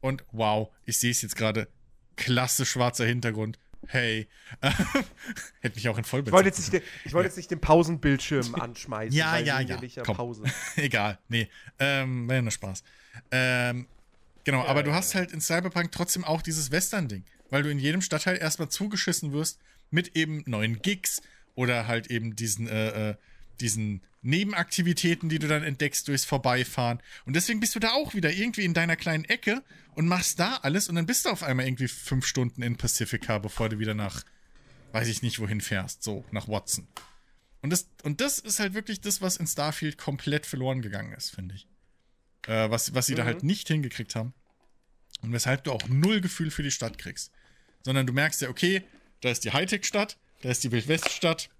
Und 0.00 0.24
wow, 0.32 0.70
ich 0.86 0.98
sehe 0.98 1.10
es 1.10 1.20
jetzt 1.22 1.36
gerade, 1.36 1.68
klasse 2.16 2.64
schwarzer 2.66 3.04
Hintergrund. 3.06 3.58
Hey, 3.86 4.28
hätte 5.60 5.74
mich 5.74 5.88
auch 5.88 5.96
in 5.96 6.04
Ich 6.04 6.10
Vollbild 6.10 6.32
wollte 6.32 6.48
jetzt, 6.48 6.72
nicht 6.72 6.84
ich 7.04 7.12
wollte 7.12 7.28
jetzt 7.28 7.36
nicht 7.36 7.50
den 7.50 7.60
Pausenbildschirm 7.60 8.54
anschmeißen. 8.60 9.16
Ja, 9.16 9.38
ja, 9.38 9.60
ja. 9.60 9.80
ja 9.82 10.02
Komm. 10.02 10.42
Egal, 10.76 11.18
nee. 11.28 11.48
Ähm, 11.78 12.28
war 12.28 12.36
ja 12.36 12.42
nur 12.42 12.50
Spaß. 12.50 12.84
Ähm, 13.30 13.86
genau, 14.44 14.64
aber 14.64 14.82
du 14.82 14.90
ja, 14.90 14.96
hast 14.96 15.14
halt 15.14 15.32
in 15.32 15.40
Cyberpunk 15.40 15.92
trotzdem 15.92 16.24
auch 16.24 16.42
dieses 16.42 16.70
Western-Ding, 16.70 17.24
weil 17.48 17.62
du 17.62 17.70
in 17.70 17.78
jedem 17.78 18.02
Stadtteil 18.02 18.36
erstmal 18.36 18.68
zugeschissen 18.68 19.32
wirst 19.32 19.58
mit 19.90 20.16
eben 20.16 20.44
neuen 20.46 20.82
Gigs 20.82 21.22
oder 21.54 21.86
halt 21.86 22.08
eben 22.08 22.36
diesen, 22.36 22.68
äh, 22.68 23.10
äh, 23.10 23.14
diesen 23.60 24.02
Nebenaktivitäten, 24.22 25.28
die 25.28 25.38
du 25.38 25.48
dann 25.48 25.62
entdeckst 25.62 26.06
durchs 26.08 26.24
Vorbeifahren. 26.24 27.00
Und 27.24 27.34
deswegen 27.34 27.60
bist 27.60 27.74
du 27.74 27.80
da 27.80 27.92
auch 27.92 28.14
wieder 28.14 28.30
irgendwie 28.32 28.64
in 28.64 28.74
deiner 28.74 28.96
kleinen 28.96 29.24
Ecke 29.24 29.62
und 29.94 30.06
machst 30.08 30.38
da 30.38 30.56
alles 30.56 30.88
und 30.88 30.94
dann 30.96 31.06
bist 31.06 31.24
du 31.24 31.30
auf 31.30 31.42
einmal 31.42 31.66
irgendwie 31.66 31.88
fünf 31.88 32.26
Stunden 32.26 32.62
in 32.62 32.76
Pacifica, 32.76 33.38
bevor 33.38 33.68
du 33.68 33.78
wieder 33.78 33.94
nach, 33.94 34.24
weiß 34.92 35.08
ich 35.08 35.22
nicht, 35.22 35.38
wohin 35.38 35.60
fährst, 35.60 36.02
so, 36.02 36.24
nach 36.32 36.48
Watson. 36.48 36.86
Und 37.62 37.70
das, 37.70 37.88
und 38.02 38.20
das 38.20 38.38
ist 38.38 38.60
halt 38.60 38.74
wirklich 38.74 39.00
das, 39.00 39.20
was 39.20 39.36
in 39.36 39.46
Starfield 39.46 39.98
komplett 39.98 40.46
verloren 40.46 40.82
gegangen 40.82 41.12
ist, 41.12 41.30
finde 41.34 41.54
ich. 41.54 41.66
Äh, 42.46 42.70
was, 42.70 42.94
was 42.94 43.06
sie 43.06 43.14
da 43.14 43.22
Mhm. 43.22 43.26
halt 43.26 43.42
nicht 43.42 43.68
hingekriegt 43.68 44.14
haben. 44.14 44.32
Und 45.22 45.32
weshalb 45.32 45.64
du 45.64 45.72
auch 45.72 45.86
null 45.88 46.20
Gefühl 46.22 46.50
für 46.50 46.62
die 46.62 46.70
Stadt 46.70 46.96
kriegst. 46.96 47.30
Sondern 47.82 48.06
du 48.06 48.12
merkst 48.14 48.40
ja, 48.40 48.48
okay, 48.48 48.82
da 49.20 49.30
ist 49.30 49.44
die 49.44 49.52
Hightech-Stadt, 49.52 50.16
da 50.42 50.48
ist 50.50 50.64
die 50.64 50.72
Wildwest-Stadt. 50.72 51.50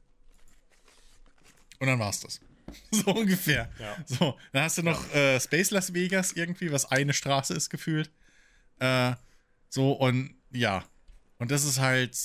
Und 1.79 1.87
dann 1.87 1.99
war's 1.99 2.21
das. 2.21 2.41
So 2.91 3.13
ungefähr. 3.15 3.71
Ja. 3.79 3.97
So, 4.07 4.39
dann 4.53 4.65
hast 4.65 4.79
du 4.79 4.83
noch 4.83 5.13
äh, 5.15 5.39
Space 5.41 5.71
Las 5.71 5.95
Vegas 5.95 6.33
irgendwie, 6.33 6.73
was 6.73 6.87
eine 6.87 7.13
Straße 7.13 7.55
ist 7.55 7.71
gefühlt. 7.71 8.11
Äh, 8.79 9.15
so, 9.69 9.93
und 9.93 10.35
ja. 10.51 10.85
Und 11.39 11.51
das 11.51 11.65
ist 11.65 11.79
halt 11.79 12.17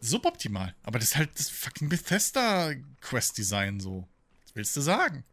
suboptimal. 0.00 0.74
Aber 0.82 0.98
das 0.98 1.10
ist 1.10 1.16
halt 1.16 1.30
das 1.38 1.48
fucking 1.48 1.88
Bethesda-Quest-Design 1.88 3.80
so. 3.80 4.08
Was 4.44 4.54
willst 4.54 4.76
du 4.76 4.80
sagen? 4.80 5.24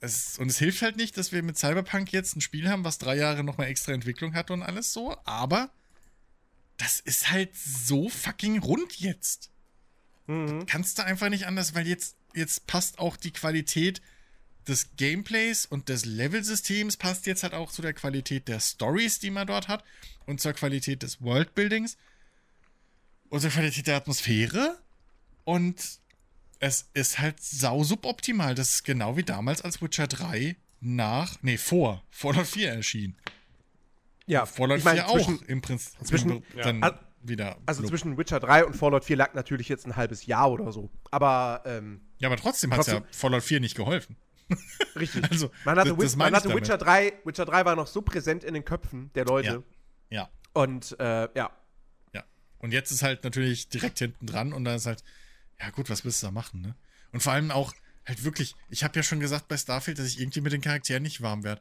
Es, 0.00 0.38
und 0.38 0.48
es 0.48 0.58
hilft 0.58 0.82
halt 0.82 0.96
nicht, 0.96 1.16
dass 1.16 1.32
wir 1.32 1.42
mit 1.42 1.58
Cyberpunk 1.58 2.12
jetzt 2.12 2.36
ein 2.36 2.40
Spiel 2.40 2.68
haben, 2.68 2.84
was 2.84 2.98
drei 2.98 3.16
Jahre 3.16 3.42
nochmal 3.42 3.66
extra 3.66 3.92
Entwicklung 3.92 4.34
hatte 4.34 4.52
und 4.52 4.62
alles 4.62 4.92
so, 4.92 5.16
aber 5.24 5.70
das 6.76 7.00
ist 7.00 7.30
halt 7.30 7.56
so 7.56 8.08
fucking 8.08 8.60
rund 8.60 9.00
jetzt. 9.00 9.50
Mhm. 10.28 10.66
Kannst 10.66 10.98
du 10.98 11.04
einfach 11.04 11.28
nicht 11.30 11.46
anders, 11.46 11.74
weil 11.74 11.88
jetzt, 11.88 12.16
jetzt 12.38 12.66
passt 12.66 12.98
auch 12.98 13.16
die 13.16 13.32
Qualität 13.32 14.00
des 14.66 14.96
Gameplays 14.96 15.66
und 15.66 15.88
des 15.88 16.04
Levelsystems 16.04 16.96
passt 16.96 17.26
jetzt 17.26 17.42
halt 17.42 17.54
auch 17.54 17.70
zu 17.72 17.82
der 17.82 17.94
Qualität 17.94 18.48
der 18.48 18.60
Stories, 18.60 19.18
die 19.18 19.30
man 19.30 19.46
dort 19.46 19.68
hat 19.68 19.82
und 20.26 20.40
zur 20.40 20.52
Qualität 20.52 21.02
des 21.02 21.22
Worldbuildings 21.22 21.96
und 23.30 23.40
zur 23.40 23.50
Qualität 23.50 23.86
der 23.86 23.96
Atmosphäre 23.96 24.78
und 25.44 26.00
es 26.60 26.90
ist 26.92 27.18
halt 27.18 27.40
sau 27.42 27.84
suboptimal. 27.84 28.54
Das 28.54 28.70
ist 28.70 28.84
genau 28.84 29.16
wie 29.16 29.22
damals, 29.22 29.62
als 29.62 29.80
Witcher 29.80 30.06
3 30.06 30.56
nach, 30.80 31.36
nee, 31.42 31.56
vor 31.56 32.02
Fallout 32.10 32.46
4 32.46 32.70
erschien. 32.72 33.16
Ja, 34.26 34.44
Fallout 34.44 34.78
ich 34.78 34.84
mein, 34.84 34.96
4 34.96 35.06
zwischen, 35.06 35.38
auch 35.38 35.42
im 35.42 35.62
Prinzip 35.62 36.06
zwischen- 36.06 36.42
dann 36.56 36.80
ja. 36.82 37.00
wieder. 37.22 37.56
Also 37.64 37.80
blub. 37.80 37.90
zwischen 37.90 38.18
Witcher 38.18 38.40
3 38.40 38.66
und 38.66 38.76
Fallout 38.76 39.04
4 39.04 39.16
lag 39.16 39.34
natürlich 39.34 39.68
jetzt 39.68 39.86
ein 39.86 39.96
halbes 39.96 40.26
Jahr 40.26 40.50
oder 40.50 40.72
so. 40.72 40.90
Aber, 41.10 41.62
ähm, 41.64 42.02
ja, 42.18 42.28
aber 42.28 42.36
trotzdem 42.36 42.72
hat 42.72 42.80
es 42.80 42.86
ja 42.88 43.02
Fallout 43.10 43.42
4 43.42 43.60
nicht 43.60 43.76
geholfen. 43.76 44.16
richtig. 44.96 45.30
Also, 45.30 45.50
man 45.64 45.78
hatte, 45.78 45.90
das- 45.90 45.98
das 45.98 46.16
man 46.16 46.34
hatte. 46.34 46.54
Witcher 46.54 46.78
3, 46.78 47.12
Witcher 47.24 47.44
3 47.44 47.64
war 47.64 47.76
noch 47.76 47.86
so 47.86 48.02
präsent 48.02 48.44
in 48.44 48.54
den 48.54 48.64
Köpfen 48.64 49.10
der 49.14 49.24
Leute. 49.26 49.62
Ja. 50.10 50.30
Und, 50.54 50.98
äh, 50.98 51.28
ja. 51.34 51.50
Ja. 52.14 52.24
Und 52.58 52.72
jetzt 52.72 52.90
ist 52.90 53.02
halt 53.02 53.24
natürlich 53.24 53.68
direkt 53.68 53.98
hinten 53.98 54.26
dran 54.26 54.52
und 54.52 54.64
da 54.64 54.74
ist 54.74 54.86
halt, 54.86 55.04
ja 55.60 55.70
gut, 55.70 55.90
was 55.90 56.04
willst 56.04 56.22
du 56.22 56.26
da 56.28 56.30
machen, 56.32 56.62
ne? 56.62 56.74
Und 57.12 57.22
vor 57.22 57.32
allem 57.32 57.50
auch 57.50 57.74
halt 58.06 58.24
wirklich, 58.24 58.54
ich 58.70 58.84
habe 58.84 58.96
ja 58.96 59.02
schon 59.02 59.20
gesagt 59.20 59.48
bei 59.48 59.56
Starfield, 59.56 59.98
dass 59.98 60.06
ich 60.06 60.18
irgendwie 60.20 60.40
mit 60.40 60.52
den 60.52 60.60
Charakteren 60.62 61.02
nicht 61.02 61.20
warm 61.20 61.44
werde. 61.44 61.60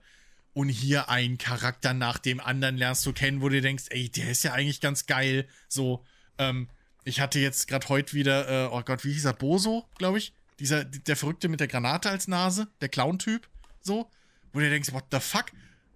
Und 0.53 0.69
hier 0.69 1.09
ein 1.09 1.37
Charakter 1.37 1.93
nach 1.93 2.17
dem 2.17 2.39
anderen 2.39 2.77
lernst 2.77 3.05
du 3.05 3.13
kennen, 3.13 3.41
wo 3.41 3.49
du 3.49 3.61
denkst, 3.61 3.85
ey, 3.89 4.09
der 4.09 4.31
ist 4.31 4.43
ja 4.43 4.53
eigentlich 4.53 4.81
ganz 4.81 5.05
geil. 5.05 5.47
So, 5.67 6.03
ähm, 6.37 6.69
ich 7.03 7.19
hatte 7.19 7.39
jetzt 7.39 7.67
gerade 7.67 7.87
heute 7.89 8.13
wieder, 8.13 8.65
äh, 8.65 8.69
oh 8.71 8.81
Gott, 8.81 9.03
wie 9.05 9.13
hieß 9.13 9.25
er? 9.25 9.33
Boso, 9.33 9.85
glaube 9.97 10.17
ich. 10.17 10.33
Dieser, 10.59 10.83
der 10.85 11.15
Verrückte 11.15 11.49
mit 11.49 11.59
der 11.59 11.67
Granate 11.67 12.09
als 12.09 12.27
Nase, 12.27 12.67
der 12.81 12.89
Clown-Typ, 12.89 13.47
so, 13.81 14.09
wo 14.53 14.59
du 14.59 14.69
denkst, 14.69 14.91
what 14.91 15.05
the 15.11 15.19
fuck? 15.19 15.45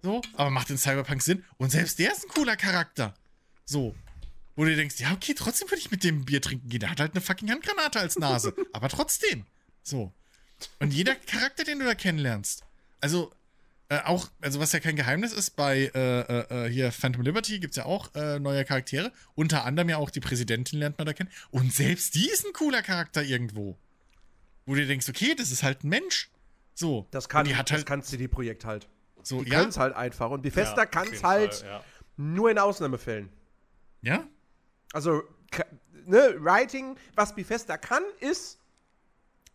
So, 0.02 0.20
aber 0.34 0.50
macht 0.50 0.70
in 0.70 0.78
Cyberpunk 0.78 1.22
Sinn. 1.22 1.44
Und 1.58 1.70
selbst 1.70 1.98
der 1.98 2.12
ist 2.12 2.24
ein 2.24 2.28
cooler 2.28 2.56
Charakter. 2.56 3.14
So, 3.64 3.94
wo 4.56 4.64
du 4.64 4.74
denkst, 4.74 5.00
ja, 5.00 5.12
okay, 5.12 5.34
trotzdem 5.34 5.68
würde 5.70 5.78
ich 5.78 5.90
mit 5.90 6.04
dem 6.04 6.24
Bier 6.24 6.42
trinken 6.42 6.68
gehen. 6.68 6.80
Der 6.80 6.90
hat 6.90 7.00
halt 7.00 7.12
eine 7.12 7.20
fucking 7.20 7.50
Handgranate 7.50 8.00
als 8.00 8.18
Nase. 8.18 8.54
aber 8.72 8.88
trotzdem. 8.88 9.46
So. 9.82 10.12
Und 10.78 10.92
jeder 10.92 11.14
Charakter, 11.14 11.64
den 11.64 11.78
du 11.78 11.84
da 11.84 11.94
kennenlernst. 11.94 12.64
Also, 13.00 13.32
äh, 13.88 14.00
auch, 14.04 14.28
also 14.40 14.60
was 14.60 14.72
ja 14.72 14.80
kein 14.80 14.96
Geheimnis 14.96 15.32
ist, 15.32 15.56
bei 15.56 15.90
äh, 15.94 16.20
äh, 16.20 16.66
äh, 16.66 16.70
hier 16.70 16.92
Phantom 16.92 17.22
Liberty 17.22 17.58
gibt 17.60 17.72
es 17.72 17.76
ja 17.76 17.84
auch 17.84 18.14
äh, 18.14 18.38
neue 18.38 18.64
Charaktere. 18.64 19.12
Unter 19.34 19.64
anderem 19.64 19.88
ja 19.88 19.96
auch 19.96 20.10
die 20.10 20.20
Präsidentin 20.20 20.78
lernt 20.78 20.98
man 20.98 21.06
da 21.06 21.12
kennen. 21.12 21.30
Und 21.50 21.72
selbst 21.72 22.14
die 22.14 22.28
ist 22.28 22.44
ein 22.46 22.52
cooler 22.52 22.82
Charakter 22.82 23.22
irgendwo. 23.22 23.78
Wo 24.72 24.76
du 24.76 24.86
denkst, 24.86 25.06
okay, 25.08 25.34
das 25.34 25.50
ist 25.50 25.62
halt 25.62 25.84
ein 25.84 25.88
Mensch. 25.90 26.30
So. 26.74 27.06
Das 27.10 27.28
kann, 27.28 27.44
die 27.44 27.54
hat 27.56 27.68
das 27.70 27.76
halt 27.78 27.86
kann 27.86 28.02
CD-Projekt 28.02 28.64
halt. 28.64 28.88
so, 29.22 29.42
Die 29.42 29.50
ja. 29.50 29.58
können 29.58 29.68
es 29.68 29.76
halt 29.76 29.94
einfach. 29.94 30.30
Und 30.30 30.40
Bethesda 30.40 30.78
Ja, 30.82 30.86
kann 30.86 31.08
es 31.12 31.22
halt 31.22 31.54
Fall, 31.56 31.68
ja. 31.68 31.84
nur 32.16 32.50
in 32.50 32.58
Ausnahmefällen. 32.58 33.28
Ja? 34.00 34.26
Also, 34.94 35.22
ne, 36.06 36.36
Writing, 36.38 36.96
was 37.14 37.34
Bethesda 37.34 37.76
kann, 37.76 38.02
ist 38.20 38.58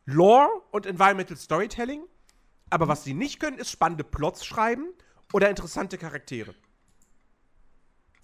Lore 0.05 0.49
und 0.69 0.85
Environmental 0.85 1.35
Storytelling. 1.35 2.03
Aber 2.69 2.87
was 2.87 3.03
sie 3.03 3.13
nicht 3.15 3.39
können, 3.39 3.57
ist 3.57 3.71
spannende 3.71 4.03
Plots 4.03 4.45
schreiben 4.45 4.93
oder 5.33 5.49
interessante 5.49 5.97
Charaktere. 5.97 6.53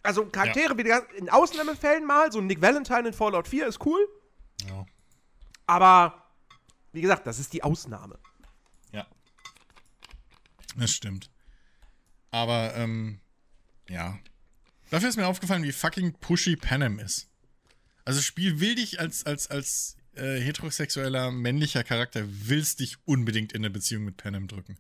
Also 0.04 0.26
Charaktere 0.28 0.78
wie 0.78 0.84
die- 0.84 1.18
in 1.18 1.30
Ausnahmefällen 1.30 2.06
mal, 2.06 2.32
so 2.32 2.42
Nick 2.42 2.62
Valentine 2.62 3.08
in 3.08 3.14
Fallout 3.14 3.48
4 3.48 3.68
ist 3.68 3.84
cool, 3.86 4.06
Ja. 4.68 4.86
aber 5.66 6.23
wie 6.94 7.02
gesagt, 7.02 7.28
das 7.28 7.40
ist 7.40 7.54
die 7.54 7.64
Ausnahme. 7.64 8.20
Ja. 8.92 9.08
Das 10.78 10.92
stimmt. 10.92 11.30
Aber, 12.32 12.76
ähm, 12.76 13.20
ja. 13.90 14.20
Dafür 14.90 15.10
ist 15.10 15.18
mir 15.18 15.28
aufgefallen, 15.28 15.64
wie 15.64 15.72
fucking 15.72 16.14
pushy 16.14 16.56
Panem 16.56 17.00
ist. 17.00 17.30
Also 18.06 18.20
das 18.20 18.26
Spiel 18.26 18.60
will 18.60 18.76
dich 18.76 19.00
als, 19.00 19.26
als, 19.26 19.50
als 19.50 19.98
äh, 20.16 20.40
heterosexueller 20.40 21.32
männlicher 21.32 21.84
Charakter, 21.84 22.24
willst 22.28 22.80
dich 22.80 22.98
unbedingt 23.06 23.54
in 23.54 23.62
eine 23.62 23.70
Beziehung 23.70 24.04
mit 24.04 24.18
Panem 24.18 24.48
drücken. 24.48 24.78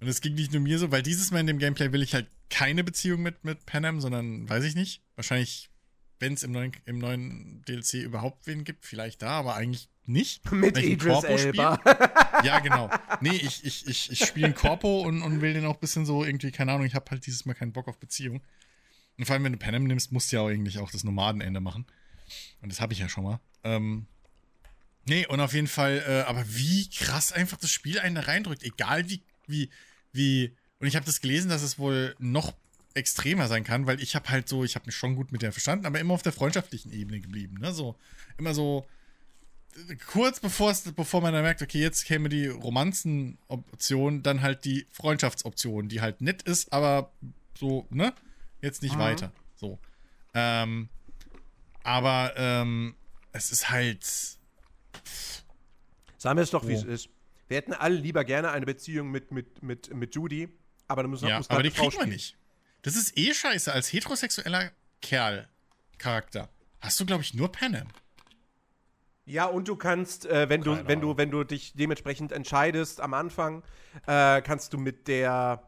Und 0.00 0.08
es 0.08 0.20
ging 0.20 0.34
nicht 0.34 0.52
nur 0.52 0.62
mir 0.62 0.78
so, 0.78 0.90
weil 0.90 1.02
dieses 1.02 1.30
Mal 1.30 1.40
in 1.40 1.46
dem 1.46 1.58
Gameplay 1.58 1.92
will 1.92 2.02
ich 2.02 2.14
halt 2.14 2.28
keine 2.50 2.84
Beziehung 2.84 3.22
mit, 3.22 3.44
mit 3.44 3.66
Panem, 3.66 4.00
sondern 4.00 4.48
weiß 4.48 4.64
ich 4.64 4.74
nicht. 4.74 5.02
Wahrscheinlich, 5.16 5.70
wenn 6.18 6.34
es 6.34 6.42
im 6.42 6.52
neuen, 6.52 6.72
im 6.84 6.98
neuen 6.98 7.62
DLC 7.62 7.94
überhaupt 7.94 8.46
wen 8.46 8.64
gibt, 8.64 8.84
vielleicht 8.84 9.22
da, 9.22 9.30
aber 9.30 9.54
eigentlich 9.54 9.88
nicht. 10.08 10.50
Mit 10.52 10.76
Weil 10.76 10.84
Idris 10.84 11.12
Corpo 11.12 11.38
spiel. 11.38 11.60
Elba. 11.60 11.80
Ja, 12.44 12.58
genau. 12.58 12.90
Nee, 13.20 13.36
ich, 13.36 13.64
ich, 13.64 13.86
ich, 13.86 14.10
ich 14.10 14.18
spiele 14.18 14.46
einen 14.46 14.54
Corpo 14.54 15.00
und, 15.00 15.22
und 15.22 15.40
will 15.40 15.54
den 15.54 15.64
auch 15.64 15.74
ein 15.74 15.80
bisschen 15.80 16.04
so 16.04 16.24
irgendwie, 16.24 16.50
keine 16.50 16.72
Ahnung, 16.72 16.84
ich 16.84 16.94
habe 16.94 17.10
halt 17.10 17.24
dieses 17.24 17.46
Mal 17.46 17.54
keinen 17.54 17.72
Bock 17.72 17.88
auf 17.88 17.96
Beziehung. 17.98 18.42
Und 19.16 19.24
vor 19.24 19.34
allem, 19.34 19.44
wenn 19.44 19.52
du 19.52 19.58
Panem 19.58 19.84
nimmst, 19.84 20.12
musst 20.12 20.30
du 20.30 20.36
ja 20.36 20.42
auch 20.42 20.48
eigentlich 20.48 20.78
auch 20.78 20.90
das 20.90 21.04
Nomadenende 21.04 21.60
machen. 21.60 21.86
Und 22.60 22.70
das 22.70 22.80
habe 22.80 22.92
ich 22.92 22.98
ja 22.98 23.08
schon 23.08 23.24
mal. 23.24 23.40
Ähm, 23.62 24.06
nee, 25.06 25.26
und 25.26 25.40
auf 25.40 25.54
jeden 25.54 25.68
Fall, 25.68 26.04
äh, 26.06 26.28
aber 26.28 26.44
wie 26.48 26.90
krass 26.90 27.32
einfach 27.32 27.56
das 27.56 27.70
Spiel 27.70 27.98
einen 27.98 28.16
da 28.16 28.22
reindrückt. 28.22 28.62
Egal 28.62 29.08
wie, 29.08 29.22
wie, 29.46 29.70
wie. 30.12 30.54
Und 30.80 30.88
ich 30.88 30.96
habe 30.96 31.06
das 31.06 31.20
gelesen, 31.20 31.48
dass 31.48 31.62
es 31.62 31.78
wohl 31.78 32.14
noch 32.18 32.52
extremer 32.94 33.48
sein 33.48 33.64
kann, 33.64 33.86
weil 33.86 34.00
ich 34.00 34.14
habe 34.14 34.28
halt 34.28 34.48
so, 34.48 34.64
ich 34.64 34.76
habe 34.76 34.86
mich 34.86 34.96
schon 34.96 35.16
gut 35.16 35.32
mit 35.32 35.42
der 35.42 35.52
verstanden, 35.52 35.86
aber 35.86 35.98
immer 36.00 36.14
auf 36.14 36.22
der 36.22 36.32
freundschaftlichen 36.32 36.92
Ebene 36.92 37.20
geblieben. 37.20 37.58
Ne? 37.60 37.72
So, 37.72 37.96
immer 38.38 38.54
so, 38.54 38.86
kurz 40.06 40.40
bevor 40.40 40.70
es, 40.70 40.82
bevor 40.92 41.20
man 41.20 41.32
dann 41.32 41.42
merkt, 41.42 41.62
okay, 41.62 41.80
jetzt 41.80 42.04
käme 42.04 42.28
die 42.28 42.46
Romanzen-Option, 42.46 44.22
dann 44.22 44.42
halt 44.42 44.64
die 44.64 44.86
Freundschaftsoption, 44.90 45.88
die 45.88 46.00
halt 46.00 46.20
nett 46.20 46.42
ist, 46.42 46.72
aber 46.72 47.12
so, 47.58 47.86
ne? 47.90 48.14
Jetzt 48.60 48.82
nicht 48.82 48.94
Mhm. 48.96 49.00
weiter. 49.00 49.32
So. 49.56 49.78
Ähm, 50.34 50.88
aber 51.82 52.32
ähm, 52.36 52.94
es 53.32 53.50
ist 53.52 53.70
halt. 53.70 54.04
Sagen 56.16 56.38
wir 56.38 56.42
es 56.42 56.50
doch, 56.50 56.66
wie 56.66 56.74
Oh. 56.74 56.78
es 56.78 56.84
ist. 56.84 57.08
Wir 57.48 57.58
hätten 57.58 57.74
alle 57.74 57.96
lieber 57.96 58.24
gerne 58.24 58.50
eine 58.50 58.64
Beziehung 58.64 59.10
mit, 59.10 59.30
mit, 59.30 59.62
mit, 59.62 59.92
mit 59.94 60.14
Judy, 60.14 60.48
aber 60.88 61.02
dann 61.02 61.10
müssen 61.10 61.28
Ja, 61.28 61.36
muss 61.38 61.50
aber 61.50 61.62
die 61.62 61.70
kriegt 61.70 61.98
man 61.98 62.08
nicht. 62.08 62.36
Das 62.82 62.96
ist 62.96 63.16
eh 63.18 63.34
scheiße. 63.34 63.72
Als 63.72 63.92
heterosexueller 63.92 64.72
Kerl-Charakter 65.02 66.48
hast 66.80 66.98
du, 67.00 67.06
glaube 67.06 67.22
ich, 67.22 67.34
nur 67.34 67.52
Panem. 67.52 67.88
Ja, 69.26 69.46
und 69.46 69.68
du 69.68 69.76
kannst, 69.76 70.26
äh, 70.26 70.48
wenn 70.48 70.60
du, 70.60 70.86
wenn 70.86 71.00
du, 71.00 71.16
wenn 71.16 71.30
du 71.30 71.44
dich 71.44 71.72
dementsprechend 71.74 72.30
entscheidest 72.32 73.00
am 73.00 73.14
Anfang, 73.14 73.62
äh, 74.06 74.42
kannst 74.42 74.72
du 74.72 74.78
mit 74.78 75.08
der 75.08 75.62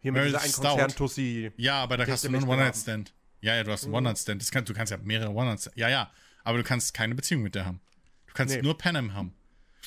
hier 0.00 0.12
mit 0.12 0.22
Meryl 0.22 0.38
dieser 0.44 0.74
einen 0.74 0.88
Tussi. 0.94 1.50
Ja, 1.56 1.82
aber 1.82 1.96
da 1.96 2.06
hast 2.06 2.24
du 2.24 2.30
nur 2.30 2.40
einen 2.40 2.48
One-Night-Stand. 2.50 3.14
Ja, 3.40 3.54
ja, 3.56 3.64
du 3.64 3.72
hast 3.72 3.84
einen 3.84 3.94
One-Night-Stand. 3.94 4.42
Das 4.42 4.50
kann, 4.50 4.64
du 4.64 4.74
kannst 4.74 4.90
ja 4.90 4.98
mehrere 4.98 5.30
One-Night-Stand. 5.30 5.76
Ja, 5.76 5.88
ja. 5.88 6.10
Aber 6.44 6.58
du 6.58 6.64
kannst 6.64 6.94
keine 6.94 7.14
Beziehung 7.14 7.42
mit 7.42 7.54
der 7.54 7.64
haben. 7.66 7.80
Du 8.26 8.34
kannst 8.34 8.54
Nee. 8.54 8.62
nur 8.62 8.76
Panem 8.78 9.14
haben. 9.14 9.34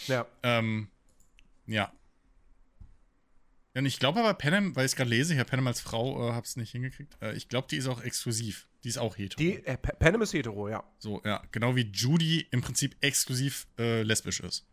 Ja. 0.08 0.26
Ähm, 0.44 0.90
ja. 1.68 1.92
Ja, 3.74 3.80
und 3.80 3.86
ich 3.86 4.00
glaube 4.00 4.20
aber 4.20 4.34
Panem, 4.34 4.76
weil 4.76 4.86
ich 4.86 4.92
es 4.92 4.96
gerade 4.98 5.10
lese, 5.10 5.34
ich 5.34 5.40
habe 5.40 5.50
Panem 5.50 5.68
als 5.68 5.80
Frau, 5.80 6.30
äh, 6.30 6.34
hab's 6.34 6.58
nicht 6.58 6.72
hingekriegt. 6.72 7.16
Äh, 7.22 7.34
ich 7.36 7.48
glaube, 7.48 7.68
die 7.72 7.78
ist 7.78 7.88
auch 7.88 8.02
exklusiv. 8.02 8.68
Die 8.84 8.90
ist 8.90 8.98
auch 8.98 9.18
hetero. 9.18 9.38
Die, 9.38 9.64
äh, 9.66 9.78
Pa- 9.78 9.94
Panem 9.94 10.22
ist 10.24 10.34
hetero, 10.34 10.68
ja. 10.68 10.84
So, 11.00 11.22
ja. 11.24 11.42
Genau 11.52 11.76
wie 11.76 11.90
Judy 11.94 12.48
im 12.52 12.62
Prinzip 12.62 12.98
exklusiv 13.02 13.68
äh, 13.78 14.02
lesbisch 14.04 14.40
ist. 14.42 14.66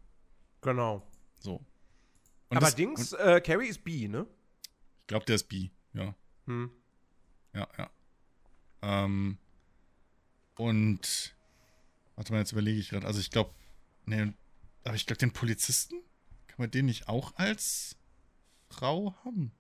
Genau. 0.63 1.07
So. 1.39 1.57
Und 2.49 2.57
aber 2.57 2.67
das- 2.67 2.75
Dings, 2.75 3.13
und 3.13 3.21
äh, 3.21 3.41
Carrie 3.41 3.69
ist 3.69 3.85
bi, 3.85 4.09
ne? 4.09 4.27
Ich 5.03 5.07
glaube, 5.07 5.27
der 5.27 5.37
ist 5.37 5.49
bi. 5.49 5.71
Ja. 5.93 6.15
Hm. 6.47 6.71
Ja, 7.55 7.69
ja. 7.79 7.91
Ähm, 8.83 9.39
und 10.57 11.35
warte 12.17 12.33
mal, 12.33 12.41
jetzt 12.41 12.53
überlege 12.53 12.81
ich 12.81 12.91
gerade. 12.91 13.07
Also 13.07 13.21
ich 13.21 13.31
glaube, 13.31 13.53
nee, 14.07 14.33
aber 14.85 14.95
ich 14.97 15.07
glaube, 15.07 15.19
den 15.19 15.33
Polizisten 15.33 15.97
kann 16.49 16.57
man 16.59 16.71
den 16.71 16.87
nicht 16.87 17.09
auch 17.09 17.35
als 17.37 17.97
Frau 18.71 19.15
haben? 19.25 19.53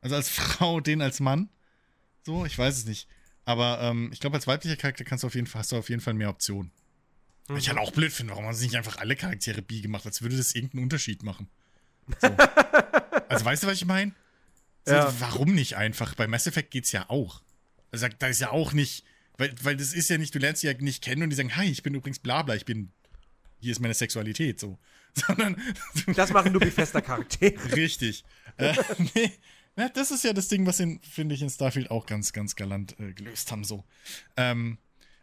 Also 0.00 0.16
als 0.16 0.28
Frau, 0.30 0.80
den 0.80 1.00
als 1.02 1.20
Mann? 1.20 1.48
So, 2.24 2.44
ich 2.44 2.56
weiß 2.56 2.76
es 2.76 2.84
nicht. 2.86 3.08
Aber 3.44 3.80
ähm, 3.82 4.10
ich 4.12 4.20
glaube, 4.20 4.36
als 4.36 4.46
weiblicher 4.46 4.76
Charakter 4.76 5.04
kannst 5.04 5.24
du 5.24 5.26
auf 5.26 5.34
jeden 5.34 5.46
Fall, 5.46 5.60
hast 5.60 5.72
du 5.72 5.76
auf 5.76 5.88
jeden 5.90 6.00
Fall 6.00 6.14
mehr 6.14 6.28
Optionen. 6.30 6.70
Was 7.48 7.62
Ich 7.62 7.68
halt 7.68 7.78
auch 7.78 7.90
blöd 7.90 8.12
finde, 8.12 8.32
warum 8.32 8.46
haben 8.46 8.54
sie 8.54 8.66
nicht 8.66 8.76
einfach 8.76 8.98
alle 8.98 9.16
Charaktere 9.16 9.62
bi 9.62 9.80
gemacht, 9.80 10.06
als 10.06 10.22
würde 10.22 10.36
das 10.36 10.54
irgendeinen 10.54 10.84
Unterschied 10.84 11.24
machen. 11.24 11.48
So. 12.20 12.28
also 13.28 13.44
weißt 13.44 13.64
du, 13.64 13.66
was 13.66 13.74
ich 13.74 13.84
meine? 13.84 14.12
So, 14.84 14.94
Ja. 14.94 15.12
Warum 15.20 15.54
nicht 15.54 15.76
einfach? 15.76 16.14
Bei 16.14 16.28
Mass 16.28 16.46
Effect 16.46 16.70
geht's 16.70 16.92
ja 16.92 17.10
auch. 17.10 17.42
Also 17.90 18.06
da 18.18 18.28
ist 18.28 18.40
ja 18.40 18.50
auch 18.50 18.72
nicht, 18.72 19.04
weil, 19.38 19.52
weil 19.62 19.76
das 19.76 19.92
ist 19.92 20.08
ja 20.08 20.18
nicht, 20.18 20.34
du 20.34 20.38
lernst 20.38 20.60
sie 20.60 20.68
ja 20.68 20.74
nicht 20.74 21.02
kennen 21.02 21.24
und 21.24 21.30
die 21.30 21.36
sagen, 21.36 21.56
hi, 21.56 21.66
ich 21.66 21.82
bin 21.82 21.94
übrigens 21.94 22.20
Blabla, 22.20 22.54
ich 22.54 22.64
bin, 22.64 22.92
hier 23.62 23.72
ist 23.72 23.80
meine 23.80 23.94
Sexualität, 23.94 24.60
so. 24.60 24.78
Sondern, 25.14 25.56
Das 26.14 26.30
machen 26.32 26.52
nur 26.52 26.60
Bethesda 26.60 27.00
Charaktere. 27.00 27.72
richtig. 27.76 28.24
äh, 28.56 28.74
nee, 29.14 29.32
Ja, 29.76 29.88
das 29.88 30.10
ist 30.10 30.24
ja 30.24 30.32
das 30.32 30.48
Ding, 30.48 30.66
was 30.66 30.80
in, 30.80 31.00
finde 31.02 31.34
ich, 31.34 31.42
in 31.42 31.50
Starfield 31.50 31.90
auch 31.90 32.06
ganz, 32.06 32.32
ganz 32.32 32.56
galant 32.56 32.98
äh, 33.00 33.12
gelöst 33.12 33.50
haben, 33.52 33.64
so. 33.64 33.84
Ähm, 34.36 34.78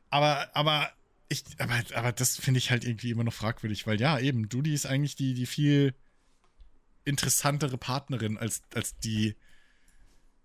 aber, 0.09 0.49
aber, 0.55 0.91
ich, 1.27 1.43
aber, 1.59 1.79
aber 1.93 2.11
das 2.11 2.37
finde 2.37 2.57
ich 2.57 2.71
halt 2.71 2.83
irgendwie 2.83 3.11
immer 3.11 3.23
noch 3.23 3.33
fragwürdig, 3.33 3.85
weil 3.85 3.99
ja, 4.01 4.17
eben, 4.19 4.47
Judy 4.51 4.73
ist 4.73 4.85
eigentlich 4.87 5.15
die, 5.15 5.33
die 5.35 5.45
viel 5.45 5.93
interessantere 7.05 7.77
Partnerin 7.77 8.37
als, 8.37 8.61
als 8.73 8.97
die, 8.97 9.35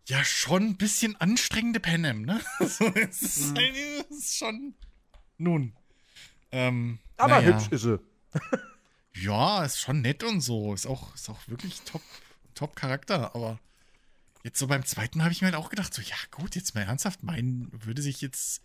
ja, 0.07 0.23
schon 0.25 0.63
ein 0.69 0.77
bisschen 0.77 1.17
anstrengende 1.21 1.81
Panem, 1.81 2.23
ne? 2.23 2.41
so, 2.61 2.87
es 2.95 3.23
ist, 3.23 3.51
Mhm. 3.53 3.57
halt, 3.57 3.75
es 4.11 4.19
ist 4.19 4.37
schon, 4.39 4.75
nun. 5.39 5.75
Ähm, 6.55 7.01
Aber 7.17 7.41
naja. 7.41 7.59
hübsch 7.59 7.69
ist 7.73 7.83
sie. 7.83 8.01
Ja, 9.17 9.65
ist 9.65 9.79
schon 9.81 10.01
nett 10.01 10.25
und 10.25 10.41
so. 10.41 10.75
Ist 10.75 10.87
auch, 10.87 11.15
ist 11.15 11.31
auch 11.31 11.47
wirklich 11.47 11.81
top, 11.83 12.03
top 12.57 12.75
Charakter. 12.75 13.35
Aber 13.37 13.61
jetzt 14.43 14.59
so 14.59 14.67
beim 14.67 14.85
zweiten 14.85 15.23
habe 15.23 15.31
ich 15.33 15.41
mir 15.41 15.47
halt 15.47 15.55
auch 15.55 15.71
gedacht, 15.71 15.95
so, 15.95 16.03
ja 16.03 16.17
gut, 16.33 16.57
jetzt 16.57 16.75
mal 16.75 16.83
ernsthaft, 16.83 17.23
meinen, 17.23 17.71
würde 17.85 18.03
sich 18.03 18.21
jetzt, 18.21 18.61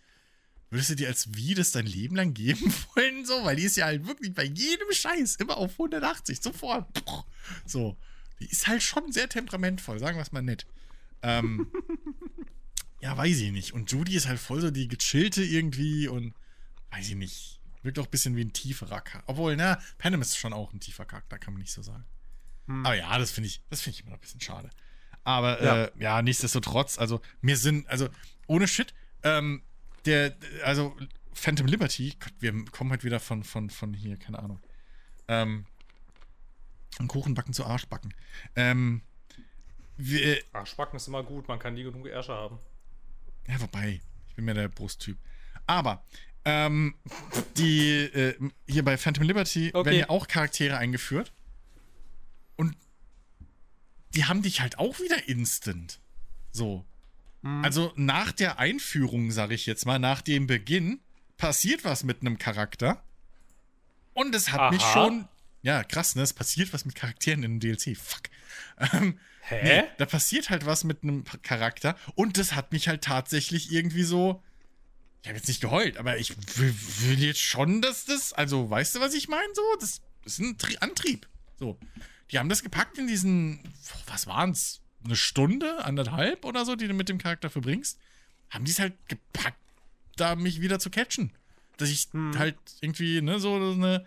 würdest 0.68 0.90
du 0.90 0.96
dir 0.96 1.06
als 1.06 1.36
wie 1.36 1.54
das 1.54 1.70
dein 1.70 1.86
Leben 1.86 2.16
lang 2.16 2.34
geben 2.34 2.74
wollen? 2.96 3.24
So, 3.24 3.44
weil 3.44 3.54
die 3.54 3.62
ist 3.62 3.76
ja 3.76 3.86
halt 3.86 4.06
wirklich 4.08 4.34
bei 4.34 4.42
jedem 4.42 4.90
Scheiß 4.90 5.36
immer 5.36 5.56
auf 5.56 5.72
180, 5.74 6.40
sofort. 6.42 6.84
So, 7.64 7.96
die 8.40 8.50
ist 8.50 8.66
halt 8.66 8.82
schon 8.82 9.12
sehr 9.12 9.28
temperamentvoll, 9.28 10.00
sagen 10.00 10.18
wir 10.18 10.22
es 10.22 10.32
mal 10.32 10.42
nett. 10.42 10.66
Ähm, 11.22 11.70
ja, 13.00 13.16
weiß 13.16 13.38
ich 13.38 13.52
nicht. 13.52 13.72
Und 13.72 13.92
Judy 13.92 14.16
ist 14.16 14.26
halt 14.26 14.40
voll 14.40 14.60
so 14.60 14.72
die 14.72 14.88
gechillte 14.88 15.44
irgendwie 15.44 16.08
und 16.08 16.34
weiß 16.90 17.10
ich 17.10 17.14
nicht. 17.14 17.59
Wirkt 17.82 17.98
auch 17.98 18.04
ein 18.04 18.10
bisschen 18.10 18.36
wie 18.36 18.44
ein 18.44 18.52
tieferer 18.52 19.00
Charakter. 19.00 19.22
Obwohl, 19.26 19.56
na, 19.56 19.78
Panem 19.98 20.20
ist 20.20 20.36
schon 20.36 20.52
auch 20.52 20.72
ein 20.72 20.80
tiefer 20.80 21.04
Charakter, 21.04 21.38
kann 21.38 21.54
man 21.54 21.62
nicht 21.62 21.72
so 21.72 21.82
sagen. 21.82 22.04
Aber 22.68 22.94
ja, 22.94 23.18
das 23.18 23.32
finde 23.32 23.48
ich, 23.48 23.62
das 23.68 23.80
finde 23.80 23.96
ich 23.96 24.02
immer 24.02 24.10
noch 24.10 24.18
ein 24.18 24.20
bisschen 24.20 24.40
schade. 24.40 24.70
Aber 25.24 25.62
Ja. 25.62 25.84
Äh, 25.84 25.90
ja, 25.98 26.22
nichtsdestotrotz, 26.22 26.98
also 26.98 27.20
mir 27.40 27.56
sind, 27.56 27.88
also 27.88 28.08
ohne 28.46 28.68
Shit, 28.68 28.94
ähm, 29.22 29.62
der, 30.04 30.36
also 30.64 30.96
Phantom 31.32 31.66
Liberty, 31.66 32.14
Gott, 32.18 32.32
wir 32.38 32.64
kommen 32.66 32.90
halt 32.90 33.04
wieder 33.04 33.20
von, 33.20 33.44
von, 33.44 33.70
von 33.70 33.92
hier, 33.94 34.16
keine 34.16 34.38
Ahnung. 34.38 34.60
Ähm, 35.28 35.66
von 36.96 37.08
Kuchenbacken 37.08 37.54
zu 37.54 37.64
Arschbacken. 37.64 38.14
Ähm, 38.56 39.02
wir, 39.96 40.42
Arschbacken 40.52 40.96
ist 40.96 41.08
immer 41.08 41.22
gut, 41.22 41.48
man 41.48 41.58
kann 41.58 41.74
nie 41.74 41.82
genug 41.82 42.06
Ärsche 42.06 42.32
haben. 42.32 42.58
Ja, 43.46 43.60
wobei, 43.60 44.00
ich 44.28 44.34
bin 44.34 44.44
mehr 44.44 44.54
der 44.54 44.68
Brusttyp. 44.68 45.18
Aber, 45.66 46.04
ähm, 46.50 46.94
die, 47.56 48.00
äh, 48.00 48.34
hier 48.66 48.84
bei 48.84 48.96
Phantom 48.96 49.24
Liberty 49.24 49.70
Okay. 49.72 49.86
werden 49.86 49.98
ja 49.98 50.08
auch 50.10 50.26
Charaktere 50.26 50.76
eingeführt. 50.76 51.32
Und 52.56 52.76
die 54.14 54.24
haben 54.24 54.42
dich 54.42 54.60
halt 54.60 54.78
auch 54.78 54.98
wieder 55.00 55.28
instant. 55.28 56.00
So. 56.52 56.84
Also 57.62 57.92
nach 57.96 58.32
der 58.32 58.58
Einführung, 58.58 59.30
sag 59.30 59.50
ich 59.50 59.64
jetzt 59.64 59.86
mal, 59.86 59.98
nach 59.98 60.20
dem 60.20 60.46
Beginn, 60.46 61.00
passiert 61.38 61.84
was 61.84 62.04
mit 62.04 62.20
einem 62.20 62.36
Charakter. 62.36 63.02
Und 64.12 64.34
es 64.34 64.52
hat 64.52 64.72
mich 64.72 64.82
Aha. 64.82 64.92
schon. 64.92 65.28
Ja, 65.62 65.82
krass, 65.84 66.16
ne? 66.16 66.22
Es 66.22 66.34
passiert 66.34 66.72
was 66.74 66.84
mit 66.84 66.94
Charakteren 66.96 67.42
in 67.42 67.58
dem 67.58 67.76
DLC. 67.76 67.96
Fuck. 67.96 68.24
Ähm, 68.92 69.18
Hä? 69.42 69.60
Nee, 69.62 69.88
da 69.98 70.06
passiert 70.06 70.50
halt 70.50 70.66
was 70.66 70.84
mit 70.84 71.02
einem 71.02 71.24
Charakter 71.42 71.96
und 72.14 72.36
das 72.38 72.54
hat 72.54 72.72
mich 72.72 72.88
halt 72.88 73.02
tatsächlich 73.02 73.72
irgendwie 73.72 74.04
so. 74.04 74.42
Ich 75.22 75.28
habe 75.28 75.36
jetzt 75.36 75.48
nicht 75.48 75.60
geheult, 75.60 75.98
aber 75.98 76.16
ich 76.18 76.34
will, 76.56 77.22
jetzt 77.22 77.40
schon, 77.40 77.82
dass 77.82 78.06
das. 78.06 78.32
Also, 78.32 78.70
weißt 78.70 78.94
du, 78.94 79.00
was 79.00 79.14
ich 79.14 79.28
meine? 79.28 79.52
So, 79.54 79.62
das 79.78 80.00
ist 80.24 80.38
ein 80.38 80.56
Tri 80.56 80.78
Antrieb. 80.80 81.28
So. 81.58 81.78
Die 82.30 82.38
haben 82.38 82.48
das 82.48 82.62
gepackt 82.62 82.96
in 82.96 83.06
diesen. 83.06 83.60
Was 84.06 84.26
waren's? 84.26 84.80
Eine 85.04 85.16
Stunde, 85.16 85.84
anderthalb 85.84 86.44
oder 86.44 86.64
so, 86.64 86.76
die 86.76 86.86
du 86.86 86.94
mit 86.94 87.08
dem 87.08 87.18
Charakter 87.18 87.50
verbringst. 87.50 87.98
Haben 88.50 88.64
die 88.64 88.70
es 88.70 88.78
halt 88.78 88.94
gepackt, 89.08 89.58
da 90.16 90.36
mich 90.36 90.60
wieder 90.60 90.78
zu 90.78 90.90
catchen. 90.90 91.32
Dass 91.76 91.88
ich 91.88 92.08
halt 92.36 92.58
irgendwie, 92.80 93.22
ne, 93.22 93.40
so 93.40 93.54
eine 93.54 94.06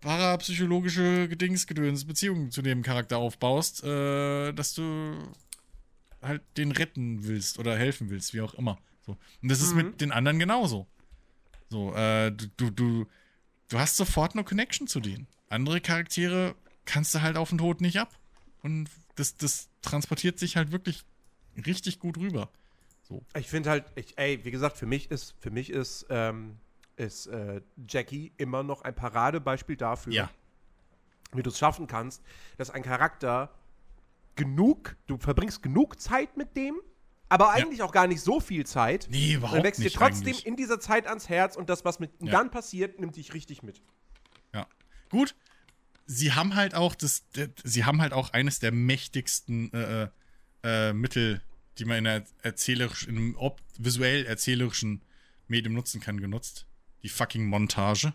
parapsychologische 0.00 1.28
Gedingsgedöns 1.28 2.04
Beziehung 2.04 2.50
zu 2.50 2.60
dem 2.60 2.82
Charakter 2.82 3.18
aufbaust, 3.18 3.82
äh, 3.84 4.52
dass 4.52 4.74
du 4.74 5.16
halt 6.20 6.42
den 6.56 6.72
retten 6.72 7.24
willst 7.24 7.58
oder 7.58 7.76
helfen 7.76 8.10
willst, 8.10 8.34
wie 8.34 8.40
auch 8.40 8.54
immer. 8.54 8.78
So. 9.04 9.16
Und 9.42 9.50
das 9.50 9.60
ist 9.60 9.74
mit 9.74 10.00
den 10.00 10.12
anderen 10.12 10.38
genauso. 10.38 10.86
So, 11.68 11.94
äh, 11.94 12.30
du, 12.30 12.46
du, 12.56 12.70
du, 12.70 13.06
du 13.68 13.78
hast 13.78 13.96
sofort 13.96 14.34
eine 14.34 14.44
Connection 14.44 14.86
zu 14.86 15.00
denen. 15.00 15.26
Andere 15.48 15.80
Charaktere 15.80 16.54
kannst 16.84 17.14
du 17.14 17.22
halt 17.22 17.36
auf 17.36 17.48
den 17.48 17.58
Tod 17.58 17.80
nicht 17.80 17.98
ab. 17.98 18.16
Und 18.62 18.88
das, 19.16 19.36
das 19.36 19.68
transportiert 19.82 20.38
sich 20.38 20.56
halt 20.56 20.72
wirklich 20.72 21.04
richtig 21.66 21.98
gut 21.98 22.16
rüber. 22.16 22.48
Ich 23.34 23.48
finde 23.48 23.70
halt, 23.70 23.84
ich, 23.94 24.16
ey, 24.16 24.42
wie 24.44 24.50
gesagt, 24.50 24.78
für 24.78 24.86
mich 24.86 25.10
ist, 25.10 25.34
für 25.38 25.50
mich 25.50 25.70
ist, 25.70 26.06
ähm, 26.08 26.58
ist 26.96 27.26
äh, 27.26 27.60
Jackie 27.88 28.32
immer 28.38 28.62
noch 28.62 28.82
ein 28.82 28.94
Paradebeispiel 28.94 29.76
dafür, 29.76 30.12
wie 31.32 31.42
du 31.42 31.50
es 31.50 31.58
schaffen 31.58 31.86
kannst, 31.86 32.22
dass 32.56 32.70
ein 32.70 32.82
Charakter 32.82 33.50
genug, 34.36 34.96
du 35.06 35.18
verbringst 35.18 35.62
genug 35.62 36.00
Zeit 36.00 36.36
mit 36.36 36.56
dem, 36.56 36.80
aber 37.32 37.50
eigentlich 37.50 37.80
auch 37.80 37.92
gar 37.92 38.06
nicht 38.06 38.20
so 38.20 38.40
viel 38.40 38.66
Zeit. 38.66 39.08
Nee, 39.10 39.34
überhaupt 39.34 39.56
dann 39.56 39.64
wächst 39.64 39.82
dir 39.82 39.90
trotzdem 39.90 40.28
eigentlich. 40.28 40.46
in 40.46 40.54
dieser 40.56 40.78
Zeit 40.80 41.06
ans 41.06 41.30
Herz 41.30 41.56
und 41.56 41.70
das, 41.70 41.82
was 41.84 41.98
mit 41.98 42.12
ihm 42.20 42.26
Ja. 42.26 42.32
dann 42.32 42.50
passiert, 42.50 43.00
nimmt 43.00 43.16
dich 43.16 43.32
richtig 43.32 43.62
mit. 43.62 43.80
Ja. 44.52 44.66
Gut. 45.08 45.34
Sie 46.04 46.32
haben 46.32 46.54
halt 46.56 46.74
auch 46.74 46.94
das, 46.94 47.24
sie 47.64 47.84
haben 47.84 48.02
halt 48.02 48.12
auch 48.12 48.34
eines 48.34 48.58
der 48.58 48.70
mächtigsten 48.70 49.72
äh, 49.72 50.02
äh, 50.04 50.08
äh, 50.62 50.92
Mittel, 50.92 51.40
die 51.78 51.86
man 51.86 51.98
in 51.98 52.04
der 52.04 52.24
erzählerisch, 52.42 53.06
in 53.06 53.16
einem 53.16 53.36
ob, 53.36 53.62
visuell 53.78 54.26
erzählerischen 54.26 55.02
Medium 55.48 55.72
nutzen 55.74 56.00
kann, 56.00 56.20
genutzt. 56.20 56.66
Die 57.02 57.08
fucking 57.08 57.46
Montage. 57.46 58.12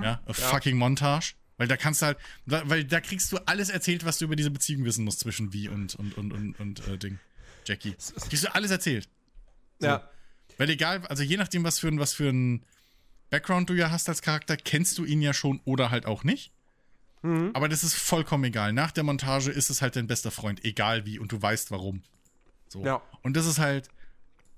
Ja, 0.00 0.20
a 0.26 0.32
fucking 0.32 0.76
Montage. 0.76 1.34
Weil 1.56 1.68
da 1.68 1.76
kannst 1.76 2.02
du 2.02 2.06
halt, 2.06 2.18
weil 2.46 2.84
da 2.84 3.00
kriegst 3.00 3.32
du 3.32 3.38
alles 3.46 3.68
erzählt, 3.68 4.04
was 4.04 4.18
du 4.18 4.26
über 4.26 4.36
diese 4.36 4.50
Beziehung 4.50 4.84
wissen 4.84 5.04
musst 5.04 5.20
zwischen 5.20 5.52
Vi 5.52 5.68
und, 5.68 5.94
und, 5.96 6.16
und, 6.18 6.32
und, 6.32 6.60
und 6.60 6.86
äh, 6.88 6.98
Ding. 6.98 7.18
Jackie. 7.68 7.94
Kriegst 8.28 8.44
du 8.44 8.54
alles 8.54 8.70
erzählt. 8.70 9.08
So. 9.78 9.86
Ja. 9.86 10.08
Weil 10.58 10.70
egal, 10.70 11.06
also 11.06 11.22
je 11.22 11.36
nachdem, 11.36 11.64
was 11.64 11.78
für 11.78 11.88
ein, 11.88 11.98
was 11.98 12.12
für 12.12 12.28
ein 12.28 12.64
Background 13.30 13.70
du 13.70 13.74
ja 13.74 13.90
hast 13.90 14.08
als 14.08 14.22
Charakter, 14.22 14.56
kennst 14.56 14.98
du 14.98 15.04
ihn 15.04 15.22
ja 15.22 15.32
schon 15.32 15.60
oder 15.64 15.90
halt 15.90 16.06
auch 16.06 16.24
nicht. 16.24 16.52
Aber 17.52 17.68
das 17.68 17.84
ist 17.84 17.94
vollkommen 17.94 18.44
egal. 18.44 18.72
Nach 18.72 18.90
der 18.90 19.04
Montage 19.04 19.50
ist 19.50 19.70
es 19.70 19.80
halt 19.80 19.94
dein 19.94 20.08
bester 20.08 20.32
Freund, 20.32 20.64
egal 20.64 21.06
wie, 21.06 21.20
und 21.20 21.30
du 21.30 21.40
weißt 21.40 21.70
warum. 21.70 22.02
So. 22.68 22.84
Ja. 22.84 23.00
Und 23.22 23.36
das 23.36 23.46
ist 23.46 23.60
halt, 23.60 23.88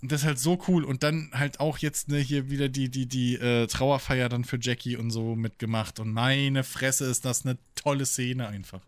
das 0.01 0.23
ist 0.23 0.27
halt 0.27 0.39
so 0.39 0.63
cool. 0.67 0.85
Und 0.85 1.03
dann 1.03 1.31
halt 1.35 1.61
auch 1.61 1.77
jetzt 1.77 2.09
ne, 2.09 2.19
hier 2.19 2.49
wieder 2.49 2.71
die, 2.71 2.89
die, 2.89 3.07
die 3.07 3.35
äh, 3.35 3.67
Trauerfeier 3.67 4.31
dann 4.31 4.45
für 4.45 4.59
Jackie 4.59 4.97
und 4.97 5.11
so 5.11 5.37
mitgemacht. 5.37 6.01
Und 6.01 6.11
meine 6.11 6.65
Fresse 6.65 7.05
ist 7.05 7.27
das 7.27 7.45
eine 7.45 7.59
tolle 7.75 8.07
Szene 8.07 8.49
einfach. 8.49 8.81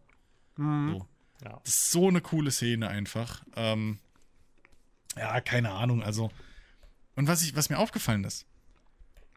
So. 0.56 1.06
Ja. 1.44 1.60
Das 1.62 1.74
ist 1.74 1.90
so 1.90 2.08
eine 2.08 2.22
coole 2.22 2.50
Szene 2.50 2.88
einfach. 2.88 3.44
Ähm, 3.56 3.98
ja, 5.16 5.40
keine 5.40 5.70
Ahnung, 5.70 6.02
also. 6.02 6.30
Und 7.14 7.28
was, 7.28 7.42
ich, 7.42 7.56
was 7.56 7.70
mir 7.70 7.78
aufgefallen 7.78 8.24
ist, 8.24 8.46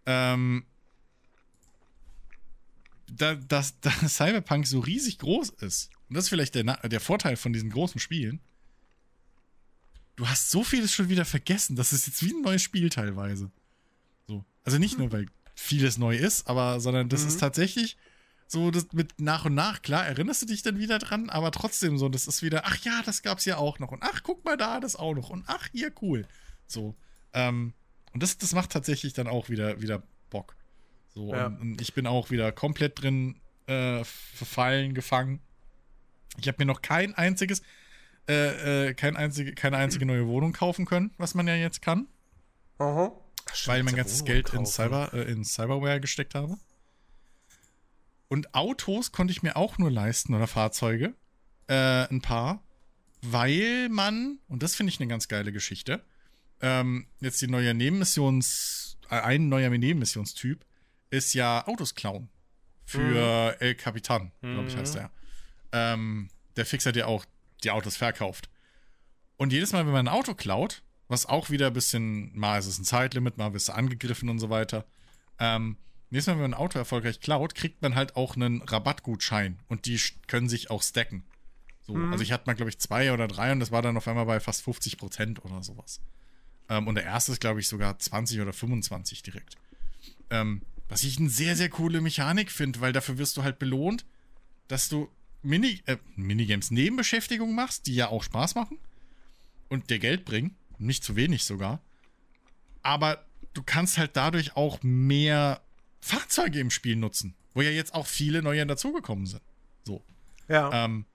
ähm, 0.06 0.66
da, 3.12 3.36
dass, 3.36 3.80
da 3.82 3.92
Cyberpunk 3.92 4.68
so 4.68 4.80
riesig 4.80 5.20
groß 5.20 5.50
ist, 5.62 5.90
und 6.10 6.16
das 6.16 6.26
ist 6.26 6.30
vielleicht 6.30 6.56
der, 6.56 6.64
der 6.64 7.00
Vorteil 7.00 7.38
von 7.38 7.54
diesen 7.54 7.70
großen 7.70 8.00
Spielen, 8.00 8.40
du 10.16 10.28
hast 10.28 10.52
so 10.52 10.64
vieles 10.64 10.94
schon 10.94 11.10
wieder 11.10 11.26
vergessen, 11.26 11.76
das 11.76 11.94
ist 11.94 12.08
jetzt 12.08 12.24
wie 12.24 12.34
ein 12.34 12.42
neues 12.42 12.62
Spiel 12.62 12.90
teilweise. 12.90 13.52
So. 14.28 14.44
Also 14.64 14.78
nicht 14.78 14.98
nur, 14.98 15.12
weil 15.12 15.28
vieles 15.56 15.98
neu 15.98 16.16
ist, 16.16 16.48
aber, 16.48 16.80
sondern 16.80 17.10
das 17.10 17.24
ist 17.24 17.40
tatsächlich 17.40 17.98
so 18.52 18.72
das 18.72 18.88
mit 18.94 19.20
nach 19.22 19.46
und 19.46 19.54
nach, 19.54 19.84
klar, 19.84 20.08
erinnerst 20.08 20.42
du 20.42 20.48
dich 20.48 20.64
dann 20.64 20.80
wieder 20.80 20.98
dran, 20.98 21.30
aber 21.30 21.52
trotzdem 21.52 22.00
so, 22.00 22.10
das 22.10 22.26
ist 22.26 22.42
wieder, 22.42 22.64
ach 22.66 22.78
ja, 22.84 23.04
das 23.06 23.22
gab's 23.22 23.46
ja 23.46 23.58
auch 23.58 23.78
noch 23.78 23.92
und 23.92 24.02
ach, 24.02 24.24
guck 24.24 24.44
mal 24.44 24.58
da, 24.58 24.80
das 24.80 24.96
auch 24.96 25.14
noch 25.14 25.30
und 25.30 25.44
ach, 25.46 25.68
hier, 25.72 25.92
cool. 26.02 26.26
So. 26.66 26.96
Ähm, 27.34 27.74
und 28.12 28.24
das, 28.24 28.40
das 28.40 28.54
macht 28.54 28.72
tatsächlich 28.72 29.14
dann 29.14 29.28
auch 29.28 29.50
wieder, 29.50 29.82
wieder 29.82 30.02
Bock. 30.32 30.56
So, 31.14 31.32
Ja. 31.32 31.46
und, 31.46 31.62
und 31.62 31.82
ich 31.82 31.94
bin 31.94 32.08
auch 32.08 32.32
wieder 32.32 32.52
komplett 32.52 33.02
drin 33.04 33.36
äh, 33.68 34.04
verfallen, 34.04 34.96
gefangen. 34.96 35.40
Ich 36.40 36.48
habe 36.48 36.58
mir 36.58 36.66
noch 36.66 36.82
kein 36.82 37.14
einziges, 37.14 37.62
äh, 38.28 38.88
äh, 38.90 38.94
kein 38.96 39.16
einzige, 39.16 39.54
keine 39.54 39.78
einzige 39.78 40.08
neue 40.08 40.26
Wohnung 40.26 40.54
kaufen 40.54 40.86
können, 40.86 41.12
was 41.20 41.36
man 41.36 41.48
ja 41.48 41.54
jetzt 41.54 41.84
kann, 41.84 42.08
Aha. 42.80 43.12
weil 43.66 43.84
mein 43.84 43.96
ganzes 43.96 44.22
Wohnung 44.22 44.28
Geld 44.28 44.54
in. 44.56 44.66
Cyber, 44.66 45.14
äh, 45.14 45.32
in 45.32 45.44
Cyberware 45.46 46.00
gesteckt 46.00 46.34
habe. 46.34 46.58
Und 48.30 48.56
Autos 48.56 49.12
konnte 49.12 49.32
ich 49.32 49.44
mir 49.44 49.58
auch 49.58 49.78
nur 49.78 49.92
leisten 49.92 50.34
oder 50.34 50.48
Fahrzeuge, 50.48 51.16
äh, 51.68 52.08
ein 52.08 52.22
paar, 52.22 52.64
weil 53.22 53.90
man, 53.90 54.40
und 54.48 54.64
das 54.64 54.76
finde 54.76 54.94
ich 54.94 55.00
eine 55.00 55.10
ganz 55.10 55.28
geile 55.28 55.52
Geschichte, 55.52 56.04
ähm, 56.62 57.08
jetzt 57.20 57.42
die 57.42 57.48
neue 57.48 57.74
Nebenmissions, 57.74 58.98
äh, 59.10 59.20
ein 59.20 59.50
neuer 59.50 59.70
Nebenmissionstyp 59.70 60.66
ist 61.10 61.34
ja 61.34 61.68
Autos 61.68 61.96
klauen. 61.96 62.30
Für 62.86 63.56
El 63.60 63.76
Capitan, 63.76 64.32
glaube 64.42 64.68
ich, 64.68 64.76
heißt 64.76 64.96
der. 64.96 65.12
Ähm, 65.72 66.30
der 66.56 66.66
fixert 66.66 66.96
ja 66.96 67.06
auch 67.06 67.24
die 67.64 67.70
Autos 67.70 67.96
verkauft. 67.98 68.50
Und 69.38 69.54
jedes 69.54 69.74
Mal, 69.74 69.86
wenn 69.86 69.94
man 69.94 70.08
ein 70.08 70.14
Auto 70.14 70.34
klaut, 70.34 70.82
was 71.08 71.28
auch 71.28 71.52
wieder 71.52 71.68
ein 71.68 71.74
bisschen, 71.74 72.36
mal 72.38 72.58
ist 72.58 72.66
es 72.66 72.80
ein 72.80 72.86
Zeitlimit, 72.86 73.38
mal 73.38 73.54
wirst 73.54 73.70
du 73.70 73.74
angegriffen 73.74 74.28
und 74.30 74.40
so 74.40 74.50
weiter. 74.50 74.86
Ähm, 75.38 75.78
jedes 76.12 76.28
Mal, 76.28 76.34
wenn 76.34 76.42
man 76.42 76.54
ein 76.54 76.60
Auto 76.60 76.80
erfolgreich 76.80 77.20
klaut, 77.20 77.56
kriegt 77.56 77.82
man 77.82 77.96
halt 77.96 78.16
auch 78.16 78.36
einen 78.36 78.62
Rabattgutschein 78.62 79.60
und 79.68 79.86
die 79.86 80.00
können 80.28 80.50
sich 80.50 80.72
auch 80.72 80.82
stacken. 80.82 81.24
So, 81.86 81.96
Also 81.96 82.24
ich 82.24 82.32
hatte 82.32 82.46
mal, 82.48 82.54
glaube 82.56 82.70
ich, 82.70 82.80
zwei 82.80 83.14
oder 83.14 83.28
drei 83.28 83.52
und 83.52 83.60
das 83.60 83.72
war 83.72 83.82
dann 83.82 83.98
auf 83.98 84.08
einmal 84.08 84.26
bei 84.26 84.40
fast 84.40 84.62
50 84.64 84.98
Prozent 84.98 85.44
oder 85.44 85.64
sowas. 85.64 86.02
Ähm, 86.70 86.88
und 86.88 86.96
der 86.96 87.04
erste 87.04 87.32
ist, 87.32 87.42
glaube 87.42 87.60
ich, 87.60 87.68
sogar 87.68 87.98
20 87.98 88.42
oder 88.42 88.54
25 88.54 89.24
direkt. 89.24 89.58
Ähm, 90.30 90.62
was 90.88 91.04
ich 91.04 91.20
eine 91.20 91.30
sehr, 91.30 91.56
sehr 91.56 91.70
coole 91.70 92.02
Mechanik 92.02 92.52
finde, 92.52 92.82
weil 92.82 92.94
dafür 92.94 93.18
wirst 93.18 93.38
du 93.38 93.44
halt 93.44 93.60
belohnt, 93.60 94.06
dass 94.68 94.90
du 94.90 95.10
Mini, 95.42 95.82
äh, 95.86 95.98
Minigames 96.16 96.72
Nebenbeschäftigung 96.72 97.56
machst, 97.56 97.88
die 97.88 97.96
ja 97.96 98.10
auch 98.10 98.24
Spaß 98.24 98.56
machen 98.56 98.78
und 99.68 99.90
dir 99.90 100.00
Geld 100.00 100.26
bringen. 100.26 100.56
Nicht 100.78 101.04
zu 101.04 101.16
wenig 101.16 101.44
sogar. 101.44 101.82
Aber 102.82 103.26
du 103.54 103.64
kannst 103.64 103.98
halt 103.98 104.16
dadurch 104.16 104.56
auch 104.56 104.80
mehr 104.84 105.62
Fahrzeuge 106.02 106.60
im 106.60 106.70
Spiel 106.72 106.96
nutzen, 106.96 107.36
wo 107.54 107.62
ja 107.62 107.70
jetzt 107.72 107.94
auch 107.94 108.08
viele 108.08 108.42
neue 108.42 108.66
dazugekommen 108.66 109.26
sind. 109.26 109.42
So. 109.86 110.04
Ja. 110.48 110.86
Ähm, 110.86 111.06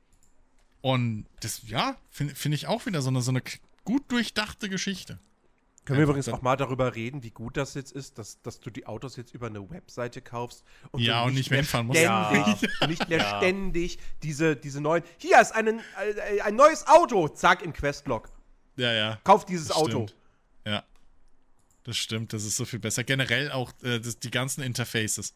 und 0.81 1.27
das, 1.41 1.63
ja, 1.67 1.97
finde 2.11 2.35
find 2.35 2.55
ich 2.55 2.67
auch 2.67 2.87
wieder 2.87 3.01
so 3.03 3.09
eine, 3.09 3.23
so 3.23 3.31
eine 3.31 3.43
gut 3.85 4.11
durchdachte 4.11 4.69
Geschichte. 4.69 5.19
Können 5.85 5.99
wir 5.99 6.05
übrigens 6.05 6.29
auch 6.31 6.41
mal 6.41 6.57
darüber 6.57 6.95
reden, 6.95 7.23
wie 7.23 7.31
gut 7.31 7.59
das 7.59 7.75
jetzt 7.75 7.93
ist, 7.93 8.17
dass, 8.17 8.41
dass 8.41 8.59
du 8.59 8.71
die 8.71 8.87
Autos 8.87 9.17
jetzt 9.17 9.35
über 9.35 9.49
eine 9.49 9.69
Webseite 9.71 10.23
kaufst 10.23 10.65
und 10.93 11.03
Ja, 11.03 11.25
und 11.25 11.35
nicht 11.35 11.51
mehr 11.51 11.59
hinfahren 11.59 11.87
musst. 11.87 12.01
Ständig, 12.01 12.71
und 12.81 12.89
nicht 12.89 13.09
mehr 13.11 13.19
Ja. 13.19 13.39
ständig 13.39 13.99
diese, 14.23 14.57
diese 14.57 14.81
neuen. 14.81 15.03
Hier 15.19 15.39
ist 15.41 15.53
einen, 15.53 15.81
äh, 15.81 16.41
ein 16.41 16.57
neues 16.57 16.87
Auto, 16.87 17.29
zack, 17.29 17.61
im 17.63 17.75
Questlog. 17.75 18.31
Ja, 18.77 18.93
ja. 18.95 19.19
Kauf 19.25 19.45
dieses 19.45 19.71
Auto. 19.73 20.07
Stimmt. 20.07 20.17
Das 21.85 21.97
stimmt, 21.97 22.33
das 22.33 22.45
ist 22.45 22.57
so 22.57 22.65
viel 22.65 22.79
besser. 22.79 23.05
Generell 23.05 23.51
auch 23.53 23.73
äh, 23.83 24.01
das, 24.01 24.19
die 24.19 24.31
ganzen 24.31 24.63
Interfaces. 24.63 25.35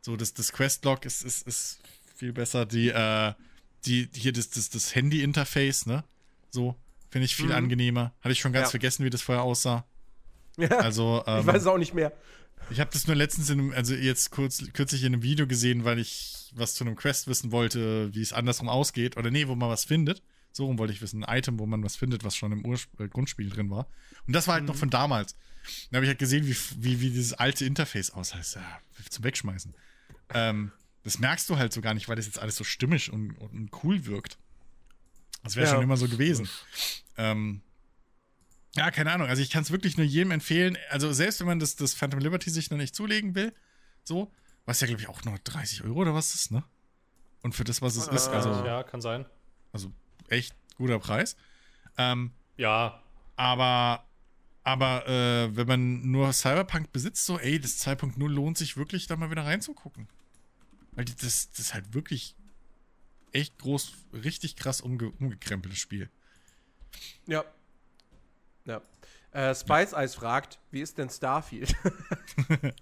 So, 0.00 0.16
das, 0.16 0.32
das 0.34 0.52
Questlog 0.52 1.04
ist, 1.04 1.22
ist, 1.24 1.46
ist 1.46 1.80
viel 2.16 2.32
besser. 2.32 2.66
Die, 2.66 2.88
äh, 2.88 3.34
die, 3.84 4.08
hier 4.14 4.32
das, 4.32 4.50
das, 4.50 4.70
das 4.70 4.94
Handy-Interface, 4.94 5.86
ne? 5.86 6.04
So, 6.50 6.76
finde 7.10 7.24
ich 7.26 7.34
viel 7.36 7.46
Mhm. 7.46 7.52
angenehmer. 7.52 8.12
Hatte 8.20 8.32
ich 8.32 8.40
schon 8.40 8.52
ganz 8.52 8.66
Ja. 8.66 8.70
vergessen, 8.70 9.04
wie 9.04 9.10
das 9.10 9.22
vorher 9.22 9.42
aussah. 9.42 9.84
Ja, 10.56 10.68
Also, 10.68 11.22
ähm, 11.26 11.40
ich 11.40 11.46
weiß 11.46 11.62
es 11.62 11.66
auch 11.66 11.78
nicht 11.78 11.94
mehr. 11.94 12.12
Ich 12.70 12.78
habe 12.78 12.90
das 12.92 13.06
nur 13.08 13.16
letztens 13.16 13.50
in 13.50 13.58
einem, 13.58 13.72
also 13.72 13.94
jetzt 13.94 14.30
kurz, 14.30 14.62
kürzlich 14.72 15.02
in 15.02 15.12
einem 15.14 15.22
Video 15.22 15.46
gesehen, 15.48 15.84
weil 15.84 15.98
ich 15.98 16.50
was 16.54 16.74
zu 16.74 16.84
einem 16.84 16.94
Quest 16.94 17.26
wissen 17.26 17.50
wollte, 17.50 18.14
wie 18.14 18.22
es 18.22 18.32
andersrum 18.32 18.68
ausgeht. 18.68 19.16
Oder 19.16 19.30
nee, 19.32 19.48
wo 19.48 19.56
man 19.56 19.68
was 19.68 19.84
findet. 19.84 20.22
So 20.52 20.66
rum 20.66 20.78
wollte 20.78 20.92
ich 20.92 21.02
wissen. 21.02 21.24
Ein 21.24 21.38
Item, 21.38 21.58
wo 21.58 21.66
man 21.66 21.82
was 21.82 21.96
findet, 21.96 22.22
was 22.24 22.36
schon 22.36 22.52
im 22.52 22.64
Ur 22.64 22.78
äh, 22.98 23.08
Grundspiel 23.08 23.50
drin 23.50 23.68
war. 23.70 23.88
Und 24.28 24.34
das 24.34 24.46
war 24.46 24.54
halt 24.54 24.64
noch 24.64 24.76
von 24.76 24.90
damals. 24.90 25.34
Da 25.90 25.96
habe 25.96 26.04
ich 26.04 26.08
halt 26.08 26.18
gesehen, 26.18 26.46
wie, 26.46 26.56
wie, 26.82 27.00
wie 27.00 27.10
dieses 27.10 27.32
alte 27.34 27.64
Interface 27.64 28.08
ist 28.10 28.54
ja 28.54 28.80
zum 29.10 29.24
Wegschmeißen. 29.24 29.74
Ähm, 30.34 30.72
das 31.04 31.18
merkst 31.18 31.48
du 31.50 31.56
halt 31.56 31.72
so 31.72 31.80
gar 31.80 31.94
nicht, 31.94 32.08
weil 32.08 32.16
das 32.16 32.26
jetzt 32.26 32.38
alles 32.38 32.56
so 32.56 32.64
stimmig 32.64 33.12
und, 33.12 33.32
und 33.38 33.70
cool 33.84 34.06
wirkt. 34.06 34.38
Das 35.42 35.56
wäre 35.56 35.66
Ja. 35.66 35.74
schon 35.74 35.82
immer 35.82 35.96
so 35.96 36.08
gewesen. 36.08 36.48
Ähm, 37.16 37.62
ja, 38.74 38.90
keine 38.90 39.12
Ahnung. 39.12 39.28
Also 39.28 39.42
ich 39.42 39.50
kann 39.50 39.62
es 39.62 39.70
wirklich 39.70 39.96
nur 39.96 40.06
jedem 40.06 40.30
empfehlen. 40.30 40.78
Also 40.90 41.12
selbst 41.12 41.40
wenn 41.40 41.46
man 41.46 41.58
das, 41.58 41.76
das 41.76 41.94
Phantom 41.94 42.20
Liberty 42.20 42.50
sich 42.50 42.70
noch 42.70 42.78
nicht 42.78 42.94
zulegen 42.94 43.34
will, 43.34 43.52
so, 44.04 44.32
was 44.64 44.80
ja, 44.80 44.86
glaube 44.86 45.02
ich, 45.02 45.08
auch 45.08 45.24
nur 45.24 45.38
30 45.44 45.84
Euro 45.84 46.00
oder 46.00 46.14
was 46.14 46.34
ist, 46.34 46.50
ne? 46.52 46.64
Und 47.42 47.54
für 47.54 47.64
das, 47.64 47.82
was 47.82 47.96
es 47.96 48.06
ist, 48.06 48.28
Äh, 48.28 48.36
also, 48.36 48.64
ja, 48.64 48.82
kann 48.84 49.00
sein. 49.00 49.26
also 49.72 49.92
echt 50.28 50.54
guter 50.76 50.98
Preis. 51.00 51.36
Ähm, 51.98 52.32
Ja, 52.56 53.02
aber, 53.36 54.04
aber 54.64 55.08
äh, 55.08 55.56
wenn 55.56 55.66
man 55.66 56.10
nur 56.10 56.32
Cyberpunk 56.32 56.92
besitzt, 56.92 57.26
so, 57.26 57.38
ey, 57.38 57.58
das 57.58 57.84
2.0 57.86 58.16
lohnt 58.28 58.58
sich 58.58 58.76
wirklich, 58.76 59.06
da 59.06 59.16
mal 59.16 59.30
wieder 59.30 59.44
reinzugucken. 59.44 60.08
Weil 60.92 61.04
das, 61.04 61.16
das 61.50 61.58
ist 61.58 61.74
halt 61.74 61.94
wirklich 61.94 62.36
echt 63.32 63.58
groß, 63.58 63.92
richtig 64.12 64.56
krass 64.56 64.80
umge 64.80 65.10
umgekrempeltes 65.18 65.80
Spiel. 65.80 66.10
Ja. 67.26 67.44
Ja. 68.66 68.80
Äh, 69.32 69.54
Spice 69.54 69.94
Eyes 69.94 70.14
fragt, 70.14 70.58
wie 70.70 70.82
ist 70.82 70.98
denn 70.98 71.08
Starfield? 71.08 71.74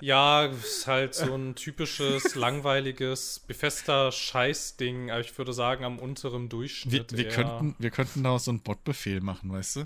Ja, 0.00 0.46
ist 0.46 0.86
halt 0.86 1.14
so 1.14 1.34
ein 1.34 1.54
typisches, 1.54 2.34
langweiliges, 2.34 3.40
befester 3.40 4.10
Scheißding, 4.12 5.10
aber 5.10 5.20
ich 5.20 5.36
würde 5.38 5.52
sagen, 5.52 5.84
am 5.84 5.98
unteren 5.98 6.42
Wir, 6.42 6.48
Durchschnitt. 6.48 7.16
wir, 7.16 7.26
eher. 7.26 7.32
könnten, 7.32 7.74
wir 7.78 7.90
könnten 7.90 8.22
daraus 8.22 8.44
so 8.44 8.50
einen 8.50 8.60
Bot-Befehl 8.60 9.20
machen, 9.20 9.52
weißt 9.52 9.76
du? 9.76 9.80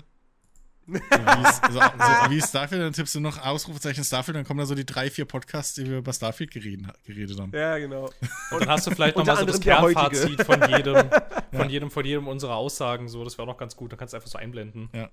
So 0.87 0.93
wie 0.93 1.43
es- 1.47 1.61
also, 1.61 1.79
so 1.79 2.31
wie 2.31 2.41
Starfield, 2.41 2.81
dann 2.81 2.93
tippst 2.93 3.13
du 3.13 3.19
noch 3.19 3.37
Ausrufezeichen 3.37 4.03
Starfield, 4.03 4.37
dann 4.37 4.45
kommen 4.45 4.59
da 4.59 4.65
so 4.65 4.73
die 4.73 4.85
drei, 4.87 5.11
vier 5.11 5.25
Podcasts, 5.25 5.75
die 5.75 5.85
wir 5.85 5.99
über 5.99 6.11
Starfield 6.11 6.49
geredet, 6.51 6.87
geredet 7.05 7.39
haben. 7.39 7.51
ja, 7.53 7.77
genau. 7.77 8.05
Und 8.51 8.61
dann 8.61 8.69
hast 8.69 8.87
du 8.87 8.91
vielleicht 8.91 9.15
nochmal 9.15 9.37
so 9.37 9.45
das 9.45 9.59
Kernfazit 9.61 10.41
von 10.43 10.61
jedem, 10.69 11.09
von 11.53 11.69
jedem, 11.69 11.91
von 11.91 12.05
jedem 12.05 12.27
unserer 12.27 12.55
Aussagen, 12.55 13.07
so, 13.07 13.23
das 13.23 13.37
wäre 13.37 13.43
auch 13.47 13.53
noch 13.53 13.59
ganz 13.59 13.75
gut. 13.75 13.91
Dann 13.91 13.99
kannst 13.99 14.13
du 14.13 14.17
einfach 14.17 14.29
so 14.29 14.39
einblenden. 14.39 14.89
Ja. 14.93 15.09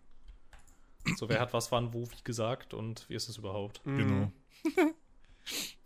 So, 1.19 1.29
wer 1.29 1.39
hat 1.41 1.53
was 1.53 1.71
wann, 1.71 1.93
wo, 1.93 2.05
wie 2.11 2.23
gesagt 2.25 2.73
und 2.73 3.05
wie 3.11 3.15
ist 3.15 3.29
es 3.29 3.37
überhaupt? 3.37 3.83
Genau. 3.85 4.33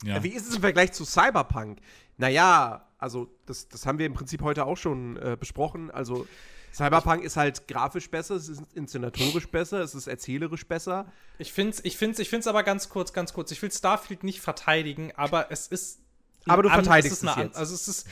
ja. 0.04 0.22
Wie 0.22 0.28
ist 0.28 0.48
es 0.48 0.56
im 0.56 0.60
Vergleich 0.62 0.92
zu 0.92 1.04
Cyberpunk? 1.04 1.78
Naja, 2.16 2.86
also 2.98 3.28
das, 3.46 3.68
das 3.68 3.86
haben 3.86 3.98
wir 3.98 4.06
im 4.06 4.14
Prinzip 4.14 4.42
heute 4.42 4.66
auch 4.66 4.76
schon 4.76 5.16
äh, 5.16 5.36
besprochen. 5.38 5.90
Also 5.90 6.26
Cyberpunk 6.72 7.24
ist 7.24 7.36
halt 7.36 7.66
grafisch 7.66 8.10
besser, 8.10 8.36
es 8.36 8.48
ist 8.48 8.62
inszenatorisch 8.74 9.48
besser, 9.48 9.80
es 9.80 9.94
ist 9.94 10.06
erzählerisch 10.06 10.66
besser. 10.66 11.10
Ich 11.38 11.52
finde 11.52 11.72
es 11.72 11.84
ich 11.84 11.96
find's, 11.96 12.18
ich 12.18 12.28
find's 12.28 12.46
aber 12.46 12.62
ganz 12.62 12.88
kurz, 12.88 13.12
ganz 13.12 13.32
kurz. 13.32 13.50
Ich 13.50 13.60
will 13.62 13.72
Starfield 13.72 14.22
nicht 14.22 14.40
verteidigen, 14.40 15.12
aber 15.16 15.50
es 15.50 15.66
ist. 15.66 16.00
Aber 16.46 16.62
du 16.62 16.68
an- 16.70 16.74
verteidigst 16.84 17.22
eine 17.22 17.30
es 17.32 17.36
an- 17.36 17.42
jetzt. 17.44 17.56
Also 17.56 17.74
es 17.74 17.86
ist, 17.88 18.06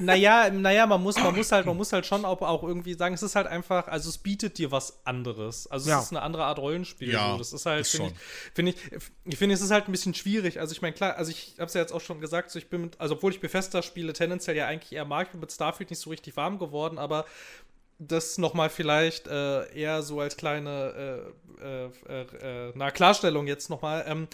naja, 0.00 0.50
naja, 0.50 0.86
man 0.86 1.02
muss, 1.02 1.16
man 1.16 1.34
muss 1.34 1.50
halt, 1.50 1.66
man 1.66 1.76
muss 1.76 1.92
halt 1.92 2.06
schon 2.06 2.24
auch, 2.24 2.40
auch 2.42 2.62
irgendwie 2.62 2.94
sagen, 2.94 3.14
es 3.14 3.22
ist 3.22 3.34
halt 3.34 3.46
einfach, 3.46 3.88
also 3.88 4.08
es 4.08 4.18
bietet 4.18 4.58
dir 4.58 4.70
was 4.70 5.04
anderes. 5.04 5.66
Also 5.66 5.84
es 5.84 5.90
Ja. 5.90 6.00
ist 6.00 6.10
eine 6.10 6.22
andere 6.22 6.44
Art 6.44 6.58
Rollenspiel. 6.58 7.12
Ja, 7.12 7.32
so. 7.32 7.38
Das 7.38 7.52
ist 7.52 7.66
halt, 7.66 7.86
finde 7.86 8.08
ich, 8.10 8.14
finde 8.54 8.72
ich, 8.72 8.76
ich 9.24 9.36
finde, 9.38 9.54
es 9.54 9.60
ist 9.60 9.70
halt 9.70 9.88
ein 9.88 9.92
bisschen 9.92 10.14
schwierig. 10.14 10.60
Also 10.60 10.72
ich 10.72 10.80
meine, 10.82 10.94
klar, 10.94 11.16
also 11.16 11.30
ich 11.30 11.54
habe 11.58 11.66
es 11.66 11.74
ja 11.74 11.80
jetzt 11.80 11.92
auch 11.92 12.00
schon 12.00 12.20
gesagt, 12.20 12.50
so 12.50 12.58
ich 12.58 12.68
bin 12.70 12.82
mit, 12.82 13.00
also 13.00 13.14
obwohl 13.16 13.32
ich 13.32 13.40
Bethesda 13.40 13.82
spiele, 13.82 14.12
tendenziell 14.12 14.56
ja 14.56 14.66
eigentlich 14.68 14.92
eher 14.92 15.04
mag, 15.04 15.26
ich 15.26 15.32
bin 15.32 15.40
mit 15.40 15.50
Starfield 15.52 15.90
nicht 15.90 16.00
so 16.00 16.10
richtig 16.10 16.36
warm 16.36 16.58
geworden, 16.58 16.98
aber 16.98 17.24
das 17.98 18.38
nochmal 18.38 18.68
vielleicht 18.70 19.26
äh, 19.28 19.72
eher 19.76 20.02
so 20.02 20.20
als 20.20 20.36
kleine 20.36 21.32
äh, 21.60 21.64
äh, 21.64 21.90
äh, 22.08 22.68
äh, 22.68 22.72
na, 22.74 22.90
Klarstellung 22.90 23.46
jetzt 23.46 23.70
nochmal. 23.70 24.04
Ähm, 24.08 24.26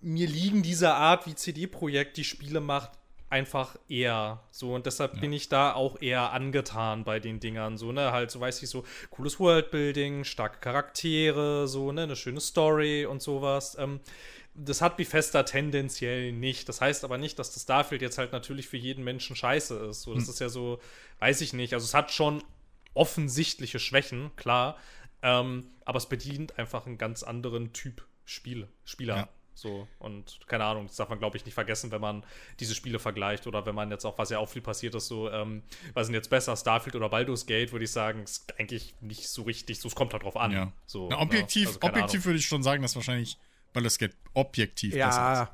mir 0.00 0.26
liegen 0.26 0.62
diese 0.62 0.94
Art, 0.94 1.26
wie 1.26 1.34
CD-Projekt 1.34 2.16
die 2.16 2.24
Spiele 2.24 2.60
macht, 2.60 2.92
einfach 3.30 3.76
eher 3.88 4.42
so. 4.50 4.74
Und 4.74 4.86
deshalb 4.86 5.20
bin 5.20 5.32
ich 5.32 5.48
da 5.48 5.74
auch 5.74 6.00
eher 6.00 6.32
angetan 6.32 7.04
bei 7.04 7.20
den 7.20 7.40
Dingern. 7.40 7.76
So, 7.76 7.92
ne, 7.92 8.12
halt, 8.12 8.30
so 8.30 8.40
weiß 8.40 8.62
ich 8.62 8.70
so, 8.70 8.84
cooles 9.10 9.38
Worldbuilding, 9.38 10.24
starke 10.24 10.60
Charaktere, 10.60 11.68
so, 11.68 11.92
ne, 11.92 12.04
eine 12.04 12.16
schöne 12.16 12.40
Story 12.40 13.04
und 13.06 13.22
sowas. 13.22 13.76
Ähm, 13.78 14.00
das 14.54 14.80
hat 14.80 14.96
Bethesda 14.96 15.42
tendenziell 15.42 16.32
nicht. 16.32 16.68
Das 16.68 16.80
heißt 16.80 17.04
aber 17.04 17.18
nicht, 17.18 17.38
dass 17.38 17.52
das 17.52 17.62
Starfield 17.62 18.02
jetzt 18.02 18.18
halt 18.18 18.32
natürlich 18.32 18.66
für 18.66 18.76
jeden 18.76 19.04
Menschen 19.04 19.36
scheiße 19.36 19.76
ist. 19.76 20.02
So, 20.02 20.14
das 20.14 20.28
ist 20.28 20.40
ja 20.40 20.48
so, 20.48 20.80
weiß 21.20 21.42
ich 21.42 21.52
nicht. 21.52 21.74
Also 21.74 21.84
es 21.84 21.94
hat 21.94 22.10
schon 22.10 22.42
offensichtliche 22.94 23.78
Schwächen, 23.78 24.30
klar. 24.36 24.76
Ähm, 25.22 25.66
aber 25.84 25.98
es 25.98 26.06
bedient 26.06 26.58
einfach 26.58 26.86
einen 26.86 26.98
ganz 26.98 27.22
anderen 27.22 27.72
Typ 27.72 28.04
Spiel, 28.24 28.68
Spieler. 28.84 29.16
Ja. 29.16 29.28
So, 29.58 29.88
und 29.98 30.38
keine 30.46 30.62
Ahnung, 30.64 30.86
das 30.86 30.94
darf 30.94 31.08
man, 31.08 31.18
glaube 31.18 31.36
ich, 31.36 31.44
nicht 31.44 31.54
vergessen, 31.54 31.90
wenn 31.90 32.00
man 32.00 32.24
diese 32.60 32.76
Spiele 32.76 33.00
vergleicht 33.00 33.48
oder 33.48 33.66
wenn 33.66 33.74
man 33.74 33.90
jetzt 33.90 34.04
auch, 34.04 34.16
was 34.16 34.30
ja 34.30 34.38
auch 34.38 34.48
viel 34.48 34.62
passiert 34.62 34.94
ist, 34.94 35.08
so, 35.08 35.28
ähm, 35.32 35.64
was 35.94 36.06
sind 36.06 36.14
jetzt 36.14 36.30
besser, 36.30 36.56
Starfield 36.56 36.94
oder 36.94 37.08
Baldur's 37.08 37.44
Gate, 37.44 37.72
würde 37.72 37.84
ich 37.84 37.90
sagen, 37.90 38.22
ist 38.22 38.54
eigentlich 38.60 38.94
nicht 39.00 39.28
so 39.28 39.42
richtig, 39.42 39.80
so, 39.80 39.88
es 39.88 39.96
kommt 39.96 40.12
halt 40.12 40.22
drauf 40.22 40.36
an. 40.36 40.52
Ja. 40.52 40.72
So, 40.86 41.08
Na, 41.10 41.18
objektiv, 41.18 41.62
ne? 41.64 41.68
Also 41.70 41.80
keine 41.80 41.92
objektiv 41.94 42.14
Ahnung. 42.20 42.24
würde 42.26 42.38
ich 42.38 42.46
schon 42.46 42.62
sagen, 42.62 42.82
dass 42.82 42.94
wahrscheinlich 42.94 43.36
Baldur's 43.72 43.98
Gate 43.98 44.14
objektiv 44.34 44.94
besser 44.94 45.08
ist. 45.08 45.38
Ja. 45.38 45.50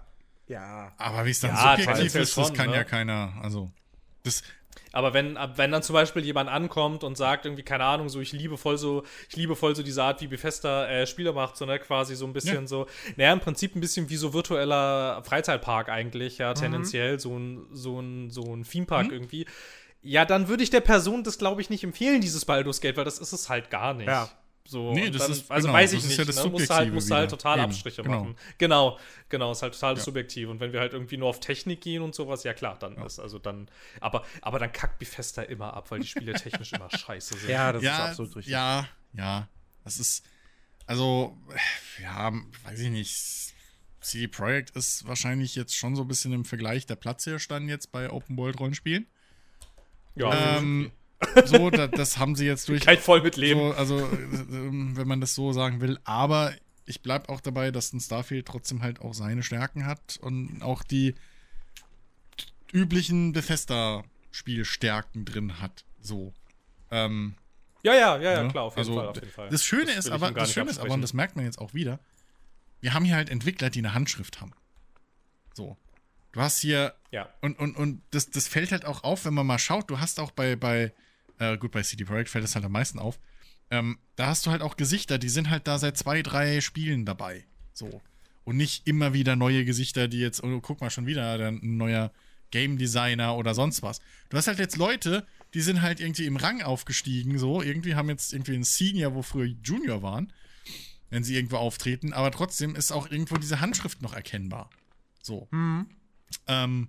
Ja. 0.48 0.92
Aber 0.98 1.24
wie 1.24 1.30
es 1.30 1.40
dann 1.40 1.52
Ja, 1.52 1.78
subjektiv 1.78 2.14
ist, 2.14 2.36
das 2.36 2.46
schon, 2.48 2.54
kann 2.54 2.68
ne? 2.68 2.76
ja 2.76 2.84
keiner. 2.84 3.32
Also, 3.40 3.72
das, 4.22 4.42
Aber 4.94 5.12
wenn, 5.12 5.38
wenn 5.56 5.72
dann 5.72 5.82
zum 5.82 5.92
Beispiel 5.94 6.24
jemand 6.24 6.48
ankommt 6.48 7.04
und 7.04 7.16
sagt, 7.16 7.44
irgendwie, 7.44 7.62
keine 7.64 7.84
Ahnung, 7.84 8.08
so, 8.08 8.20
ich 8.20 8.32
liebe 8.32 8.56
voll 8.56 8.78
so, 8.78 9.02
ich 9.28 9.36
liebe 9.36 9.56
voll 9.56 9.74
so 9.76 9.82
diese 9.82 10.02
Art, 10.02 10.20
wie 10.20 10.28
Bethesda 10.28 10.86
äh, 10.88 11.06
Spiele 11.06 11.32
macht, 11.32 11.56
so, 11.56 11.66
ne, 11.66 11.78
quasi 11.78 12.14
so 12.16 12.24
ein 12.26 12.32
bisschen 12.32 12.62
Ja. 12.62 12.66
so, 12.66 12.86
naja, 13.16 13.32
im 13.32 13.40
Prinzip 13.40 13.74
ein 13.76 13.80
bisschen 13.80 14.08
wie 14.08 14.16
so 14.16 14.32
virtueller 14.32 15.22
Freizeitpark 15.24 15.88
eigentlich, 15.88 16.38
Mhm. 16.38 16.42
ja, 16.42 16.54
tendenziell, 16.54 17.18
so 17.20 17.36
ein, 17.36 17.66
so 17.72 18.00
ein, 18.00 18.30
so 18.30 18.42
ein 18.54 18.62
Themepark 18.64 19.10
irgendwie. 19.12 19.46
Ja, 20.02 20.24
dann 20.24 20.48
würde 20.48 20.62
ich 20.62 20.70
der 20.70 20.80
Person 20.82 21.24
das, 21.24 21.38
glaube 21.38 21.60
ich, 21.60 21.70
nicht 21.70 21.82
empfehlen, 21.82 22.20
dieses 22.20 22.44
Baldur's 22.44 22.80
Gate, 22.80 22.96
weil 22.96 23.04
das 23.04 23.18
ist 23.18 23.32
es 23.32 23.48
halt 23.48 23.70
gar 23.70 23.94
nicht. 23.94 24.06
Ja. 24.06 24.28
So, 24.66 24.94
Nee, 24.94 25.10
das 25.10 25.22
dann, 25.22 25.32
ist- 25.32 25.50
also 25.50 25.66
genau, 25.68 25.78
weiß 25.78 25.92
ich 25.92 25.98
das 25.98 26.04
ist 26.04 26.08
nicht. 26.10 26.18
ja 26.20 26.24
das 26.24 26.44
ne? 26.44 26.50
Musst 26.50 26.70
du 26.70 26.74
halt, 26.74 26.92
musst 26.94 27.10
du 27.10 27.14
halt 27.14 27.30
total 27.30 27.58
Eben, 27.58 27.64
Abstriche 27.66 28.02
genau. 28.02 28.22
machen. 28.22 28.36
Genau, 28.56 28.98
genau, 29.28 29.52
ist 29.52 29.60
halt 29.62 29.74
total 29.74 29.96
Ja. 29.96 30.02
subjektiv. 30.02 30.48
Und 30.48 30.58
wenn 30.60 30.72
wir 30.72 30.80
halt 30.80 30.94
irgendwie 30.94 31.18
nur 31.18 31.28
auf 31.28 31.38
Technik 31.40 31.82
gehen 31.82 32.00
und 32.00 32.14
sowas, 32.14 32.44
ja 32.44 32.54
klar, 32.54 32.78
dann 32.78 32.96
ist, 32.98 33.18
also 33.18 33.38
dann, 33.38 33.68
aber, 34.00 34.24
aber 34.40 34.58
dann 34.58 34.72
kackt 34.72 34.98
Bethesda 34.98 35.42
immer 35.42 35.74
ab, 35.74 35.90
weil 35.90 36.00
die 36.00 36.06
Spiele 36.06 36.32
technisch 36.34 36.72
immer 36.72 36.88
scheiße 36.90 37.36
sind. 37.36 37.50
Ja, 37.50 37.72
das 37.72 37.82
ist 37.82 37.86
ja, 37.88 38.04
absolut 38.06 38.36
richtig. 38.36 38.52
ja, 38.52 38.88
ja. 39.12 39.48
Das 39.84 39.98
ist, 39.98 40.24
also, 40.86 41.36
ja, 42.02 42.32
weiß 42.64 42.80
ich 42.80 42.90
nicht. 42.90 43.54
CD 44.00 44.28
Projekt 44.28 44.70
ist 44.70 45.06
wahrscheinlich 45.06 45.54
jetzt 45.56 45.74
schon 45.76 45.94
so 45.94 46.02
ein 46.02 46.08
bisschen 46.08 46.32
im 46.32 46.44
Vergleich 46.46 46.86
der 46.86 46.96
Platzhirschstand 46.96 47.68
jetzt 47.68 47.92
bei 47.92 48.10
Open 48.10 48.36
World 48.38 48.58
Rollenspielen. 48.60 49.06
Ja, 50.14 50.58
Ähm, 50.58 50.90
so, 51.46 51.70
da, 51.70 51.86
das 51.86 52.18
haben 52.18 52.34
sie 52.36 52.46
jetzt 52.46 52.68
durch. 52.68 52.82
kein 52.84 52.98
voll 52.98 53.22
mit 53.22 53.36
Leben. 53.36 53.60
So, 53.60 53.72
also, 53.72 53.98
äh, 53.98 54.02
ähm, 54.50 54.96
wenn 54.96 55.08
man 55.08 55.20
das 55.20 55.34
so 55.34 55.52
sagen 55.52 55.80
will. 55.80 55.98
Aber 56.04 56.52
ich 56.86 57.02
bleib 57.02 57.28
auch 57.28 57.40
dabei, 57.40 57.70
dass 57.70 57.92
ein 57.92 58.00
Starfield 58.00 58.46
trotzdem 58.46 58.82
halt 58.82 59.00
auch 59.00 59.14
seine 59.14 59.42
Stärken 59.42 59.86
hat 59.86 60.18
und 60.20 60.62
auch 60.62 60.82
die 60.82 61.14
üblichen 62.72 63.32
Bethesda-Spielstärken 63.32 65.24
drin 65.24 65.60
hat. 65.60 65.84
So. 66.00 66.34
Ähm, 66.90 67.36
Ja, 67.82 67.94
ja, 67.94 68.16
ja, 68.16 68.22
ja, 68.22 68.42
ja, 68.42 68.48
klar, 68.48 68.64
auf 68.64 68.76
jeden 68.76 68.88
also, 68.88 68.94
Fall, 68.96 69.08
auf 69.08 69.16
jeden 69.16 69.30
Fall. 69.30 69.48
Das 69.48 69.64
Schöne 69.64 69.86
Das 69.86 70.06
ist 70.06 70.10
aber, 70.10 70.32
das 70.32 70.52
Schöne 70.52 70.70
ist 70.70 70.78
aber, 70.78 70.92
und 70.92 71.00
das 71.02 71.12
merkt 71.12 71.36
man 71.36 71.44
jetzt 71.44 71.58
auch 71.58 71.72
wieder, 71.74 72.00
wir 72.80 72.92
haben 72.92 73.04
hier 73.04 73.14
halt 73.16 73.30
Entwickler, 73.30 73.70
die 73.70 73.78
eine 73.78 73.94
Handschrift 73.94 74.40
haben. 74.40 74.52
So. 75.54 75.76
Du 76.32 76.40
hast 76.40 76.58
hier, 76.58 76.94
Ja. 77.12 77.32
und, 77.40 77.58
und, 77.58 77.76
und 77.76 78.02
das, 78.10 78.28
das 78.28 78.48
fällt 78.48 78.72
halt 78.72 78.84
auch 78.84 79.04
auf, 79.04 79.24
wenn 79.24 79.34
man 79.34 79.46
mal 79.46 79.58
schaut, 79.58 79.88
du 79.88 80.00
hast 80.00 80.18
auch 80.18 80.32
bei, 80.32 80.56
bei, 80.56 80.92
äh, 81.38 81.56
gut, 81.56 81.72
bei 81.72 81.82
CD 81.82 82.04
Projekt 82.04 82.30
fällt 82.30 82.44
das 82.44 82.54
halt 82.54 82.64
am 82.64 82.72
meisten 82.72 82.98
auf, 82.98 83.18
ähm, 83.70 83.98
da 84.16 84.26
hast 84.26 84.46
du 84.46 84.50
halt 84.50 84.62
auch 84.62 84.76
Gesichter, 84.76 85.18
die 85.18 85.28
sind 85.28 85.50
halt 85.50 85.66
da 85.66 85.78
seit 85.78 85.96
zwei, 85.96 86.22
drei 86.22 86.60
Spielen 86.60 87.04
dabei. 87.04 87.44
So. 87.72 88.02
Und 88.44 88.56
nicht 88.56 88.86
immer 88.86 89.14
wieder 89.14 89.36
neue 89.36 89.64
Gesichter, 89.64 90.06
die 90.06 90.18
jetzt, 90.18 90.42
oh, 90.44 90.60
guck 90.60 90.80
mal, 90.80 90.90
schon 90.90 91.06
wieder 91.06 91.32
ein 91.34 91.76
neuer 91.76 92.12
Game 92.50 92.78
Designer 92.78 93.36
oder 93.36 93.54
sonst 93.54 93.82
was. 93.82 94.00
Du 94.28 94.36
hast 94.36 94.46
halt 94.46 94.58
jetzt 94.58 94.76
Leute, 94.76 95.26
die 95.54 95.60
sind 95.60 95.82
halt 95.82 95.98
irgendwie 96.00 96.26
im 96.26 96.36
Rang 96.36 96.62
aufgestiegen, 96.62 97.38
so. 97.38 97.62
Irgendwie 97.62 97.94
haben 97.94 98.08
jetzt 98.08 98.32
irgendwie 98.32 98.54
einen 98.54 98.64
Senior, 98.64 99.14
wo 99.14 99.22
früher 99.22 99.46
Junior 99.62 100.02
waren, 100.02 100.32
wenn 101.10 101.24
sie 101.24 101.34
irgendwo 101.34 101.56
auftreten, 101.56 102.12
aber 102.12 102.30
trotzdem 102.30 102.76
ist 102.76 102.92
auch 102.92 103.10
irgendwo 103.10 103.36
diese 103.36 103.60
Handschrift 103.60 104.02
noch 104.02 104.14
erkennbar. 104.14 104.70
So. 105.22 105.48
Ähm, 106.46 106.88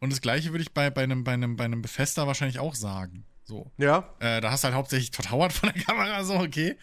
und 0.00 0.10
das 0.10 0.20
gleiche 0.20 0.50
würde 0.50 0.62
ich 0.62 0.72
bei, 0.72 0.88
bei, 0.90 1.02
einem, 1.02 1.24
bei, 1.24 1.32
einem, 1.32 1.56
bei 1.56 1.64
einem 1.64 1.82
Befester 1.82 2.26
wahrscheinlich 2.26 2.58
auch 2.58 2.74
sagen. 2.74 3.24
So. 3.52 3.70
Ja. 3.76 4.08
Äh, 4.20 4.40
da 4.40 4.50
hast 4.50 4.64
du 4.64 4.66
halt 4.68 4.74
hauptsächlich 4.74 5.10
Todd 5.10 5.30
Howard 5.30 5.52
von 5.52 5.70
der 5.74 5.82
Kamera, 5.82 6.24
so, 6.24 6.34
okay. 6.36 6.76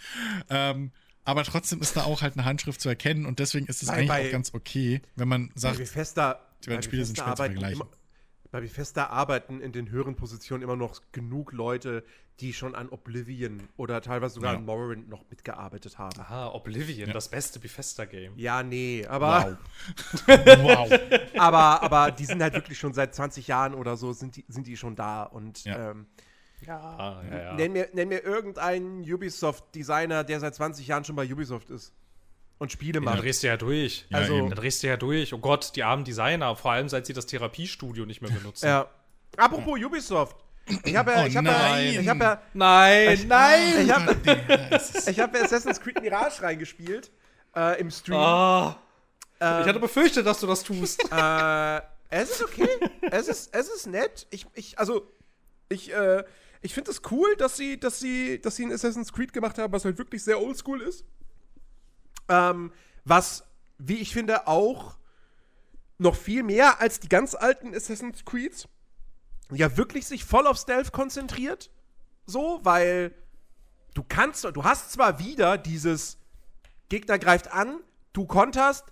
Ähm, 0.50 0.92
aber 1.26 1.44
trotzdem 1.44 1.82
ist 1.82 1.96
da 1.98 2.04
auch 2.04 2.22
halt 2.22 2.34
eine 2.36 2.46
Handschrift 2.46 2.80
zu 2.80 2.90
erkennen 2.90 3.26
und 3.26 3.40
deswegen 3.40 3.66
ist 3.66 3.82
es 3.82 3.88
Bei- 3.90 3.96
eigentlich 3.96 4.08
bei- 4.10 4.28
auch 4.28 4.32
ganz 4.32 4.54
okay, 4.54 5.02
wenn 5.16 5.28
man 5.28 5.48
Bei 5.50 5.54
sagt, 5.56 5.78
Bethesda, 5.80 6.40
die 6.64 6.68
beiden 6.70 6.78
bei 6.80 6.82
Spiele 6.84 7.06
sind 7.06 7.16
schwer 7.18 7.26
zu 7.26 7.32
arbeiten 7.32 7.54
vergleichen. 7.54 7.82
immer- 7.82 7.90
Bei 8.52 8.62
Bethesda 8.62 9.08
arbeiten 9.08 9.62
in 9.62 9.72
den 9.72 9.90
höheren 9.90 10.16
Positionen 10.16 10.64
immer 10.64 10.76
noch 10.76 11.02
genug 11.12 11.52
Leute, 11.52 12.04
die 12.40 12.54
schon 12.54 12.74
an 12.74 12.88
Oblivion 12.90 13.68
oder 13.78 14.02
teilweise 14.02 14.36
sogar 14.36 14.54
Ja. 14.54 14.58
an 14.60 14.66
Morrowind 14.66 15.10
noch 15.10 15.24
mitgearbeitet 15.30 15.98
haben. 15.98 16.20
Aha, 16.22 16.48
Oblivion, 16.54 17.08
Ja. 17.10 17.14
das 17.14 17.28
beste 17.30 17.60
Bethesda-Game. 17.60 18.34
Ja, 18.38 18.64
nee, 18.64 19.06
aber, 19.08 19.58
wow. 20.28 20.90
aber, 21.38 21.84
aber 21.84 22.12
die 22.12 22.26
sind 22.26 22.42
halt 22.42 22.54
wirklich 22.54 22.80
schon 22.80 22.94
seit 22.94 23.14
20 23.14 23.48
Jahren 23.48 23.74
oder 23.74 23.98
so, 23.98 24.14
sind 24.14 24.36
die, 24.38 24.46
sind 24.48 24.68
die 24.68 24.78
schon 24.78 24.96
da. 24.96 25.24
Und 25.24 25.64
Ja. 25.66 25.92
ähm, 25.92 26.08
Ja, 26.66 26.78
Ah, 26.80 27.24
ja, 27.32 27.38
ja. 27.44 27.54
nenn, 27.54 27.72
mir, 27.72 27.88
nenn 27.94 28.10
mir 28.10 28.20
irgendeinen 28.24 29.02
Ubisoft-Designer, 29.12 30.24
der 30.24 30.40
seit 30.40 30.56
20 30.56 30.88
Jahren 30.88 31.04
schon 31.06 31.16
bei 31.16 31.26
Ubisoft 31.32 31.70
ist 31.70 31.94
und 32.58 32.72
Spiele 32.72 32.94
Dann 32.94 33.04
macht. 33.06 33.22
drehst 33.24 33.44
du 33.44 33.48
ja 33.48 33.58
durch. 33.58 34.06
Ja, 34.10 34.18
Also- 34.20 34.36
eben. 34.38 34.50
Dann 34.50 34.58
drehst 34.60 34.84
du 34.84 34.88
ja 34.88 34.98
durch. 34.98 35.34
Oh 35.34 35.38
Gott, 35.40 35.72
die 35.76 35.84
armen 35.84 36.04
Designer, 36.04 36.56
vor 36.56 36.72
allem 36.72 36.90
seit 36.90 37.06
sie 37.06 37.14
das 37.14 37.26
Therapiestudio 37.26 38.06
nicht 38.06 38.22
mehr 38.22 38.32
benutzen. 38.32 38.66
Ja. 38.68 38.88
Apropos 39.38 39.80
Ubisoft. 39.80 40.36
Ich 40.84 40.96
habe 40.96 41.12
ja, 41.12 41.24
Oh 41.24 41.26
ich 41.26 41.36
habe 41.36 41.48
ja, 41.48 41.54
nein. 41.58 41.88
ich 42.00 42.08
habe 42.08 42.24
ja, 42.24 42.42
Nein, 42.54 43.26
nein! 43.28 43.86
ich 43.86 43.92
habe 43.92 44.16
ich 45.08 45.20
hab 45.20 45.36
ja 45.36 45.42
Assassin's 45.44 45.80
Creed 45.82 46.00
Mirage 46.02 46.44
reingespielt 46.44 47.10
äh, 47.56 47.80
im 47.80 47.90
Stream. 47.90 48.18
Ah, 48.20 48.78
Ähm, 49.40 49.62
ich 49.62 49.68
hatte 49.68 49.80
befürchtet, 49.80 50.26
dass 50.28 50.40
du 50.42 50.46
das 50.48 50.62
tust. 50.64 51.02
Äh, 51.12 51.82
es 52.10 52.30
ist 52.32 52.44
okay. 52.44 52.68
es, 53.10 53.28
ist, 53.30 53.56
es 53.56 53.68
ist 53.70 53.88
nett. 53.88 54.28
Ich, 54.30 54.46
ich, 54.54 54.78
also, 54.78 55.08
ich, 55.70 55.92
äh, 55.94 56.24
ich 56.62 56.74
finde 56.74 56.92
es 56.92 57.02
cool, 57.12 57.36
dass 57.38 57.56
sie, 57.56 57.80
dass 57.80 58.00
sie, 58.00 58.40
dass 58.42 58.56
sie 58.56 58.66
ein 58.66 58.72
Assassin's 58.72 59.14
Creed 59.14 59.34
gemacht 59.34 59.58
haben, 59.58 59.72
was 59.72 59.86
halt 59.86 59.98
wirklich 59.98 60.24
sehr 60.24 60.42
oldschool 60.42 60.82
ist. 60.82 61.06
Ähm, 62.28 62.72
was, 63.06 63.44
wie 63.78 63.96
ich 63.96 64.14
finde, 64.14 64.48
auch 64.48 64.98
noch 65.98 66.16
viel 66.16 66.44
mehr 66.44 66.82
als 66.82 67.00
die 67.00 67.10
ganz 67.10 67.36
alten 67.36 67.74
Assassin's 67.74 68.26
Creeds 68.26 68.68
ja 69.52 69.78
wirklich 69.78 70.06
sich 70.06 70.26
voll 70.26 70.48
auf 70.48 70.58
Stealth 70.58 70.92
konzentriert. 70.92 71.72
So, 72.26 72.60
weil 72.64 73.14
du 73.94 74.04
kannst, 74.08 74.44
du 74.44 74.64
hast 74.64 74.92
zwar 74.92 75.20
wieder 75.20 75.58
dieses 75.58 76.18
Gegner 76.90 77.18
greift 77.18 77.52
an, 77.52 77.80
du 78.14 78.26
konterst, 78.26 78.86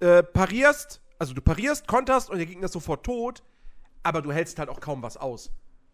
äh, 0.00 0.22
parierst, 0.22 1.00
also 1.18 1.34
du 1.34 1.40
parierst, 1.40 1.88
konterst 1.88 2.30
und 2.30 2.38
der 2.38 2.46
Gegner 2.46 2.66
ist 2.66 2.72
sofort 2.72 3.04
tot, 3.04 3.42
aber 4.02 4.22
du 4.22 4.32
hältst 4.32 4.58
halt 4.58 4.68
auch 4.68 4.80
kaum 4.80 5.02
was 5.02 5.16
aus, 5.16 5.50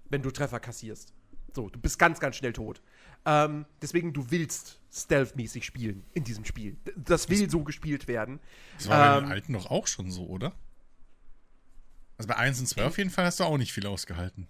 wenn 0.08 0.22
du 0.22 0.30
Treffer 0.30 0.60
kassierst. 0.60 1.14
So, 1.54 1.68
du 1.68 1.78
bist 1.78 1.98
ganz, 1.98 2.20
ganz 2.20 2.36
schnell 2.36 2.52
tot. 2.52 2.80
Ähm, 3.26 3.66
deswegen, 3.82 4.12
du 4.12 4.30
willst 4.30 4.80
stealth-mäßig 4.92 5.64
spielen 5.64 6.04
in 6.12 6.24
diesem 6.24 6.44
Spiel. 6.44 6.76
Das 6.96 7.28
will 7.28 7.50
so 7.50 7.62
gespielt 7.62 8.08
werden. 8.08 8.40
Das 8.78 8.88
war 8.88 8.98
bei 8.98 9.18
Ähm, 9.18 9.24
den 9.24 9.32
alten 9.32 9.52
doch 9.52 9.70
auch 9.70 9.86
schon 9.86 10.10
so, 10.10 10.26
oder? 10.26 10.52
Also 12.16 12.28
bei 12.28 12.36
1 12.36 12.60
und 12.60 12.66
2 12.66 12.84
auf 12.84 12.98
jeden 12.98 13.10
Fall 13.10 13.24
hast 13.24 13.40
du 13.40 13.44
auch 13.44 13.56
nicht 13.58 13.72
viel 13.72 13.86
ausgehalten. 13.86 14.46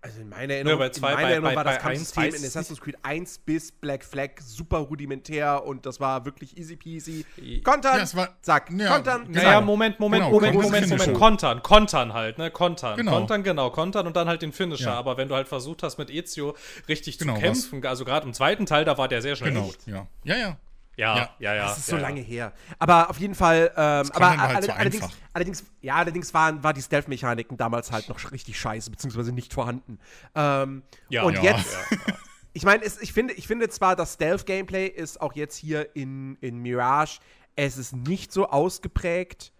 Also 0.00 0.20
in 0.20 0.28
meiner 0.28 0.54
Erinnerung, 0.54 0.78
bei 0.78 0.90
zwei- 0.90 1.08
in 1.10 1.14
meiner 1.16 1.26
bei- 1.26 1.32
Erinnerung 1.32 1.50
bei- 1.50 1.56
war 1.56 1.64
das 1.64 1.78
bei 1.78 1.82
eins 1.90 2.12
Kampfsystem 2.14 2.40
in 2.40 2.46
Assassin's 2.48 2.80
Creed 2.80 2.96
1 3.02 3.38
bis 3.38 3.72
Black 3.72 4.04
Flag 4.04 4.30
super 4.40 4.78
rudimentär 4.78 5.64
und 5.66 5.86
das 5.86 5.98
war 5.98 6.24
wirklich 6.24 6.56
easy 6.56 6.76
peasy. 6.76 7.24
Kontern, 7.64 7.98
Ja, 7.98 8.14
war- 8.16 8.36
zack, 8.40 8.70
ja, 8.70 8.94
kontern, 8.94 9.26
genau. 9.26 9.42
Naja, 9.42 9.60
Moment, 9.60 9.98
Moment, 9.98 10.22
Genau, 10.22 10.32
Moment, 10.34 10.54
Moment, 10.54 10.84
Finisher. 10.86 10.96
Moment. 11.06 11.18
Kontern, 11.18 11.62
kontern 11.64 12.12
halt, 12.12 12.38
ne? 12.38 12.50
Kontern. 12.52 12.96
Genau. 12.96 13.10
Kontern, 13.12 13.42
genau, 13.42 13.70
kontern 13.70 14.06
und 14.06 14.14
dann 14.14 14.28
halt 14.28 14.40
den 14.42 14.52
Finisher. 14.52 14.84
Ja. 14.90 14.94
Aber 14.98 15.16
wenn 15.16 15.28
du 15.28 15.34
halt 15.34 15.48
versucht 15.48 15.82
hast, 15.82 15.98
mit 15.98 16.10
Ezio 16.10 16.54
richtig 16.88 17.18
Genau, 17.18 17.34
zu 17.34 17.40
kämpfen, 17.40 17.84
also 17.84 18.04
gerade 18.04 18.24
im 18.26 18.32
zweiten 18.34 18.66
Teil, 18.66 18.84
da 18.84 18.96
war 18.98 19.08
der 19.08 19.20
sehr 19.20 19.34
schnell 19.34 19.52
Genau, 19.52 19.72
ja. 19.86 20.06
Ja, 20.22 20.36
ja. 20.36 20.56
Ja, 20.98 21.16
Ja. 21.16 21.30
ja, 21.38 21.54
ja. 21.54 21.62
Das 21.68 21.78
ist 21.78 21.86
ja, 21.88 21.92
so 21.92 21.96
ja. 21.96 22.02
lange 22.08 22.20
her. 22.20 22.52
Aber 22.78 23.08
auf 23.08 23.18
jeden 23.20 23.34
Fall, 23.36 23.70
ähm, 23.76 24.10
aber 24.12 24.36
halt 24.36 24.56
alle- 24.56 24.66
so 24.66 24.72
allerdings, 24.72 25.02
einfach. 25.04 25.16
allerdings, 25.32 25.64
ja, 25.80 25.94
allerdings 25.94 26.34
waren, 26.34 26.62
war 26.64 26.72
die 26.74 26.82
Stealth-Mechaniken 26.82 27.56
damals 27.56 27.92
halt 27.92 28.08
noch 28.08 28.32
richtig 28.32 28.58
scheiße, 28.58 28.90
beziehungsweise 28.90 29.30
nicht 29.32 29.54
vorhanden. 29.54 29.98
Ähm, 30.34 30.82
Ja, 31.08 31.22
und 31.22 31.34
ja, 31.34 31.42
jetzt, 31.56 31.76
ich 32.52 32.64
meine, 32.64 32.82
es- 32.84 33.00
ich 33.00 33.12
finde, 33.12 33.32
ich 33.34 33.46
finde 33.46 33.68
zwar, 33.68 33.94
das 33.96 34.14
Stealth-Gameplay 34.14 34.88
ist 34.88 35.20
auch 35.20 35.34
jetzt 35.34 35.56
hier 35.56 35.94
in, 35.94 36.36
in 36.40 36.58
Mirage, 36.58 37.20
es 37.54 37.78
ist 37.78 37.94
nicht 37.94 38.32
so 38.32 38.48
ausgeprägt, 38.50 39.52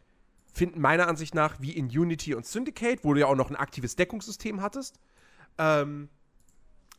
finden 0.53 0.81
meiner 0.81 1.07
Ansicht 1.07 1.37
nach, 1.37 1.61
wie 1.61 1.71
in 1.71 1.87
Unity 1.87 2.35
und 2.35 2.47
Syndicate, 2.47 3.05
wo 3.05 3.15
du 3.15 3.21
ja 3.21 3.27
auch 3.27 3.37
noch 3.37 3.49
ein 3.51 3.57
aktives 3.57 3.95
Deckungssystem 3.95 4.61
hattest. 4.61 4.99
Ähm, 5.57 6.09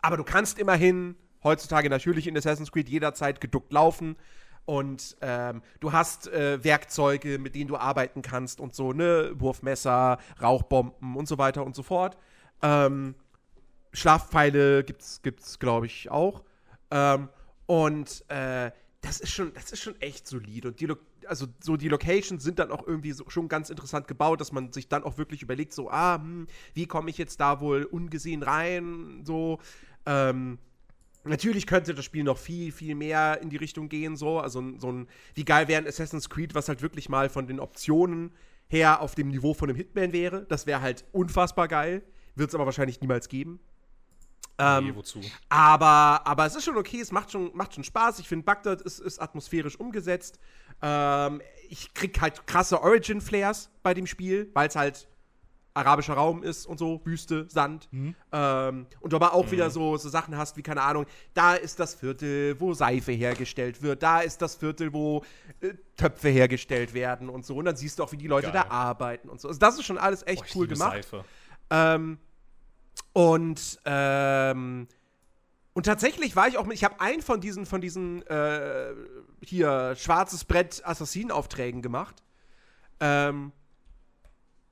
aber 0.01 0.15
du 0.15 0.23
kannst 0.23 0.59
immerhin 0.59 1.15
heutzutage 1.43 1.89
natürlich 1.89 2.27
in 2.27 2.37
Assassin's 2.37 2.71
Creed 2.71 2.89
jederzeit 2.89 3.41
geduckt 3.41 3.71
laufen. 3.71 4.15
Und 4.65 5.17
ähm, 5.21 5.63
du 5.79 5.93
hast 5.93 6.27
äh, 6.27 6.63
Werkzeuge, 6.63 7.39
mit 7.39 7.55
denen 7.55 7.69
du 7.69 7.77
arbeiten 7.77 8.21
kannst 8.21 8.59
und 8.59 8.75
so, 8.75 8.93
ne? 8.93 9.31
Wurfmesser, 9.33 10.19
Rauchbomben 10.41 11.15
und 11.15 11.27
so 11.27 11.39
weiter 11.39 11.65
und 11.65 11.75
so 11.75 11.81
fort. 11.81 12.17
Ähm, 12.61 13.15
Schlafpfeile 13.93 14.83
gibt's, 14.83 15.21
gibt's 15.23 15.57
glaube 15.57 15.87
ich, 15.87 16.11
auch. 16.11 16.43
Ähm, 16.91 17.29
und 17.65 18.23
äh, 18.29 18.71
das 19.01 19.19
ist 19.19 19.31
schon, 19.31 19.53
das 19.53 19.71
ist 19.71 19.81
schon 19.81 19.99
echt 20.01 20.27
solide. 20.27 20.67
Und 20.67 20.79
die, 20.79 20.85
Lo 20.85 20.97
also 21.27 21.47
so 21.59 21.77
die 21.77 21.89
Locations 21.89 22.43
sind 22.43 22.59
dann 22.59 22.71
auch 22.71 22.85
irgendwie 22.87 23.11
so, 23.11 23.29
schon 23.29 23.47
ganz 23.47 23.69
interessant 23.69 24.07
gebaut, 24.07 24.41
dass 24.41 24.51
man 24.51 24.71
sich 24.71 24.87
dann 24.87 25.03
auch 25.03 25.17
wirklich 25.17 25.43
überlegt, 25.43 25.73
so, 25.73 25.89
ah, 25.89 26.15
hm, 26.15 26.47
wie 26.73 26.87
komme 26.87 27.09
ich 27.09 27.17
jetzt 27.17 27.39
da 27.39 27.59
wohl 27.59 27.83
ungesehen 27.83 28.43
rein, 28.43 29.21
so. 29.23 29.59
Ähm, 30.05 30.59
Natürlich 31.29 31.67
könnte 31.67 31.93
das 31.93 32.03
Spiel 32.05 32.23
noch 32.23 32.37
viel, 32.37 32.71
viel 32.71 32.95
mehr 32.95 33.39
in 33.41 33.49
die 33.49 33.57
Richtung 33.57 33.87
gehen, 33.87 34.17
so. 34.17 34.39
Also 34.39 34.63
so 34.77 34.91
ein, 34.91 35.07
wie 35.35 35.45
geil 35.45 35.67
wäre 35.67 35.81
ein 35.81 35.87
Assassin's 35.87 36.29
Creed, 36.29 36.55
was 36.55 36.67
halt 36.67 36.81
wirklich 36.81 37.07
mal 37.07 37.29
von 37.29 37.47
den 37.47 37.59
Optionen 37.59 38.31
her 38.67 39.01
auf 39.01 39.15
dem 39.15 39.29
Niveau 39.29 39.53
von 39.53 39.69
einem 39.69 39.77
Hitman 39.77 40.11
wäre. 40.11 40.45
Das 40.49 40.65
wäre 40.65 40.81
halt 40.81 41.05
unfassbar 41.11 41.67
geil. 41.67 42.03
Wird 42.35 42.49
es 42.49 42.55
aber 42.55 42.65
wahrscheinlich 42.65 42.99
niemals 43.01 43.29
geben. 43.29 43.59
Ähm, 44.57 44.85
Nee, 44.87 44.95
wozu? 44.95 45.21
aber, 45.47 46.21
aber 46.25 46.45
es 46.45 46.55
ist 46.55 46.65
schon 46.65 46.77
okay, 46.77 46.99
es 46.99 47.11
macht 47.11 47.31
schon, 47.31 47.51
macht 47.55 47.73
schon 47.75 47.83
Spaß. 47.83 48.19
Ich 48.19 48.27
finde, 48.27 48.43
Bagdad 48.45 48.81
ist, 48.81 48.99
ist 48.99 49.21
atmosphärisch 49.21 49.79
umgesetzt. 49.79 50.39
Ähm, 50.81 51.41
ich 51.69 51.93
krieg 51.93 52.19
halt 52.19 52.45
krasse 52.47 52.81
Origin-Flares 52.81 53.69
bei 53.83 53.93
dem 53.93 54.05
Spiel, 54.07 54.49
weil 54.53 54.67
es 54.67 54.75
halt 54.75 55.07
arabischer 55.73 56.13
Raum 56.13 56.43
ist 56.43 56.65
und 56.65 56.77
so, 56.77 57.01
Wüste, 57.05 57.47
Sand. 57.49 57.87
Mhm. 57.91 58.15
Ähm, 58.31 58.87
und 58.99 59.13
du 59.13 59.15
aber 59.15 59.33
auch 59.33 59.51
wieder 59.51 59.69
so, 59.69 59.97
so 59.97 60.09
Sachen 60.09 60.37
hast 60.37 60.57
wie, 60.57 60.61
keine 60.61 60.81
Ahnung, 60.81 61.05
da 61.33 61.55
ist 61.55 61.79
das 61.79 61.95
Viertel, 61.95 62.59
wo 62.59 62.73
Seife 62.73 63.11
hergestellt 63.11 63.81
wird, 63.81 64.03
da 64.03 64.19
ist 64.19 64.41
das 64.41 64.55
Viertel, 64.55 64.93
wo 64.93 65.23
äh, 65.61 65.73
Töpfe 65.95 66.29
hergestellt 66.29 66.93
werden 66.93 67.29
und 67.29 67.45
so. 67.45 67.55
Und 67.55 67.65
dann 67.65 67.75
siehst 67.75 67.99
du 67.99 68.03
auch, 68.03 68.11
wie 68.11 68.17
die 68.17 68.27
Leute 68.27 68.51
Geil. 68.51 68.65
da 68.69 68.73
arbeiten 68.73 69.29
und 69.29 69.39
so. 69.39 69.47
Also 69.47 69.59
das 69.59 69.75
ist 69.77 69.85
schon 69.85 69.97
alles 69.97 70.25
echt 70.25 70.43
Boah, 70.43 70.59
cool 70.59 70.67
gemacht. 70.67 70.93
Seife. 70.93 71.25
Ähm, 71.69 72.17
und 73.13 73.79
ähm, 73.85 74.87
und 75.73 75.85
tatsächlich 75.85 76.35
war 76.35 76.47
ich 76.47 76.57
auch 76.57 76.65
mit, 76.65 76.75
ich 76.75 76.83
habe 76.83 76.99
einen 76.99 77.21
von 77.21 77.39
diesen, 77.39 77.65
von 77.65 77.79
diesen 77.79 78.21
äh, 78.27 78.93
hier 79.41 79.95
schwarzes 79.95 80.43
Brett 80.43 80.81
Assassinenaufträgen 80.83 81.81
gemacht. 81.81 82.21
Ähm, 82.99 83.53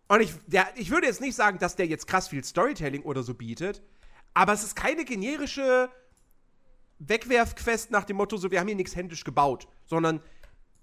und 0.08 0.22
ich, 0.22 0.34
der, 0.48 0.68
ich 0.76 0.90
würde 0.90 1.08
jetzt 1.08 1.22
nicht 1.22 1.36
sagen, 1.36 1.60
dass 1.60 1.76
der 1.76 1.88
jetzt 1.88 2.08
krass 2.08 2.30
viel 2.30 2.44
Storytelling 2.44 3.04
oder 3.04 3.24
so 3.24 3.34
bietet, 3.34 3.82
aber 4.34 4.54
es 4.54 4.64
ist 4.64 4.76
keine 4.76 5.04
generische 5.04 5.90
Wegwerfquest 7.00 7.92
nach 7.92 8.06
dem 8.06 8.18
Motto, 8.18 8.38
so 8.38 8.52
wir 8.52 8.60
haben 8.60 8.68
hier 8.68 8.76
nichts 8.76 8.96
händisch 8.96 9.24
gebaut, 9.24 9.68
sondern 9.86 10.22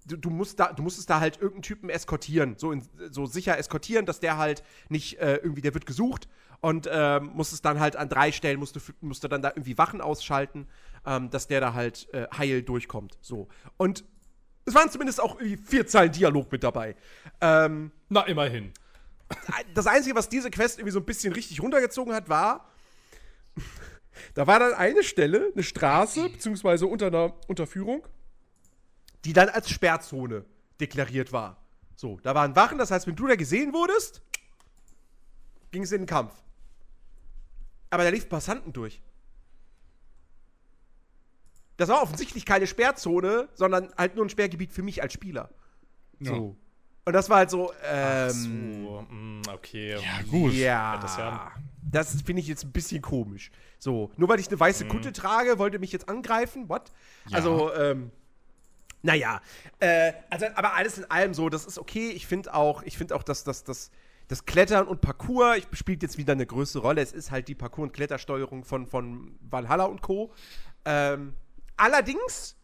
du, 0.07 0.17
du, 0.17 0.31
musst 0.31 0.61
da, 0.61 0.73
du 0.73 0.83
musstest 0.83 1.11
da 1.11 1.21
halt 1.21 1.37
irgendeinen 1.37 1.63
Typen 1.63 1.89
eskortieren, 1.89 2.57
so, 2.59 2.73
in, 2.73 2.83
so 3.11 3.27
sicher 3.27 3.59
eskortieren, 3.59 4.07
dass 4.07 4.21
der 4.21 4.37
halt 4.37 4.63
nicht 4.89 5.19
äh, 5.19 5.37
irgendwie, 5.37 5.63
der 5.63 5.75
wird 5.75 5.87
gesucht 5.87 6.29
und 6.61 6.89
ähm, 6.91 7.31
musstest 7.35 7.65
dann 7.65 7.81
halt 7.81 7.97
an 7.97 8.09
drei 8.09 8.33
Stellen, 8.33 8.59
musst 8.59 8.77
du, 8.77 8.81
musst 9.01 9.25
du 9.25 9.29
dann 9.29 9.43
da 9.43 9.51
irgendwie 9.51 9.79
Wachen 9.79 10.01
ausschalten, 10.01 10.67
ähm, 11.07 11.31
dass 11.31 11.47
der 11.47 11.61
da 11.61 11.75
halt 11.75 12.09
äh, 12.13 12.27
heil 12.37 12.63
durchkommt. 12.63 13.19
So. 13.21 13.49
Und 13.77 14.05
es 14.65 14.75
waren 14.75 14.91
zumindest 14.91 15.21
auch 15.21 15.39
vier 15.65 15.87
Zeilen 15.87 16.13
Dialog 16.13 16.51
mit 16.51 16.65
dabei. 16.65 16.97
Ähm, 17.41 17.93
Na, 18.09 18.23
immerhin. 18.23 18.73
Das 19.75 19.87
Einzige, 19.87 20.15
was 20.15 20.29
diese 20.29 20.51
Quest 20.51 20.79
irgendwie 20.79 20.93
so 20.93 21.01
ein 21.01 21.05
bisschen 21.05 21.33
richtig 21.33 21.61
runtergezogen 21.63 22.15
hat, 22.15 22.29
war, 22.29 22.71
da 24.35 24.47
war 24.47 24.59
dann 24.59 24.75
eine 24.75 25.03
Stelle, 25.03 25.51
eine 25.53 25.63
Straße, 25.63 26.29
beziehungsweise 26.29 26.87
unter 26.87 27.09
einer 27.09 27.35
Unterführung, 27.49 28.07
die 29.25 29.33
dann 29.33 29.49
als 29.49 29.71
Sperrzone 29.71 30.45
deklariert 30.81 31.33
war. 31.33 31.65
So, 31.97 32.19
da 32.23 32.35
waren 32.35 32.57
Wachen, 32.57 32.79
das 32.79 32.91
heißt, 32.91 33.07
wenn 33.07 33.17
du 33.17 33.27
da 33.27 33.37
gesehen 33.37 33.73
wurdest, 33.73 34.23
ging 35.71 35.83
es 35.83 35.93
in 35.93 36.03
den 36.03 36.07
Kampf. 36.07 36.33
Aber 37.91 38.05
da 38.05 38.11
liefen 38.11 38.29
Passanten 38.29 38.73
durch. 38.73 39.03
Das 41.77 41.89
war 41.89 42.03
offensichtlich 42.03 42.45
keine 42.45 42.67
Sperrzone, 42.67 43.49
sondern 43.55 43.93
halt 43.97 44.15
nur 44.15 44.25
ein 44.25 44.29
Sperrgebiet 44.29 44.73
für 44.73 44.83
mich 44.83 45.03
als 45.03 45.13
Spieler. 45.13 45.51
So. 46.21 46.57
Und 47.05 47.13
das 47.13 47.29
war 47.29 47.39
halt 47.39 47.51
so, 47.51 47.71
ähm, 47.85 48.27
Ach 48.27 48.31
so, 48.31 49.07
mm, 49.11 49.43
okay. 49.53 49.95
Ja, 49.97 50.23
gut. 50.31 50.53
ja, 50.55 50.97
das 50.99 51.17
ja- 51.19 51.53
das 51.91 52.23
finde 52.23 52.41
ich 52.41 52.49
jetzt 52.49 52.65
ein 52.65 52.73
bisschen 52.73 53.03
komisch. 53.03 53.51
So, 53.79 54.11
nur 54.17 54.29
weil 54.29 54.41
ich 54.41 54.49
eine 54.49 54.59
weiße 54.59 54.87
Kutte 54.87 55.13
trage, 55.13 55.59
wollte 55.59 55.79
mich 55.79 55.93
jetzt 55.93 56.09
angreifen? 56.09 56.69
What? 56.69 56.91
Ja. 57.29 57.37
Also, 57.37 57.73
ähm, 57.75 58.11
naja. 59.03 59.43
Äh, 59.81 60.15
also, 60.31 60.47
aber 60.55 60.75
alles 60.75 60.97
in 60.99 61.11
allem 61.11 61.35
so, 61.35 61.51
das 61.51 61.67
ist 61.67 61.79
okay. 61.79 62.09
Ich 62.11 62.27
finde 62.27 62.55
auch, 62.55 62.83
ich 62.85 62.97
finde 62.97 63.15
auch, 63.15 63.23
dass 63.23 63.45
das, 63.45 63.63
das, 63.65 63.91
das 64.29 64.47
Klettern 64.47 64.89
und 64.89 65.03
Parkour 65.03 65.57
ich, 65.57 65.67
spielt 65.75 66.03
jetzt 66.03 66.17
wieder 66.17 66.33
eine 66.33 66.47
größere 66.47 66.83
Rolle. 66.83 67.03
Es 67.03 67.13
ist 67.13 67.31
halt 67.31 67.49
die 67.49 67.55
Parkour- 67.55 67.85
und 67.85 67.93
Klettersteuerung 67.93 68.65
von, 68.65 68.87
von 68.87 69.37
Valhalla 69.43 69.85
und 69.85 70.01
Co. 70.01 70.33
Ähm, 70.87 71.35
allerdings 71.77 72.57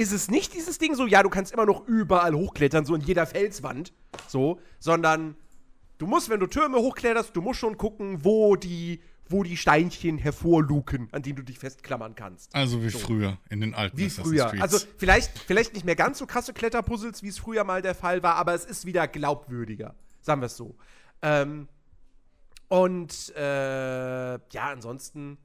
ist 0.00 0.12
es 0.12 0.30
nicht 0.30 0.54
dieses 0.54 0.78
Ding 0.78 0.94
so, 0.94 1.06
ja, 1.06 1.22
du 1.22 1.28
kannst 1.28 1.52
immer 1.52 1.66
noch 1.66 1.86
überall 1.86 2.34
hochklettern, 2.34 2.86
so 2.86 2.94
in 2.94 3.02
jeder 3.02 3.26
Felswand, 3.26 3.92
so, 4.26 4.58
sondern 4.78 5.36
du 5.98 6.06
musst, 6.06 6.30
wenn 6.30 6.40
du 6.40 6.46
Türme 6.46 6.78
hochkletterst, 6.78 7.36
du 7.36 7.42
musst 7.42 7.60
schon 7.60 7.76
gucken, 7.76 8.24
wo 8.24 8.56
die, 8.56 9.02
wo 9.28 9.42
die 9.42 9.58
Steinchen 9.58 10.16
hervorluken, 10.16 11.08
an 11.12 11.22
denen 11.22 11.36
du 11.36 11.42
dich 11.42 11.58
festklammern 11.58 12.14
kannst. 12.14 12.54
Also 12.54 12.82
wie 12.82 12.88
früher, 12.88 13.36
in 13.50 13.60
den 13.60 13.74
alten 13.74 13.98
Wie 13.98 14.08
früher. 14.08 14.46
Creeds. 14.46 14.62
Also 14.62 14.78
vielleicht, 14.96 15.38
vielleicht 15.38 15.74
nicht 15.74 15.84
mehr 15.84 15.96
ganz 15.96 16.18
so 16.18 16.26
krasse 16.26 16.54
Kletterpuzzles, 16.54 17.22
wie 17.22 17.28
es 17.28 17.38
früher 17.38 17.64
mal 17.64 17.82
der 17.82 17.94
Fall 17.94 18.22
war, 18.22 18.36
aber 18.36 18.54
es 18.54 18.64
ist 18.64 18.86
wieder 18.86 19.06
glaubwürdiger. 19.06 19.94
Sagen 20.22 20.40
wir 20.40 20.46
es 20.46 20.56
so. 20.56 20.76
Ähm, 21.20 21.68
und 22.68 23.34
äh, 23.36 24.32
ja, 24.32 24.70
ansonsten. 24.72 25.36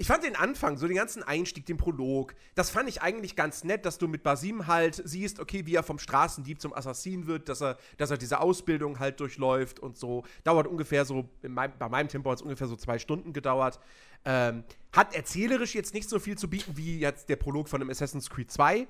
Ich 0.00 0.06
fand 0.06 0.24
den 0.24 0.34
Anfang, 0.34 0.78
so 0.78 0.86
den 0.86 0.96
ganzen 0.96 1.22
Einstieg, 1.22 1.66
den 1.66 1.76
Prolog, 1.76 2.34
das 2.54 2.70
fand 2.70 2.88
ich 2.88 3.02
eigentlich 3.02 3.36
ganz 3.36 3.64
nett, 3.64 3.84
dass 3.84 3.98
du 3.98 4.08
mit 4.08 4.22
Basim 4.22 4.66
halt 4.66 5.02
siehst, 5.04 5.38
okay, 5.40 5.66
wie 5.66 5.74
er 5.74 5.82
vom 5.82 5.98
Straßendieb 5.98 6.58
zum 6.58 6.72
Assassin 6.72 7.26
wird, 7.26 7.50
dass 7.50 7.60
er, 7.60 7.76
dass 7.98 8.10
er 8.10 8.16
diese 8.16 8.40
Ausbildung 8.40 8.98
halt 8.98 9.20
durchläuft 9.20 9.78
und 9.78 9.98
so. 9.98 10.24
Dauert 10.42 10.68
ungefähr 10.68 11.04
so, 11.04 11.28
in 11.42 11.52
meinem, 11.52 11.74
bei 11.78 11.90
meinem 11.90 12.08
Tempo 12.08 12.30
hat 12.30 12.38
es 12.38 12.42
ungefähr 12.42 12.66
so 12.66 12.76
zwei 12.76 12.98
Stunden 12.98 13.34
gedauert. 13.34 13.78
Ähm, 14.24 14.64
hat 14.90 15.14
erzählerisch 15.14 15.74
jetzt 15.74 15.92
nicht 15.92 16.08
so 16.08 16.18
viel 16.18 16.38
zu 16.38 16.48
bieten 16.48 16.78
wie 16.78 16.98
jetzt 16.98 17.28
der 17.28 17.36
Prolog 17.36 17.68
von 17.68 17.82
einem 17.82 17.90
Assassin's 17.90 18.30
Creed 18.30 18.50
2, 18.50 18.88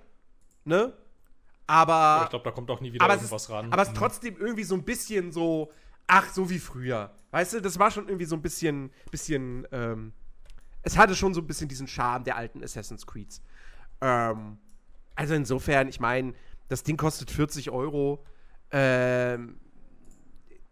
ne? 0.64 0.92
Aber. 1.66 2.20
Ich 2.22 2.30
glaube, 2.30 2.44
da 2.44 2.52
kommt 2.52 2.70
auch 2.70 2.80
nie 2.80 2.92
wieder 2.92 3.04
irgendwas 3.08 3.42
ist, 3.42 3.50
ran. 3.50 3.72
Aber 3.72 3.82
es 3.82 3.88
ist 3.88 3.96
trotzdem 3.96 4.36
irgendwie 4.38 4.62
so 4.62 4.76
ein 4.76 4.84
bisschen 4.84 5.32
so, 5.32 5.72
ach, 6.06 6.32
so 6.32 6.48
wie 6.50 6.60
früher. 6.60 7.12
Weißt 7.32 7.54
du, 7.54 7.60
das 7.60 7.80
war 7.80 7.90
schon 7.90 8.06
irgendwie 8.06 8.26
so 8.26 8.36
ein 8.36 8.42
bisschen, 8.42 8.92
bisschen, 9.10 9.66
ähm, 9.72 10.12
es 10.82 10.96
hatte 10.96 11.14
schon 11.14 11.34
so 11.34 11.40
ein 11.40 11.46
bisschen 11.46 11.68
diesen 11.68 11.86
Charme 11.86 12.24
der 12.24 12.36
alten 12.36 12.62
Assassin's 12.62 13.06
Creeds. 13.06 13.42
Ähm, 14.00 14.58
also 15.14 15.34
insofern, 15.34 15.88
ich 15.88 16.00
meine, 16.00 16.34
das 16.68 16.82
Ding 16.82 16.96
kostet 16.96 17.30
40 17.30 17.70
Euro. 17.70 18.24
Ähm, 18.70 19.60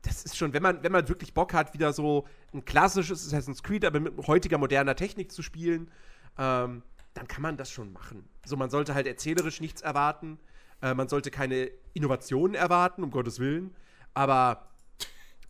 das 0.02 0.22
ist 0.22 0.36
schon, 0.36 0.52
wenn 0.52 0.62
man, 0.62 0.82
wenn 0.82 0.92
man 0.92 1.08
wirklich 1.08 1.34
Bock 1.34 1.52
hat, 1.52 1.74
wieder 1.74 1.92
so 1.92 2.26
ein 2.54 2.64
klassisches 2.64 3.26
Assassin's 3.26 3.62
Creed, 3.62 3.84
aber 3.84 4.00
mit 4.00 4.26
heutiger 4.26 4.58
moderner 4.58 4.94
Technik 4.96 5.32
zu 5.32 5.42
spielen, 5.42 5.90
ähm, 6.38 6.82
dann 7.14 7.26
kann 7.26 7.42
man 7.42 7.56
das 7.56 7.70
schon 7.70 7.92
machen. 7.92 8.28
So, 8.46 8.56
man 8.56 8.70
sollte 8.70 8.94
halt 8.94 9.06
erzählerisch 9.06 9.60
nichts 9.60 9.82
erwarten. 9.82 10.38
Äh, 10.80 10.94
man 10.94 11.08
sollte 11.08 11.30
keine 11.30 11.70
Innovationen 11.94 12.54
erwarten, 12.54 13.02
um 13.02 13.10
Gottes 13.10 13.40
Willen. 13.40 13.74
Aber 14.14 14.70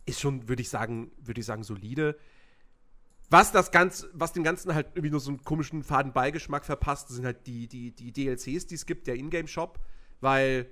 ist 0.05 0.19
schon, 0.19 0.49
würde 0.49 0.61
ich 0.61 0.69
sagen, 0.69 1.11
würde 1.21 1.39
ich 1.39 1.45
sagen, 1.45 1.63
solide. 1.63 2.17
Was 3.31 3.51
das 3.51 3.71
Ganze, 3.71 4.09
was 4.13 4.33
dem 4.33 4.43
Ganzen 4.43 4.73
halt 4.73 4.87
irgendwie 4.89 5.11
nur 5.11 5.19
so 5.19 5.29
einen 5.29 5.43
komischen 5.43 5.83
faden 5.83 6.13
Beigeschmack 6.13 6.65
verpasst, 6.65 7.09
sind 7.09 7.25
halt 7.25 7.45
die, 7.45 7.67
die, 7.67 7.91
die 7.91 8.11
DLCs, 8.11 8.65
die 8.67 8.75
es 8.75 8.85
gibt, 8.87 9.05
der 9.07 9.15
Ingame-Shop, 9.15 9.79
weil 10.19 10.67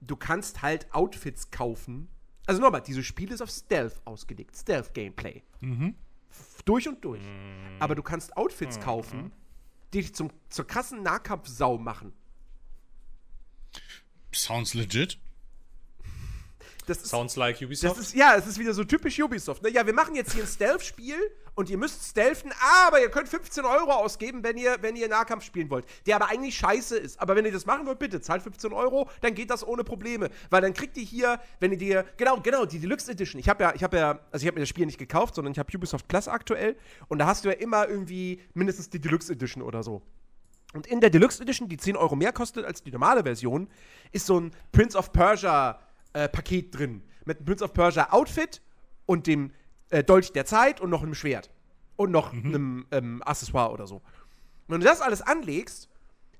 du 0.00 0.16
kannst 0.16 0.62
halt 0.62 0.92
Outfits 0.94 1.50
kaufen. 1.50 2.08
Also 2.46 2.62
nochmal, 2.62 2.80
dieses 2.82 3.04
Spiel 3.04 3.30
ist 3.30 3.42
auf 3.42 3.50
Stealth 3.50 4.00
ausgelegt, 4.06 4.56
Stealth-Gameplay. 4.56 5.42
F- 6.30 6.62
Durch 6.64 6.88
und 6.88 7.04
durch. 7.04 7.20
Aber 7.78 7.94
du 7.94 8.02
kannst 8.02 8.34
Outfits 8.36 8.80
kaufen, 8.80 9.32
die 9.92 10.00
dich 10.00 10.14
zum, 10.14 10.30
zur 10.48 10.66
krassen 10.66 11.02
Nahkampfsau 11.02 11.76
machen. 11.76 12.14
Sounds 14.34 14.72
legit. 14.74 15.18
Das 16.88 16.98
ist, 16.98 17.10
Sounds 17.10 17.36
like 17.36 17.60
Ubisoft. 17.60 18.00
Ist, 18.00 18.14
ja, 18.14 18.34
es 18.36 18.46
ist 18.46 18.58
wieder 18.58 18.72
so 18.72 18.82
typisch 18.82 19.20
Ubisoft. 19.20 19.62
Ne? 19.62 19.70
Ja, 19.70 19.84
wir 19.84 19.92
machen 19.92 20.14
jetzt 20.14 20.32
hier 20.32 20.42
ein 20.42 20.48
Stealth-Spiel 20.48 21.18
und 21.54 21.68
ihr 21.68 21.76
müsst 21.76 22.02
stealthen, 22.08 22.50
aber 22.86 23.00
ihr 23.00 23.10
könnt 23.10 23.28
15 23.28 23.64
Euro 23.64 23.92
ausgeben, 23.92 24.42
wenn 24.42 24.56
ihr, 24.56 24.76
wenn 24.80 24.96
ihr 24.96 25.06
Nahkampf 25.08 25.44
spielen 25.44 25.68
wollt. 25.68 25.84
Der 26.06 26.16
aber 26.16 26.30
eigentlich 26.30 26.56
scheiße 26.56 26.96
ist. 26.96 27.20
Aber 27.20 27.36
wenn 27.36 27.44
ihr 27.44 27.52
das 27.52 27.66
machen 27.66 27.86
wollt, 27.86 27.98
bitte, 27.98 28.22
zahlt 28.22 28.42
15 28.42 28.72
Euro, 28.72 29.10
dann 29.20 29.34
geht 29.34 29.50
das 29.50 29.66
ohne 29.66 29.84
Probleme. 29.84 30.30
Weil 30.48 30.62
dann 30.62 30.72
kriegt 30.72 30.96
ihr 30.96 31.04
hier, 31.04 31.40
wenn 31.60 31.72
ihr 31.72 31.78
dir, 31.78 32.06
genau, 32.16 32.40
genau, 32.40 32.64
die 32.64 32.78
Deluxe 32.78 33.10
Edition. 33.10 33.38
Ich 33.38 33.50
habe 33.50 33.64
ja, 33.64 33.74
ich 33.74 33.82
habe 33.82 33.98
ja, 33.98 34.20
also 34.30 34.42
ich 34.42 34.46
habe 34.46 34.54
mir 34.54 34.62
das 34.62 34.70
Spiel 34.70 34.86
nicht 34.86 34.98
gekauft, 34.98 35.34
sondern 35.34 35.52
ich 35.52 35.58
habe 35.58 35.76
Ubisoft 35.76 36.08
Plus 36.08 36.26
aktuell. 36.26 36.74
Und 37.08 37.18
da 37.18 37.26
hast 37.26 37.44
du 37.44 37.50
ja 37.50 37.56
immer 37.56 37.86
irgendwie 37.86 38.40
mindestens 38.54 38.88
die 38.88 39.00
Deluxe 39.00 39.32
Edition 39.32 39.62
oder 39.62 39.82
so. 39.82 40.00
Und 40.74 40.86
in 40.86 41.00
der 41.00 41.10
Deluxe 41.10 41.42
Edition, 41.42 41.68
die 41.68 41.76
10 41.76 41.96
Euro 41.96 42.14
mehr 42.14 42.32
kostet 42.32 42.64
als 42.64 42.82
die 42.82 42.92
normale 42.92 43.22
Version, 43.22 43.68
ist 44.12 44.26
so 44.26 44.38
ein 44.38 44.52
Prince 44.70 44.96
of 44.96 45.12
Persia 45.12 45.80
äh, 46.12 46.28
Paket 46.28 46.76
drin. 46.76 47.02
Mit 47.24 47.38
einem 47.38 47.46
Prince 47.46 47.64
of 47.64 47.72
Persia 47.72 48.12
Outfit 48.12 48.62
und 49.06 49.26
dem 49.26 49.52
äh, 49.90 50.02
Dolch 50.02 50.32
der 50.32 50.46
Zeit 50.46 50.80
und 50.80 50.90
noch 50.90 51.02
einem 51.02 51.14
Schwert. 51.14 51.50
Und 51.96 52.12
noch 52.12 52.32
einem 52.32 52.86
ähm, 52.92 53.22
Accessoire 53.24 53.72
oder 53.72 53.86
so. 53.86 53.96
Und 53.96 54.02
wenn 54.68 54.80
du 54.80 54.86
das 54.86 55.00
alles 55.00 55.20
anlegst, 55.20 55.88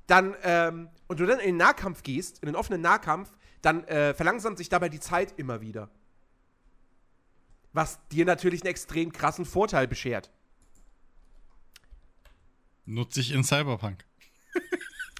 dann, 0.06 0.34
ähm, 0.42 0.88
und 1.08 1.20
du 1.20 1.26
dann 1.26 1.40
in 1.40 1.46
den 1.46 1.56
Nahkampf 1.56 2.02
gehst, 2.02 2.38
in 2.42 2.46
den 2.46 2.56
offenen 2.56 2.80
Nahkampf, 2.80 3.32
dann 3.60 3.84
äh, 3.84 4.14
verlangsamt 4.14 4.56
sich 4.56 4.68
dabei 4.68 4.88
die 4.88 5.00
Zeit 5.00 5.34
immer 5.36 5.60
wieder. 5.60 5.90
Was 7.72 7.98
dir 8.08 8.24
natürlich 8.24 8.62
einen 8.62 8.70
extrem 8.70 9.12
krassen 9.12 9.44
Vorteil 9.44 9.88
beschert. 9.88 10.30
Nutze 12.86 13.20
ich 13.20 13.32
in 13.32 13.44
Cyberpunk. 13.44 14.04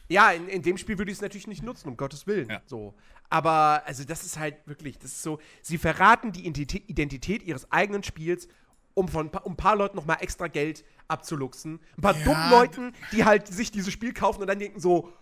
Ja, 0.09 0.31
in, 0.31 0.49
in 0.49 0.63
dem 0.63 0.79
Spiel 0.79 0.97
würde 0.99 1.11
ich 1.11 1.19
es 1.19 1.23
natürlich 1.23 1.47
nicht 1.47 1.63
nutzen, 1.63 1.89
um 1.89 1.97
Gottes 1.97 2.27
Willen. 2.27 2.49
Ja. 2.49 2.63
So. 2.67 2.95
Aber, 3.31 3.83
also, 3.85 4.05
das 4.05 4.25
ist 4.25 4.39
halt 4.39 4.57
wirklich, 4.67 4.99
das 4.99 5.13
ist 5.13 5.23
so, 5.23 5.39
sie 5.63 5.77
verraten 5.79 6.33
die 6.33 6.47
Identität, 6.47 7.43
ihres 7.43 7.71
eigenen 7.71 8.03
Spiels, 8.03 8.49
um 8.95 9.07
von 9.09 9.27
ein 9.27 9.31
paar- 9.31 9.47
um 9.47 9.53
ein 9.53 9.57
paar 9.57 9.77
Leuten 9.77 9.97
nochmal 9.97 10.19
extra 10.21 10.47
Geld 10.49 10.85
abzuluxen. 11.09 11.79
Ein 11.97 12.03
paar 12.03 12.17
Ja, 12.17 12.25
dummen 12.25 12.51
Leuten, 12.51 12.93
die 13.13 13.25
halt 13.25 13.47
sich 13.47 13.71
dieses 13.71 13.93
Spiel 13.93 14.13
kaufen 14.15 14.41
und 14.41 14.47
dann 14.49 14.59
denken 14.59 14.81
so, 14.81 15.13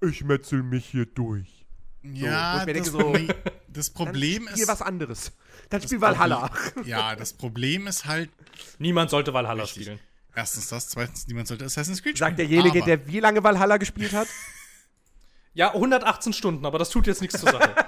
ich 0.00 0.24
metzel 0.24 0.62
mich 0.62 0.86
hier 0.86 1.06
durch. 1.06 1.64
Ja, 2.02 2.60
ich 2.60 2.66
mir 2.66 2.74
das, 2.74 2.90
denke 2.90 2.90
so- 2.90 3.34
das 3.68 3.90
Problem 3.90 4.44
Dann 4.44 4.54
ist. 4.54 4.60
Spiel 4.60 4.68
was 4.68 4.82
anderes. 4.82 5.32
Dann 5.70 5.80
das 5.80 5.88
spiel 5.88 6.00
Valhalla. 6.00 6.48
Problem- 6.48 6.84
Ja, 6.88 7.14
das 7.16 7.32
Problem 7.32 7.86
ist 7.86 8.04
halt, 8.04 8.30
Niemand 8.78 9.10
sollte 9.10 9.32
Valhalla 9.32 9.62
Richtig. 9.62 9.84
spielen. 9.84 10.00
erstens 10.34 10.68
das, 10.68 10.88
zweitens, 10.88 11.26
niemand 11.28 11.46
sollte 11.48 11.64
Assassin's 11.64 12.02
Creed 12.02 12.18
Sagt 12.18 12.34
spielen. 12.34 12.48
derjenige, 12.48 12.78
aber, 12.82 12.86
der 12.96 13.06
wie 13.06 13.20
lange 13.20 13.42
Valhalla 13.42 13.76
gespielt 13.78 14.12
hat? 14.12 14.28
Ja, 15.54 15.74
118 15.74 16.32
Stunden, 16.32 16.64
aber 16.64 16.78
das 16.78 16.90
tut 16.90 17.06
jetzt 17.06 17.20
nichts 17.20 17.40
zur 17.40 17.50
Sache. 17.50 17.74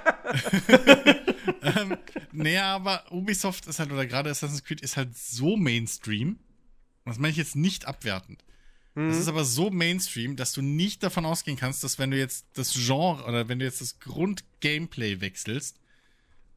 Nee, 2.31 2.57
aber 2.57 3.09
Ubisoft 3.11 3.65
ist 3.65 3.79
halt, 3.79 3.91
oder 3.91 4.05
gerade 4.05 4.29
Assassin's 4.29 4.63
Creed 4.63 4.81
ist 4.81 4.97
halt 4.97 5.17
so 5.17 5.55
Mainstream. 5.55 6.31
Und 6.31 6.39
das 7.05 7.17
meine 7.17 7.31
ich 7.31 7.37
jetzt 7.37 7.55
nicht 7.55 7.85
abwertend. 7.85 8.43
Es 8.97 9.17
ist 9.17 9.27
aber 9.27 9.43
so 9.43 9.71
Mainstream, 9.71 10.37
dass 10.37 10.53
du 10.53 10.61
nicht 10.61 11.03
davon 11.03 11.25
ausgehen 11.25 11.57
kannst, 11.57 11.83
dass 11.83 11.99
wenn 11.99 12.11
du 12.11 12.17
jetzt 12.17 12.45
das 12.53 12.73
Genre 12.73 13.25
oder 13.25 13.49
wenn 13.49 13.59
du 13.59 13.65
jetzt 13.65 13.81
das 13.81 13.99
Grundgameplay 13.99 15.19
wechselst, 15.19 15.81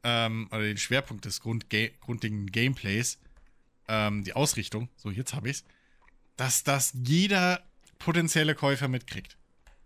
ähm, 0.03 0.47
oder 0.51 0.63
den 0.63 0.77
Schwerpunkt 0.77 1.25
des 1.25 1.41
Grundga 1.41 1.87
grundlegenden 1.99 2.51
Gameplays, 2.51 3.19
ähm, 3.89 4.23
die 4.23 4.33
Ausrichtung, 4.33 4.87
so 4.95 5.11
jetzt 5.11 5.33
habe 5.33 5.49
ich's, 5.49 5.65
dass 6.37 6.63
das 6.63 6.93
jeder 7.03 7.61
potenzielle 7.97 8.55
Käufer 8.55 8.87
mitkriegt. 8.87 9.37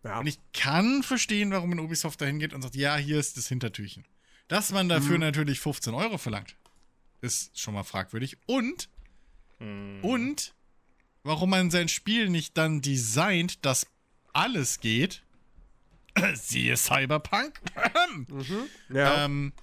Ja. 0.04 0.20
Und 0.20 0.28
ich 0.28 0.40
kann 0.54 1.04
verstehen, 1.04 1.52
warum 1.52 1.72
ein 1.72 1.80
Ubisoft 1.80 2.22
dahin 2.22 2.40
geht 2.40 2.54
und 2.54 2.62
sagt, 2.62 2.76
ja, 2.76 2.98
hier 2.98 3.20
ist 3.20 3.38
das 3.38 3.48
Hintertürchen. 3.48 4.06
Dass 4.48 4.72
man 4.72 4.90
dafür 4.90 5.18
natürlich 5.18 5.60
15 5.62 5.94
Euro 5.94 6.18
verlangt, 6.18 6.56
ist 7.22 7.58
schon 7.58 7.74
mal 7.74 7.84
fragwürdig. 7.84 8.38
Und, 8.46 8.90
und, 10.02 10.54
warum 11.24 11.50
man 11.52 11.72
sein 11.72 11.88
Spiel 11.88 12.30
nicht 12.30 12.58
dann 12.58 12.82
designt, 12.82 13.66
dass 13.66 13.88
alles 14.34 14.82
geht, 14.82 15.24
siehe 16.36 16.76
Cyberpunk, 16.76 17.62
ja. 18.90 19.26
ähm, 19.26 19.54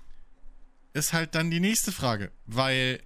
ist 0.95 1.13
halt 1.13 1.35
dann 1.35 1.51
die 1.51 1.61
nächste 1.61 1.93
Frage. 1.93 2.33
Weil, 2.47 3.01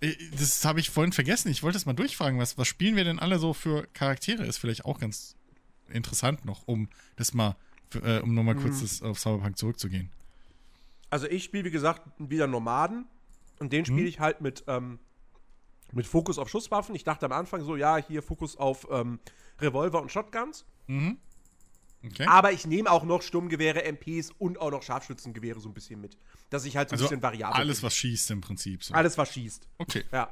äh, 0.00 0.14
das 0.32 0.64
habe 0.64 0.80
ich 0.80 0.90
vorhin 0.90 1.12
vergessen, 1.12 1.48
ich 1.50 1.62
wollte 1.62 1.78
es 1.78 1.86
mal 1.86 1.94
durchfragen, 1.94 2.38
was, 2.40 2.58
was 2.58 2.66
spielen 2.66 2.96
wir 2.96 3.04
denn 3.04 3.20
alle 3.20 3.38
so 3.38 3.54
für 3.54 3.86
Charaktere? 3.94 4.44
Ist 4.44 4.58
vielleicht 4.58 4.84
auch 4.84 4.98
ganz 4.98 5.37
interessant 5.90 6.44
noch, 6.44 6.66
um 6.66 6.88
das 7.16 7.34
mal, 7.34 7.56
äh, 7.94 8.20
um 8.20 8.34
nochmal 8.34 8.54
kurz 8.56 8.80
das, 8.80 9.02
auf 9.02 9.18
Cyberpunk 9.18 9.56
zurückzugehen. 9.58 10.10
Also 11.10 11.26
ich 11.26 11.44
spiele, 11.44 11.64
wie 11.64 11.70
gesagt, 11.70 12.02
wieder 12.18 12.46
Nomaden. 12.46 13.06
Und 13.58 13.72
den 13.72 13.84
spiele 13.84 14.06
ich 14.06 14.20
halt 14.20 14.40
mit, 14.40 14.64
ähm, 14.68 14.98
mit 15.92 16.06
Fokus 16.06 16.38
auf 16.38 16.48
Schusswaffen. 16.48 16.94
Ich 16.94 17.02
dachte 17.04 17.26
am 17.26 17.32
Anfang 17.32 17.64
so, 17.64 17.76
ja, 17.76 17.96
hier 17.96 18.22
Fokus 18.22 18.56
auf 18.56 18.86
ähm, 18.90 19.18
Revolver 19.60 20.00
und 20.00 20.12
Shotguns. 20.12 20.64
Okay. 22.04 22.26
Aber 22.26 22.52
ich 22.52 22.66
nehme 22.66 22.90
auch 22.90 23.02
noch 23.04 23.22
Sturmgewehre, 23.22 23.82
MPs 23.90 24.30
und 24.38 24.60
auch 24.60 24.70
noch 24.70 24.82
Scharfschützengewehre 24.82 25.58
so 25.60 25.68
ein 25.68 25.74
bisschen 25.74 26.00
mit. 26.00 26.16
Dass 26.50 26.64
ich 26.64 26.76
halt 26.76 26.90
so 26.90 26.92
ein 26.94 26.98
also 26.98 27.06
bisschen 27.08 27.22
variabel 27.22 27.60
alles, 27.60 27.78
bin. 27.80 27.86
was 27.86 27.96
schießt 27.96 28.30
im 28.30 28.40
Prinzip. 28.40 28.84
So. 28.84 28.94
Alles, 28.94 29.18
was 29.18 29.32
schießt. 29.32 29.66
Okay, 29.78 30.04
Ja. 30.12 30.28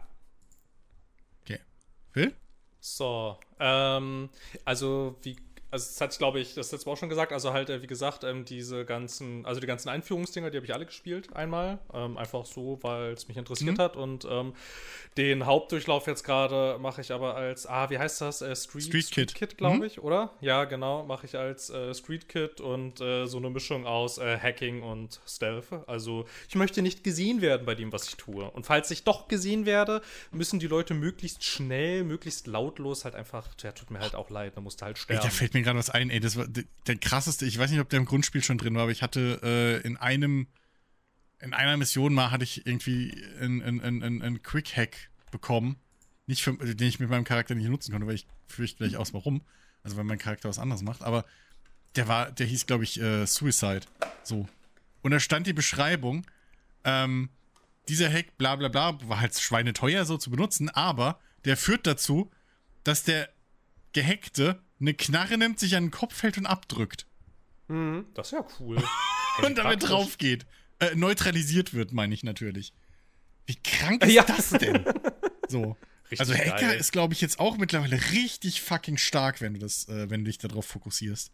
okay. 1.43 1.59
Phil? 2.13 2.35
So, 2.79 3.39
ähm, 3.59 4.29
also 4.65 5.17
wie, 5.23 5.37
also 5.77 5.87
das 5.87 6.01
hatte 6.01 6.13
ich 6.13 6.19
glaube 6.19 6.41
ich 6.41 6.55
das 6.55 6.73
letzte 6.73 6.89
Mal 6.89 6.95
auch 6.95 6.99
schon 6.99 7.09
gesagt, 7.09 7.33
also 7.33 7.53
halt, 7.53 7.71
äh, 7.71 7.83
wie 7.83 7.87
gesagt, 7.87 8.25
ähm, 8.25 8.45
diese 8.45 8.85
ganzen, 8.85 9.45
also 9.47 9.61
die 9.61 9.67
ganzen 9.67 9.89
Einführungsdinger, 9.89 10.51
die 10.51 10.57
habe 10.57 10.67
ich 10.67 10.75
alle 10.75 10.87
gespielt 10.87 11.35
einmal, 11.37 11.79
ähm, 11.95 12.17
einfach 12.17 12.45
so, 12.47 12.79
weil 12.83 13.13
es 13.13 13.29
mich 13.29 13.37
interessiert 13.37 13.77
Mhm. 13.79 13.83
hat 13.83 13.97
und 13.97 14.27
ähm, 14.31 14.55
den 15.17 15.47
Hauptdurchlauf 15.47 16.07
jetzt 16.07 16.25
gerade 16.25 16.79
mache 16.79 17.01
ich 17.01 17.13
aber 17.13 17.35
als, 17.37 17.67
ah, 17.67 17.89
wie 17.91 17.99
heißt 17.99 18.21
das, 18.21 18.43
äh, 18.43 18.55
Street, 18.57 18.85
Street 18.85 19.11
Kid. 19.11 19.35
Kid 19.35 19.59
glaube 19.59 19.77
Mhm. 19.79 19.85
ich, 19.85 20.01
oder? 20.01 20.33
Ja, 20.41 20.65
genau, 20.65 21.05
mache 21.05 21.27
ich 21.27 21.37
als 21.37 21.71
äh, 21.71 21.95
Street 21.95 22.29
Kid 22.29 22.61
und 22.61 23.01
äh, 23.01 23.27
so 23.27 23.39
eine 23.39 23.51
Mischung 23.51 23.87
aus 23.87 24.19
äh, 24.19 24.39
Hacking 24.39 24.83
und 24.83 25.21
Stealth, 25.27 25.67
also 25.87 26.25
ich 26.49 26.55
möchte 26.55 26.83
nicht 26.83 27.05
gesehen 27.05 27.41
werden 27.41 27.65
bei 27.67 27.75
dem, 27.75 27.93
was 27.93 28.09
ich 28.09 28.17
tue 28.17 28.51
und 28.51 28.67
falls 28.67 28.91
ich 28.91 29.05
doch 29.05 29.29
gesehen 29.29 29.67
werde, 29.67 30.03
müssen 30.31 30.59
die 30.59 30.67
Leute 30.67 30.95
möglichst 30.95 31.45
schnell, 31.45 32.05
möglichst 32.05 32.47
lautlos 32.47 33.05
halt 33.05 33.15
einfach, 33.15 33.49
ja, 33.63 33.73
tut 33.73 33.91
mir 33.91 34.01
halt 34.01 34.15
auch 34.15 34.31
leid, 34.31 34.53
da 34.57 34.61
musst 34.61 34.81
du 34.81 34.85
halt 34.87 34.97
Ey, 34.97 35.03
sterben. 35.03 35.23
da 35.25 35.31
fällt 35.31 35.55
mir 35.55 35.63
gerade 35.67 35.79
was 35.79 35.91
ein, 35.91 36.11
ey, 36.11 36.21
das 36.21 36.37
war 36.37 36.47
der 36.49 36.97
krasseste, 36.97 37.45
ich 37.45 37.59
weiß 37.59 37.71
nicht, 37.71 37.81
ob 37.81 37.89
der 37.89 37.99
im 37.99 38.07
Grundspiel 38.07 38.43
schon 38.43 38.59
drin 38.59 38.75
war, 38.75 38.83
aber 38.83 38.93
ich 38.93 39.03
hatte 39.03 39.41
äh, 39.43 39.87
in 39.87 39.97
einem, 39.97 40.47
in 41.41 41.53
einer 41.53 41.77
Mission 41.77 42.15
mal 42.15 42.31
hatte 42.31 42.45
ich 42.45 42.67
irgendwie 42.67 43.23
einen 43.41 43.81
ein, 43.81 44.03
ein, 44.03 44.23
ein 44.23 44.43
Quick-Hack 44.43 45.11
bekommen, 45.31 45.77
nicht 46.27 46.43
für, 46.43 46.55
den 46.55 46.89
ich 46.89 47.01
mit 47.01 47.11
meinem 47.11 47.25
Charakter 47.25 47.55
nicht 47.55 47.69
nutzen 47.69 47.93
konnte, 47.93 48.07
weil 48.07 48.15
ich 48.15 48.27
fürchte 48.49 48.79
gleich 48.79 48.97
aus 48.97 49.13
warum, 49.13 49.43
also 49.83 49.97
wenn 49.97 50.07
mein 50.07 50.19
Charakter 50.19 50.49
was 50.49 50.59
anderes 50.59 50.83
macht, 50.83 51.03
aber 51.03 51.25
der 51.97 52.09
war, 52.09 52.31
der 52.31 52.47
hieß, 52.47 52.67
glaube 52.67 52.85
ich, 52.85 53.01
äh, 53.01 53.27
Suicide, 53.27 53.83
so. 54.23 54.49
Und 55.03 55.11
da 55.11 55.21
stand 55.21 55.47
die 55.47 55.53
Beschreibung, 55.53 56.27
ähm, 56.85 57.31
dieser 57.89 58.13
Hack, 58.13 58.37
bla 58.39 58.57
bla 58.57 58.69
bla, 58.69 58.99
war 59.09 59.21
halt 59.21 59.39
schweineteuer 59.39 60.05
so 60.05 60.17
zu 60.17 60.31
benutzen, 60.31 60.69
aber 60.71 61.21
der 61.45 61.57
führt 61.57 61.87
dazu, 61.87 62.31
dass 62.85 63.05
der 63.05 63.29
Gehackte 63.93 64.61
eine 64.81 64.95
Knarre 64.95 65.39
nimmt, 65.39 65.59
sich 65.61 65.77
an 65.77 65.85
den 65.87 65.91
Kopf 65.91 66.23
hält 66.23 66.39
und 66.39 66.47
abdrückt. 66.47 67.07
Das 67.69 68.29
ist 68.29 68.33
ja 68.33 68.47
cool. 68.61 68.77
Und 69.43 69.59
damit 69.59 69.81
praktisch. 69.81 69.89
drauf 69.91 70.19
geht. 70.19 70.47
Äh, 70.79 70.95
neutralisiert 70.95 71.75
wird, 71.75 71.93
meine 71.93 72.15
ich 72.15 72.23
natürlich. 72.23 72.73
Wie 73.47 73.57
krank 73.57 74.05
ist 74.05 74.13
Ja. 74.13 74.23
das 74.25 74.51
denn? 74.51 74.85
So. 75.49 75.77
Richtig 76.11 76.21
also 76.21 76.35
Hacker 76.35 76.69
geil. 76.69 76.79
ist, 76.79 76.93
glaube 76.93 77.13
ich, 77.15 77.21
jetzt 77.21 77.39
auch 77.41 77.57
mittlerweile 77.57 78.01
richtig 78.13 78.63
fucking 78.63 78.97
stark, 78.97 79.41
wenn 79.41 79.55
du 79.55 79.61
das, 79.61 79.89
äh, 79.89 80.09
wenn 80.11 80.21
du 80.25 80.27
dich 80.31 80.39
darauf 80.39 80.65
fokussierst. 80.67 81.31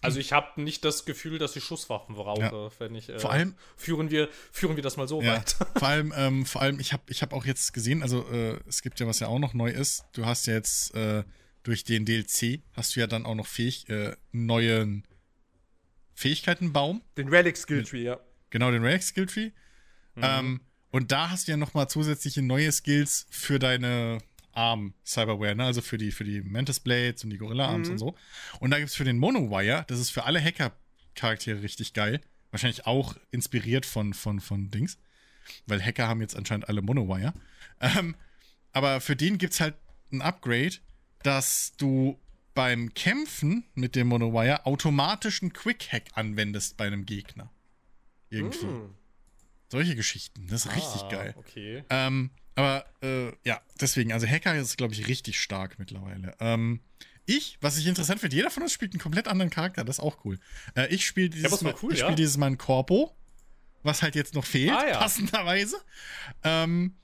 Also 0.00 0.18
ich 0.18 0.32
habe 0.32 0.62
nicht 0.62 0.84
das 0.84 1.04
Gefühl, 1.04 1.38
dass 1.38 1.54
ich 1.56 1.64
Schusswaffen 1.64 2.14
brauche, 2.14 2.40
Ja. 2.40 2.70
wenn 2.78 2.94
ich. 2.94 3.08
Äh, 3.10 3.18
Vor 3.18 3.32
allem- 3.32 3.54
führen 3.76 4.10
wir 4.10 4.28
führen 4.52 4.76
wir 4.76 4.82
das 4.82 4.96
mal 4.96 5.08
so 5.08 5.20
Ja, 5.20 5.34
weit. 5.36 5.56
vor 5.78 5.88
allem, 5.88 6.12
ähm, 6.16 6.46
vor 6.46 6.62
allem, 6.62 6.80
ich 6.80 6.92
habe 6.94 7.02
ich 7.08 7.20
hab 7.22 7.32
auch 7.32 7.44
jetzt 7.44 7.72
gesehen, 7.74 8.02
also 8.02 8.26
äh, 8.30 8.58
es 8.66 8.80
gibt 8.82 8.98
ja 9.00 9.06
was 9.06 9.18
ja 9.20 9.26
auch 9.28 9.38
noch 9.38 9.52
neu 9.54 9.70
ist. 9.70 10.04
Du 10.12 10.24
hast 10.24 10.46
ja 10.46 10.54
jetzt 10.54 10.94
äh, 10.94 11.24
durch 11.62 11.84
den 11.84 12.04
DLC 12.04 12.62
hast 12.72 12.96
du 12.96 13.00
ja 13.00 13.06
dann 13.06 13.26
auch 13.26 13.34
noch 13.34 13.46
fähig, 13.46 13.88
äh, 13.88 14.16
neuen 14.32 15.06
Fähigkeitenbaum. 16.14 17.02
Den 17.16 17.28
Relic 17.28 17.56
Skill 17.56 17.84
Tree, 17.84 18.02
ja. 18.02 18.20
Genau, 18.50 18.70
den 18.70 18.82
Relic 18.82 19.02
Skill 19.02 19.26
Tree. 19.26 19.50
Ähm, 20.16 20.60
und 20.90 21.12
da 21.12 21.30
hast 21.30 21.46
du 21.46 21.52
ja 21.52 21.56
nochmal 21.56 21.88
zusätzliche 21.88 22.42
neue 22.42 22.70
Skills 22.72 23.26
für 23.30 23.58
deine 23.58 24.18
Arm 24.52 24.94
Cyberware, 25.04 25.54
ne? 25.54 25.64
Also 25.64 25.80
für 25.80 25.98
die, 25.98 26.10
für 26.10 26.24
die 26.24 26.42
Mantis 26.42 26.80
Blades 26.80 27.22
und 27.24 27.30
die 27.30 27.38
Gorilla 27.38 27.68
Arms 27.68 27.88
und 27.88 27.98
so. 27.98 28.14
Und 28.58 28.70
da 28.70 28.78
gibt's 28.78 28.96
für 28.96 29.04
den 29.04 29.18
Monowire, 29.18 29.84
das 29.86 30.00
ist 30.00 30.10
für 30.10 30.24
alle 30.24 30.42
Hacker-Charaktere 30.42 31.62
richtig 31.62 31.92
geil. 31.92 32.20
Wahrscheinlich 32.50 32.86
auch 32.86 33.16
inspiriert 33.30 33.86
von, 33.86 34.12
von, 34.12 34.40
von 34.40 34.70
Dings. 34.70 34.98
Weil 35.66 35.82
Hacker 35.82 36.08
haben 36.08 36.20
jetzt 36.20 36.36
anscheinend 36.36 36.68
alle 36.68 36.82
Monowire. 36.82 37.32
Ähm, 37.80 38.16
aber 38.72 39.00
für 39.00 39.16
den 39.16 39.38
gibt's 39.38 39.60
halt 39.60 39.74
ein 40.12 40.22
Upgrade, 40.22 40.76
dass 41.22 41.72
du 41.76 42.18
beim 42.54 42.92
Kämpfen 42.94 43.64
mit 43.74 43.94
dem 43.96 44.08
Monowire 44.08 44.66
automatisch 44.66 45.42
einen 45.42 45.52
Quick-Hack 45.52 46.04
anwendest 46.14 46.76
bei 46.76 46.86
einem 46.86 47.06
Gegner. 47.06 47.50
Irgendwie. 48.28 48.66
Solche 49.68 49.94
Geschichten. 49.94 50.46
Das 50.48 50.66
ist 50.66 50.74
richtig 50.76 51.02
Ah, 51.02 51.08
geil. 51.08 51.34
Okay. 51.36 51.84
Ähm, 51.90 52.30
aber 52.56 52.84
äh, 53.02 53.32
ja, 53.44 53.60
deswegen, 53.80 54.12
also 54.12 54.26
Hacker 54.26 54.54
ist, 54.56 54.76
glaube 54.76 54.92
ich, 54.94 55.06
richtig 55.06 55.40
stark 55.40 55.78
mittlerweile. 55.78 56.34
Ähm, 56.40 56.80
ich, 57.26 57.58
was 57.60 57.78
ich 57.78 57.86
interessant 57.86 58.20
finde, 58.20 58.34
jeder 58.34 58.50
von 58.50 58.64
uns 58.64 58.72
spielt 58.72 58.92
einen 58.92 59.00
komplett 59.00 59.28
anderen 59.28 59.50
Charakter, 59.50 59.84
das 59.84 59.98
ist 59.98 60.04
auch 60.04 60.24
cool. 60.24 60.38
Äh, 60.74 60.92
ich 60.92 61.06
spiele 61.06 61.30
dieses, 61.30 61.60
doch 61.60 61.82
cool, 61.82 61.92
ich 61.92 62.00
ja. 62.00 62.06
spiel 62.06 62.16
dieses 62.16 62.36
Mal 62.36 62.48
ein 62.48 62.58
Corpo, 62.58 63.16
was 63.82 64.02
halt 64.02 64.16
jetzt 64.16 64.34
noch 64.34 64.44
fehlt, 64.44 64.72
Ah, 64.72 64.88
ja. 64.88 64.98
passenderweise. 64.98 65.76
Ähm, 66.42 66.96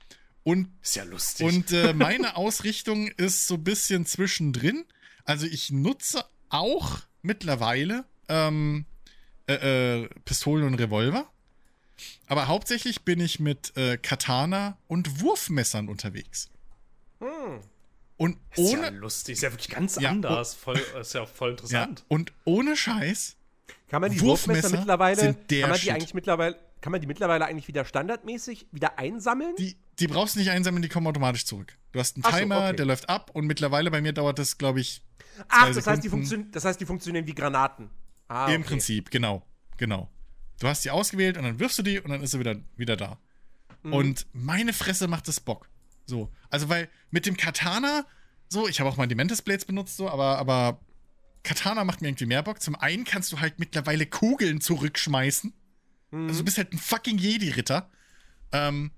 und 0.47 0.69
Ist 0.81 0.95
ja 0.95 1.03
lustig. 1.03 1.45
und 1.45 1.71
äh, 1.73 1.93
meine 1.93 2.37
Ausrichtung 2.37 3.07
ist 3.17 3.47
so 3.47 3.55
ein 3.55 3.63
bisschen 3.65 4.05
zwischendrin. 4.05 4.85
Also 5.25 5.45
ich 5.45 5.71
nutze 5.71 6.23
auch 6.47 6.99
mittlerweile 7.21 8.05
ähm, 8.29 8.85
äh, 9.49 10.03
äh, 10.03 10.09
Pistolen 10.23 10.63
und 10.65 10.75
Revolver. 10.75 11.29
Aber 12.27 12.47
hauptsächlich 12.47 13.01
bin 13.01 13.19
ich 13.19 13.41
mit 13.41 13.75
äh, 13.75 13.97
Katana 13.97 14.77
und 14.87 15.19
Wurfmessern 15.21 15.89
unterwegs. 15.89 16.49
Und 18.15 18.37
ist 18.55 18.71
ja 18.71 18.79
ohne, 18.79 18.89
lustig. 18.91 19.33
Ist 19.33 19.41
ja 19.41 19.51
wirklich 19.51 19.69
ganz 19.69 19.97
Ja, 19.99 20.11
anders. 20.11 20.53
Voll, 20.53 20.79
ist 21.01 21.13
ja 21.13 21.25
voll 21.25 21.49
ja, 21.49 21.53
interessant. 21.55 22.05
und 22.07 22.31
ohne 22.45 22.77
Scheiß, 22.77 23.35
Kann 23.89 24.01
man 24.01 24.11
die 24.11 24.21
Wurfmesser 24.21 24.61
Wurfmesser 24.63 24.77
mittlerweile, 24.77 25.19
sind 25.19 25.51
der 25.51 25.61
kann 25.61 25.69
man 25.71 25.79
die 25.79 25.83
Shit. 25.85 25.93
eigentlich 25.93 26.13
mittlerweile, 26.13 26.55
kann 26.81 26.91
man 26.91 27.01
die 27.01 27.07
mittlerweile 27.07 27.45
eigentlich 27.45 27.67
wieder 27.67 27.85
standardmäßig 27.85 28.67
wieder 28.71 28.99
einsammeln? 28.99 29.55
die, 29.57 29.77
die 29.99 30.07
brauchst 30.07 30.35
du 30.35 30.39
nicht 30.39 30.51
einsammeln, 30.51 30.81
die 30.81 30.89
kommen 30.89 31.07
automatisch 31.07 31.45
zurück. 31.45 31.77
Du 31.91 31.99
hast 31.99 32.15
einen 32.15 32.25
Ach 32.25 32.31
so, 32.31 32.37
Timer, 32.37 32.67
okay. 32.67 32.75
der 32.75 32.85
läuft 32.85 33.09
ab 33.09 33.31
und 33.33 33.47
mittlerweile 33.47 33.91
bei 33.91 34.01
mir 34.01 34.13
dauert 34.13 34.39
das, 34.39 34.57
glaube 34.57 34.79
ich, 34.79 35.01
Ach, 35.49 35.67
das 35.67 35.87
heißt, 35.87 36.03
das 36.51 36.65
heißt, 36.65 36.81
die 36.81 36.85
funktionieren 36.85 37.27
wie 37.27 37.35
Granaten. 37.35 37.89
Ah, 38.27 38.47
Im 38.47 38.61
okay. 38.61 38.69
Prinzip, 38.69 39.11
genau. 39.11 39.43
Genau. 39.77 40.09
Du 40.59 40.67
hast 40.67 40.83
die 40.83 40.91
ausgewählt 40.91 41.37
und 41.37 41.43
dann 41.43 41.59
wirfst 41.59 41.77
du 41.77 41.83
die 41.83 41.99
und 41.99 42.09
dann 42.09 42.21
ist 42.21 42.31
sie 42.31 42.39
wieder, 42.39 42.55
wieder 42.75 42.97
da. 42.97 43.19
Mhm. 43.83 43.93
Und 43.93 44.27
meine 44.33 44.73
Fresse 44.73 45.07
macht 45.07 45.27
das 45.27 45.39
Bock. 45.39 45.69
So. 46.05 46.31
Also, 46.49 46.69
weil 46.69 46.89
mit 47.11 47.25
dem 47.25 47.37
Katana, 47.37 48.05
so, 48.49 48.67
ich 48.67 48.79
habe 48.79 48.89
auch 48.89 48.97
mal 48.97 49.07
die 49.07 49.15
Mantis 49.15 49.41
Blades 49.41 49.65
benutzt, 49.65 49.97
so, 49.97 50.09
aber, 50.09 50.37
aber 50.39 50.79
Katana 51.43 51.83
macht 51.83 52.01
mir 52.01 52.09
irgendwie 52.09 52.25
mehr 52.25 52.43
Bock. 52.43 52.61
Zum 52.61 52.75
einen 52.75 53.03
kannst 53.03 53.31
du 53.31 53.39
halt 53.39 53.59
mittlerweile 53.59 54.05
Kugeln 54.05 54.61
zurückschmeißen. 54.61 55.53
Also 56.11 56.39
du 56.39 56.45
bist 56.45 56.57
halt 56.57 56.73
ein 56.73 56.77
fucking 56.77 57.17
Jedi-Ritter. 57.17 57.89
Ähm, 58.51 58.91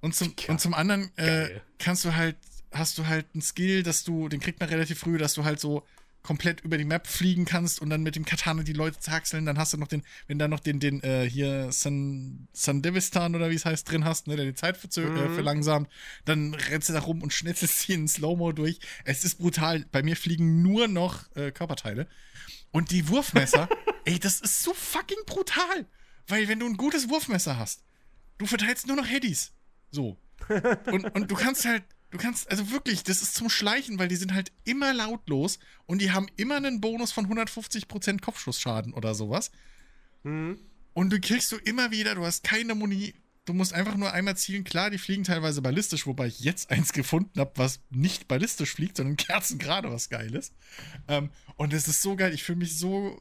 und, 0.00 0.14
zum, 0.14 0.34
Ja, 0.38 0.50
und 0.50 0.60
zum 0.60 0.74
anderen 0.74 1.16
äh, 1.16 1.60
kannst 1.78 2.04
du 2.04 2.14
halt, 2.14 2.36
hast 2.72 2.98
du 2.98 3.06
halt 3.06 3.26
einen 3.34 3.42
Skill, 3.42 3.82
dass 3.82 4.04
du, 4.04 4.28
den 4.28 4.40
kriegt 4.40 4.60
man 4.60 4.68
relativ 4.68 4.98
früh, 5.00 5.18
dass 5.18 5.34
du 5.34 5.44
halt 5.44 5.60
so 5.60 5.84
komplett 6.22 6.60
über 6.60 6.76
die 6.76 6.84
Map 6.84 7.06
fliegen 7.06 7.44
kannst 7.44 7.80
und 7.80 7.90
dann 7.90 8.02
mit 8.02 8.16
dem 8.16 8.24
Katana 8.24 8.62
die 8.62 8.72
Leute 8.72 8.98
zerhackseln. 8.98 9.46
Dann 9.46 9.56
hast 9.56 9.72
du 9.72 9.78
noch 9.78 9.88
den, 9.88 10.02
wenn 10.26 10.38
dann 10.38 10.50
noch 10.50 10.60
den, 10.60 10.80
den, 10.80 11.02
äh, 11.02 11.28
hier 11.28 11.72
San, 11.72 12.48
San 12.52 12.82
Devistan 12.82 13.34
oder 13.34 13.50
wie 13.50 13.54
es 13.54 13.64
heißt, 13.64 13.90
drin 13.90 14.04
hast, 14.04 14.26
ne, 14.26 14.36
der 14.36 14.44
die 14.44 14.54
Zeit 14.54 14.76
verzö 14.76 15.04
äh, 15.04 15.34
verlangsamt, 15.34 15.88
dann 16.24 16.54
rennst 16.54 16.88
du 16.88 16.92
da 16.92 17.00
rum 17.00 17.22
und 17.22 17.32
schnetzelst 17.32 17.80
sie 17.80 17.94
in 17.94 18.08
Slow-Mo 18.08 18.52
durch. 18.52 18.78
Es 19.04 19.24
ist 19.24 19.36
brutal. 19.36 19.86
Bei 19.90 20.02
mir 20.02 20.16
fliegen 20.16 20.60
nur 20.62 20.88
noch 20.88 21.34
äh, 21.34 21.50
Körperteile. 21.50 22.06
Und 22.72 22.90
die 22.90 23.08
Wurfmesser, 23.08 23.68
ey, 24.04 24.18
das 24.18 24.40
ist 24.40 24.62
so 24.62 24.74
fucking 24.74 25.24
brutal. 25.24 25.86
Weil 26.28 26.48
wenn 26.48 26.60
du 26.60 26.66
ein 26.66 26.76
gutes 26.76 27.08
Wurfmesser 27.08 27.58
hast, 27.58 27.82
du 28.36 28.46
verteilst 28.46 28.86
nur 28.86 28.96
noch 28.96 29.06
Headies. 29.08 29.52
So. 29.90 30.16
Und, 30.86 31.04
und 31.14 31.30
du 31.30 31.34
kannst 31.34 31.64
halt, 31.64 31.82
du 32.10 32.16
kannst, 32.16 32.50
also 32.50 32.70
wirklich, 32.70 33.02
das 33.02 33.22
ist 33.22 33.34
zum 33.34 33.50
Schleichen, 33.50 33.98
weil 33.98 34.08
die 34.08 34.16
sind 34.16 34.32
halt 34.32 34.52
immer 34.64 34.94
lautlos 34.94 35.58
und 35.84 36.00
die 36.00 36.12
haben 36.12 36.28
immer 36.36 36.56
einen 36.56 36.80
Bonus 36.80 37.10
von 37.10 37.26
150% 37.26 38.20
Kopfschussschaden 38.20 38.94
oder 38.94 39.14
sowas. 39.14 39.50
Mhm. 40.22 40.58
Und 40.94 41.10
du 41.10 41.20
kriegst 41.20 41.50
du 41.52 41.56
immer 41.56 41.90
wieder, 41.90 42.14
du 42.14 42.24
hast 42.24 42.44
keine 42.44 42.74
Muni, 42.74 43.14
du 43.48 43.54
musst 43.54 43.72
einfach 43.72 43.96
nur 43.96 44.12
einmal 44.12 44.36
zielen. 44.36 44.64
Klar, 44.64 44.90
die 44.90 44.98
fliegen 44.98 45.24
teilweise 45.24 45.62
ballistisch, 45.62 46.06
wobei 46.06 46.26
ich 46.26 46.40
jetzt 46.40 46.70
eins 46.70 46.92
gefunden 46.92 47.40
habe, 47.40 47.52
was 47.56 47.80
nicht 47.90 48.28
ballistisch 48.28 48.74
fliegt, 48.74 48.98
sondern 48.98 49.16
kerzengerade 49.16 49.90
was 49.90 50.08
Geiles. 50.10 50.52
Ähm, 51.08 51.30
und 51.56 51.72
es 51.72 51.88
ist 51.88 52.02
so 52.02 52.14
geil, 52.14 52.34
ich 52.34 52.44
fühle 52.44 52.58
mich 52.58 52.78
so 52.78 53.20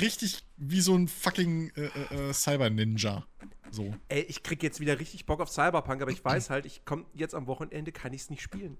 richtig 0.00 0.44
wie 0.56 0.80
so 0.80 0.96
ein 0.96 1.08
fucking 1.08 1.70
äh, 1.76 1.82
äh, 2.14 2.30
äh, 2.30 2.32
Cyber-Ninja. 2.32 3.26
So. 3.70 3.94
Ey, 4.08 4.22
ich 4.22 4.42
krieg 4.42 4.62
jetzt 4.62 4.80
wieder 4.80 4.98
richtig 4.98 5.26
Bock 5.26 5.40
auf 5.40 5.50
Cyberpunk, 5.50 6.02
aber 6.02 6.10
ich 6.10 6.24
weiß 6.24 6.50
halt, 6.50 6.66
ich 6.66 6.82
komm 6.84 7.06
jetzt 7.14 7.34
am 7.34 7.46
Wochenende, 7.46 7.92
kann 7.92 8.12
ich 8.12 8.22
es 8.22 8.30
nicht 8.30 8.42
spielen, 8.42 8.78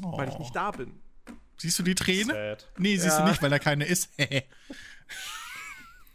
weil 0.00 0.28
ich 0.28 0.34
Oh. 0.34 0.38
nicht 0.38 0.54
da 0.54 0.70
bin. 0.70 0.92
Siehst 1.56 1.78
du 1.78 1.82
die 1.82 1.94
Träne? 1.94 2.32
Sad. 2.32 2.70
Nee, 2.78 2.96
siehst 2.96 3.18
Ja. 3.18 3.24
du 3.24 3.30
nicht, 3.30 3.42
weil 3.42 3.50
da 3.50 3.58
keine 3.58 3.84
ist. 3.86 4.10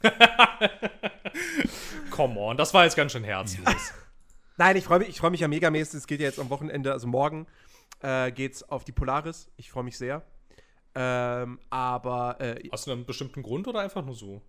Come 2.20 2.38
on, 2.38 2.58
das 2.58 2.74
war 2.74 2.84
jetzt 2.84 2.98
ganz 2.98 3.14
schön 3.14 3.24
herzlos. 3.24 3.94
Nein, 4.58 4.76
ich 4.76 4.84
freue 4.84 5.00
mich, 5.00 5.08
ich 5.08 5.20
freu 5.20 5.30
mich 5.30 5.40
ja 5.40 5.48
megamäßig. 5.48 6.00
Es 6.00 6.06
geht 6.06 6.20
ja 6.20 6.26
jetzt 6.26 6.38
am 6.38 6.50
Wochenende, 6.50 6.92
also 6.92 7.08
morgen 7.08 7.48
äh, 8.02 8.30
geht's 8.34 8.62
auf 8.62 8.84
die 8.84 8.92
Polaris. 8.92 9.50
Ich 9.56 9.72
freue 9.72 9.86
mich 9.86 9.98
sehr. 9.98 10.22
Ähm, 10.96 11.60
aber 11.70 12.42
äh, 12.42 12.68
Hast 12.74 12.88
du 12.88 12.92
einen 12.92 13.06
bestimmten 13.06 13.42
Grund 13.42 13.70
oder 13.70 13.80
einfach 13.80 14.04
nur 14.04 14.16
so? 14.16 14.42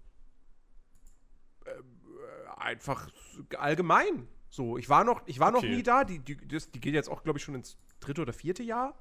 einfach 2.56 3.08
allgemein. 3.56 4.26
So, 4.48 4.76
ich 4.76 4.88
war 4.88 5.04
noch, 5.04 5.22
ich 5.26 5.38
war 5.38 5.52
noch 5.52 5.58
Okay. 5.60 5.76
nie 5.76 5.84
da. 5.84 6.02
Die, 6.02 6.18
die, 6.18 6.36
das, 6.48 6.72
die 6.72 6.80
geht 6.80 6.94
jetzt 6.94 7.08
auch, 7.08 7.22
glaube 7.22 7.38
ich, 7.38 7.44
schon 7.44 7.54
ins 7.54 7.78
dritte 8.00 8.22
oder 8.22 8.32
vierte 8.32 8.64
Jahr. 8.64 8.98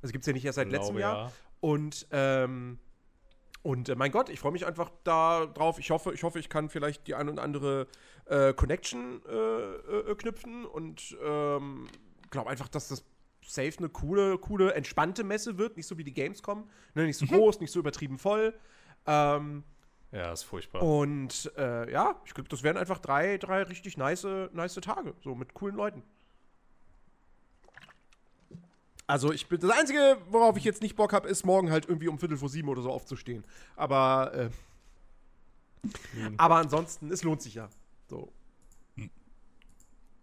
Also 0.00 0.12
gibt 0.12 0.22
es 0.22 0.26
ja 0.28 0.32
nicht 0.32 0.44
erst 0.44 0.56
seit 0.56 0.70
letztem 0.70 0.96
Jahr. 0.96 1.16
ja. 1.26 1.32
Und, 1.58 2.06
ähm, 2.12 2.78
und 3.66 3.88
äh, 3.88 3.96
mein 3.96 4.12
Gott, 4.12 4.28
ich 4.28 4.38
freue 4.38 4.52
mich 4.52 4.64
einfach 4.64 4.92
da 5.02 5.44
drauf. 5.46 5.80
Ich 5.80 5.90
hoffe, 5.90 6.14
ich 6.14 6.22
hoffe, 6.22 6.38
ich 6.38 6.48
kann 6.48 6.68
vielleicht 6.68 7.08
die 7.08 7.16
ein 7.16 7.28
und 7.28 7.40
andere 7.40 7.88
äh, 8.26 8.52
Connection 8.52 9.20
äh, 9.28 9.32
äh, 9.32 10.14
knüpfen 10.14 10.64
und 10.64 11.16
ähm, 11.20 11.88
glaube 12.30 12.48
einfach, 12.48 12.68
dass 12.68 12.86
das 12.88 13.04
safe 13.44 13.78
eine 13.78 13.88
coole, 13.88 14.38
coole, 14.38 14.72
entspannte 14.74 15.24
Messe 15.24 15.58
wird. 15.58 15.76
Nicht 15.76 15.86
so 15.88 15.98
wie 15.98 16.04
die 16.04 16.14
Gamescom. 16.14 16.68
Ne? 16.94 17.06
Nicht 17.06 17.18
so 17.18 17.26
groß, 17.26 17.58
nicht 17.58 17.72
so 17.72 17.80
übertrieben 17.80 18.18
voll. 18.18 18.54
Ähm, 19.04 19.64
Ja, 20.12 20.32
ist 20.32 20.44
furchtbar. 20.44 20.82
und 20.82 21.50
äh, 21.56 21.90
ja, 21.90 22.20
ich 22.24 22.34
glaube, 22.34 22.48
das 22.48 22.62
wären 22.62 22.76
einfach 22.76 22.98
drei, 22.98 23.36
drei 23.36 23.64
richtig 23.64 23.96
nice, 23.96 24.26
nice 24.52 24.74
Tage. 24.76 25.14
So 25.24 25.34
mit 25.34 25.54
coolen 25.54 25.74
Leuten. 25.74 26.04
Also 29.06 29.32
ich 29.32 29.48
bin 29.48 29.60
das 29.60 29.70
Einzige, 29.70 30.18
worauf 30.30 30.56
ich 30.56 30.64
jetzt 30.64 30.82
nicht 30.82 30.96
Bock 30.96 31.12
habe, 31.12 31.28
ist 31.28 31.44
morgen 31.46 31.70
halt 31.70 31.86
irgendwie 31.88 32.08
um 32.08 32.18
Viertel 32.18 32.36
vor 32.36 32.48
sieben 32.48 32.68
oder 32.68 32.82
so 32.82 32.90
aufzustehen. 32.90 33.44
Aber, 33.76 34.32
äh, 34.34 34.50
Hm. 36.14 36.34
aber 36.36 36.56
ansonsten, 36.56 37.12
es 37.12 37.22
lohnt 37.22 37.42
sich 37.42 37.54
ja. 37.54 37.68
So. 38.08 38.32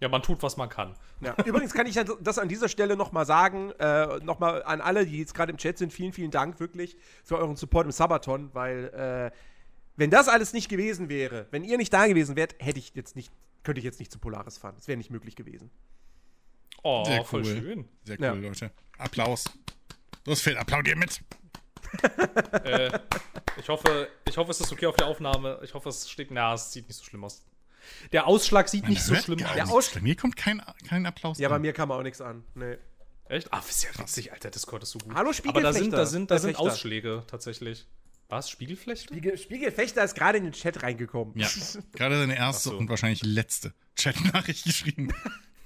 Ja, 0.01 0.09
man 0.09 0.21
tut, 0.21 0.43
was 0.43 0.57
man 0.57 0.67
kann. 0.67 0.97
Ja. 1.21 1.33
Übrigens 1.45 1.73
kann 1.73 1.87
ich 1.87 1.97
das 2.21 2.37
an 2.37 2.49
dieser 2.49 2.67
Stelle 2.67 2.97
nochmal 2.97 3.25
sagen, 3.25 3.71
äh, 3.79 4.17
nochmal 4.17 4.61
an 4.63 4.81
alle, 4.81 5.05
die 5.05 5.17
jetzt 5.19 5.33
gerade 5.33 5.51
im 5.51 5.57
Chat 5.57 5.77
sind, 5.77 5.93
vielen, 5.93 6.11
vielen 6.11 6.31
Dank 6.31 6.59
wirklich 6.59 6.97
für 7.23 7.37
euren 7.37 7.55
Support 7.55 7.85
im 7.85 7.91
Sabaton, 7.93 8.49
weil 8.51 9.31
äh, 9.33 9.37
wenn 9.95 10.09
das 10.09 10.27
alles 10.27 10.51
nicht 10.51 10.67
gewesen 10.67 11.07
wäre, 11.07 11.47
wenn 11.51 11.63
ihr 11.63 11.77
nicht 11.77 11.93
da 11.93 12.05
gewesen 12.07 12.35
wärt, 12.35 12.55
hätte 12.59 12.79
ich 12.79 12.93
jetzt 12.95 13.15
nicht, 13.15 13.31
könnte 13.63 13.79
ich 13.79 13.85
jetzt 13.85 13.99
nicht 13.99 14.11
zu 14.11 14.19
Polaris 14.19 14.57
fahren. 14.57 14.75
Das 14.75 14.89
wäre 14.89 14.97
nicht 14.97 15.09
möglich 15.11 15.37
gewesen. 15.37 15.71
Oh, 16.83 17.03
Sehr 17.05 17.23
voll 17.25 17.41
cool. 17.45 17.57
schön. 17.61 17.89
Sehr 18.03 18.19
cool, 18.19 18.25
Ja. 18.25 18.33
Leute. 18.33 18.71
Applaus. 18.97 19.45
Los, 20.25 20.41
Phil, 20.41 20.57
applaudier 20.57 20.95
mit. 20.95 21.21
äh, 22.63 22.99
ich, 23.57 23.69
hoffe, 23.69 24.07
ich 24.27 24.37
hoffe, 24.37 24.51
es 24.51 24.59
ist 24.61 24.71
okay 24.71 24.85
auf 24.85 24.95
der 24.95 25.07
Aufnahme. 25.07 25.59
Ich 25.63 25.73
hoffe, 25.73 25.89
es 25.89 26.09
steht. 26.09 26.31
Na, 26.31 26.53
es 26.53 26.71
sieht 26.71 26.87
nicht 26.87 26.97
so 26.97 27.03
schlimm 27.03 27.23
aus. 27.23 27.43
Der 28.11 28.27
Ausschlag 28.27 28.69
sieht 28.69 28.87
nicht 28.87 29.03
so 29.03 29.13
schlimm 29.15 29.43
aus. 29.43 29.91
Der 29.91 29.99
Bei 29.99 30.03
mir 30.03 30.15
kommt 30.15 30.35
kein, 30.37 30.61
kein 30.87 31.05
Applaus. 31.05 31.37
Ja, 31.39 31.49
bei 31.49 31.55
an. 31.55 31.61
mir 31.61 31.73
kam 31.73 31.91
auch 31.91 32.01
nichts 32.01 32.21
an. 32.21 32.43
Nee. 32.55 32.77
Echt? 33.29 33.51
Ah, 33.53 33.59
ist 33.67 33.83
ja 33.83 33.89
witzig, 33.99 34.31
Alter. 34.31 34.49
Discord 34.51 34.83
ist 34.83 34.91
so 34.91 34.99
gut. 34.99 35.13
Hallo, 35.15 35.31
Aber 35.47 35.61
da 35.61 35.73
sind, 35.73 35.91
da 35.91 36.05
sind, 36.05 36.31
da 36.31 36.37
sind. 36.39 36.57
Ausschläge 36.57 37.23
tatsächlich. 37.27 37.87
Was? 38.29 38.49
Spiegelflechte? 38.49 39.13
Spiegel, 39.13 39.37
Spiegelfechter 39.37 40.03
ist 40.03 40.15
gerade 40.15 40.37
in 40.39 40.45
den 40.45 40.53
Chat 40.53 40.81
reingekommen. 40.81 41.37
Ja, 41.37 41.47
gerade 41.93 42.17
seine 42.17 42.35
erste 42.35 42.69
Ach 42.69 42.73
so. 42.73 42.77
und 42.77 42.89
wahrscheinlich 42.89 43.23
letzte 43.23 43.73
Chat-Nachricht 43.95 44.63
geschrieben. 44.65 45.13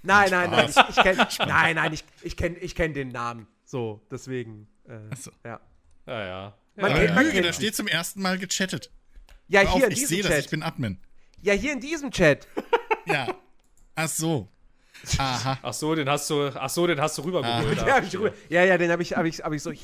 Nein, 0.08 0.30
nein, 0.32 0.50
nein, 0.52 0.70
ich, 0.70 0.76
ich 0.90 0.96
kenn, 1.04 1.18
nein, 1.48 1.76
nein, 1.76 1.94
ich, 1.94 2.04
ich 2.22 2.38
kenne 2.38 2.58
ich 2.58 2.74
kenn 2.76 2.94
den 2.94 3.10
Namen. 3.10 3.48
So, 3.66 4.02
deswegen. 4.10 4.68
Äh, 4.88 5.16
so. 5.16 5.32
Ja. 5.44 5.60
Ja, 6.06 6.26
ja. 6.26 6.58
Man 6.76 6.92
Aber 6.92 7.00
kennt- 7.02 7.16
man 7.16 7.24
Lüge, 7.26 7.34
kennt 7.36 7.46
da 7.48 7.54
steht 7.54 7.76
zum 7.76 7.88
ersten 7.88 8.22
Mal 8.22 8.38
gechattet. 8.38 8.92
Ja, 9.48 9.62
Hör 9.62 9.68
hier 9.74 9.76
auf, 9.76 9.84
in 9.84 9.92
ich 9.92 10.00
diesem 10.00 10.08
sehe 10.10 10.24
das, 10.24 10.32
Chat. 10.32 10.46
ich 10.46 10.50
bin 10.52 10.64
Admin. 10.64 10.98
ja, 11.42 11.54
hier 11.54 11.74
in 11.74 11.80
diesem 11.80 12.12
Chat. 12.12 12.48
Ja. 13.06 13.28
Ach 13.96 14.08
so. 14.08 14.48
Aha. 15.18 15.60
Ach 15.62 15.74
so, 15.74 15.94
den 15.96 16.10
hast 16.10 16.30
du, 16.30 16.48
ach 16.56 16.70
so, 16.70 16.88
den 16.88 17.00
hast 17.00 17.18
du 17.18 17.22
rübergeholt. 17.24 17.78
Ja, 17.86 18.00
ich 18.02 18.16
rüber, 18.18 18.34
ja, 18.50 18.64
ja, 18.64 18.78
den 18.78 18.92
habe 18.92 19.02
ich, 19.04 19.14
hab 19.16 19.26
ich, 19.26 19.42
hab 19.44 19.54
ich 19.54 19.62
so, 19.62 19.72
psch, 19.72 19.80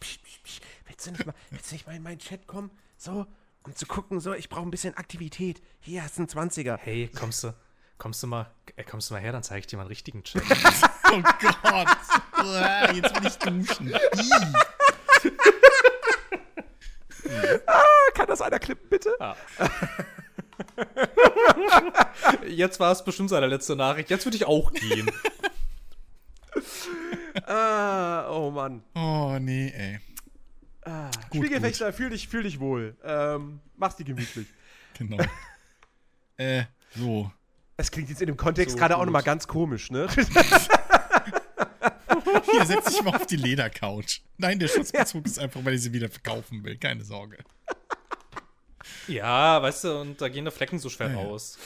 psch, 0.00 0.18
psch, 0.44 0.60
willst, 0.86 1.06
du 1.06 1.10
nicht 1.10 1.26
mal, 1.26 1.34
willst 1.50 1.70
du 1.70 1.74
nicht 1.74 1.86
mal 1.86 1.96
in 1.96 2.02
meinen 2.02 2.18
Chat 2.18 2.46
kommen? 2.46 2.70
So, 2.96 3.26
um 3.64 3.74
zu 3.74 3.86
gucken, 3.86 4.20
so, 4.20 4.32
ich 4.34 4.48
brauche 4.48 4.62
ein 4.62 4.70
bisschen 4.70 4.96
Aktivität. 4.96 5.60
Hier 5.80 6.02
hast 6.04 6.16
du 6.18 6.22
einen 6.22 6.50
20er. 6.50 6.76
Hey, 6.78 7.10
kommst 7.14 7.42
du, 7.44 7.54
kommst 7.98 8.22
du 8.22 8.26
mal, 8.26 8.50
äh, 8.76 8.84
kommst 8.84 9.10
du 9.10 9.14
mal 9.14 9.20
her, 9.20 9.32
dann 9.32 9.42
zeige 9.42 9.60
ich 9.60 9.66
dir 9.66 9.76
mal 9.76 9.82
einen 9.82 9.88
richtigen 9.88 10.22
Chat. 10.24 10.42
Oh 11.08 11.22
Gott. 11.22 11.86
Uah, 12.44 12.92
Jetzt 12.92 13.14
will 13.14 13.26
ich 13.28 13.36
duschen. 13.38 13.94
Ih. 13.94 14.00
Kann 18.14 18.26
das 18.26 18.40
einer 18.40 18.58
klippen, 18.58 18.88
bitte? 18.88 19.16
Jetzt 22.48 22.80
war 22.80 22.90
es 22.92 23.04
bestimmt 23.04 23.30
seine 23.30 23.46
letzte 23.46 23.76
Nachricht. 23.76 24.10
Jetzt 24.10 24.24
würde 24.26 24.36
ich 24.36 24.46
auch 24.46 24.72
gehen. 24.72 25.10
Ah, 27.46 28.28
oh 28.30 28.50
Mann. 28.50 28.82
Oh, 28.94 29.36
nee, 29.38 29.68
ey. 29.76 30.00
Ah, 30.84 31.10
Gut, 31.30 31.44
Spiegelfechter, 31.44 31.92
fühl 31.92 32.08
dich, 32.10 32.26
fühl 32.28 32.42
dich 32.42 32.58
wohl. 32.58 32.96
Ähm, 33.04 33.60
mach's 33.76 33.96
dir 33.96 34.04
gemütlich. 34.04 34.46
Genau. 34.98 35.22
äh, 36.38 36.64
so. 36.96 37.30
Das 37.76 37.90
klingt 37.90 38.08
jetzt 38.08 38.20
in 38.22 38.26
dem 38.28 38.36
Kontext 38.36 38.72
So 38.72 38.78
gerade 38.78 38.96
auch 38.96 39.04
nochmal 39.04 39.22
ganz 39.22 39.46
komisch, 39.46 39.90
ne? 39.90 40.08
Hier, 42.50 42.64
setz 42.66 42.86
dich 42.86 43.02
mal 43.02 43.14
auf 43.16 43.26
die 43.26 43.36
Ledercouch. 43.36 44.22
Nein, 44.38 44.58
der 44.58 44.68
Schutzbezug 44.68 45.26
ist 45.26 45.38
einfach, 45.38 45.64
weil 45.64 45.74
ich 45.74 45.82
sie 45.82 45.92
wieder 45.92 46.08
verkaufen 46.08 46.64
will. 46.64 46.76
Keine 46.78 47.04
Sorge. 47.04 47.38
Ja, 49.08 49.60
weißt 49.62 49.84
du, 49.84 50.00
und 50.00 50.20
da 50.20 50.28
gehen 50.28 50.44
die 50.44 50.50
Flecken 50.50 50.78
so 50.78 50.88
schwer 50.88 51.08
Ja, 51.10 51.14
ja. 51.14 51.18
raus. 51.20 51.58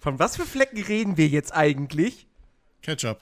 Von 0.00 0.18
was 0.18 0.36
für 0.36 0.46
Flecken 0.46 0.82
reden 0.82 1.16
wir 1.16 1.28
jetzt 1.28 1.52
eigentlich? 1.52 2.28
Ketchup. 2.82 3.20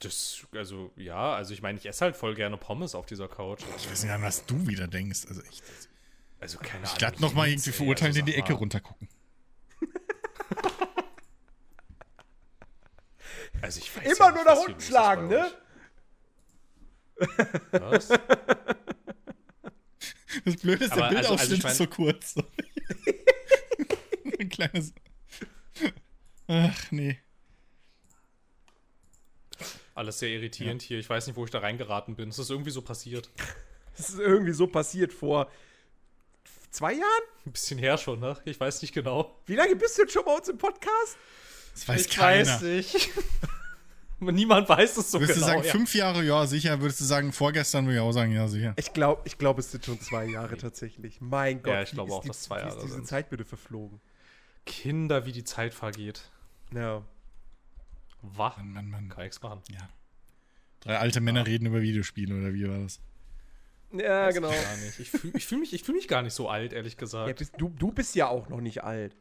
Das, 0.00 0.46
also, 0.54 0.90
ja, 0.96 1.34
also 1.34 1.52
ich 1.52 1.60
meine, 1.62 1.78
ich 1.78 1.86
esse 1.86 2.04
halt 2.06 2.16
voll 2.16 2.34
gerne 2.34 2.56
Pommes 2.56 2.94
auf 2.94 3.06
dieser 3.06 3.28
Couch. 3.28 3.60
Ich 3.76 3.90
weiß 3.90 4.02
nicht, 4.04 4.12
an 4.12 4.22
was 4.22 4.46
du 4.46 4.66
wieder 4.66 4.86
denkst. 4.88 5.26
Also 5.28 5.42
echt. 5.42 5.62
Also, 6.40 6.58
keine 6.58 6.84
Ich 6.84 6.88
Ahnung. 6.88 6.98
glatt 6.98 7.20
noch 7.20 7.34
mal 7.34 7.48
irgendwie 7.48 7.68
ey, 7.70 7.76
verurteilen, 7.76 8.10
also 8.12 8.20
in 8.20 8.26
die 8.26 8.34
Ecke 8.34 8.52
mal. 8.54 8.58
runtergucken. 8.60 9.08
Also 13.62 13.80
ich 13.80 13.94
weiß 13.96 14.04
Immer 14.16 14.28
ja 14.28 14.34
nur 14.34 14.44
nach 14.44 14.56
unten 14.56 14.80
schlagen, 14.80 15.28
ne? 15.28 15.50
Was? 17.72 18.08
Das 20.44 20.56
Blöde 20.56 20.84
ist, 20.84 20.94
der 20.94 21.04
Aber 21.06 21.16
also- 21.18 21.32
also 21.32 21.56
Bildausschnitt 21.56 21.58
ich 21.58 21.62
mein- 21.64 21.72
ist 21.72 21.78
so 21.78 21.86
kurz. 21.88 22.34
Ein 24.40 24.48
kleines. 24.48 24.94
Ach, 26.46 26.90
nee. 26.92 27.18
Alles 29.94 30.20
sehr 30.20 30.28
irritierend 30.30 30.82
hier. 30.82 30.98
Ich 31.00 31.10
weiß 31.10 31.26
nicht, 31.26 31.34
wo 31.36 31.44
ich 31.44 31.50
da 31.50 31.58
reingeraten 31.58 32.14
bin. 32.14 32.28
Es 32.30 32.38
ist 32.38 32.48
irgendwie 32.48 32.70
so 32.70 32.80
passiert. 32.80 33.28
Das 33.96 34.08
ist 34.10 34.20
irgendwie 34.20 34.52
so 34.52 34.68
passiert 34.68 35.12
vor 35.12 35.50
zwei 36.70 36.92
Jahren? 36.92 37.22
Ein 37.46 37.52
bisschen 37.52 37.78
her 37.78 37.98
schon, 37.98 38.20
ne? 38.20 38.36
Ich 38.44 38.58
weiß 38.58 38.82
nicht 38.82 38.92
genau. 38.94 39.40
Wie 39.46 39.56
lange 39.56 39.76
bist 39.76 39.98
du 39.98 40.02
jetzt 40.02 40.12
schon 40.12 40.24
bei 40.24 40.34
uns 40.34 40.48
im 40.48 40.58
Podcast? 40.58 41.16
Das 41.74 41.88
weiß 41.88 42.00
ich 42.06 42.10
keiner. 42.10 42.48
weiß 42.48 42.62
nicht. 42.62 43.10
Niemand 44.20 44.68
weiß 44.68 44.98
es 44.98 45.10
so 45.10 45.18
Würdest 45.18 45.38
genau. 45.38 45.46
du 45.46 45.52
sagen, 45.52 45.66
ja. 45.66 45.72
fünf 45.72 45.94
Jahre, 45.94 46.22
ja, 46.22 46.46
sicher. 46.46 46.80
Würdest 46.80 47.00
du 47.00 47.04
sagen, 47.04 47.32
vorgestern 47.32 47.86
würde 47.86 47.96
ich 47.96 48.00
auch 48.00 48.12
sagen, 48.12 48.32
ja, 48.32 48.46
sicher. 48.48 48.74
Ich 48.76 48.92
glaube, 48.92 49.22
ich 49.24 49.38
glaub, 49.38 49.58
es 49.58 49.72
sind 49.72 49.86
schon 49.86 49.98
zwei 50.00 50.26
Jahre 50.26 50.58
tatsächlich. 50.58 51.20
Mein 51.20 51.62
Gott. 51.62 51.72
Ja, 51.72 51.82
ich 51.82 51.92
wie 51.92 51.94
glaube 51.94 52.10
ist 52.10 52.16
auch, 52.16 52.22
die, 52.22 52.28
dass 52.28 52.42
zwei 52.42 52.56
wie 52.56 52.60
Jahre 52.60 52.76
ist 52.76 52.82
diese 52.82 52.94
sind. 52.96 53.06
Zeit 53.06 53.30
bitte 53.30 53.46
verflogen. 53.46 54.00
Kinder, 54.66 55.24
wie 55.24 55.32
die 55.32 55.44
Zeit 55.44 55.72
vergeht. 55.72 56.30
Ja. 56.74 57.02
Wach. 58.20 58.58
Mann, 58.58 58.72
Mann, 58.72 58.90
Mann. 58.90 59.08
Kann 59.08 59.24
nichts 59.24 59.40
machen. 59.40 59.62
Ja. 59.70 59.88
Drei 60.80 60.98
alte 60.98 61.20
Männer 61.20 61.46
reden 61.46 61.66
über 61.66 61.80
Videospiele, 61.80 62.38
oder 62.38 62.52
wie 62.52 62.68
war 62.68 62.78
das? 62.78 63.00
Ja, 63.92 64.26
Weiß 64.26 64.34
genau. 64.34 64.50
Ich. 64.88 65.00
Ich 65.00 65.10
fühle 65.10 65.32
ich 65.36 65.46
fühl 65.46 65.58
mich, 65.58 65.72
ich 65.72 65.82
fühl 65.82 65.94
mich 65.94 66.06
gar 66.08 66.22
nicht 66.22 66.34
so 66.34 66.48
alt, 66.48 66.72
ehrlich 66.72 66.94
Ja, 66.94 66.98
gesagt. 67.00 67.38
bist, 67.38 67.54
du, 67.58 67.68
du 67.70 67.90
bist 67.92 68.14
ja 68.14 68.28
auch 68.28 68.48
noch 68.48 68.60
nicht 68.60 68.84
alt. 68.84 69.16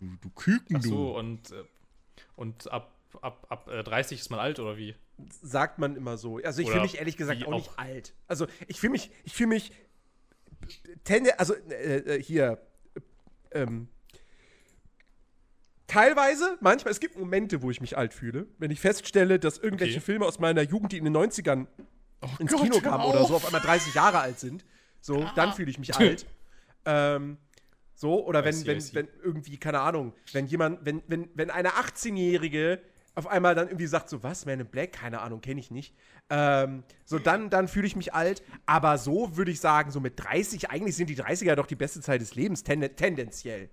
Du, 0.00 0.06
du 0.20 0.30
Küken, 0.30 0.76
Ach 0.76 0.82
so, 0.82 0.90
du. 1.12 1.18
und, 1.18 1.50
äh, 1.52 1.64
und 2.36 2.70
ab, 2.70 2.92
ab, 3.22 3.46
ab 3.48 3.68
äh, 3.70 3.82
30 3.82 4.20
ist 4.20 4.30
man 4.30 4.38
alt, 4.40 4.58
oder 4.60 4.76
wie? 4.76 4.94
Sagt 5.42 5.78
man 5.78 5.96
immer 5.96 6.18
so. 6.18 6.36
Also 6.38 6.60
ich 6.60 6.68
fühle 6.68 6.82
mich 6.82 6.98
ehrlich 6.98 7.16
gesagt 7.16 7.40
wie 7.40 7.46
auch, 7.46 7.54
nicht 7.54 7.70
auch- 7.70 7.78
alt. 7.78 8.12
Also 8.28 8.46
ich 8.68 8.78
fühle 8.80 8.92
mich, 8.92 9.10
ich 9.24 9.32
fühle 9.32 9.48
mich 9.48 9.72
tende, 11.04 11.38
also 11.38 11.54
äh, 11.54 12.16
äh, 12.16 12.22
hier 12.22 12.60
ähm, 13.52 13.88
teilweise, 15.86 16.58
manchmal, 16.60 16.92
es 16.92 17.00
gibt 17.00 17.16
Momente, 17.16 17.62
wo 17.62 17.70
ich 17.70 17.80
mich 17.80 17.96
alt 17.96 18.12
fühle, 18.12 18.46
wenn 18.58 18.70
ich 18.70 18.80
feststelle, 18.80 19.38
dass 19.38 19.58
irgendwelche 19.58 19.94
Okay. 19.96 20.04
Filme 20.04 20.26
aus 20.26 20.38
meiner 20.38 20.62
Jugend, 20.62 20.92
die 20.92 20.98
in 20.98 21.04
den 21.04 21.16
90ern 21.16 21.66
Oh 22.26 22.42
ins 22.42 22.52
Gott, 22.52 22.62
Kino 22.62 22.80
kamen 22.80 23.04
oder 23.04 23.24
so, 23.24 23.36
auf 23.36 23.46
einmal 23.46 23.60
30 23.60 23.94
Jahre 23.94 24.18
alt 24.18 24.38
sind. 24.38 24.64
So, 25.00 25.26
dann 25.34 25.52
fühle 25.52 25.70
ich 25.70 25.78
mich 25.78 25.94
alt. 25.96 26.26
Ähm, 26.84 27.38
so, 27.94 28.26
oder 28.26 28.44
wenn, 28.44 28.52
see, 28.52 28.66
wenn, 28.66 28.94
wenn 28.94 29.08
irgendwie, 29.22 29.56
keine 29.56 29.80
Ahnung, 29.80 30.12
wenn 30.32 30.46
jemand, 30.46 30.84
wenn, 30.84 31.02
wenn, 31.08 31.28
wenn 31.34 31.50
eine 31.50 31.70
18-Jährige 31.70 32.80
auf 33.16 33.26
einmal 33.26 33.54
dann 33.54 33.68
irgendwie 33.68 33.86
sagt, 33.86 34.10
so, 34.10 34.22
was, 34.22 34.44
Man 34.44 34.60
in 34.60 34.66
Black? 34.66 34.92
Keine 34.92 35.22
Ahnung, 35.22 35.40
kenne 35.40 35.58
ich 35.58 35.70
nicht. 35.70 35.94
Ähm, 36.28 36.84
so, 37.06 37.18
dann, 37.18 37.48
dann 37.48 37.66
fühle 37.66 37.86
ich 37.86 37.96
mich 37.96 38.12
alt. 38.12 38.42
Aber 38.66 38.98
so 38.98 39.36
würde 39.38 39.50
ich 39.50 39.58
sagen, 39.58 39.90
so 39.90 40.00
mit 40.00 40.22
30, 40.22 40.68
eigentlich 40.68 40.96
sind 40.96 41.08
die 41.08 41.16
30er 41.16 41.54
doch 41.54 41.66
die 41.66 41.76
beste 41.76 42.02
Zeit 42.02 42.20
des 42.20 42.34
Lebens, 42.34 42.62
tende 42.62 42.94
tendenziell. 42.94 43.70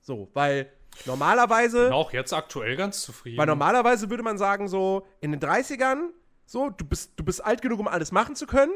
So, 0.00 0.30
weil 0.34 0.70
normalerweise. 1.06 1.84
Bin 1.86 1.92
auch 1.92 2.12
jetzt 2.12 2.32
aktuell 2.32 2.76
ganz 2.76 3.02
zufrieden. 3.02 3.36
Weil 3.36 3.46
normalerweise 3.46 4.08
würde 4.10 4.22
man 4.22 4.38
sagen, 4.38 4.68
so 4.68 5.06
in 5.20 5.32
den 5.32 5.40
30ern, 5.40 6.10
so, 6.52 6.68
du 6.68 6.84
bist, 6.84 7.12
du 7.16 7.24
bist 7.24 7.42
alt 7.42 7.62
genug, 7.62 7.80
um 7.80 7.88
alles 7.88 8.12
machen 8.12 8.36
zu 8.36 8.46
können. 8.46 8.72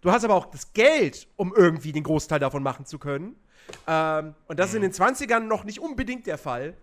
Du 0.00 0.10
hast 0.10 0.24
aber 0.24 0.34
auch 0.34 0.46
das 0.46 0.72
Geld, 0.72 1.28
um 1.36 1.54
irgendwie 1.54 1.92
den 1.92 2.02
Großteil 2.02 2.38
davon 2.38 2.62
machen 2.62 2.86
zu 2.86 2.98
können. 2.98 3.36
Ähm, 3.86 4.34
und 4.48 4.58
das 4.58 4.70
ist 4.70 4.76
in 4.76 4.80
den 4.80 4.92
20ern 4.92 5.40
noch 5.40 5.64
nicht 5.64 5.80
unbedingt 5.80 6.26
der 6.26 6.38
Fall. 6.38 6.78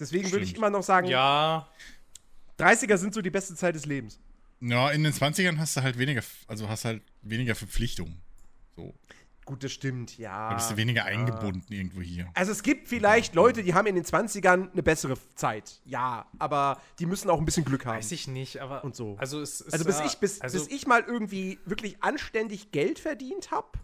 Deswegen 0.00 0.32
würde 0.32 0.46
ich 0.46 0.56
immer 0.56 0.70
noch 0.70 0.82
sagen, 0.82 1.08
ja, 1.08 1.68
30er 2.58 2.96
sind 2.96 3.12
so 3.12 3.20
die 3.20 3.28
beste 3.28 3.54
Zeit 3.54 3.74
des 3.74 3.84
Lebens. 3.84 4.18
Ja, 4.62 4.90
in 4.90 5.04
den 5.04 5.12
20ern 5.12 5.58
hast 5.58 5.76
du 5.76 5.82
halt 5.82 5.98
weniger, 5.98 6.22
also 6.46 6.70
hast 6.70 6.86
halt 6.86 7.02
weniger 7.20 7.54
Verpflichtungen. 7.54 8.22
So. 8.74 8.94
Gut, 9.44 9.64
das 9.64 9.72
stimmt, 9.72 10.18
ja. 10.18 10.50
Da 10.50 10.54
bist 10.54 10.70
du 10.70 10.76
weniger 10.76 11.04
eingebunden 11.04 11.72
irgendwo 11.72 12.00
hier. 12.00 12.30
Also 12.34 12.52
es 12.52 12.62
gibt 12.62 12.88
vielleicht 12.88 13.34
Leute, 13.34 13.64
die 13.64 13.74
haben 13.74 13.86
in 13.86 13.96
den 13.96 14.04
20ern 14.04 14.70
eine 14.70 14.82
bessere 14.84 15.16
Zeit. 15.34 15.80
Ja, 15.84 16.26
aber 16.38 16.80
die 17.00 17.06
müssen 17.06 17.28
auch 17.28 17.38
ein 17.38 17.44
bisschen 17.44 17.64
Glück 17.64 17.84
haben. 17.84 17.96
weiß 17.96 18.12
ich 18.12 18.28
nicht, 18.28 18.60
aber. 18.60 18.84
Und 18.84 18.94
so. 18.94 19.16
Also, 19.18 19.40
es 19.40 19.60
ist 19.60 19.72
Also 19.72 19.84
bis 19.84 19.98
ja, 19.98 20.06
ich, 20.06 20.18
bis, 20.18 20.40
also, 20.40 20.58
bis 20.58 20.68
ich 20.68 20.86
mal 20.86 21.02
irgendwie 21.02 21.58
wirklich 21.64 22.02
anständig 22.02 22.70
Geld 22.70 23.00
verdient 23.00 23.50
habe, 23.50 23.78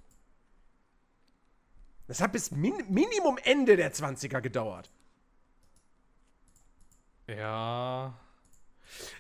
das 2.07 2.21
hat 2.21 2.33
bis 2.33 2.53
min 2.53 2.75
Minimum 2.89 3.37
Ende 3.43 3.77
der 3.77 3.93
20er 3.93 4.41
gedauert. 4.41 4.91
Ja. 7.27 8.15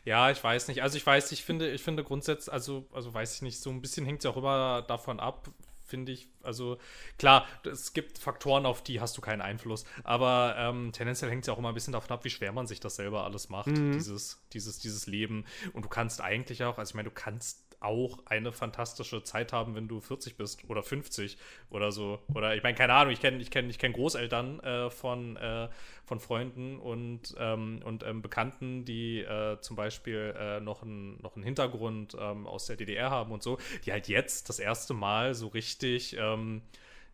Ja, 0.04 0.30
ich 0.30 0.42
weiß 0.42 0.68
nicht. 0.68 0.82
Also 0.82 0.96
ich 0.96 1.06
weiß, 1.06 1.32
ich 1.32 1.44
finde, 1.44 1.70
ich 1.70 1.82
finde 1.82 2.04
grundsätzlich, 2.04 2.52
also, 2.52 2.86
also 2.92 3.12
weiß 3.12 3.34
ich 3.34 3.42
nicht, 3.42 3.60
so 3.60 3.70
ein 3.70 3.82
bisschen 3.82 4.06
hängt 4.06 4.20
es 4.20 4.26
auch 4.26 4.36
immer 4.36 4.82
davon 4.82 5.20
ab, 5.20 5.50
finde 5.88 6.12
ich. 6.12 6.28
Also 6.42 6.78
klar, 7.18 7.46
es 7.64 7.92
gibt 7.92 8.18
Faktoren, 8.18 8.66
auf 8.66 8.82
die 8.82 9.00
hast 9.00 9.16
du 9.16 9.20
keinen 9.20 9.40
Einfluss. 9.40 9.84
Aber 10.04 10.54
ähm, 10.58 10.92
tendenziell 10.92 11.30
hängt 11.30 11.42
es 11.42 11.46
ja 11.48 11.54
auch 11.54 11.58
immer 11.58 11.70
ein 11.70 11.74
bisschen 11.74 11.92
davon 11.92 12.10
ab, 12.12 12.24
wie 12.24 12.30
schwer 12.30 12.52
man 12.52 12.66
sich 12.66 12.80
das 12.80 12.96
selber 12.96 13.24
alles 13.24 13.48
macht, 13.48 13.68
dieses, 13.68 14.40
dieses, 14.52 14.78
dieses 14.78 15.06
Leben. 15.06 15.44
Und 15.72 15.84
du 15.84 15.88
kannst 15.88 16.20
eigentlich 16.20 16.62
auch, 16.64 16.78
also 16.78 16.90
ich 16.90 16.94
meine, 16.94 17.08
du 17.08 17.14
kannst 17.14 17.67
auch 17.80 18.18
eine 18.26 18.52
fantastische 18.52 19.22
Zeit 19.22 19.52
haben, 19.52 19.74
wenn 19.74 19.86
du 19.86 20.00
40 20.00 20.36
bist 20.36 20.68
oder 20.68 20.82
50 20.82 21.38
oder 21.70 21.92
so. 21.92 22.18
Oder 22.34 22.56
ich 22.56 22.62
meine, 22.62 22.76
keine 22.76 22.94
Ahnung, 22.94 23.12
ich 23.12 23.20
kenne 23.20 23.38
ich 23.38 23.50
kenn, 23.50 23.70
ich 23.70 23.78
kenn 23.78 23.92
Großeltern 23.92 24.60
äh, 24.60 24.90
von, 24.90 25.36
äh, 25.36 25.68
von 26.04 26.18
Freunden 26.18 26.78
und, 26.78 27.36
ähm, 27.38 27.80
und 27.84 28.02
ähm, 28.02 28.20
Bekannten, 28.22 28.84
die 28.84 29.20
äh, 29.20 29.60
zum 29.60 29.76
Beispiel 29.76 30.34
äh, 30.36 30.60
noch, 30.60 30.82
einen 30.82 31.20
noch 31.22 31.36
einen 31.36 31.44
Hintergrund 31.44 32.16
ähm, 32.18 32.46
aus 32.46 32.66
der 32.66 32.76
DDR 32.76 33.10
haben 33.10 33.30
und 33.30 33.42
so, 33.42 33.58
die 33.84 33.92
halt 33.92 34.08
jetzt 34.08 34.48
das 34.48 34.58
erste 34.58 34.94
Mal 34.94 35.34
so 35.34 35.46
richtig, 35.48 36.16
ähm, 36.18 36.62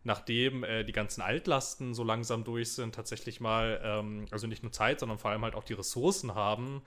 nachdem 0.03 0.63
äh, 0.63 0.83
die 0.83 0.93
ganzen 0.93 1.21
Altlasten 1.21 1.93
so 1.93 2.03
langsam 2.03 2.43
durch 2.43 2.73
sind, 2.73 2.95
tatsächlich 2.95 3.39
mal, 3.39 3.81
ähm, 3.83 4.25
also 4.31 4.47
nicht 4.47 4.63
nur 4.63 4.71
Zeit, 4.71 4.99
sondern 4.99 5.17
vor 5.19 5.31
allem 5.31 5.43
halt 5.43 5.55
auch 5.55 5.63
die 5.63 5.73
Ressourcen 5.73 6.33
haben, 6.33 6.81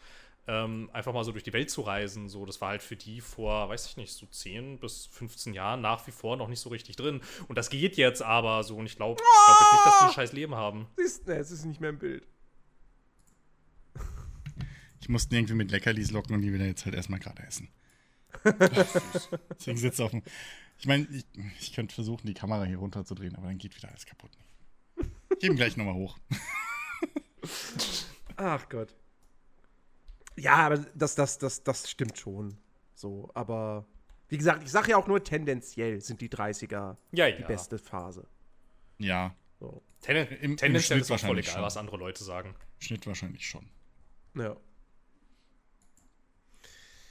ähm, 0.49 0.89
einfach 0.95 1.13
mal 1.13 1.25
so 1.25 1.33
durch 1.33 1.45
die 1.45 1.53
Welt 1.53 1.71
zu 1.71 1.83
reisen. 1.83 2.29
So, 2.29 2.47
das 2.47 2.61
war 2.61 2.71
halt 2.71 2.83
für 2.83 2.97
die 2.97 3.21
vor, 3.21 3.69
weiß 3.69 3.87
ich 3.87 3.97
nicht, 3.97 4.13
so 4.13 4.27
10 4.27 4.79
bis 4.81 5.07
15 5.07 5.53
Jahren 5.53 5.83
nach 5.83 6.07
wie 6.07 6.11
vor 6.11 6.37
noch 6.37 6.49
nicht 6.49 6.61
so 6.61 6.71
richtig 6.71 6.97
drin. 6.97 7.21
Und 7.47 7.57
das 7.57 7.69
geht 7.71 7.97
jetzt 7.97 8.23
aber 8.23 8.65
so. 8.65 8.77
Und 8.77 8.87
ich 8.87 8.97
glaube 8.97 9.21
glaub 9.21 9.61
jetzt 9.61 9.73
nicht, 9.73 9.87
dass 9.87 9.99
die 9.99 10.05
ein 10.07 10.13
scheiß 10.13 10.33
Leben 10.33 10.55
haben. 10.55 10.87
Siehst 10.97 11.29
ne, 11.29 11.35
es 11.35 11.51
ist 11.51 11.67
nicht 11.67 11.81
mehr 11.81 11.91
im 11.91 11.99
Bild. 11.99 12.27
Ich 15.01 15.09
musste 15.09 15.37
irgendwie 15.37 15.55
mit 15.55 15.71
Leckerlis 15.71 16.11
locken 16.11 16.35
und 16.35 16.43
die 16.43 16.53
will 16.53 16.61
er 16.61 16.67
jetzt 16.67 16.85
halt 16.85 16.95
erstmal 16.95 17.21
gerade 17.21 17.43
essen. 17.43 17.69
Deswegen 18.45 19.79
sitzt 19.79 20.01
auf 20.01 20.11
dem. 20.11 20.23
Ich 20.79 20.87
meine, 20.87 21.07
ich, 21.11 21.25
ich 21.61 21.73
könnte 21.73 21.95
versuchen, 21.95 22.27
die 22.27 22.35
Kamera 22.35 22.65
hier 22.65 22.79
runterzudrehen, 22.79 23.37
aber 23.37 23.49
dann 23.49 23.59
geht 23.59 23.77
wieder 23.77 23.89
alles 23.89 24.07
kaputt. 24.07 24.31
Ich 25.31 25.39
gebe 25.41 25.55
ihn 25.55 25.57
gleich 25.57 25.77
nochmal 25.77 25.95
hoch. 25.95 26.19
Ach 28.37 28.69
Gott. 28.69 28.95
Ja, 30.39 30.55
aber 30.57 30.79
das, 30.95 31.15
das, 31.15 31.39
das, 31.39 31.63
das 31.63 31.91
stimmt 31.91 32.19
schon. 32.19 32.57
So, 32.95 33.31
aber 33.35 33.85
wie 34.29 34.37
gesagt, 34.39 34.63
ich 34.63 34.71
sage 34.71 34.91
ja 34.91 34.97
auch 34.97 35.07
nur 35.07 35.23
tendenziell 35.23 36.01
sind 36.01 36.21
die 36.21 36.29
30er 36.29 36.97
Ja, 37.13 37.31
die 37.31 37.41
ja. 37.43 37.47
beste 37.47 37.79
Phase. 37.79 38.27
Ja, 38.99 39.35
So. 39.61 39.83
Ten 40.01 40.17
Im- 40.17 40.29
im 40.53 40.57
tendenziell 40.57 40.99
Schnitt 40.99 41.01
ist 41.01 41.07
auch 41.07 41.19
voll 41.19 41.29
wahrscheinlich 41.29 41.47
egal, 41.47 41.55
schon. 41.57 41.63
was 41.65 41.77
andere 41.77 41.97
Leute 41.97 42.23
sagen. 42.25 42.55
Schnitt 42.79 43.07
wahrscheinlich 43.07 43.47
schon. 43.49 43.69
Ja. 44.35 44.57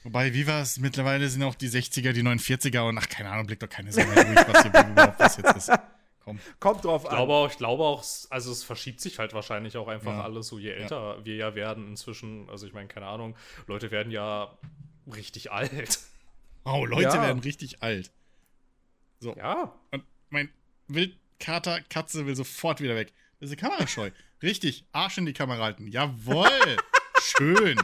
Wobei, 0.03 0.33
wie 0.33 0.47
war 0.47 0.61
es? 0.61 0.79
Mittlerweile 0.79 1.27
sind 1.27 1.43
auch 1.43 1.55
die 1.55 1.67
60er, 1.69 2.13
die 2.13 2.21
49er 2.23 2.87
und 2.87 2.97
ach, 2.97 3.09
keine 3.09 3.29
Ahnung, 3.29 3.47
blickt 3.47 3.61
doch 3.63 3.67
keine 3.69 3.91
Sau 3.91 4.05
mehr 4.05 4.23
durch, 4.23 4.47
was 4.47 4.61
hier 4.63 4.71
überhaupt 4.89 5.19
was 5.19 5.37
jetzt 5.37 5.55
ist. 5.57 5.71
Komm. 6.27 6.39
Kommt 6.59 6.83
drauf 6.83 7.03
Ich 7.05 7.09
an. 7.09 7.15
glaube 7.15 7.33
auch, 7.33 7.49
ich 7.49 7.57
glaube 7.57 7.83
auch, 7.83 8.03
also 8.29 8.51
es 8.51 8.63
verschiebt 8.63 8.99
sich 8.99 9.17
halt 9.17 9.33
wahrscheinlich 9.33 9.77
auch 9.77 9.87
einfach 9.87 10.11
Ja. 10.11 10.23
alles 10.23 10.47
so, 10.47 10.59
je 10.59 10.71
älter 10.71 11.23
wir 11.23 11.35
ja 11.35 11.55
werden 11.55 11.87
inzwischen. 11.87 12.49
Also 12.49 12.67
ich 12.67 12.73
meine, 12.73 12.89
keine 12.89 13.05
Ahnung, 13.07 13.35
Leute 13.65 13.91
werden 13.91 14.11
ja 14.11 14.57
richtig 15.13 15.51
alt. 15.53 15.99
Oh, 16.65 16.85
Leute 16.85 17.03
Ja. 17.15 17.21
werden 17.21 17.39
richtig 17.39 17.81
alt. 17.81 18.11
Ja. 19.21 19.73
Und 19.91 20.03
mein 20.29 20.49
Wildkater 20.89 21.79
Katze 21.89 22.25
will 22.25 22.35
sofort 22.35 22.81
wieder 22.81 22.95
weg. 22.95 23.13
Das 23.39 23.49
ist 23.49 23.57
kamerascheu. 23.57 24.11
Richtig, 24.43 24.85
Arsch 24.91 25.17
in 25.17 25.25
die 25.25 25.33
Kamera 25.33 25.63
halten. 25.63 25.87
Jawoll. 25.87 26.77
Schön. 27.21 27.79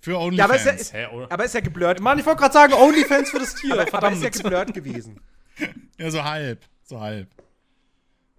Für 0.00 0.12
Ja, 0.32 0.44
aber 0.44 0.56
ist 0.56 0.64
ja, 0.64 0.70
OnlyFans. 0.72 0.80
ist, 0.80 0.94
oder? 1.12 1.32
aber 1.32 1.44
ist 1.44 1.54
ja 1.54 1.60
geblurrt. 1.60 2.00
Mann, 2.00 2.18
ich 2.18 2.24
wollte 2.24 2.40
gerade 2.40 2.52
sagen, 2.54 2.72
Onlyfans 2.72 3.30
für 3.30 3.38
das 3.38 3.54
Tier. 3.54 3.72
aber, 3.80 3.92
aber 3.94 4.12
ist 4.12 4.22
ja 4.22 4.30
verdammt. 4.30 4.72
geblurrt 4.72 4.74
gewesen. 4.74 5.20
Ja, 5.98 6.10
so 6.10 6.24
halb. 6.24 6.64
So 6.84 7.00
halb. 7.00 7.28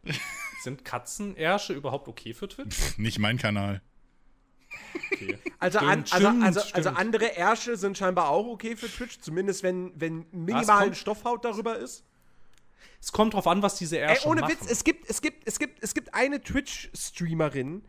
Sind 0.61 0.83
Katzenersche 0.85 1.73
überhaupt 1.73 2.07
okay 2.07 2.33
für 2.33 2.47
Twitch? 2.47 2.97
Nicht 2.97 3.19
mein 3.19 3.37
Kanal. 3.37 3.81
Okay. 5.11 5.37
Also, 5.59 5.79
Stimmt, 5.79 5.91
an, 6.13 6.43
also, 6.43 6.59
stimmt, 6.59 6.75
also, 6.75 6.89
also 6.89 6.89
andere 6.89 7.37
Ärsche 7.37 7.77
sind 7.77 7.97
scheinbar 7.97 8.29
auch 8.29 8.47
okay 8.47 8.75
für 8.75 8.87
Twitch, 8.89 9.19
zumindest 9.19 9.63
wenn, 9.63 9.91
wenn 9.99 10.25
minimal 10.31 10.85
kommt- 10.85 10.97
Stoffhaut 10.97 11.45
darüber 11.45 11.77
ist. 11.77 12.03
Es 12.99 13.11
kommt 13.11 13.35
drauf 13.35 13.45
an, 13.47 13.61
was 13.61 13.75
diese 13.77 13.97
Ey, 13.99 14.09
Ärsche 14.09 14.27
ohne 14.27 14.41
machen. 14.41 14.53
Witz, 14.59 14.69
es 14.69 14.83
gibt, 14.83 15.09
es 15.09 15.21
gibt, 15.21 15.47
es 15.47 15.59
gibt, 15.59 15.83
es 15.83 15.93
gibt 15.93 16.13
eine 16.13 16.41
Twitch-Streamerin, 16.41 17.83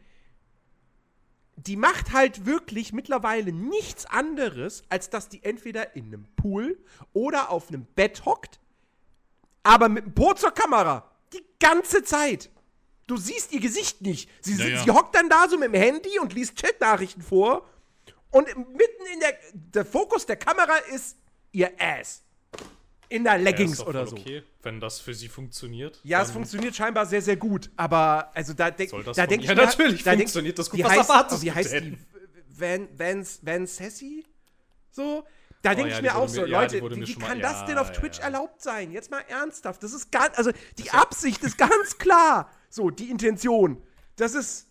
die 1.57 1.77
macht 1.77 2.13
halt 2.13 2.45
wirklich 2.45 2.93
mittlerweile 2.93 3.51
nichts 3.53 4.05
anderes, 4.05 4.85
als 4.91 5.09
dass 5.09 5.29
die 5.31 5.43
entweder 5.43 5.97
in 5.97 6.07
einem 6.07 6.27
Pool 6.37 6.79
oder 7.15 7.51
auf 7.51 7.69
einem 7.69 7.87
Bett 7.95 8.27
hockt, 8.27 8.61
aber 9.63 9.89
mit 9.89 10.05
dem 10.05 10.15
Po 10.15 10.35
zur 10.35 10.51
Kamera. 10.53 11.11
Die 11.61 11.67
ganze 11.67 12.03
Zeit. 12.05 12.51
Du 13.07 13.17
siehst 13.17 13.53
ihr 13.53 13.61
Gesicht 13.61 14.01
nicht. 14.03 14.29
Sie, 14.41 14.53
Ja, 14.53 14.65
si- 14.65 14.71
ja. 14.73 14.85
sie 14.85 14.91
hockt 14.91 15.15
dann 15.15 15.29
da 15.29 15.49
so 15.49 15.57
mit 15.59 15.73
dem 15.73 15.81
Handy 15.81 16.19
und 16.19 16.33
liest 16.33 16.57
Chatnachrichten 16.61 17.23
vor. 17.23 17.69
Und 18.31 18.47
mitten 18.49 19.07
in 19.15 19.21
der, 19.21 19.39
der 19.55 19.85
Fokus 19.85 20.27
der 20.27 20.37
Kamera 20.37 20.77
ist 20.95 21.17
ihr 21.53 21.71
Ass. 21.79 22.23
in 23.09 23.23
der 23.23 23.35
Ja, 23.35 23.39
Leggings 23.39 23.79
doch 23.79 23.87
oder 23.87 24.05
so. 24.07 24.17
okay, 24.17 24.43
wenn 24.63 24.81
das 24.81 24.99
für 24.99 25.15
sie 25.15 25.29
funktioniert. 25.29 26.01
Ja, 26.03 26.23
es 26.23 26.33
funktioniert 26.33 26.75
scheinbar 26.75 27.07
sehr, 27.07 27.23
sehr 27.23 27.37
gut. 27.37 27.71
Aber 27.77 28.33
also 28.35 28.53
da 28.53 28.71
denke 28.73 29.01
das 29.05 29.15
da 29.17 29.23
fun- 29.23 29.31
denk 29.31 29.43
ich 29.45 29.49
Ja, 29.49 29.55
mir- 29.55 29.65
natürlich 29.65 30.03
da 30.03 30.13
funktioniert 30.15 30.59
das 30.59 30.69
gut. 30.69 30.81
Wie 30.81 30.85
Was 30.85 30.91
heißt, 30.91 31.09
erwartest 31.09 31.43
wie 31.45 31.53
heißt 31.53 31.73
denn? 31.73 31.91
die? 31.93 32.61
Van, 32.61 32.89
Vans, 32.99 33.39
Van 33.43 33.67
Sassy? 33.69 34.25
So? 34.91 35.23
Da 35.67 35.75
denke 35.75 35.91
Oh 35.91 35.93
ja, 35.93 35.97
ich 35.97 36.03
mir 36.03 36.17
auch 36.17 36.29
so, 36.29 36.43
mir- 36.43 36.49
ja, 36.49 36.61
Leute, 36.61 36.81
wie, 36.91 36.97
wie 37.01 37.07
schon 37.13 37.23
mal- 37.23 37.29
kann 37.29 37.41
das 37.41 37.61
ja, 37.61 37.67
denn 37.67 37.79
auf 37.79 37.89
ja, 37.89 37.95
Twitch 37.95 38.19
ja. 38.19 38.25
erlaubt 38.25 38.63
sein? 38.63 38.93
Jetzt 38.93 39.11
mal 39.11 39.23
ernsthaft. 39.29 39.83
Das 39.83 39.93
ist 39.93 40.13
ganz, 40.13 40.37
also 40.39 40.53
die 40.79 40.91
Absicht 40.93 41.43
ist 41.43 41.59
ganz 41.59 41.99
klar. 41.99 42.51
So, 42.71 42.91
die 42.91 43.11
Intention. 43.11 43.83
Das 44.17 44.35
ist, 44.35 44.69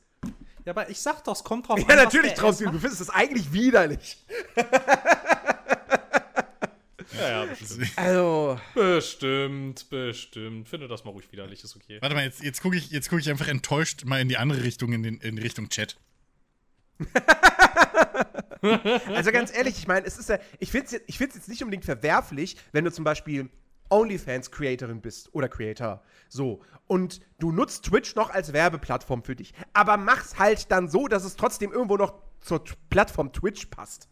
Ja, 0.63 0.71
aber 0.71 0.89
ich 0.89 0.99
sag 1.01 1.23
doch, 1.25 1.35
es 1.35 1.43
kommt 1.43 1.67
drauf 1.67 1.77
ja, 1.79 1.87
was 1.87 1.95
natürlich 1.95 2.31
der 2.33 2.37
traust 2.39 2.61
du, 2.61 2.71
findest 2.71 3.01
das 3.01 3.09
eigentlich 3.09 3.51
widerlich. 3.51 4.25
Ja, 7.19 7.29
ja, 7.29 7.45
bestimmt. 7.45 7.91
Also, 7.95 8.59
bestimmt, 8.73 9.89
bestimmt. 9.89 10.67
Finde 10.67 10.87
das 10.87 11.05
mal 11.05 11.11
ruhig 11.11 11.31
widerlich, 11.31 11.63
ist 11.63 11.75
okay. 11.75 11.99
Warte 12.01 12.15
mal, 12.15 12.25
jetzt, 12.25 12.41
jetzt 12.43 12.61
gucke 12.61 12.75
ich, 12.75 12.89
jetzt 12.91 13.09
guck 13.09 13.19
ich 13.19 13.29
einfach 13.29 13.47
enttäuscht 13.47 14.03
mal 14.05 14.19
in 14.19 14.27
die 14.27 14.37
andere 14.37 14.63
Richtung, 14.63 14.91
in, 14.91 15.03
den, 15.03 15.17
in 15.19 15.37
Richtung 15.37 15.69
Chat. 15.69 15.97
Also 19.13 19.31
ganz 19.31 19.55
ehrlich, 19.55 19.77
ich 19.77 19.87
meine, 19.87 20.05
es 20.07 20.17
ist 20.17 20.29
ja, 20.29 20.39
ich 20.59 20.71
finde 20.71 20.85
es 20.87 20.91
jetzt, 20.93 21.03
ich 21.07 21.17
find's 21.19 21.35
jetzt 21.35 21.47
nicht 21.49 21.61
unbedingt 21.61 21.85
verwerflich, 21.85 22.57
wenn 22.71 22.83
du 22.83 22.91
zum 22.91 23.03
Beispiel 23.03 23.49
OnlyFans-Creatorin 23.89 25.01
bist 25.01 25.29
oder 25.35 25.47
Creator. 25.47 26.01
So. 26.29 26.61
Und 26.87 27.21
du 27.37 27.51
nutzt 27.51 27.85
Twitch 27.85 28.15
noch 28.15 28.31
als 28.31 28.53
Werbeplattform 28.53 29.23
für 29.23 29.35
dich. 29.35 29.53
Aber 29.73 29.97
mach's 29.97 30.39
halt 30.39 30.71
dann 30.71 30.89
so, 30.89 31.07
dass 31.07 31.23
es 31.23 31.35
trotzdem 31.35 31.71
irgendwo 31.71 31.97
noch 31.97 32.15
zur 32.41 32.63
T 32.63 32.73
Plattform 32.89 33.31
Twitch 33.31 33.67
passt. 33.67 34.07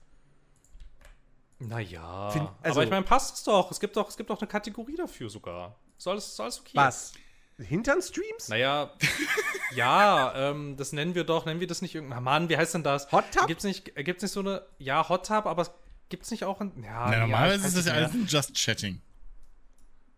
Naja, 1.59 2.29
Find- 2.31 2.49
also- 2.61 2.79
aber 2.79 2.83
ich 2.83 2.89
meine, 2.91 3.05
passt 3.05 3.35
es 3.37 3.43
doch. 3.43 3.71
Es 3.71 3.79
gibt 3.79 3.95
doch, 3.95 4.09
es 4.09 4.17
gibt 4.17 4.29
doch 4.29 4.39
eine 4.39 4.47
Kategorie 4.47 4.95
dafür 4.95 5.29
sogar. 5.29 5.75
Ist 5.97 6.07
alles, 6.07 6.27
ist 6.27 6.39
alles 6.39 6.59
okay. 6.59 6.71
Was? 6.75 7.13
Hintern-Streams? 7.59 8.49
Naja, 8.49 8.91
ja, 9.75 10.33
ähm, 10.51 10.75
das 10.77 10.91
nennen 10.93 11.15
wir 11.15 11.23
doch, 11.23 11.45
nennen 11.45 11.59
wir 11.59 11.67
das 11.67 11.81
nicht 11.81 11.95
irgendein, 11.95 12.23
Mann, 12.23 12.49
wie 12.49 12.57
heißt 12.57 12.73
denn 12.73 12.83
das? 12.83 13.11
Hot 13.11 13.25
Tub? 13.31 13.47
Gibt's 13.47 13.63
nicht, 13.63 13.95
äh, 13.97 14.03
gibt's 14.03 14.23
nicht 14.23 14.31
so 14.31 14.39
eine, 14.39 14.63
ja, 14.79 15.07
Hot 15.09 15.27
Tub, 15.27 15.45
aber 15.45 15.61
es 15.63 15.71
gibt's 16.09 16.31
nicht 16.31 16.43
auch 16.43 16.59
ein, 16.61 16.71
ja, 16.83 17.09
Na, 17.09 17.19
normalerweise 17.19 17.63
weiß 17.63 17.67
ist 17.69 17.77
das 17.77 17.85
ja 17.87 17.93
alles 17.93 18.13
ein 18.13 18.25
Just 18.27 18.55
Chatting. 18.55 19.01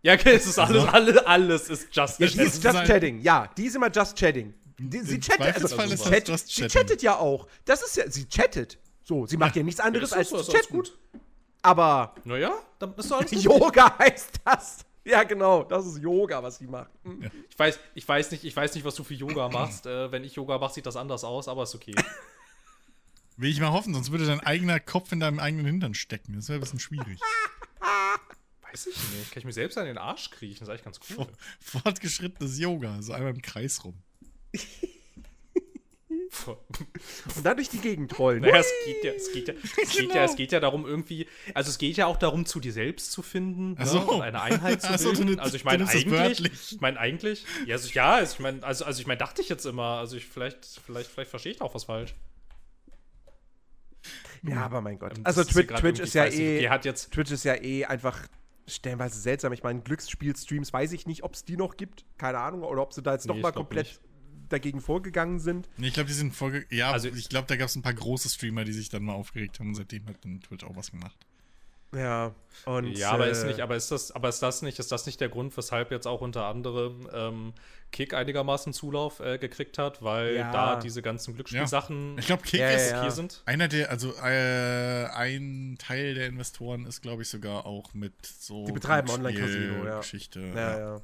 Ja, 0.02 0.14
okay, 0.14 0.36
es 0.36 0.46
ist 0.46 0.60
alles, 0.60 0.86
alles, 0.86 1.18
alles 1.18 1.70
ist 1.70 1.96
just 1.96 2.20
Ja, 2.20 2.28
die 2.28 2.40
ist 2.42 2.64
Just 2.64 2.78
halt- 2.78 2.88
Chatting. 2.88 3.22
Ja, 3.22 3.50
die 3.58 3.66
ist 3.66 3.76
immer 3.76 3.90
Just 3.90 4.16
Chatting. 4.16 4.54
Die, 4.78 5.00
sie 5.00 5.20
chattet, 5.20 5.56
also, 5.56 5.76
das 5.78 6.04
chat, 6.04 6.28
Just 6.28 6.48
sie 6.48 6.62
Chatting. 6.62 6.70
chattet 6.82 7.02
ja 7.02 7.18
auch. 7.18 7.48
Das 7.64 7.82
ist 7.82 7.98
ja, 7.98 8.10
sie 8.12 8.26
chattet. 8.28 8.78
So, 9.04 9.26
sie 9.26 9.38
macht 9.38 9.56
ja, 9.56 9.64
nichts 9.64 9.80
anderes 9.80 10.12
Ja, 10.12 10.18
als 10.18 10.30
so, 10.30 10.44
chatten. 10.44 10.84
Aber 11.62 12.14
Naja, 12.24 12.54
dann 12.78 12.94
ist 12.96 13.10
doch 13.10 13.20
alles. 13.20 13.32
Yoga 13.44 13.98
heißt 13.98 14.42
das. 14.44 14.80
Ja, 15.10 15.24
genau, 15.24 15.64
das 15.64 15.86
ist 15.86 16.00
Yoga, 16.00 16.42
was 16.42 16.58
sie 16.58 16.66
macht. 16.66 16.90
Hm. 17.04 17.30
Ich 17.48 17.60
weiß, 17.60 17.80
ich 17.94 18.08
weiß 18.08 18.32
nicht, 18.32 18.44
ich 18.44 18.56
weiß 18.56 18.74
nicht, 18.74 18.84
was 18.84 18.96
du 18.96 19.04
für 19.04 19.14
Yoga 19.14 19.50
machst. 19.54 19.86
äh, 19.86 20.12
wenn 20.12 20.24
ich 20.24 20.34
Yoga 20.36 20.58
mache, 20.58 20.74
sieht 20.74 20.86
das 20.86 20.96
anders 20.96 21.24
aus, 21.24 21.48
aber 21.48 21.64
ist 21.64 21.76
okay. 21.76 21.94
Will 23.38 23.52
ich 23.52 23.60
mal 23.60 23.72
hoffen, 23.72 23.94
sonst 23.94 24.12
würde 24.12 24.26
dein 24.26 24.40
eigener 24.40 24.80
Kopf 24.80 25.12
in 25.12 25.20
deinem 25.20 25.40
eigenen 25.40 25.66
Hintern 25.66 25.94
stecken. 25.94 26.34
Das 26.34 26.48
wäre 26.48 26.58
ein 26.58 26.62
bisschen 26.62 26.80
schwierig. 26.80 27.20
Weiß 28.62 28.88
ich 28.88 28.96
nicht. 28.96 29.32
Kann 29.32 29.40
ich 29.40 29.46
mir 29.46 29.54
selbst 29.54 29.78
an 29.78 29.86
den 29.86 29.98
Arsch 29.98 30.32
kriechen? 30.32 30.60
Das 30.60 30.70
ist 30.70 30.70
eigentlich 30.70 30.84
ganz 30.86 31.00
cool. 31.18 31.28
Fortgeschrittenes 31.60 32.58
Yoga, 32.58 33.02
so 33.02 33.14
einmal 33.14 33.34
im 33.34 33.42
Kreis 33.42 33.84
rum. 33.84 34.02
Und 36.48 37.46
dann 37.46 37.56
durch 37.58 37.70
die 37.70 37.80
Gegend 37.80 38.18
rollen. 38.20 38.42
Naja, 38.42 38.58
es 38.58 38.72
geht 38.86 39.04
ja, 39.04 39.12
es 39.14 39.32
geht 39.32 39.48
ja, 39.48 39.54
es 39.84 39.92
geht 39.92 40.00
Genau. 40.02 40.16
ja, 40.16 40.24
es 40.26 40.36
geht 40.36 40.52
ja 40.52 40.60
darum 40.60 40.86
irgendwie, 40.86 41.28
also 41.54 41.70
es 41.70 41.78
geht 41.78 41.98
ja 41.98 42.06
auch 42.08 42.18
darum, 42.18 42.46
zu 42.46 42.60
dir 42.60 42.74
selbst 42.74 43.12
zu 43.12 43.22
finden 43.22 43.76
Ach 43.80 43.86
so. 43.86 44.00
ne, 44.00 44.06
und 44.06 44.22
eine 44.22 44.42
Einheit 44.42 44.82
zu 44.82 44.90
Ach 44.90 45.00
so, 45.00 45.12
du 45.14 45.26
bilden. 45.26 45.40
also 45.40 45.56
ich 45.56 45.64
meine 45.64 45.88
eigentlich, 45.88 46.72
ich 46.72 46.82
meine 46.82 47.00
eigentlich, 47.00 47.46
ja, 47.66 47.76
also, 47.76 47.90
ja, 47.90 48.14
also 48.16 48.34
ich 48.34 48.40
meine, 48.40 48.64
also, 48.64 48.86
also 48.86 49.00
ich 49.02 49.08
meine, 49.08 49.18
dachte 49.18 49.42
ich 49.42 49.50
jetzt 49.50 49.66
immer, 49.66 49.98
also 50.00 50.18
ich 50.18 50.26
vielleicht, 50.26 50.66
vielleicht, 50.86 51.10
vielleicht 51.10 51.30
verstehe 51.30 51.52
ich 51.54 51.60
da 51.60 51.66
auch 51.66 51.76
was 51.76 51.86
falsch. 51.86 52.14
Ja, 54.44 54.64
aber 54.66 54.82
mein 54.82 55.00
Gott. 55.00 55.18
Ähm, 55.18 55.26
Also 55.26 55.44
Twitch, 55.44 55.74
Twitch 55.74 56.00
ist 56.00 56.14
ja 56.14 56.26
nicht, 56.26 56.38
eh. 56.40 56.70
Hat 56.70 56.86
jetzt, 56.86 57.12
Twitch 57.12 57.32
ist 57.32 57.44
ja 57.46 57.56
eh 57.56 57.86
einfach 57.86 58.20
stellenweise 58.68 59.20
seltsam. 59.20 59.54
Ich 59.54 59.64
meine, 59.64 59.82
Glücksspiel-Streams 59.82 60.72
weiß 60.72 60.92
ich 60.92 61.08
nicht, 61.08 61.24
ob 61.24 61.34
es 61.34 61.46
die 61.46 61.58
noch 61.58 61.78
gibt. 61.78 62.06
Keine 62.18 62.40
Ahnung. 62.40 62.64
Oder 62.64 62.82
ob 62.84 62.94
sie 62.94 63.02
da 63.02 63.14
jetzt 63.14 63.26
Nee, 63.26 63.30
noch 63.30 63.38
ich 63.38 63.44
mal 63.44 63.52
glaub 63.52 63.66
komplett 63.70 63.88
nicht. 63.88 64.02
Dagegen 64.50 64.82
vorgegangen 64.82 65.40
sind. 65.40 65.68
Nee, 65.78 65.88
ich 65.88 65.94
glaube, 65.94 66.08
die 66.08 66.14
sind 66.14 66.36
vorge... 66.36 66.66
Ja, 66.70 66.92
Also- 66.92 67.10
ich 67.10 67.30
glaube, 67.30 67.48
da 67.48 67.56
gab 67.56 67.68
es 67.68 67.76
ein 67.76 67.82
paar 67.82 67.94
große 67.94 68.30
Streamer, 68.30 68.64
die 68.66 68.74
sich 68.74 68.90
dann 68.90 69.04
mal 69.04 69.14
aufgeregt 69.14 69.60
haben 69.60 69.70
und 69.70 69.76
seitdem 69.76 70.06
hat 70.08 70.18
dann 70.24 70.42
Twitch 70.42 70.64
auch 70.66 70.76
was 70.76 70.92
gemacht. 70.92 71.18
Ja. 71.96 72.34
Und, 72.66 72.98
ja, 72.98 73.12
aber 73.12 73.28
äh, 73.28 73.32
ist 73.32 73.46
nicht, 73.46 73.62
aber 73.62 73.76
ist 73.76 73.90
das, 73.92 74.12
aber 74.12 74.28
ist 74.28 74.40
das 74.42 74.62
nicht, 74.62 74.80
ist 74.80 74.92
das 74.92 75.06
nicht 75.06 75.22
der 75.22 75.30
Grund, 75.30 75.56
weshalb 75.56 75.92
jetzt 75.92 76.08
auch 76.08 76.20
unter 76.20 76.46
anderem 76.46 77.08
ähm, 77.14 77.54
Kick 77.92 78.14
einigermaßen 78.14 78.74
Zulauf 78.74 79.22
äh, 79.22 79.38
gekriegt 79.38 79.78
hat, 79.78 80.02
weil 80.04 80.36
Ja. 80.36 80.52
da 80.52 80.76
diese 80.80 81.02
ganzen 81.02 81.36
Glücksspielsachen 81.36 82.18
Ich 82.18 82.26
glaube, 82.26 82.44
Kick 82.44 82.60
Ja, 82.60 82.72
ja, 82.72 82.76
ist 82.76 82.92
ja. 82.92 83.02
hier 83.04 83.12
sind. 83.12 83.42
einer 83.46 83.70
der, 83.70 83.92
also 83.92 84.14
äh, 84.22 85.06
ein 85.14 85.78
Teil 85.80 86.16
der 86.16 86.28
Investoren 86.28 86.86
ist, 86.86 87.02
glaube 87.02 87.22
ich, 87.22 87.30
sogar 87.30 87.66
auch 87.66 87.94
mit 87.94 88.14
so 88.26 88.66
Die 88.66 88.74
betreiben 88.74 89.10
Online-Casino, 89.10 89.86
ja. 89.86 89.98
Geschichte. 90.00 90.42
Ja, 90.54 90.78
ja. 90.78 91.02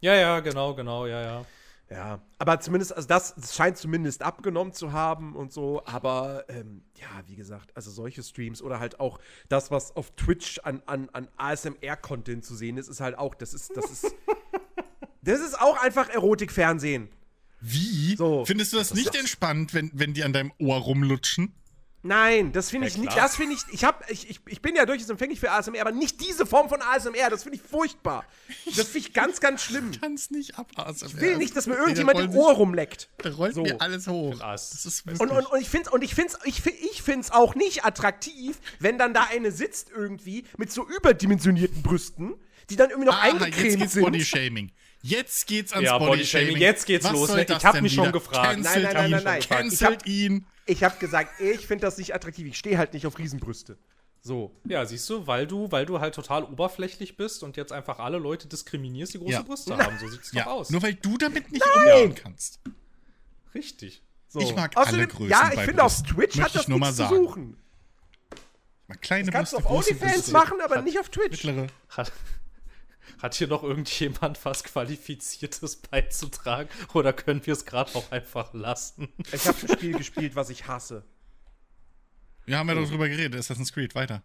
Ja, 0.00 0.14
ja, 0.14 0.40
genau, 0.40 0.74
genau, 0.74 1.06
ja, 1.06 1.22
ja. 1.22 1.44
Ja, 1.90 2.22
aber 2.38 2.60
zumindest, 2.60 2.96
also 2.96 3.06
das, 3.06 3.34
das 3.34 3.54
scheint 3.54 3.76
zumindest 3.76 4.22
abgenommen 4.22 4.72
zu 4.72 4.92
haben 4.92 5.36
und 5.36 5.52
so, 5.52 5.84
aber 5.84 6.44
ähm, 6.48 6.82
ja, 6.96 7.22
wie 7.26 7.36
gesagt, 7.36 7.76
also 7.76 7.90
solche 7.90 8.22
Streams 8.22 8.62
oder 8.62 8.80
halt 8.80 9.00
auch 9.00 9.20
das, 9.50 9.70
was 9.70 9.94
auf 9.94 10.10
Twitch 10.16 10.60
an, 10.64 10.82
an, 10.86 11.10
an 11.12 11.28
ASMR-Content 11.36 12.44
zu 12.44 12.54
sehen 12.54 12.78
ist, 12.78 12.88
ist 12.88 13.00
halt 13.00 13.18
auch, 13.18 13.34
das 13.34 13.52
ist, 13.52 13.76
das 13.76 13.90
ist, 13.90 14.14
das 15.22 15.40
ist 15.40 15.60
auch 15.60 15.82
einfach 15.82 16.08
Erotikfernsehen. 16.08 17.10
Wie? 17.60 18.16
So. 18.16 18.44
Findest 18.44 18.72
du 18.72 18.78
das, 18.78 18.94
nicht 18.94 19.14
entspannt, 19.14 19.74
wenn, 19.74 19.90
wenn 19.94 20.14
die 20.14 20.24
an 20.24 20.32
deinem 20.32 20.52
Ohr 20.58 20.78
rumlutschen? 20.78 21.54
Nein, 22.06 22.52
das 22.52 22.68
finde 22.68 22.86
Ja, 22.86 22.92
ich 22.92 22.98
nicht, 22.98 23.12
klar. 23.12 23.24
das 23.24 23.36
finde 23.36 23.54
ich, 23.54 23.62
ich 23.72 23.82
hab, 23.82 24.10
ich, 24.10 24.28
ich, 24.28 24.40
ich 24.46 24.60
bin 24.60 24.76
ja 24.76 24.84
durchaus 24.84 25.08
empfänglich 25.08 25.40
für 25.40 25.50
ASMR, 25.50 25.80
aber 25.80 25.90
nicht 25.90 26.20
diese 26.20 26.44
Form 26.44 26.68
von 26.68 26.82
ASMR, 26.82 27.30
das 27.30 27.44
finde 27.44 27.56
ich 27.56 27.62
furchtbar. 27.62 28.26
Das 28.66 28.88
finde 28.88 28.98
ich 29.08 29.14
ganz, 29.14 29.40
ganz 29.40 29.62
schlimm. 29.62 29.90
Kann's 29.98 30.30
nicht 30.30 30.58
ab. 30.58 30.70
Also, 30.76 31.06
Ich 31.06 31.18
will 31.18 31.38
nicht, 31.38 31.56
dass 31.56 31.66
mir 31.66 31.76
irgendjemand 31.76 32.20
im 32.20 32.36
Ohr 32.36 32.52
rumleckt. 32.52 33.08
Da 33.22 33.30
rollt 33.30 33.54
So. 33.54 33.62
mir 33.62 33.80
alles 33.80 34.06
hoch. 34.06 34.34
Und, 35.18 35.30
und, 35.30 35.46
und 35.46 35.60
ich 35.62 35.68
finde 35.70 35.90
und 35.92 36.04
ich 36.04 36.14
find's, 36.14 36.36
ich, 36.44 36.62
ich 36.66 37.02
find's 37.02 37.30
auch 37.30 37.54
nicht 37.54 37.86
attraktiv, 37.86 38.58
wenn 38.80 38.98
dann 38.98 39.14
da 39.14 39.24
eine 39.30 39.50
sitzt 39.50 39.88
irgendwie 39.90 40.44
mit 40.58 40.70
so 40.70 40.86
überdimensionierten 40.86 41.82
Brüsten, 41.82 42.34
die 42.68 42.76
dann 42.76 42.90
irgendwie 42.90 43.08
noch 43.08 43.24
jetzt 43.24 43.42
eingecremt 43.42 43.78
geht's 43.78 43.92
sind. 43.94 44.04
Bodyshaming. 44.04 44.72
Jetzt 45.06 45.46
geht's 45.46 45.72
ans 45.74 45.84
Ja, 45.86 45.98
Bodyshaming. 45.98 46.46
Bodyshaming, 46.48 46.56
jetzt 46.62 46.86
geht's 46.86 47.04
Was 47.04 47.12
los, 47.12 47.26
soll 47.28 47.36
ne? 47.36 47.44
das 47.44 47.58
Ich 47.58 47.64
hab 47.66 47.74
denn 47.74 47.82
mich 47.82 47.92
schon 47.92 48.04
wieder? 48.04 48.12
gefragt. 48.12 48.54
Cancelt 48.54 48.64
Nein, 48.64 48.82
nein, 48.84 48.94
nein, 48.94 49.04
ihn. 49.04 49.10
nein, 49.10 49.24
nein. 49.24 49.40
Cancelt 49.42 49.72
Ich 49.82 49.82
hab- 49.82 50.06
ihn. 50.06 50.46
Ich 50.66 50.82
habe 50.82 50.96
gesagt, 50.98 51.40
ich 51.42 51.66
finde 51.66 51.82
das 51.82 51.98
nicht 51.98 52.14
attraktiv. 52.14 52.46
Ich 52.46 52.56
stehe 52.56 52.78
halt 52.78 52.94
nicht 52.94 53.06
auf 53.06 53.18
Riesenbrüste. 53.18 53.76
So. 54.22 54.50
Ja, 54.66 54.86
siehst 54.86 55.10
du, 55.10 55.26
weil 55.26 55.46
du, 55.46 55.70
weil 55.70 55.84
du 55.84 56.00
halt 56.00 56.14
total 56.14 56.44
oberflächlich 56.44 57.18
bist 57.18 57.42
und 57.42 57.58
jetzt 57.58 57.70
einfach 57.70 57.98
alle 57.98 58.16
Leute 58.16 58.48
diskriminierst, 58.48 59.12
die 59.12 59.18
große 59.18 59.32
Ja. 59.32 59.42
Brüste 59.42 59.76
haben. 59.76 59.98
So 59.98 60.08
sieht's 60.08 60.32
Ja, 60.32 60.44
doch 60.44 60.52
aus. 60.52 60.70
nur 60.70 60.80
weil 60.82 60.94
du 60.94 61.18
damit 61.18 61.52
nicht 61.52 61.62
umgehen 61.76 62.14
kannst. 62.14 62.60
Richtig. 63.54 64.02
so. 64.28 64.40
Ich 64.40 64.54
mag 64.56 64.74
alle 64.76 64.86
Außerdem, 64.86 65.08
Größen 65.10 65.28
Ja, 65.30 65.50
ich 65.52 65.60
finde, 65.60 65.84
auf. 65.84 66.02
Twitch 66.02 66.40
hat 66.40 66.54
das 66.54 66.62
ich 66.62 66.68
nur 66.68 66.78
mal 66.78 66.86
nichts 66.92 67.06
zu 67.06 67.14
suchen. 67.14 67.58
Mal 68.88 68.96
kleine 68.96 69.30
Kannst 69.30 69.52
du 69.52 69.56
Brüste, 69.58 69.68
auf 69.70 69.72
große 69.76 69.90
OnlyFans 70.02 70.30
machen, 70.32 70.60
aber 70.62 70.80
nicht 70.82 70.98
auf 70.98 71.10
Twitch. 71.10 71.44
mittlere. 71.44 71.66
Hat, 71.90 72.10
hat 73.24 73.34
hier 73.34 73.48
noch 73.48 73.62
irgendjemand 73.62 74.44
was 74.44 74.64
Qualifiziertes 74.64 75.76
beizutragen? 75.76 76.68
Oder 76.92 77.14
können 77.14 77.44
wir 77.46 77.54
es 77.54 77.64
gerade 77.64 77.94
auch 77.94 78.12
einfach 78.12 78.52
lassen? 78.52 79.08
Ich 79.32 79.46
habe 79.46 79.56
ein 79.62 79.68
Spiel 79.68 79.96
gespielt, 79.96 80.36
was 80.36 80.50
ich 80.50 80.66
hasse. 80.68 81.04
Wir 82.44 82.58
haben 82.58 82.68
ja 82.68 82.74
doch 82.74 82.86
drüber 82.86 83.08
geredet, 83.08 83.40
Assassin's 83.40 83.72
Creed, 83.72 83.94
weiter. 83.94 84.22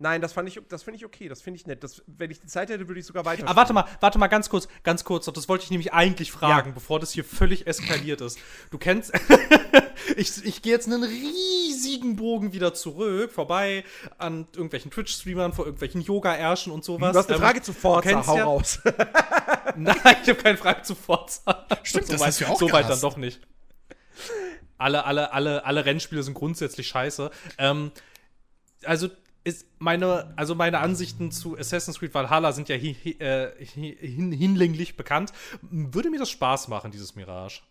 Nein, 0.00 0.20
das 0.20 0.32
fand 0.32 0.48
ich, 0.48 0.60
das 0.68 0.84
finde 0.84 0.96
ich 0.98 1.04
okay, 1.04 1.28
das 1.28 1.42
finde 1.42 1.58
ich 1.58 1.66
nett. 1.66 1.82
Das, 1.82 2.02
wenn 2.06 2.30
ich 2.30 2.38
die 2.40 2.46
Zeit 2.46 2.70
hätte, 2.70 2.86
würde 2.86 3.00
ich 3.00 3.06
sogar 3.06 3.24
weiter. 3.24 3.42
Aber 3.42 3.50
Ah, 3.52 3.56
warte 3.56 3.72
mal, 3.72 3.84
warte 3.98 4.18
mal 4.18 4.28
ganz 4.28 4.48
kurz, 4.48 4.68
ganz 4.84 5.02
kurz, 5.02 5.24
das 5.26 5.48
wollte 5.48 5.64
ich 5.64 5.70
nämlich 5.72 5.92
eigentlich 5.92 6.30
fragen, 6.30 6.68
Ja. 6.68 6.74
bevor 6.74 7.00
das 7.00 7.10
hier 7.10 7.24
völlig 7.24 7.66
eskaliert 7.66 8.20
ist. 8.20 8.38
Du 8.70 8.78
kennst, 8.78 9.12
ich, 10.16 10.44
ich 10.44 10.62
gehe 10.62 10.72
jetzt 10.72 10.86
einen 10.86 11.02
riesigen 11.02 12.14
Bogen 12.14 12.52
wieder 12.52 12.74
zurück, 12.74 13.32
vorbei 13.32 13.84
an 14.18 14.46
irgendwelchen 14.52 14.92
Twitch-Streamern, 14.92 15.52
vor 15.52 15.64
irgendwelchen 15.64 16.00
Yoga-Ärschen 16.00 16.72
und 16.72 16.84
sowas. 16.84 17.12
Du 17.12 17.18
hast 17.18 17.26
eine 17.28 17.36
Ähm, 17.36 17.42
Frage 17.42 17.62
zu 17.62 17.72
Forza, 17.72 18.08
kennst 18.08 18.28
hau 18.28 18.36
ja- 18.36 18.44
raus. 18.44 18.78
Nein, 19.76 19.96
ich 20.22 20.28
habe 20.28 20.34
keine 20.36 20.56
Frage 20.58 20.82
zu 20.82 20.94
Forza. 20.94 21.66
Stimmt, 21.82 22.06
so 22.06 22.12
das 22.12 22.20
weit, 22.20 22.28
hast 22.28 22.40
du 22.40 22.44
ja 22.44 22.50
auch 22.50 22.58
So 22.60 22.66
weit 22.66 22.74
dann 22.74 22.82
gehasst. 22.86 23.02
doch 23.02 23.16
nicht. 23.16 23.40
Alle, 24.76 25.04
alle, 25.04 25.32
alle, 25.32 25.64
alle 25.64 25.84
Rennspiele 25.84 26.22
sind 26.22 26.34
grundsätzlich 26.34 26.86
scheiße. 26.86 27.30
Ähm, 27.58 27.90
also 28.84 29.08
ist 29.48 29.66
meine, 29.78 30.32
also 30.36 30.54
meine 30.54 30.78
Ansichten 30.80 31.30
zu 31.30 31.56
Assassin's 31.56 31.98
Creed 31.98 32.12
Valhalla 32.12 32.52
sind 32.52 32.68
ja 32.68 32.76
hi, 32.76 32.94
hi, 32.94 33.10
äh, 33.18 33.66
hi, 33.74 33.96
hin, 33.98 34.30
hinlänglich 34.30 34.96
bekannt. 34.96 35.32
Würde 35.62 36.10
mir 36.10 36.18
das 36.18 36.30
Spaß 36.30 36.68
machen, 36.68 36.90
dieses 36.90 37.16
Mirage? 37.16 37.62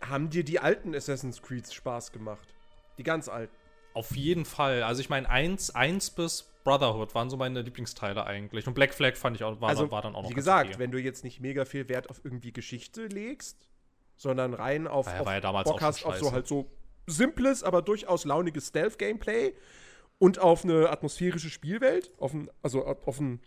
Haben 0.00 0.30
dir 0.30 0.44
die 0.44 0.58
alten 0.58 0.94
Assassin's 0.94 1.40
Creeds 1.40 1.72
Spaß 1.72 2.12
gemacht? 2.12 2.46
Die 2.98 3.04
ganz 3.04 3.28
alten. 3.28 3.54
Auf 3.94 4.16
jeden 4.16 4.44
Fall. 4.44 4.82
Also 4.82 5.00
ich 5.00 5.08
meine, 5.08 5.30
1, 5.30 5.70
1 5.70 6.10
bis 6.10 6.50
Brotherhood 6.64 7.14
waren 7.14 7.30
so 7.30 7.36
meine 7.36 7.62
Lieblingsteile 7.62 8.24
eigentlich. 8.26 8.66
Und 8.66 8.74
Black 8.74 8.94
Flag 8.94 9.14
fand 9.14 9.36
ich 9.36 9.44
auch, 9.44 9.60
war, 9.60 9.68
also, 9.68 9.90
war 9.90 10.02
dann 10.02 10.16
auch 10.16 10.22
noch 10.22 10.30
wie 10.30 10.34
gesagt, 10.34 10.70
okay. 10.70 10.78
wenn 10.78 10.90
du 10.90 10.98
jetzt 10.98 11.22
nicht 11.22 11.40
mega 11.40 11.64
viel 11.64 11.88
Wert 11.88 12.10
auf 12.10 12.20
irgendwie 12.24 12.52
Geschichte 12.52 13.06
legst, 13.06 13.68
sondern 14.16 14.54
rein 14.54 14.88
auf, 14.88 15.06
ja- 15.06 15.20
auf 15.20 15.26
ja 15.26 15.62
Bock 15.62 15.80
hast 15.80 16.04
auf 16.04 16.16
so 16.16 16.32
halt 16.32 16.48
so 16.48 16.70
simples, 17.06 17.62
aber 17.62 17.82
durchaus 17.82 18.24
launiges 18.24 18.68
Stealth-Gameplay 18.68 19.54
und 20.24 20.38
auf 20.38 20.64
eine 20.64 20.88
atmosphärische 20.88 21.50
Spielwelt, 21.50 22.10
auf 22.18 22.32
ein, 22.32 22.50
also 22.62 22.86
auf 22.86 23.20
ein, 23.20 23.40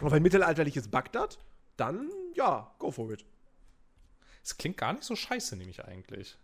auf 0.00 0.12
ein 0.12 0.22
mittelalterliches 0.22 0.86
Bagdad, 0.86 1.40
dann 1.76 2.08
ja, 2.34 2.72
go 2.78 2.92
for 2.92 3.10
it. 3.10 3.24
Es 4.44 4.56
klingt 4.56 4.76
gar 4.76 4.92
nicht 4.92 5.02
so 5.02 5.16
scheiße, 5.16 5.56
nämlich 5.56 5.84
eigentlich. 5.84 6.38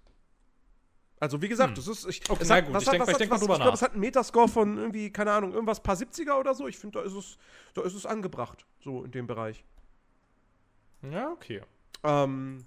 Also 1.20 1.40
wie 1.40 1.48
gesagt, 1.48 1.78
das 1.78 1.86
ist 1.86 2.04
ich, 2.08 2.28
Okay, 2.28 2.44
na 2.48 2.60
gut, 2.62 2.74
was 2.74 2.82
ich 2.82 2.88
hat, 2.88 3.20
denk- 3.20 3.30
mal 3.30 3.38
drüber 3.38 3.52
ich 3.54 3.60
glaube, 3.60 3.64
nach. 3.64 3.74
es 3.74 3.82
hat 3.82 3.92
einen 3.92 4.00
Metascore 4.00 4.48
von 4.48 4.76
irgendwie 4.76 5.12
keine 5.12 5.30
Ahnung, 5.30 5.52
irgendwas 5.52 5.80
paar 5.80 5.94
70er 5.94 6.40
oder 6.40 6.52
so. 6.54 6.66
Ich 6.66 6.76
finde, 6.76 6.98
da 6.98 7.04
ist 7.04 7.12
es 7.12 7.38
da 7.74 7.82
ist 7.82 7.94
es 7.94 8.06
angebracht 8.06 8.66
so 8.80 9.04
in 9.04 9.12
dem 9.12 9.28
Bereich. 9.28 9.62
Ja, 11.02 11.30
okay. 11.30 11.60
Ähm, 12.02 12.64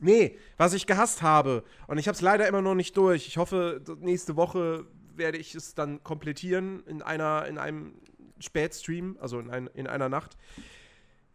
nee, 0.00 0.36
was 0.56 0.72
ich 0.72 0.86
gehasst 0.88 1.22
habe, 1.22 1.62
und 1.86 1.98
ich 1.98 2.08
habe 2.08 2.16
es 2.16 2.22
leider 2.22 2.48
immer 2.48 2.62
noch 2.62 2.74
nicht 2.74 2.96
durch. 2.96 3.28
Ich 3.28 3.36
hoffe, 3.36 3.80
nächste 4.00 4.34
Woche 4.34 4.84
werde 5.18 5.38
ich 5.38 5.54
es 5.54 5.74
dann 5.74 6.02
komplettieren 6.02 6.84
in 6.86 7.02
einer, 7.02 7.46
in 7.46 7.58
einem 7.58 7.94
Spätstream, 8.40 9.16
also 9.20 9.40
in, 9.40 9.50
ein, 9.50 9.66
in 9.74 9.86
einer 9.86 10.08
Nacht. 10.08 10.36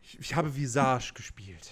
Ich, 0.01 0.19
ich 0.19 0.35
habe 0.35 0.55
Visage 0.55 1.13
gespielt. 1.13 1.71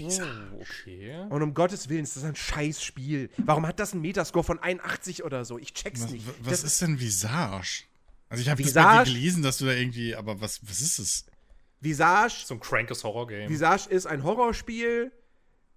Oh, 0.00 0.60
okay. 0.60 1.26
Und 1.30 1.42
um 1.42 1.54
Gottes 1.54 1.88
Willen, 1.88 2.02
ist 2.02 2.16
das 2.16 2.24
ein 2.24 2.34
scheiß 2.34 2.82
Spiel. 2.82 3.30
Warum 3.36 3.66
hat 3.66 3.78
das 3.78 3.92
einen 3.92 4.02
Metascore 4.02 4.44
von 4.44 4.58
81 4.58 5.22
oder 5.22 5.44
so? 5.44 5.58
Ich 5.58 5.72
check's 5.72 6.02
Was, 6.02 6.10
nicht. 6.10 6.26
was 6.40 6.62
das 6.62 6.64
ist 6.64 6.82
denn 6.82 6.98
Visage? 6.98 7.84
Also 8.28 8.42
ich 8.42 8.48
habe 8.48 8.60
das 8.60 8.70
Visage? 8.70 9.04
dir 9.04 9.14
gelesen, 9.14 9.42
dass 9.42 9.58
du 9.58 9.66
da 9.66 9.72
irgendwie, 9.72 10.16
aber 10.16 10.40
was, 10.40 10.60
was 10.68 10.80
ist 10.80 10.98
es? 10.98 11.26
Visage 11.80 12.44
So 12.46 12.54
ein 12.54 12.60
crankes 12.60 13.04
Horror-Game. 13.04 13.48
Visage 13.48 13.88
ist 13.88 14.06
ein 14.06 14.24
Horrorspiel. 14.24 15.12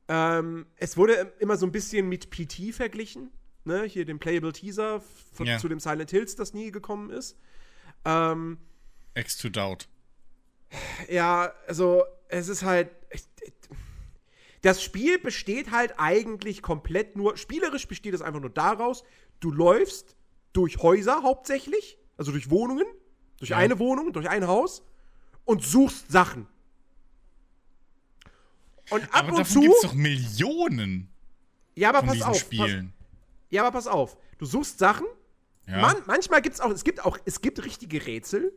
Ähm, 0.08 0.66
es 0.78 0.98
wurde 0.98 1.34
immer 1.40 1.58
so 1.58 1.66
ein 1.66 1.72
bisschen 1.72 2.10
mit 2.10 2.32
PT 2.32 2.74
verglichen. 2.74 3.30
Ne? 3.68 3.84
Hier 3.84 4.06
dem 4.06 4.18
Playable 4.18 4.54
Teaser 4.54 5.02
von, 5.34 5.46
Ja. 5.46 5.60
zu 5.60 5.68
dem 5.68 5.80
Silent 5.80 6.10
Hills, 6.10 6.36
das 6.36 6.54
nie 6.54 6.72
gekommen 6.72 7.12
ist. 7.12 7.38
Ähm, 8.06 8.58
X 9.14 9.38
to 9.38 9.50
Doubt. 9.50 9.88
ja, 11.10 11.54
also 11.68 12.04
es 12.30 12.48
ist 12.48 12.64
halt. 12.64 12.90
Das 14.62 14.82
Spiel 14.82 15.20
besteht 15.20 15.72
halt 15.72 15.94
eigentlich 15.98 16.62
komplett 16.64 17.16
nur. 17.16 17.38
Spielerisch 17.38 17.88
besteht 17.88 18.14
es 18.16 18.22
einfach 18.22 18.40
nur 18.40 18.50
daraus, 18.50 19.04
du 19.40 19.52
läufst 19.52 20.16
durch 20.54 20.78
Häuser 20.80 21.22
hauptsächlich, 21.22 22.00
also 22.18 22.32
durch 22.32 22.50
Wohnungen, 22.50 22.86
durch 23.38 23.52
Ja. 23.52 23.58
eine 23.58 23.78
Wohnung, 23.80 24.14
durch 24.14 24.28
ein 24.30 24.48
Haus 24.48 24.84
und 25.46 25.64
suchst 25.64 26.12
Sachen. 26.12 26.48
Und 28.90 29.04
ab 29.04 29.10
Aber 29.14 29.28
und 29.30 29.38
davon 29.40 29.54
zu. 29.54 29.62
gibt 29.62 29.74
es 29.76 29.82
doch 29.82 29.94
Millionen 29.94 31.10
ja, 31.76 31.90
aber 31.90 32.02
pass 32.02 32.22
auf. 32.24 32.30
Pass, 32.32 32.40
Spielen. 32.40 32.92
Ja, 33.50 33.64
aber 33.64 33.72
pass 33.72 33.88
auf. 33.88 34.18
Du 34.38 34.46
suchst 34.46 34.80
Sachen. 34.80 35.06
ja? 35.68 35.80
Man, 35.82 35.96
manchmal 36.06 36.42
gibt 36.42 36.56
es 36.56 36.62
auch, 36.62 36.72
es 36.72 36.84
gibt 36.84 37.04
auch, 37.06 37.18
es 37.26 37.42
gibt 37.42 37.64
richtige 37.66 38.06
Rätsel. 38.06 38.54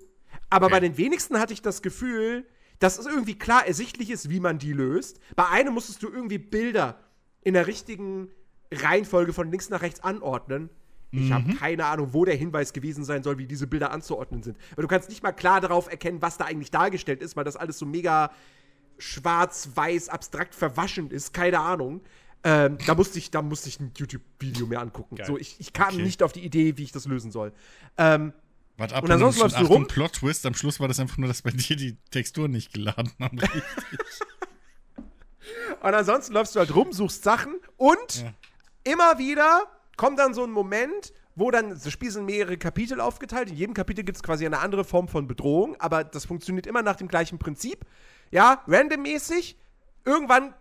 Aber 0.48 0.66
Okay. 0.66 0.74
bei 0.76 0.80
den 0.80 0.96
wenigsten 0.96 1.38
hatte 1.38 1.52
ich 1.52 1.62
das 1.62 1.82
Gefühl, 1.82 2.46
dass 2.78 2.98
es 2.98 3.06
irgendwie 3.06 3.38
klar 3.38 3.66
ersichtlich 3.66 4.10
ist, 4.10 4.30
wie 4.30 4.40
man 4.40 4.58
die 4.58 4.72
löst. 4.72 5.20
Bei 5.36 5.48
einem 5.48 5.74
musstest 5.74 6.02
du 6.02 6.08
irgendwie 6.08 6.38
Bilder 6.38 6.98
in 7.42 7.54
der 7.54 7.66
richtigen 7.66 8.28
Reihenfolge 8.72 9.32
von 9.32 9.50
links 9.50 9.68
nach 9.70 9.82
rechts 9.82 10.00
anordnen. 10.02 10.70
Ich 11.12 11.28
Mhm. 11.28 11.34
habe 11.34 11.54
keine 11.54 11.86
Ahnung, 11.86 12.12
wo 12.14 12.24
der 12.24 12.36
Hinweis 12.36 12.72
gewesen 12.72 13.04
sein 13.04 13.22
soll, 13.24 13.36
wie 13.38 13.46
diese 13.46 13.66
Bilder 13.66 13.90
anzuordnen 13.90 14.42
sind. 14.44 14.56
Aber 14.72 14.82
du 14.82 14.88
kannst 14.88 15.08
nicht 15.08 15.22
mal 15.24 15.32
klar 15.32 15.60
darauf 15.60 15.90
erkennen, 15.90 16.22
was 16.22 16.38
da 16.38 16.44
eigentlich 16.44 16.70
dargestellt 16.70 17.20
ist, 17.20 17.36
weil 17.36 17.42
das 17.44 17.56
alles 17.56 17.78
so 17.78 17.84
mega 17.86 18.30
schwarz-weiß, 18.98 20.08
abstrakt 20.08 20.54
verwaschen 20.54 21.10
ist. 21.10 21.32
Keine 21.34 21.58
Ahnung. 21.60 22.00
Ähm, 22.42 22.78
da, 22.86 22.94
musste 22.94 23.18
ich, 23.18 23.30
da 23.30 23.42
musste 23.42 23.68
ich 23.68 23.80
ein 23.80 23.92
YouTube-Video 23.96 24.66
mir 24.66 24.80
angucken. 24.80 25.16
Geil. 25.16 25.26
So, 25.26 25.36
ich, 25.38 25.56
ich 25.58 25.72
kam 25.72 25.88
Okay. 25.94 26.02
nicht 26.02 26.22
auf 26.22 26.32
die 26.32 26.44
Idee, 26.44 26.76
wie 26.78 26.84
ich 26.84 26.92
das 26.92 27.06
lösen 27.06 27.30
soll. 27.30 27.52
Ähm, 27.98 28.32
Warte 28.78 28.94
ab, 28.96 29.04
Und 29.04 29.10
ansonsten 29.10 29.42
läufst 29.42 29.60
du 29.60 29.64
rum. 29.66 29.86
Plot-Twist, 29.86 30.46
am 30.46 30.54
Schluss 30.54 30.80
war 30.80 30.88
das 30.88 30.98
einfach 31.00 31.18
nur, 31.18 31.28
dass 31.28 31.42
bei 31.42 31.50
dir 31.50 31.76
die 31.76 31.98
Texturen 32.10 32.50
nicht 32.52 32.72
geladen 32.72 33.12
haben. 33.20 33.38
Und 35.82 35.94
ansonsten 35.94 36.34
läufst 36.34 36.54
du 36.54 36.60
halt 36.60 36.74
rum, 36.74 36.92
suchst 36.92 37.22
Sachen 37.22 37.54
und 37.76 38.22
Ja. 38.22 38.32
immer 38.84 39.18
wieder 39.18 39.62
kommt 39.96 40.18
dann 40.18 40.34
so 40.34 40.44
ein 40.44 40.50
Moment, 40.50 41.12
wo 41.34 41.50
dann, 41.50 41.70
das 41.70 41.90
Spiel 41.90 42.10
sind 42.10 42.26
mehrere 42.26 42.58
Kapitel 42.58 43.00
aufgeteilt. 43.00 43.48
In 43.50 43.56
jedem 43.56 43.74
Kapitel 43.74 44.04
gibt 44.04 44.16
es 44.16 44.22
quasi 44.22 44.44
eine 44.44 44.58
andere 44.58 44.84
Form 44.84 45.08
von 45.08 45.26
Bedrohung, 45.26 45.76
aber 45.80 46.04
das 46.04 46.26
funktioniert 46.26 46.66
immer 46.66 46.82
nach 46.82 46.96
dem 46.96 47.08
gleichen 47.08 47.38
Prinzip. 47.38 47.86
Ja, 48.30 48.62
randommäßig. 48.66 49.56
Irgendwann 50.04 50.54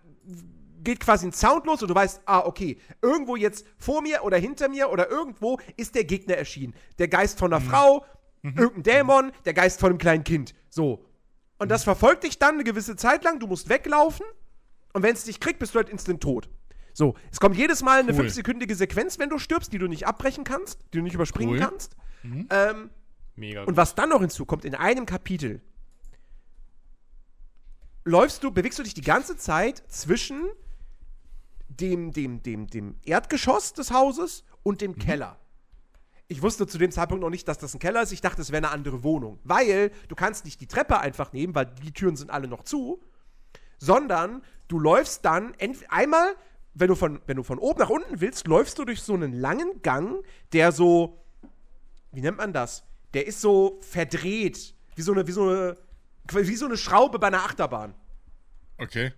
geht 0.84 1.00
quasi 1.00 1.28
ein 1.28 1.34
Sound 1.34 1.66
los 1.66 1.82
und 1.82 1.88
du 1.90 1.96
weißt, 1.96 2.22
ah, 2.26 2.40
okay, 2.46 2.78
irgendwo 3.02 3.36
jetzt 3.36 3.66
vor 3.78 4.02
mir 4.02 4.24
oder 4.24 4.38
hinter 4.38 4.70
mir 4.70 4.90
oder 4.90 5.10
irgendwo 5.10 5.60
ist 5.78 5.96
der 5.96 6.04
Gegner 6.06 6.36
erschienen. 6.36 6.74
Der 6.98 7.08
Geist 7.08 7.40
von 7.40 7.54
einer 7.54 7.62
Frau, 7.62 8.06
irgendein 8.44 8.84
Dämon, 8.84 9.32
der 9.46 9.54
Geist 9.54 9.80
von 9.80 9.90
einem 9.90 9.98
kleinen 10.00 10.24
Kind. 10.24 10.54
So. 10.70 11.06
Und 11.58 11.70
das 11.70 11.84
verfolgt 11.84 12.24
dich 12.24 12.40
dann 12.40 12.56
eine 12.56 12.64
gewisse 12.64 12.96
Zeit 12.96 13.24
lang, 13.24 13.40
du 13.40 13.48
musst 13.48 13.68
weglaufen 13.70 14.26
und 14.94 15.04
wenn 15.04 15.14
es 15.14 15.26
dich 15.26 15.40
kriegt, 15.40 15.60
bist 15.60 15.76
du 15.76 15.80
halt 15.80 15.90
instant 15.90 16.22
tot. 16.22 16.50
So, 16.94 17.16
es 17.32 17.40
kommt 17.40 17.56
jedes 17.58 17.82
Mal 17.84 18.00
eine 18.00 18.12
Cool. 18.12 18.22
fünfsekündige 18.22 18.76
Sequenz, 18.76 19.20
wenn 19.20 19.30
du 19.30 19.38
stirbst, 19.40 19.72
die 19.74 19.78
du 19.78 19.88
nicht 19.88 20.08
abbrechen 20.08 20.44
kannst, 20.44 20.80
die 20.94 20.98
du 20.98 21.04
nicht 21.04 21.14
überspringen 21.16 21.54
Cool. 21.54 21.60
kannst. 21.60 21.96
Ähm, 22.50 22.90
Mega 23.36 23.64
und 23.64 23.78
was 23.78 23.96
dann 23.96 24.10
noch 24.10 24.20
hinzukommt, 24.22 24.66
in 24.66 24.76
einem 24.76 25.06
Kapitel 25.06 25.62
läufst 28.06 28.44
du, 28.44 28.52
bewegst 28.52 28.80
du 28.80 28.84
dich 28.84 28.94
die 28.94 29.02
ganze 29.02 29.38
Zeit 29.38 29.84
zwischen 29.88 30.44
dem, 31.80 32.12
dem, 32.12 32.42
dem, 32.44 32.68
dem 32.68 32.96
Erdgeschoss 33.06 33.74
des 33.74 33.92
Hauses 33.92 34.44
und 34.64 34.82
dem 34.82 34.98
Keller. 34.98 35.38
Ich 36.28 36.42
wusste 36.42 36.68
zu 36.68 36.78
dem 36.78 36.92
Zeitpunkt 36.92 37.24
noch 37.24 37.32
nicht, 37.32 37.48
dass 37.48 37.58
das 37.58 37.74
ein 37.74 37.80
Keller 37.80 38.04
ist. 38.04 38.12
Ich 38.12 38.22
dachte, 38.22 38.42
es 38.42 38.52
wäre 38.52 38.64
eine 38.64 38.72
andere 38.72 39.04
Wohnung. 39.04 39.40
Weil 39.44 39.92
du 40.08 40.16
kannst 40.16 40.46
nicht 40.46 40.62
die 40.62 40.68
Treppe 40.68 41.00
einfach 41.00 41.34
nehmen, 41.34 41.56
weil 41.56 41.66
die 41.66 41.92
Türen 41.92 42.16
sind 42.16 42.30
alle 42.30 42.48
noch 42.48 42.64
zu, 42.64 43.02
sondern 43.80 44.44
du 44.68 44.78
läufst 44.78 45.26
dann 45.26 45.54
einmal, 45.90 46.36
wenn 46.76 46.88
du, 46.88 46.96
von, 46.96 47.20
wenn 47.26 47.38
du 47.38 47.44
von 47.44 47.58
oben 47.58 47.80
nach 47.80 47.90
unten 47.90 48.22
willst, 48.22 48.48
läufst 48.48 48.78
du 48.78 48.86
durch 48.86 49.02
so 49.02 49.16
einen 49.16 49.34
langen 49.34 49.82
Gang, 49.82 50.24
der 50.54 50.72
so, 50.72 51.26
wie 52.12 52.22
nennt 52.22 52.38
man 52.38 52.54
das? 52.54 52.84
Der 53.16 53.26
ist 53.26 53.42
so 53.42 53.80
verdreht, 53.82 54.76
wie 54.96 55.02
so 55.02 55.14
eine, 55.14 55.26
wie 55.26 55.32
so 55.32 55.50
eine, 55.50 55.78
wie 56.32 56.56
so 56.56 56.66
eine 56.66 56.78
Schraube 56.78 57.18
bei 57.18 57.28
einer 57.28 57.44
Achterbahn. 57.44 57.96
Okay. 58.78 59.14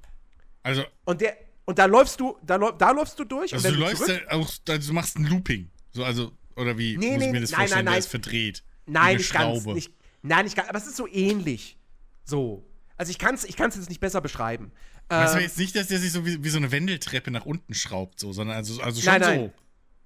Also, 0.63 0.83
Und 1.03 1.19
der, 1.21 1.35
und 1.71 1.79
da 1.79 1.85
läufst 1.85 2.19
du, 2.19 2.37
da, 2.45 2.57
da 2.57 2.91
läufst 2.91 3.17
du 3.17 3.23
durch 3.23 3.53
also 3.53 3.67
und 3.67 3.73
du 3.73 3.79
du 3.79 3.85
läufst 3.85 4.05
zurück, 4.05 4.25
auch, 4.29 4.51
also 4.69 4.87
du 4.87 4.93
machst 4.93 5.17
ein 5.17 5.25
Looping. 5.25 5.69
So, 5.93 6.03
also, 6.03 6.31
oder 6.55 6.77
wie 6.77 6.97
Nee, 6.97 7.07
muss 7.13 7.15
ich 7.15 7.19
nee, 7.27 7.31
mir 7.31 7.41
das 7.41 7.51
nein, 7.51 7.59
vorstellen? 7.59 7.69
nein, 7.77 7.85
Der 7.85 7.91
nein. 7.93 7.99
ist 7.99 8.07
verdreht. 8.09 8.63
Nein, 8.85 9.03
eine 9.03 9.17
nicht 9.17 9.33
ganz. 9.33 9.65
Nicht, 9.65 9.93
nein, 10.21 10.43
nicht 10.45 10.55
ganz. 10.55 10.69
Aber 10.69 10.77
es 10.77 10.87
ist 10.87 10.95
so 10.97 11.07
ähnlich. 11.07 11.77
So. 12.25 12.65
Also 12.97 13.09
ich 13.09 13.17
kann 13.17 13.35
es 13.35 13.43
ich 13.45 13.55
kann's 13.57 13.75
jetzt 13.75 13.89
nicht 13.89 13.99
besser 14.01 14.21
beschreiben. 14.21 14.71
Das 15.07 15.31
war 15.31 15.37
Ähm, 15.37 15.43
jetzt 15.43 15.57
nicht, 15.57 15.75
dass 15.75 15.87
der 15.87 15.99
sich 15.99 16.11
so 16.11 16.25
wie, 16.25 16.43
wie 16.43 16.49
so 16.49 16.57
eine 16.57 16.71
Wendeltreppe 16.71 17.31
nach 17.31 17.45
unten 17.45 17.73
schraubt, 17.73 18.19
so, 18.19 18.31
sondern 18.31 18.55
also, 18.57 18.81
also 18.81 19.01
schon 19.01 19.11
Nein, 19.13 19.21
nein. 19.21 19.39
so. 19.39 19.51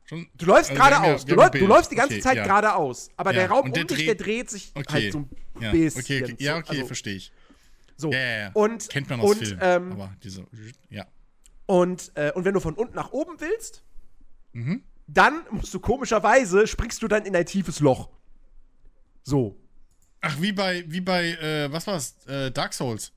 Schon, 0.08 0.28
du 0.36 0.46
läufst 0.46 0.70
also 0.72 0.82
geradeaus. 0.84 1.26
du, 1.26 1.36
du 1.36 1.66
läufst 1.68 1.92
die 1.92 1.96
ganze 1.96 2.14
Okay, 2.14 2.22
Zeit 2.24 2.38
ja. 2.38 2.44
geradeaus. 2.44 3.10
Aber 3.18 3.32
Ja, 3.34 3.40
der 3.40 3.50
Raum 3.50 3.72
der 3.74 3.82
um 3.84 3.88
dich, 3.88 4.06
der 4.06 4.16
dreht 4.16 4.50
sich 4.52 4.72
Okay. 4.76 4.94
halt 4.94 5.12
so 5.14 5.20
ein 5.20 5.30
ja, 5.60 5.72
bisschen. 5.72 6.02
okay, 6.02 6.24
okay. 6.24 6.36
Ja, 6.40 6.58
okay, 6.58 6.70
also, 6.76 6.86
verstehe 6.88 7.16
ich. 7.16 7.32
so. 7.98 8.12
Ja, 8.12 8.20
ja, 8.20 8.38
ja. 8.40 8.52
Und, 8.54 8.88
Kennt 8.90 9.10
man 9.10 9.20
aus 9.20 9.32
und, 9.32 9.46
Filmen. 9.46 9.60
Ähm, 9.62 9.92
aber 9.94 10.16
diese, 10.24 10.46
ja. 10.90 11.06
Und, 11.66 12.12
äh, 12.16 12.32
und 12.34 12.46
wenn 12.46 12.54
du 12.54 12.60
von 12.60 12.74
unten 12.76 12.96
nach 12.96 13.12
oben 13.12 13.40
willst, 13.40 13.84
Mhm. 14.54 14.84
dann 15.08 15.44
musst 15.52 15.74
du 15.74 15.80
komischerweise, 15.80 16.66
springst 16.68 17.02
du 17.04 17.08
dann 17.08 17.26
in 17.26 17.36
ein 17.36 17.46
tiefes 17.46 17.80
Loch. 17.80 18.10
So. 19.24 19.58
Ach, 20.22 20.40
wie 20.42 20.52
bei, 20.52 20.84
wie 20.88 21.02
bei, 21.02 21.32
äh, 21.34 21.72
was 21.72 21.88
war's? 21.88 22.16
Äh, 22.28 22.52
Dark 22.52 22.74
Souls. 22.74 23.12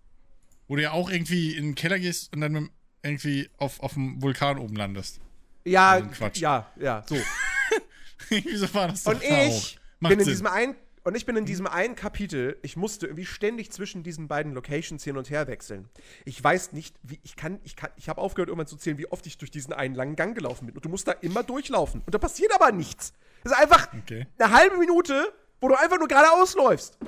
Wo 0.66 0.76
du 0.76 0.82
ja 0.82 0.92
auch 0.92 1.08
irgendwie 1.10 1.56
in 1.56 1.64
den 1.66 1.74
Keller 1.74 1.98
gehst 1.98 2.34
und 2.34 2.40
dann 2.42 2.70
irgendwie 3.02 3.48
auf, 3.56 3.80
auf 3.80 3.94
dem 3.94 4.20
Vulkan 4.20 4.58
oben 4.58 4.76
landest. 4.76 5.20
Ja, 5.64 5.92
Also 5.92 6.08
Quatsch. 6.10 6.38
ja, 6.38 6.70
ja, 6.76 7.04
so. 7.08 7.16
Wieso 8.28 8.72
war 8.74 8.88
das 8.88 9.04
doch 9.04 9.12
Und 9.14 9.22
ich 9.22 9.30
auch? 9.30 9.72
Macht 10.00 10.10
bin 10.10 10.18
in 10.18 10.24
Sinn. 10.24 10.32
diesem 10.34 10.46
einen 10.46 10.74
und 11.08 11.14
ich 11.14 11.24
bin 11.24 11.36
in 11.36 11.46
diesem 11.46 11.66
einen 11.66 11.96
Kapitel, 11.96 12.58
ich 12.60 12.76
musste 12.76 13.06
irgendwie 13.06 13.24
ständig 13.24 13.72
zwischen 13.72 14.02
diesen 14.02 14.28
beiden 14.28 14.52
Locations 14.52 15.02
hin 15.02 15.16
und 15.16 15.30
her 15.30 15.46
wechseln. 15.46 15.88
Ich 16.26 16.44
weiß 16.44 16.72
nicht, 16.72 16.96
wie 17.02 17.18
ich 17.22 17.34
kann, 17.34 17.60
ich 17.64 17.76
kann, 17.76 17.90
ich 17.96 18.10
habe 18.10 18.20
aufgehört 18.20 18.50
irgendwann 18.50 18.66
zu 18.66 18.76
zählen, 18.76 18.98
wie 18.98 19.10
oft 19.10 19.26
ich 19.26 19.38
durch 19.38 19.50
diesen 19.50 19.72
einen 19.72 19.94
langen 19.94 20.16
Gang 20.16 20.34
gelaufen 20.34 20.66
bin. 20.66 20.74
Und 20.76 20.84
du 20.84 20.90
musst 20.90 21.08
da 21.08 21.12
immer 21.12 21.42
durchlaufen. 21.42 22.02
Und 22.04 22.14
da 22.14 22.18
passiert 22.18 22.54
aber 22.54 22.72
nichts. 22.72 23.14
Das 23.42 23.52
ist 23.52 23.58
einfach 23.58 23.88
Okay. 24.02 24.26
eine 24.38 24.52
halbe 24.52 24.76
Minute, 24.76 25.32
wo 25.62 25.68
du 25.68 25.76
einfach 25.76 25.98
nur 25.98 26.08
geradeaus 26.08 26.54
läufst. 26.54 26.98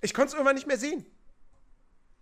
Ich 0.00 0.14
konnte 0.14 0.28
es 0.28 0.34
irgendwann 0.34 0.54
nicht 0.54 0.68
mehr 0.68 0.78
sehen. 0.78 1.04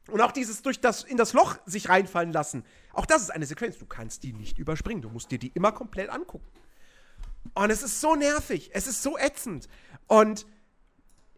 Und 0.09 0.23
auch 0.23 0.33
dieses 0.33 0.63
durch 0.63 0.81
das 0.81 1.05
in 1.05 1.19
das 1.19 1.35
Loch 1.35 1.59
sich 1.67 1.91
reinfallen 1.91 2.33
lassen. 2.33 2.65
Auch 2.95 3.05
das 3.05 3.21
ist 3.21 3.31
eine 3.31 3.45
Sequenz. 3.45 3.77
Du 3.77 3.85
kannst 3.85 4.23
die 4.23 4.33
nicht 4.33 4.59
überspringen. 4.59 5.03
Du 5.03 5.11
musst 5.11 5.31
dir 5.31 5.39
die 5.39 5.49
immer 5.49 5.73
komplett 5.73 6.09
angucken. 6.09 6.47
Und 7.55 7.71
es 7.71 7.83
ist 7.83 8.01
so 8.01 8.15
nervig. 8.15 8.71
Es 8.73 8.87
ist 8.87 9.03
so 9.03 9.19
ätzend. 9.19 9.69
Und 10.07 10.47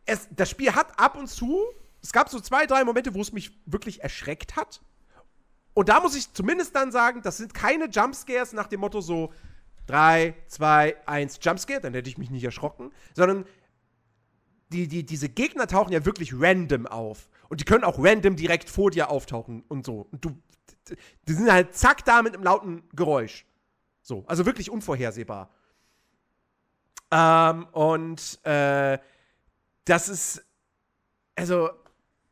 es, 0.05 0.29
das 0.31 0.51
Spiel 0.51 0.75
hat 0.75 0.99
ab 0.99 1.17
und 1.17 1.29
zu, 1.29 1.63
es 2.03 2.13
gab 2.13 2.29
so 2.29 2.41
zwei, 2.41 2.67
drei 2.67 2.85
Momente, 2.85 3.15
wo 3.15 3.21
es 3.21 3.33
mich 3.33 3.53
wirklich 3.67 4.03
erschreckt 4.03 4.57
hat. 4.57 4.83
Und 5.75 5.89
da 5.89 6.01
muss 6.01 6.15
ich 6.15 6.33
zumindest 6.33 6.75
dann 6.77 6.93
sagen, 6.93 7.23
das 7.23 7.39
sind 7.39 7.55
keine 7.55 7.87
Jumpscares 7.87 8.53
nach 8.53 8.67
dem 8.67 8.81
Motto 8.81 9.01
so 9.01 9.33
3, 9.87 10.35
2, 10.49 10.97
1 11.07 11.39
Jumpscare, 11.43 11.81
dann 11.81 11.95
hätte 11.95 12.09
ich 12.09 12.19
mich 12.19 12.31
nicht 12.31 12.45
erschrocken, 12.45 12.93
sondern 13.15 13.45
die, 14.69 14.89
die, 14.89 15.05
diese 15.05 15.29
Gegner 15.29 15.67
tauchen 15.67 15.93
ja 15.93 16.05
wirklich 16.05 16.33
random 16.35 16.87
auf. 16.87 17.29
Und 17.49 17.61
die 17.61 17.65
können 17.65 17.85
auch 17.85 17.99
random 17.99 18.37
direkt 18.37 18.71
vor 18.71 18.91
dir 18.91 19.11
auftauchen 19.11 19.65
und 19.69 19.85
so. 19.85 20.09
Und 20.11 20.25
du, 20.25 20.39
die 21.29 21.33
sind 21.33 21.51
halt 21.51 21.75
zack 21.75 22.05
da 22.05 22.23
mit 22.23 22.35
einem 22.35 22.45
lauten 22.45 22.83
Geräusch. 22.95 23.45
So, 24.03 24.25
also 24.27 24.47
wirklich 24.47 24.71
unvorhersehbar. 24.71 25.51
Ähm, 27.13 27.67
und 27.73 28.41
äh, 28.45 28.99
das 29.85 30.09
ist, 30.09 30.43
also, 31.37 31.69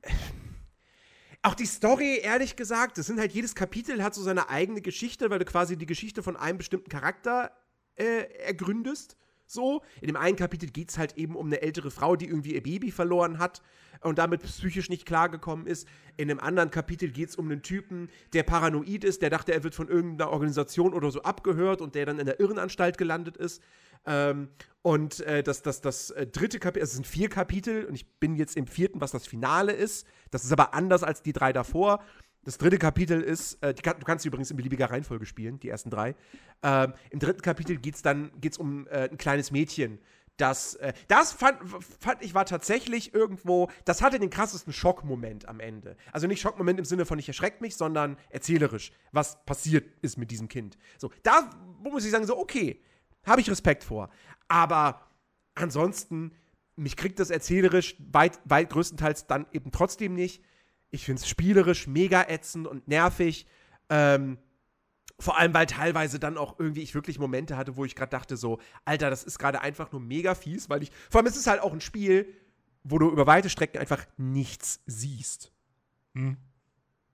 auch 1.43 1.55
die 1.55 1.67
Story, 1.67 2.19
ehrlich 2.23 2.57
gesagt, 2.57 2.97
das 2.97 3.07
sind 3.07 3.21
halt 3.21 3.33
jedes 3.33 3.55
Kapitel 3.55 4.03
hat 4.03 4.15
so 4.15 4.23
seine 4.23 4.49
eigene 4.49 4.81
Geschichte, 4.81 5.29
weil 5.29 5.39
du 5.39 5.45
quasi 5.45 5.77
die 5.77 5.87
Geschichte 5.87 6.23
von 6.23 6.37
einem 6.37 6.57
bestimmten 6.57 6.89
Charakter 6.89 7.53
äh, 7.97 8.23
ergründest. 8.47 9.19
So, 9.45 9.83
in 10.01 10.07
dem 10.07 10.17
einen 10.17 10.37
Kapitel 10.37 10.71
geht 10.71 10.91
es 10.91 10.97
halt 10.99 11.19
eben 11.19 11.35
um 11.35 11.47
eine 11.47 11.61
ältere 11.61 11.91
Frau, 11.91 12.17
die 12.17 12.27
irgendwie 12.27 12.55
ihr 12.55 12.63
Baby 12.63 12.93
verloren 12.93 13.39
hat 13.39 13.63
und 14.01 14.17
damit 14.19 14.43
psychisch 14.43 14.89
nicht 14.89 15.05
klargekommen 15.05 15.67
ist. 15.67 15.89
In 16.17 16.29
dem 16.29 16.39
anderen 16.39 16.71
Kapitel 16.71 17.11
geht 17.11 17.31
es 17.31 17.37
um 17.37 17.51
einen 17.51 17.61
Typen, 17.61 18.09
der 18.33 18.45
paranoid 18.45 19.03
ist, 19.03 19.23
der 19.23 19.29
dachte, 19.29 19.53
er 19.53 19.65
wird 19.65 19.75
von 19.75 19.89
irgendeiner 19.89 20.31
Organisation 20.31 20.95
oder 20.95 21.11
so 21.11 21.23
abgehört 21.23 21.81
und 21.83 21.97
der 21.97 22.07
dann 22.07 22.21
in 22.21 22.27
der 22.27 22.39
Irrenanstalt 22.39 22.97
gelandet 22.97 23.37
ist. 23.37 23.61
Ähm, 24.07 24.49
und 24.83 25.21
äh, 25.21 25.43
das, 25.43 25.63
das, 25.63 25.81
das 25.81 26.11
äh, 26.11 26.27
dritte 26.27 26.59
Kapitel, 26.59 26.83
also 26.83 26.91
es 26.91 26.97
sind 26.97 27.07
vier 27.07 27.29
Kapitel 27.29 27.85
und 27.85 27.95
ich 27.95 28.07
bin 28.19 28.37
jetzt 28.37 28.57
im 28.57 28.67
vierten, 28.67 29.01
was 29.01 29.11
das 29.11 29.27
Finale 29.27 29.73
ist. 29.73 30.07
Das 30.31 30.45
ist 30.45 30.53
aber 30.53 30.75
anders 30.75 31.03
als 31.03 31.23
die 31.23 31.33
drei 31.33 31.53
davor. 31.53 32.03
Das 32.45 32.57
dritte 32.57 32.79
Kapitel 32.79 33.21
ist, 33.21 33.63
äh, 33.63 33.75
kann, 33.75 33.99
du 33.99 34.07
kannst 34.07 34.23
sie 34.23 34.29
übrigens 34.29 34.51
in 34.51 34.57
beliebiger 34.57 34.91
Reihenfolge 34.91 35.27
spielen, 35.27 35.61
die 35.61 35.69
ersten 35.69 35.91
drei. 35.91 36.15
Ähm, 36.63 36.95
Im 37.11 37.19
dritten 37.19 37.43
Kapitel 37.43 37.77
geht 37.77 37.97
es 37.97 38.03
dann 38.03 38.31
geht's 38.41 38.57
um 38.57 38.87
äh, 38.87 39.11
ein 39.11 39.19
kleines 39.19 39.51
Mädchen, 39.51 39.99
das, 40.41 40.75
äh, 40.77 40.93
das 41.09 41.33
fand, 41.33 41.59
fand 42.01 42.23
ich 42.23 42.35
war 42.35 42.47
tatsächlich 42.47 43.15
irgendwo, 43.15 43.69
das 43.85 44.01
hatte 44.01 44.19
den 44.19 44.31
krassesten 44.31 44.73
Schockmoment 44.73 45.47
am 45.49 45.61
Ende. 45.61 45.97
Also 46.13 46.27
nicht 46.27 46.41
Schockmoment 46.41 46.79
im 46.79 46.85
Sinne 46.85 47.05
von 47.05 47.19
ich 47.19 47.29
erschreckt 47.29 47.61
mich, 47.61 47.77
sondern 47.77 48.17
erzählerisch, 48.31 48.93
was 49.13 49.45
passiert 49.45 49.85
ist 50.01 50.17
mit 50.17 50.31
diesem 50.31 50.49
Kind. 50.49 50.79
So, 50.97 51.11
da 51.23 51.51
muss 51.83 52.05
ich 52.05 52.11
sagen, 52.11 52.27
so, 52.27 52.39
okay, 52.39 52.81
habe 53.27 53.43
ich 53.43 53.51
Respekt 53.51 53.85
vor. 53.85 54.09
Aber 54.51 55.01
ansonsten, 55.55 56.33
mich 56.75 56.97
kriegt 56.97 57.21
das 57.21 57.31
erzählerisch 57.31 57.97
weit, 58.13 58.41
weit 58.45 58.71
größtenteils 58.71 59.29
dann 59.29 59.47
eben 59.53 59.71
trotzdem 59.71 60.15
nicht. 60.15 60.43
Ich 60.91 61.05
finde 61.05 61.23
es 61.23 61.29
spielerisch 61.29 61.87
mega 61.87 62.25
ätzend 62.29 62.67
und 62.67 62.89
nervig. 62.89 63.47
Ähm, 63.89 64.39
vor 65.21 65.39
allem, 65.39 65.55
weil 65.55 65.67
teilweise 65.67 66.19
dann 66.19 66.37
auch 66.37 66.59
irgendwie 66.59 66.83
ich 66.83 66.95
wirklich 66.95 67.21
Momente 67.21 67.57
hatte, 67.57 67.77
wo 67.77 67.85
ich 67.85 67.95
gerade 67.95 68.11
dachte, 68.11 68.37
so, 68.37 68.59
Alter, 68.85 69.09
das 69.09 69.23
ist 69.23 69.39
gerade 69.39 69.61
einfach 69.61 69.93
nur 69.93 70.01
mega 70.01 70.35
fies, 70.35 70.69
weil 70.69 70.83
ich. 70.83 70.91
Vor 71.11 71.21
allem 71.21 71.29
ist 71.29 71.37
es 71.37 71.47
halt 71.47 71.63
auch 71.63 71.73
ein 71.73 71.81
Spiel, 71.81 72.35
wo 72.83 72.99
du 72.99 73.09
über 73.09 73.27
weite 73.29 73.51
Strecken 73.51 73.79
einfach 73.79 74.05
nichts 74.17 74.83
siehst. 74.87 75.53
Hm 76.15 76.37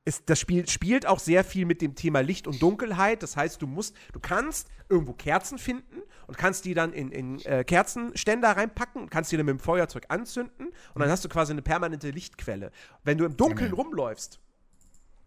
ist, 0.07 0.31
das 0.31 0.39
Spiel 0.39 0.66
spielt 0.69 1.05
auch 1.05 1.19
sehr 1.19 1.45
viel 1.45 1.66
mit 1.66 1.83
dem 1.83 1.97
Thema 1.97 2.20
Licht 2.20 2.47
und 2.47 2.62
Dunkelheit. 2.62 3.23
Das 3.23 3.37
heißt, 3.37 3.61
du 3.61 3.66
musst, 3.66 3.95
du 4.12 4.20
kannst 4.20 4.69
irgendwo 4.89 5.12
Kerzen 5.12 5.59
finden 5.59 6.01
und 6.28 6.39
kannst 6.39 6.65
die 6.65 6.74
dann 6.74 6.93
in, 6.93 7.11
in 7.11 7.45
äh, 7.45 7.65
Kerzenständer 7.65 8.57
reinpacken, 8.57 9.11
kannst 9.11 9.33
die 9.33 9.37
dann 9.37 9.47
mit 9.47 9.55
dem 9.55 9.59
Feuerzeug 9.59 10.05
anzünden 10.09 10.69
und 10.95 11.01
dann 11.01 11.11
hast 11.11 11.24
du 11.24 11.28
quasi 11.28 11.53
eine 11.53 11.61
permanente 11.61 12.11
Lichtquelle. 12.11 12.70
Wenn 13.03 13.19
du 13.19 13.24
im 13.24 13.37
Dunkeln 13.37 13.73
okay. 13.73 13.83
rumläufst, 13.83 14.39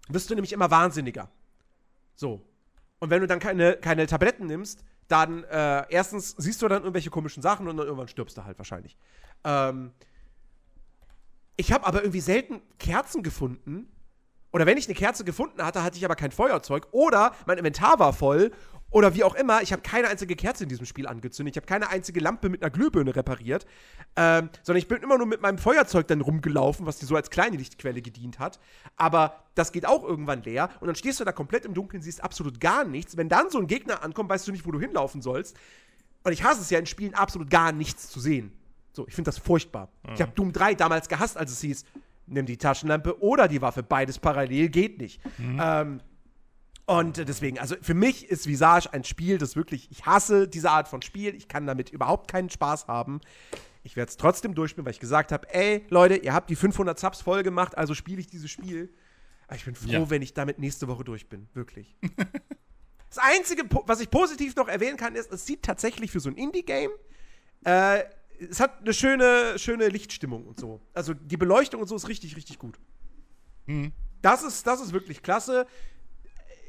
wirst 0.08 0.30
du 0.30 0.36
nämlich 0.36 0.54
immer 0.54 0.72
wahnsinniger. 0.72 1.30
So. 2.16 2.42
Und 3.00 3.10
wenn 3.10 3.20
du 3.20 3.28
dann 3.28 3.40
keine, 3.40 3.76
keine 3.76 4.08
Tabletten 4.08 4.48
nimmst, 4.48 4.84
dann 5.10 5.44
äh, 5.44 5.86
erstens 5.90 6.36
siehst 6.38 6.62
du 6.62 6.70
dann 6.70 6.84
irgendwelche 6.84 7.10
komischen 7.10 7.44
Sachen 7.44 7.68
und 7.68 7.76
dann 7.76 7.86
irgendwann 7.86 8.08
stirbst 8.08 8.38
du 8.38 8.46
halt 8.46 8.58
wahrscheinlich. 8.58 8.98
Ähm, 9.44 9.92
ich 11.58 11.74
habe 11.74 11.86
aber 11.86 12.02
irgendwie 12.02 12.22
selten 12.22 12.62
Kerzen 12.78 13.24
gefunden, 13.24 13.92
oder 14.52 14.66
wenn 14.66 14.78
ich 14.78 14.88
eine 14.88 14.96
Kerze 14.96 15.24
gefunden 15.24 15.64
hatte, 15.64 15.84
hatte 15.84 15.98
ich 15.98 16.06
aber 16.06 16.16
kein 16.16 16.32
Feuerzeug. 16.32 16.88
Oder 16.92 17.34
mein 17.46 17.58
Inventar 17.58 18.00
war 18.00 18.14
voll. 18.14 18.52
Oder 18.92 19.14
wie 19.14 19.24
auch 19.24 19.36
immer, 19.36 19.62
ich 19.62 19.72
habe 19.72 19.84
keine 19.84 20.08
einzige 20.08 20.36
Kerze 20.36 20.64
in 20.64 20.70
diesem 20.70 20.88
Spiel 20.88 21.06
angezündet. 21.06 21.56
Ich 21.56 21.58
habe 21.58 21.68
keine 21.68 21.90
einzige 21.90 22.20
Lampe 22.20 22.50
mit 22.50 22.64
einer 22.64 22.72
Glühbirne 22.72 23.16
repariert. 23.16 23.68
Ähm, 24.16 24.50
sondern 24.64 24.80
ich 24.80 24.88
bin 24.88 25.04
immer 25.04 25.20
nur 25.20 25.28
mit 25.28 25.42
meinem 25.42 25.60
Feuerzeug 25.60 26.08
dann 26.08 26.22
rumgelaufen, 26.22 26.88
was 26.88 26.98
dir 26.98 27.06
so 27.06 27.16
als 27.16 27.30
kleine 27.30 27.58
Lichtquelle 27.58 28.02
gedient 28.02 28.40
hat. 28.40 28.60
Aber 28.96 29.44
das 29.54 29.72
geht 29.72 29.86
auch 29.86 30.04
irgendwann 30.04 30.42
leer. 30.42 30.70
Und 30.80 30.88
dann 30.88 30.96
stehst 30.96 31.20
du 31.20 31.24
da 31.24 31.32
komplett 31.32 31.66
im 31.66 31.76
Dunkeln, 31.76 32.02
siehst 32.02 32.24
absolut 32.24 32.60
gar 32.60 32.84
nichts. 32.84 33.16
Wenn 33.16 33.30
dann 33.30 33.52
so 33.52 33.60
ein 33.60 33.68
Gegner 33.68 34.02
ankommt, 34.02 34.30
weißt 34.32 34.48
du 34.48 34.52
nicht, 34.52 34.66
wo 34.66 34.72
du 34.72 34.80
hinlaufen 34.80 35.22
sollst. 35.22 35.56
Und 36.24 36.32
ich 36.32 36.44
hasse 36.44 36.62
es 36.62 36.72
ja 36.72 36.80
in 36.80 36.88
Spielen 36.88 37.14
absolut 37.14 37.52
gar 37.52 37.72
nichts 37.72 38.10
zu 38.10 38.20
sehen. 38.20 38.52
So, 38.92 39.08
ich 39.08 39.14
finde 39.14 39.30
das 39.30 39.38
furchtbar. 39.38 39.90
Mhm. 40.04 40.14
Ich 40.16 40.22
habe 40.22 40.32
Doom 40.32 40.52
3 40.52 40.74
damals 40.74 41.08
gehasst, 41.08 41.38
als 41.38 41.52
es 41.52 41.62
hieß, 41.62 41.86
nimm 42.30 42.46
die 42.46 42.58
Taschenlampe 42.58 43.22
oder 43.22 43.48
die 43.48 43.62
Waffe. 43.62 43.84
Beides 43.84 44.20
parallel 44.20 44.70
geht 44.70 45.00
nicht. 45.00 45.22
Mhm. 45.38 45.60
Ähm, 45.62 46.00
und 46.86 47.18
deswegen, 47.18 47.60
also 47.60 47.76
für 47.82 47.94
mich 47.94 48.30
ist 48.30 48.48
Visage 48.48 48.92
ein 48.92 49.04
Spiel, 49.04 49.38
das 49.38 49.56
wirklich, 49.56 49.92
ich 49.92 50.08
hasse 50.08 50.48
diese 50.48 50.72
Art 50.72 50.88
von 50.88 51.04
Spiel. 51.04 51.36
Ich 51.36 51.48
kann 51.48 51.68
damit 51.68 51.92
überhaupt 51.92 52.32
keinen 52.32 52.50
Spaß 52.50 52.88
haben. 52.88 53.22
Ich 53.84 53.96
werde 53.96 54.10
es 54.10 54.18
trotzdem 54.18 54.56
durchspielen, 54.56 54.86
weil 54.86 54.94
ich 54.94 55.00
gesagt 55.00 55.32
habe, 55.32 55.54
ey, 55.54 55.86
Leute, 55.90 56.16
ihr 56.16 56.34
habt 56.34 56.50
die 56.50 56.56
500 56.56 57.00
Subs 57.00 57.22
voll 57.22 57.44
gemacht, 57.44 57.78
also 57.78 57.94
spiele 57.94 58.20
ich 58.20 58.28
dieses 58.28 58.50
Spiel. 58.50 58.92
Aber 59.48 59.56
ich 59.56 59.66
bin 59.66 59.76
froh, 59.76 59.92
ja. 59.92 60.10
wenn 60.10 60.22
ich 60.22 60.34
damit 60.34 60.60
nächste 60.60 60.88
Woche 60.88 61.04
durch 61.04 61.30
bin. 61.30 61.48
Wirklich. 61.54 61.96
das 63.10 63.18
Einzige, 63.20 63.64
was 63.86 64.00
ich 64.00 64.10
positiv 64.10 64.56
noch 64.56 64.68
erwähnen 64.68 64.98
kann, 64.98 65.16
ist, 65.16 65.32
es 65.32 65.46
sieht 65.46 65.64
tatsächlich 65.64 66.12
für 66.12 66.20
so 66.20 66.30
ein 66.30 66.38
Indie-Game 66.38 66.92
äh, 67.66 68.04
es 68.40 68.60
hat 68.60 68.80
eine 68.82 68.94
schöne, 68.94 69.58
schöne 69.58 69.90
Lichtstimmung 69.90 70.46
und 70.46 70.60
so. 70.60 70.82
Also 70.94 71.14
die 71.14 71.38
Beleuchtung 71.38 71.82
und 71.82 71.88
so 71.88 71.96
ist 71.96 72.08
richtig, 72.08 72.36
richtig 72.36 72.60
gut. 72.60 72.80
Mhm. 73.66 73.92
Das, 74.22 74.44
ist, 74.44 74.66
das 74.66 74.82
ist 74.82 74.94
wirklich 74.94 75.22
klasse. 75.22 75.68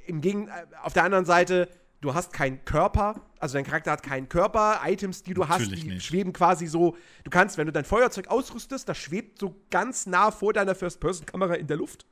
Im 0.07 0.21
Gegen 0.21 0.49
äh, 0.49 0.67
auf 0.83 0.93
der 0.93 1.05
anderen 1.05 1.25
Seite, 1.25 1.69
du 2.01 2.15
hast 2.15 2.33
keinen 2.33 2.65
Körper, 2.65 3.27
also 3.39 3.55
dein 3.55 3.65
Charakter 3.65 3.93
hat 3.93 4.03
keinen 4.03 4.29
Körper. 4.29 4.81
Items, 4.85 5.23
die 5.23 5.35
du 5.35 5.43
Natürlich 5.43 5.73
hast, 5.73 5.83
die 5.83 5.89
nicht. 5.89 6.07
schweben 6.07 6.33
quasi 6.33 6.67
so. 6.67 6.97
Du 7.25 7.31
kannst, 7.31 7.57
wenn 7.57 7.67
du 7.67 7.73
dein 7.73 7.85
Feuerzeug 7.85 8.29
ausrüstest, 8.29 8.89
das 8.89 8.99
schwebt 8.99 9.39
so 9.39 9.61
ganz 9.71 10.07
nah 10.07 10.31
vor 10.31 10.53
deiner 10.53 10.75
First-Person-Kamera 10.75 11.55
in 11.55 11.67
der 11.67 11.77
Luft. 11.77 12.07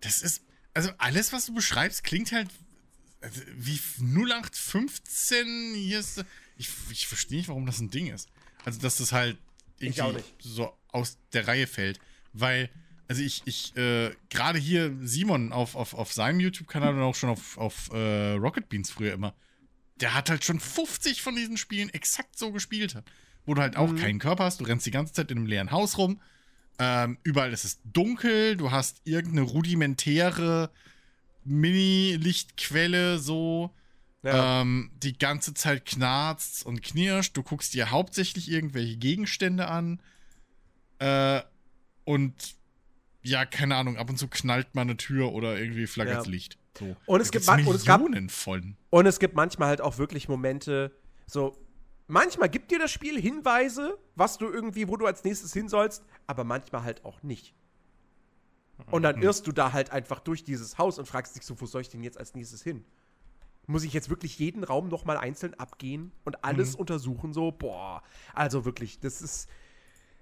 Das 0.00 0.22
ist, 0.22 0.42
also 0.74 0.90
alles, 0.98 1.32
was 1.32 1.46
du 1.46 1.54
beschreibst, 1.54 2.04
klingt 2.04 2.32
halt 2.32 2.48
wie 3.56 3.80
0815. 4.00 5.74
Hier 5.74 5.98
ist, 5.98 6.24
ich, 6.56 6.68
ich 6.90 7.08
verstehe 7.08 7.38
nicht, 7.38 7.48
warum 7.48 7.64
das 7.66 7.80
ein 7.80 7.90
Ding 7.90 8.12
ist. 8.12 8.28
Also, 8.64 8.80
dass 8.80 8.96
das 8.96 9.12
halt 9.12 9.38
irgendwie 9.78 10.22
so 10.38 10.72
aus 10.88 11.18
der 11.32 11.46
Reihe 11.46 11.66
fällt. 11.66 11.98
Weil, 12.32 12.70
also 13.08 13.22
ich, 13.22 13.42
ich, 13.44 13.76
äh, 13.76 14.10
gerade 14.30 14.58
hier 14.58 14.96
Simon 15.02 15.52
auf, 15.52 15.76
auf, 15.76 15.94
auf 15.94 16.12
seinem 16.12 16.40
YouTube-Kanal 16.40 16.94
und 16.94 17.02
auch 17.02 17.14
schon 17.14 17.30
auf, 17.30 17.58
auf 17.58 17.90
äh, 17.92 18.32
Rocket 18.32 18.68
Beans 18.68 18.90
früher 18.90 19.12
immer, 19.12 19.34
der 19.96 20.14
hat 20.14 20.30
halt 20.30 20.44
schon 20.44 20.60
50 20.60 21.22
von 21.22 21.36
diesen 21.36 21.56
Spielen 21.56 21.88
exakt 21.90 22.38
so 22.38 22.52
gespielt. 22.52 22.96
Wo 23.46 23.54
du 23.54 23.60
halt 23.60 23.76
auch 23.76 23.90
mhm. 23.90 23.96
keinen 23.96 24.18
Körper 24.18 24.44
hast, 24.44 24.60
du 24.60 24.64
rennst 24.64 24.86
die 24.86 24.90
ganze 24.90 25.12
Zeit 25.12 25.30
in 25.30 25.38
einem 25.38 25.46
leeren 25.46 25.70
Haus 25.70 25.98
rum. 25.98 26.20
Ähm, 26.78 27.18
überall 27.22 27.52
ist 27.52 27.64
es 27.64 27.78
dunkel, 27.84 28.56
du 28.56 28.70
hast 28.70 29.02
irgendeine 29.04 29.42
rudimentäre 29.42 30.70
Mini-Lichtquelle 31.44 33.18
so. 33.18 33.70
Ja. 34.24 34.62
Ähm, 34.62 34.90
die 35.02 35.18
ganze 35.18 35.52
Zeit 35.52 35.84
knarzt 35.84 36.64
und 36.64 36.82
knirscht. 36.82 37.36
Du 37.36 37.42
guckst 37.42 37.74
dir 37.74 37.90
hauptsächlich 37.90 38.50
irgendwelche 38.50 38.96
Gegenstände 38.96 39.68
an. 39.68 40.00
Äh, 40.98 41.42
und 42.04 42.56
ja, 43.22 43.44
keine 43.44 43.76
Ahnung, 43.76 43.98
ab 43.98 44.08
und 44.08 44.16
zu 44.18 44.26
knallt 44.28 44.74
mal 44.74 44.82
eine 44.82 44.96
Tür 44.96 45.32
oder 45.32 45.58
irgendwie 45.58 45.86
flackert 45.86 46.24
ja. 46.24 46.30
Licht. 46.30 46.58
So. 46.78 46.96
Und 47.06 47.20
es, 47.20 47.30
gibt 47.30 47.46
und, 47.46 47.74
es 47.74 47.84
gab, 47.84 48.00
und 48.00 49.06
es 49.06 49.18
gibt 49.18 49.34
manchmal 49.34 49.68
halt 49.68 49.80
auch 49.82 49.98
wirklich 49.98 50.28
Momente, 50.28 50.90
so, 51.26 51.56
manchmal 52.06 52.48
gibt 52.48 52.70
dir 52.70 52.78
das 52.78 52.90
Spiel 52.90 53.20
Hinweise, 53.20 53.98
was 54.16 54.38
du 54.38 54.46
irgendwie, 54.46 54.88
wo 54.88 54.96
du 54.96 55.06
als 55.06 55.22
nächstes 55.22 55.52
hin 55.52 55.68
sollst, 55.68 56.02
aber 56.26 56.44
manchmal 56.44 56.82
halt 56.82 57.04
auch 57.04 57.22
nicht. 57.22 57.54
Und 58.90 59.02
dann 59.02 59.16
mhm. 59.16 59.22
irrst 59.22 59.46
du 59.46 59.52
da 59.52 59.72
halt 59.72 59.90
einfach 59.90 60.20
durch 60.20 60.44
dieses 60.44 60.78
Haus 60.78 60.98
und 60.98 61.06
fragst 61.06 61.36
dich 61.36 61.44
so, 61.44 61.60
wo 61.60 61.66
soll 61.66 61.82
ich 61.82 61.90
denn 61.90 62.02
jetzt 62.02 62.18
als 62.18 62.34
nächstes 62.34 62.62
hin? 62.62 62.84
Muss 63.66 63.84
ich 63.84 63.92
jetzt 63.92 64.10
wirklich 64.10 64.38
jeden 64.38 64.64
Raum 64.64 64.88
nochmal 64.88 65.16
einzeln 65.16 65.54
abgehen 65.54 66.12
und 66.24 66.44
alles 66.44 66.74
mhm. 66.74 66.80
untersuchen, 66.80 67.32
so, 67.32 67.52
boah. 67.52 68.02
Also 68.32 68.64
wirklich, 68.64 68.98
das 69.00 69.22
ist. 69.22 69.48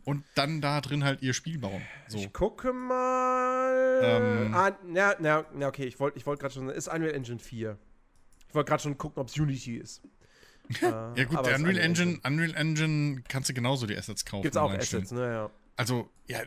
und 0.06 0.24
dann 0.36 0.62
da 0.62 0.80
drin 0.80 1.04
halt 1.04 1.22
ihr 1.24 1.34
Spiel 1.34 1.60
bauen. 1.60 1.82
So. 2.08 2.20
Ich 2.20 2.32
gucke 2.32 2.72
mal. 2.72 4.00
Ähm. 4.02 4.54
ah, 4.54 4.72
na, 4.88 5.16
na, 5.20 5.44
na, 5.54 5.68
okay, 5.68 5.84
ich 5.84 6.00
wollte 6.00 6.18
ich 6.18 6.26
wollt 6.26 6.40
gerade 6.40 6.54
schon. 6.54 6.70
Ist 6.70 6.88
Unreal 6.88 7.14
Engine 7.14 7.40
4. 7.40 7.78
Ich 8.50 8.56
wollte 8.56 8.70
gerade 8.70 8.84
schon 8.84 8.98
gucken, 8.98 9.22
ob 9.22 9.28
es 9.30 9.38
Unity 9.38 9.78
ist. 9.78 10.02
Äh, 10.84 10.86
Ja 10.86 11.24
gut, 11.24 11.44
der 11.48 11.56
Unreal 11.56 11.80
Engine, 11.80 12.20
Unreal 12.24 12.54
Engine 12.54 13.24
kannst 13.28 13.50
du 13.50 13.56
genauso 13.56 13.88
die 13.88 13.98
Assets 13.98 14.24
kaufen. 14.24 14.44
Gibt's 14.44 14.56
auch. 14.58 14.72
Assets, 14.72 15.10
ne? 15.12 15.22
Ja. 15.22 15.50
Also, 15.78 16.12
ja, 16.28 16.42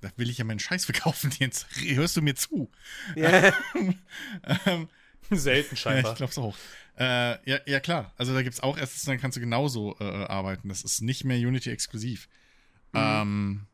da 0.00 0.10
will 0.16 0.30
ich 0.30 0.38
ja 0.38 0.44
meinen 0.44 0.58
Scheiß 0.58 0.84
verkaufen 0.86 1.30
jetzt. 1.38 1.68
Hörst 1.76 2.16
du 2.16 2.22
mir 2.22 2.34
zu? 2.34 2.70
Ja. 3.14 3.52
ähm, 4.66 4.88
Selten 5.30 5.74
ja, 5.74 5.76
scheinbar. 5.76 6.12
ich 6.12 6.16
glaub's 6.18 6.38
auch. 6.38 6.56
Äh, 6.98 7.38
ja, 7.48 7.60
ja, 7.66 7.78
klar. 7.78 8.12
Also 8.16 8.34
da 8.34 8.42
gibt's 8.42 8.60
auch 8.60 8.76
Assets, 8.76 9.04
dann 9.04 9.20
kannst 9.20 9.36
du 9.36 9.40
genauso 9.40 9.94
äh, 10.00 10.04
arbeiten. 10.04 10.68
Das 10.68 10.82
ist 10.82 11.00
nicht 11.00 11.24
mehr 11.24 11.38
Unity-exklusiv. 11.38 12.28
Mhm. 12.92 12.98
Ähm, 13.00 13.66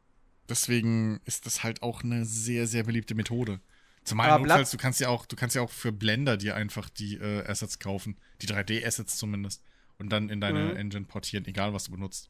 deswegen 0.48 1.20
ist 1.24 1.46
das 1.46 1.62
halt 1.62 1.82
auch 1.82 2.02
eine 2.04 2.26
sehr, 2.26 2.66
sehr 2.66 2.82
beliebte 2.82 3.14
Methode. 3.14 3.60
Zumal 4.04 4.30
Aber 4.30 4.44
notfalls, 4.46 4.70
du 4.70 4.76
kannst 4.76 5.00
ja 5.00 5.08
auch, 5.08 5.24
du 5.26 5.34
kannst 5.34 5.56
ja 5.56 5.62
auch 5.62 5.70
für 5.70 5.90
Blender 5.90 6.36
dir 6.36 6.54
einfach 6.56 6.90
die 6.90 7.16
äh, 7.16 7.44
Assets 7.46 7.78
kaufen, 7.78 8.16
die 8.42 8.46
3D-Assets 8.46 9.16
zumindest, 9.16 9.62
und 9.98 10.10
dann 10.10 10.28
in 10.28 10.40
deine 10.40 10.72
Mhm. 10.72 10.76
Engine 10.76 11.04
portieren, 11.06 11.46
egal 11.46 11.72
was 11.72 11.84
du 11.84 11.92
benutzt. 11.92 12.28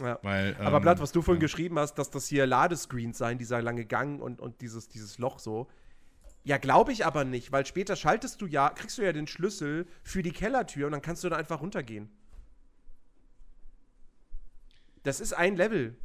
ja. 0.00 0.18
Weil, 0.22 0.54
Aber 0.60 0.76
ähm, 0.76 0.82
Blatt, 0.82 1.00
was 1.00 1.10
du 1.10 1.22
vorhin 1.22 1.40
ja. 1.40 1.46
geschrieben 1.46 1.76
hast, 1.78 1.94
dass 1.94 2.10
das 2.10 2.28
hier 2.28 2.46
Ladescreens 2.46 3.18
seien, 3.18 3.36
dieser 3.38 3.60
lange 3.62 3.84
Gang 3.84 4.22
und, 4.22 4.40
und 4.40 4.60
dieses, 4.60 4.88
dieses 4.88 5.18
Loch 5.18 5.40
so. 5.40 5.68
Ja, 6.44 6.56
glaube 6.56 6.92
ich 6.92 7.04
aber 7.04 7.24
nicht, 7.24 7.50
weil 7.50 7.66
später 7.66 7.96
schaltest 7.96 8.40
du 8.40 8.46
ja, 8.46 8.70
kriegst 8.70 8.96
du 8.96 9.02
ja 9.02 9.12
den 9.12 9.26
Schlüssel 9.26 9.86
für 10.04 10.22
die 10.22 10.30
Kellertür 10.30 10.86
und 10.86 10.92
dann 10.92 11.02
kannst 11.02 11.24
du 11.24 11.28
da 11.28 11.36
einfach 11.36 11.60
runtergehen. 11.60 12.08
Das 15.02 15.20
ist 15.20 15.32
ein 15.32 15.56
Level. 15.56 15.96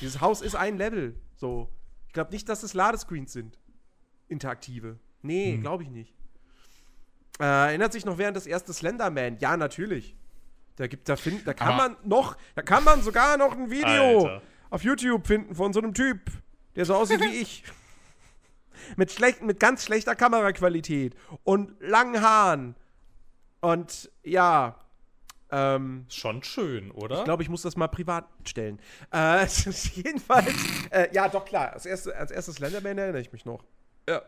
Dieses 0.00 0.20
Haus 0.20 0.40
ist 0.42 0.56
ein 0.56 0.76
Level. 0.76 1.14
So. 1.36 1.68
Ich 2.08 2.12
glaube 2.12 2.32
nicht, 2.32 2.48
dass 2.48 2.62
es 2.62 2.74
Ladescreens 2.74 3.32
sind. 3.32 3.58
Interaktive. 4.30 4.98
Nee, 5.22 5.54
Hm. 5.54 5.60
glaube 5.60 5.82
ich 5.82 5.90
nicht. 5.90 6.14
Äh, 7.38 7.44
erinnert 7.44 7.92
sich 7.92 8.04
noch 8.04 8.18
während 8.18 8.36
des 8.36 8.46
ersten 8.46 8.72
Slenderman? 8.72 9.38
Ja, 9.40 9.56
natürlich. 9.56 10.16
Da 10.76 10.86
gibt, 10.86 11.08
da 11.08 11.16
find, 11.16 11.46
da 11.46 11.52
kann 11.54 11.68
Aber- 11.68 11.76
man 11.90 11.96
noch, 12.04 12.36
da 12.54 12.62
kann 12.62 12.84
man 12.84 13.02
sogar 13.02 13.36
noch 13.36 13.52
ein 13.52 13.70
Video 13.70 14.18
Alter. 14.26 14.42
auf 14.70 14.82
YouTube 14.82 15.26
finden 15.26 15.54
von 15.54 15.72
so 15.72 15.80
einem 15.80 15.92
Typ, 15.94 16.20
der 16.76 16.84
so 16.84 16.94
aussieht 16.94 17.20
wie 17.20 17.36
ich. 17.40 17.64
Mit, 18.96 19.12
schlecht, 19.12 19.42
mit 19.42 19.60
ganz 19.60 19.84
schlechter 19.84 20.14
Kameraqualität 20.16 21.14
und 21.44 21.74
langen 21.80 22.22
Haaren. 22.22 22.74
Und 23.60 24.10
ja, 24.22 24.74
ähm, 25.50 26.06
Schon 26.08 26.42
schön, 26.42 26.90
oder? 26.92 27.18
ich 27.18 27.24
glaube, 27.24 27.42
ich 27.42 27.50
muss 27.50 27.60
das 27.60 27.76
mal 27.76 27.88
privat 27.88 28.24
stellen. 28.46 28.80
Äh, 29.12 29.44
jedenfalls, 29.94 30.54
äh, 30.90 31.08
ja, 31.12 31.28
doch 31.28 31.44
klar. 31.44 31.74
Als, 31.74 31.84
erste, 31.84 32.16
als 32.16 32.30
erstes 32.30 32.54
Slenderman 32.56 32.96
erinnere 32.96 33.20
ich 33.20 33.32
mich 33.32 33.44
noch. 33.44 33.62
Ja. 34.10 34.22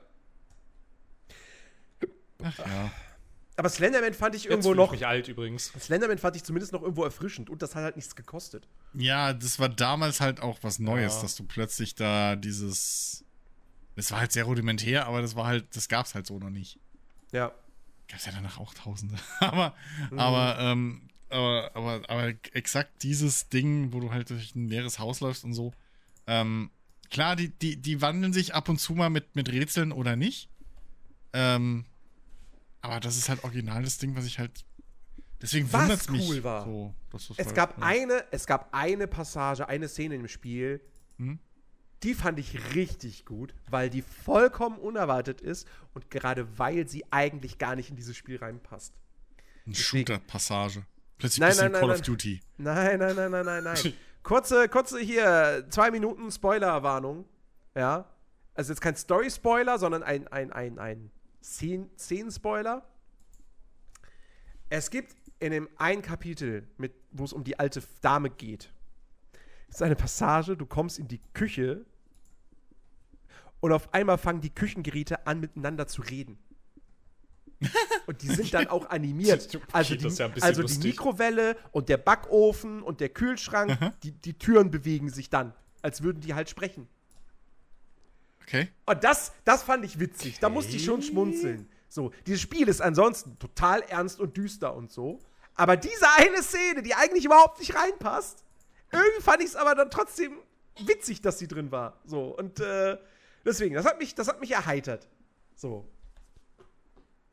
Ach 2.44 2.58
ja. 2.58 2.90
Aber 3.56 3.68
Slenderman 3.68 4.14
fand 4.14 4.34
ich 4.34 4.44
Jetzt 4.44 4.50
irgendwo 4.50 4.70
fühl 4.70 4.76
noch. 4.76 4.92
ich 4.92 5.00
mich 5.00 5.06
alt 5.06 5.28
übrigens. 5.28 5.72
Slenderman 5.78 6.18
fand 6.18 6.36
ich 6.36 6.42
zumindest 6.44 6.72
noch 6.72 6.82
irgendwo 6.82 7.04
erfrischend 7.04 7.50
und 7.50 7.60
das 7.62 7.74
hat 7.74 7.82
halt 7.84 7.96
nichts 7.96 8.16
gekostet. 8.16 8.66
Ja, 8.94 9.32
das 9.32 9.58
war 9.58 9.68
damals 9.68 10.20
halt 10.20 10.40
auch 10.40 10.58
was 10.62 10.78
Neues, 10.78 11.16
Ja. 11.16 11.22
dass 11.22 11.36
du 11.36 11.44
plötzlich 11.44 11.94
da 11.94 12.34
dieses. 12.36 13.24
Das 13.94 14.10
war 14.10 14.20
halt 14.20 14.32
sehr 14.32 14.44
rudimentär, 14.44 15.06
aber 15.06 15.20
das 15.20 15.36
war 15.36 15.46
halt, 15.46 15.76
das 15.76 15.88
gab's 15.88 16.14
halt 16.14 16.26
so 16.26 16.38
noch 16.38 16.48
nicht. 16.50 16.78
Ja. 17.30 17.52
Gab's 18.08 18.24
ja 18.24 18.32
danach 18.32 18.58
auch 18.58 18.72
Tausende. 18.74 19.16
aber, 19.40 19.74
Mhm. 20.10 20.18
aber, 20.18 20.58
ähm, 20.58 21.08
aber, 21.28 21.70
aber, 21.74 22.00
aber 22.08 22.34
exakt 22.52 23.02
dieses 23.02 23.48
Ding, 23.50 23.92
wo 23.92 24.00
du 24.00 24.10
halt 24.10 24.30
durch 24.30 24.54
ein 24.54 24.68
leeres 24.68 24.98
Haus 24.98 25.20
läufst 25.20 25.44
und 25.44 25.52
so. 25.52 25.72
Ähm, 26.26 26.70
klar, 27.12 27.36
die, 27.36 27.50
die, 27.50 27.76
die 27.76 28.00
wandeln 28.00 28.32
sich 28.32 28.54
ab 28.54 28.68
und 28.68 28.78
zu 28.78 28.94
mal 28.94 29.10
mit, 29.10 29.36
mit 29.36 29.48
Rätseln 29.52 29.92
oder 29.92 30.16
nicht. 30.16 30.48
Ähm, 31.32 31.84
aber 32.80 32.98
das 32.98 33.16
ist 33.16 33.28
halt 33.28 33.44
original 33.44 33.82
das 33.84 33.98
Ding, 33.98 34.16
was 34.16 34.24
ich 34.24 34.38
halt. 34.40 34.64
Deswegen 35.40 35.72
Was 35.72 35.82
wundert's 35.82 36.08
mich 36.10 36.28
cool 36.28 36.42
war. 36.44 36.64
so. 36.64 36.94
Es 37.12 37.28
halt- 37.46 37.54
gab 37.54 37.78
ja. 37.78 37.84
eine, 37.84 38.24
es 38.30 38.46
gab 38.46 38.68
eine 38.72 39.06
Passage, 39.06 39.68
eine 39.68 39.88
Szene 39.88 40.14
im 40.16 40.26
Spiel, 40.28 40.80
Hm? 41.18 41.38
die 42.02 42.14
fand 42.14 42.38
ich 42.38 42.74
richtig 42.74 43.24
gut, 43.24 43.54
weil 43.68 43.90
die 43.90 44.02
vollkommen 44.02 44.78
unerwartet 44.78 45.40
ist 45.40 45.68
und 45.94 46.10
gerade 46.10 46.58
weil 46.58 46.88
sie 46.88 47.04
eigentlich 47.12 47.58
gar 47.58 47.76
nicht 47.76 47.90
in 47.90 47.96
dieses 47.96 48.16
Spiel 48.16 48.36
reinpasst. 48.38 48.94
Eine 49.66 49.74
Shooter-Passage. 49.74 50.84
Plötzlich 51.18 51.40
Nein, 51.40 51.52
in 51.52 51.56
nein, 51.58 51.72
Call 51.72 51.88
nein. 51.88 51.90
of 51.98 52.02
Duty. 52.02 52.40
Nein, 52.58 52.98
nein, 52.98 53.14
nein, 53.16 53.30
nein, 53.30 53.44
nein, 53.44 53.64
nein. 53.64 53.92
kurze, 54.22 54.68
kurze 54.68 54.98
hier, 55.00 55.66
zwei 55.70 55.90
Minuten 55.90 56.30
Spoilerwarnung. 56.30 57.24
Ja. 57.74 58.06
Also 58.54 58.72
jetzt 58.72 58.80
kein 58.80 58.96
Story-Spoiler, 58.96 59.78
sondern 59.78 60.02
ein, 60.02 60.28
ein, 60.28 60.52
ein, 60.52 60.78
ein 60.78 61.10
Szen- 61.42 61.90
Szenen-Spoiler. 61.96 62.86
Es 64.68 64.90
gibt 64.90 65.16
in 65.38 65.52
dem 65.52 65.68
einen 65.76 66.02
Kapitel, 66.02 66.68
wo 67.10 67.24
es 67.24 67.32
um 67.32 67.44
die 67.44 67.58
alte 67.58 67.82
Dame 68.00 68.30
geht, 68.30 68.72
ist 69.68 69.82
eine 69.82 69.96
Passage, 69.96 70.56
du 70.56 70.66
kommst 70.66 70.98
in 70.98 71.08
die 71.08 71.20
Küche 71.32 71.84
und 73.60 73.72
auf 73.72 73.92
einmal 73.94 74.18
fangen 74.18 74.40
die 74.40 74.54
Küchengeräte 74.54 75.26
an, 75.26 75.40
miteinander 75.40 75.86
zu 75.86 76.02
reden. 76.02 76.38
Und 78.06 78.22
die 78.22 78.28
sind 78.28 78.52
dann 78.54 78.68
auch 78.68 78.90
animiert. 78.90 79.48
Okay, 79.54 79.64
Also, 79.72 79.94
die, 79.94 80.08
ja 80.08 80.30
also 80.40 80.62
die. 80.62 80.88
Mikrowelle 80.88 81.56
und 81.70 81.88
der 81.88 81.96
Backofen 81.96 82.82
und 82.82 83.00
der 83.00 83.08
Kühlschrank, 83.08 83.78
die, 84.02 84.12
die 84.12 84.34
Türen 84.38 84.70
bewegen 84.70 85.08
sich 85.10 85.30
dann, 85.30 85.54
als 85.82 86.02
würden 86.02 86.20
die 86.20 86.34
halt 86.34 86.50
sprechen. 86.50 86.88
Okay. 88.42 88.68
Und 88.86 89.04
das, 89.04 89.32
das 89.44 89.62
fand 89.62 89.84
ich 89.84 89.98
witzig. 89.98 90.38
Da 90.40 90.48
musste 90.48 90.76
ich 90.76 90.84
schon 90.84 91.02
schmunzeln. 91.02 91.68
So, 91.88 92.12
dieses 92.26 92.40
Spiel 92.40 92.68
ist 92.68 92.80
ansonsten 92.80 93.38
total 93.38 93.82
ernst 93.82 94.18
und 94.20 94.36
düster 94.36 94.74
und 94.74 94.90
so. 94.90 95.20
Aber 95.54 95.76
diese 95.76 96.06
eine 96.16 96.42
Szene, 96.42 96.82
die 96.82 96.94
eigentlich 96.94 97.24
überhaupt 97.24 97.60
nicht 97.60 97.74
reinpasst, 97.74 98.44
irgendwie 98.90 99.22
fand 99.22 99.40
ich 99.40 99.48
es 99.48 99.56
aber 99.56 99.74
dann 99.74 99.90
trotzdem 99.90 100.38
witzig, 100.86 101.20
dass 101.20 101.38
sie 101.38 101.48
drin 101.48 101.70
war. 101.70 102.00
So, 102.04 102.36
und 102.36 102.60
äh, 102.60 102.98
deswegen, 103.44 103.74
das 103.74 103.84
hat 103.84 103.98
mich, 103.98 104.14
das 104.14 104.28
hat 104.28 104.40
mich 104.40 104.50
erheitert. 104.52 105.08
So. 105.54 105.86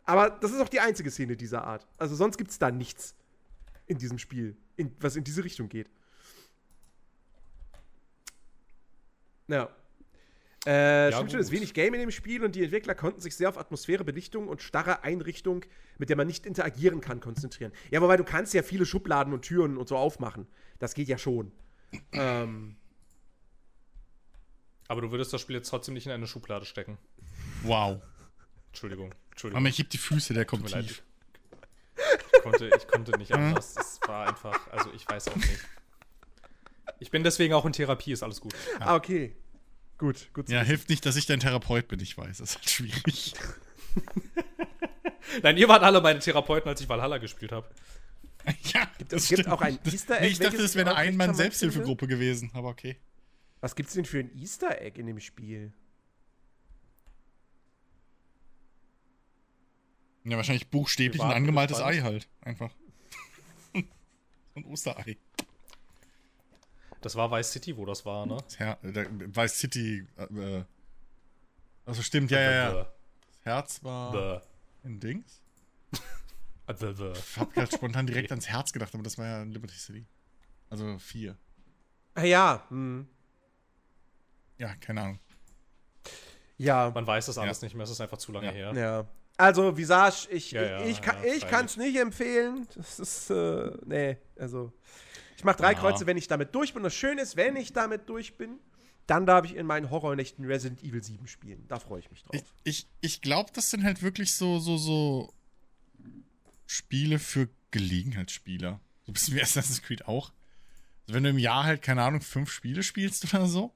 Aber 0.10 0.32
das 0.32 0.50
ist 0.50 0.60
auch 0.60 0.70
die 0.70 0.80
einzige 0.80 1.12
Szene 1.12 1.38
dieser 1.38 1.64
Art. 1.64 1.86
Also 2.00 2.16
sonst 2.16 2.36
gibt 2.38 2.50
es 2.50 2.58
da 2.58 2.72
nichts 2.72 3.14
in 3.86 4.00
diesem 4.00 4.18
Spiel, 4.18 4.58
in, 4.76 4.92
was 5.00 5.16
in 5.16 5.24
diese 5.24 5.44
Richtung 5.44 5.70
geht. 5.70 5.88
Ja. 9.48 9.70
Äh, 10.66 11.12
Ja, 11.12 11.12
stimmt 11.12 11.30
schon, 11.30 11.40
es 11.40 11.46
ist 11.48 11.52
wenig 11.52 11.76
Game 11.76 11.94
in 11.94 12.00
dem 12.00 12.10
Spiel 12.10 12.44
und 12.44 12.56
die 12.56 12.64
Entwickler 12.64 12.96
konnten 12.96 13.22
sich 13.22 13.36
sehr 13.36 13.50
auf 13.50 13.60
Atmosphäre, 13.60 14.04
Belichtung 14.04 14.48
und 14.48 14.64
starre 14.64 15.04
Einrichtung, 15.04 15.64
mit 16.00 16.10
der 16.10 16.18
man 16.18 16.26
nicht 16.26 16.48
interagieren 16.48 17.02
kann, 17.02 17.20
konzentrieren. 17.20 17.72
Ja, 17.92 18.02
wobei 18.02 18.18
du 18.18 18.24
kannst 18.24 18.56
ja 18.56 18.64
viele 18.64 18.88
Schubladen 18.88 19.32
und 19.32 19.44
Türen 19.44 19.78
und 19.78 19.88
so 19.88 19.96
aufmachen. 19.96 20.48
Das 20.80 20.96
geht 20.96 21.08
ja 21.08 21.20
schon. 21.20 21.52
ähm, 22.14 22.78
Aber 24.88 25.02
du 25.02 25.12
würdest 25.12 25.32
das 25.34 25.42
Spiel 25.42 25.56
jetzt 25.58 25.70
trotzdem 25.70 25.94
nicht 25.94 26.08
in 26.08 26.12
eine 26.12 26.26
Schublade 26.26 26.66
stecken. 26.66 26.98
Wow. 27.62 28.02
Entschuldigung. 28.70 29.14
Entschuldigung. 29.40 29.64
Mama, 29.64 29.70
ich 29.70 29.80
heb 29.80 29.90
die 29.90 29.98
Füße, 29.98 30.34
der 30.34 30.44
kommt 30.44 30.68
tief. 30.68 31.02
Ich 32.34 32.42
konnte, 32.42 32.70
ich 32.76 32.88
konnte 32.88 33.18
nicht 33.18 33.32
anders. 33.32 33.74
Das 33.74 34.02
war 34.06 34.28
einfach, 34.28 34.70
also 34.70 34.92
ich 34.92 35.08
weiß 35.08 35.30
auch 35.30 35.36
nicht. 35.38 35.60
Ich 37.00 37.10
bin 37.10 37.24
deswegen 37.24 37.54
auch 37.54 37.66
in 37.66 37.72
Therapie, 37.72 38.12
ist 38.12 38.22
alles 38.22 38.42
gut. 38.42 38.54
Ah, 38.82 38.96
okay. 38.96 39.34
Gut, 39.98 40.28
gut. 40.34 40.50
Ja, 40.50 40.62
hilft 40.62 40.90
nicht, 40.90 41.06
dass 41.06 41.16
ich 41.16 41.26
dein 41.26 41.40
Therapeut 41.40 41.88
bin, 41.88 42.02
ich 42.02 42.18
weiß. 42.18 42.40
Das 42.40 42.50
ist 42.50 42.56
halt 42.58 42.70
schwierig. 42.70 43.34
Nein, 45.42 45.56
ihr 45.56 45.70
wart 45.70 45.84
alle 45.84 46.02
meine 46.02 46.20
Therapeuten, 46.20 46.68
als 46.68 46.82
ich 46.82 46.90
Valhalla 46.90 47.18
gespielt 47.18 47.54
habe. 47.54 47.70
ja, 48.74 48.92
es 49.10 49.30
gibt 49.30 49.48
auch 49.48 49.62
ein 49.62 49.80
Easter 49.86 50.16
Egg, 50.16 50.26
Nee, 50.26 50.32
ich 50.32 50.40
dachte, 50.40 50.58
das 50.58 50.76
wäre 50.76 50.90
eine 50.90 50.98
Einmann-Selbsthilfegruppe 50.98 52.08
gewesen, 52.08 52.52
aber 52.54 52.68
okay. 52.68 52.98
Was 53.62 53.74
gibt's 53.78 53.94
denn 53.94 54.04
für 54.04 54.20
ein 54.20 54.38
Easter 54.38 54.82
Egg 54.82 55.00
in 55.00 55.08
dem 55.08 55.22
Spiel? 55.22 55.72
Ja, 60.24 60.38
wahrscheinlich 60.38 60.70
buchstäblich 60.70 61.22
ein 61.22 61.32
angemaltes 61.32 61.78
gespannt. 61.78 61.98
Ei 61.98 62.02
halt. 62.02 62.28
Einfach. 62.42 62.72
so 63.74 63.82
ein 64.56 64.66
Osterei. 64.66 65.18
Das 67.02 67.16
war 67.16 67.32
Vice 67.32 67.52
City, 67.54 67.78
wo 67.78 67.86
das 67.86 68.06
war, 68.06 68.26
ne? 68.26 68.38
Äh, 68.60 68.92
der 68.92 69.08
Vice 69.10 69.58
City. 69.60 70.06
Äh, 70.18 70.64
also 71.86 72.02
stimmt, 72.02 72.30
ja, 72.32 72.40
ja, 72.42 72.52
ja. 72.52 72.72
Das 72.74 72.88
Herz 73.46 73.84
war 73.84 74.12
The, 74.12 74.88
ein 74.88 75.00
Dings. 75.00 75.42
the, 76.78 76.94
the. 76.94 77.14
Ich 77.16 77.38
hab 77.38 77.54
gerade 77.54 77.72
spontan 77.74 78.06
direkt 78.06 78.32
ans 78.32 78.48
Herz 78.48 78.74
gedacht, 78.74 78.94
aber 78.94 79.04
das 79.04 79.18
war 79.18 79.26
ja 79.26 79.44
Liberty 79.44 79.76
City. 79.76 80.06
Also 80.70 81.00
vier. 81.00 81.38
Ah 82.16 82.24
ja, 82.24 82.66
hm. 82.70 83.08
Ja, 84.58 84.76
keine 84.76 85.02
Ahnung. 85.02 85.20
Ja, 86.58 86.92
Man 86.94 87.08
weiß 87.08 87.28
das 87.28 87.38
alles 87.38 87.62
Ja. 87.62 87.66
nicht 87.66 87.76
mehr, 87.76 87.86
es 87.86 87.92
ist 87.92 88.02
einfach 88.02 88.18
zu 88.18 88.34
lange 88.34 88.48
Ja. 88.48 88.52
her. 88.52 88.74
ja. 88.76 89.08
Also, 89.40 89.78
Visage, 89.78 90.28
ich, 90.32 90.52
Ja, 90.52 90.62
ja, 90.64 90.86
ich, 90.86 91.02
kann 91.02 91.16
ja, 91.24 91.34
ich 91.34 91.48
kann 91.48 91.66
es 91.66 91.78
nicht 91.78 91.96
empfehlen. 91.98 92.68
Das 92.76 93.00
ist, 93.00 93.30
äh, 93.30 93.72
nee, 93.86 94.18
also. 94.38 94.74
Ich 95.38 95.46
mache 95.46 95.58
drei 95.58 95.72
Ja. 95.72 95.80
Kreuze, 95.80 96.06
wenn 96.06 96.18
ich 96.18 96.28
damit 96.28 96.54
durch 96.54 96.74
bin. 96.74 96.84
Das 96.84 96.94
Schöne 96.94 97.22
ist, 97.22 97.38
wenn 97.38 97.56
ich 97.56 97.72
damit 97.72 98.10
durch 98.10 98.36
bin, 98.36 98.60
dann 99.08 99.26
darf 99.26 99.46
ich 99.46 99.56
in 99.56 99.66
meinen 99.66 99.90
Horrornächten 99.90 100.44
Resident 100.44 100.84
Evil 100.84 101.02
7 101.02 101.26
spielen. 101.28 101.66
Da 101.70 101.80
freue 101.80 102.02
ich 102.02 102.12
mich 102.12 102.22
drauf. 102.24 102.36
Ich, 102.36 102.44
ich, 102.66 102.88
ich 103.00 103.22
glaube, 103.22 103.50
das 103.54 103.70
sind 103.72 103.86
halt 103.86 104.02
wirklich 104.04 104.34
so, 104.36 104.60
so, 104.60 104.78
so 104.78 105.34
Spiele 106.68 107.18
für 107.18 107.48
Gelegenheitsspieler. 107.72 108.82
So 109.06 109.12
ein 109.12 109.14
bisschen 109.14 109.36
wie 109.38 109.42
Assassin's 109.42 109.82
Creed 109.82 110.06
auch. 110.08 110.34
Also 111.08 111.14
wenn 111.16 111.24
du 111.24 111.30
im 111.30 111.40
Jahr 111.40 111.64
halt, 111.64 111.82
keine 111.82 112.04
Ahnung, 112.04 112.20
fünf 112.20 112.52
Spiele 112.52 112.84
spielst 112.84 113.34
oder 113.34 113.48
so. 113.48 113.74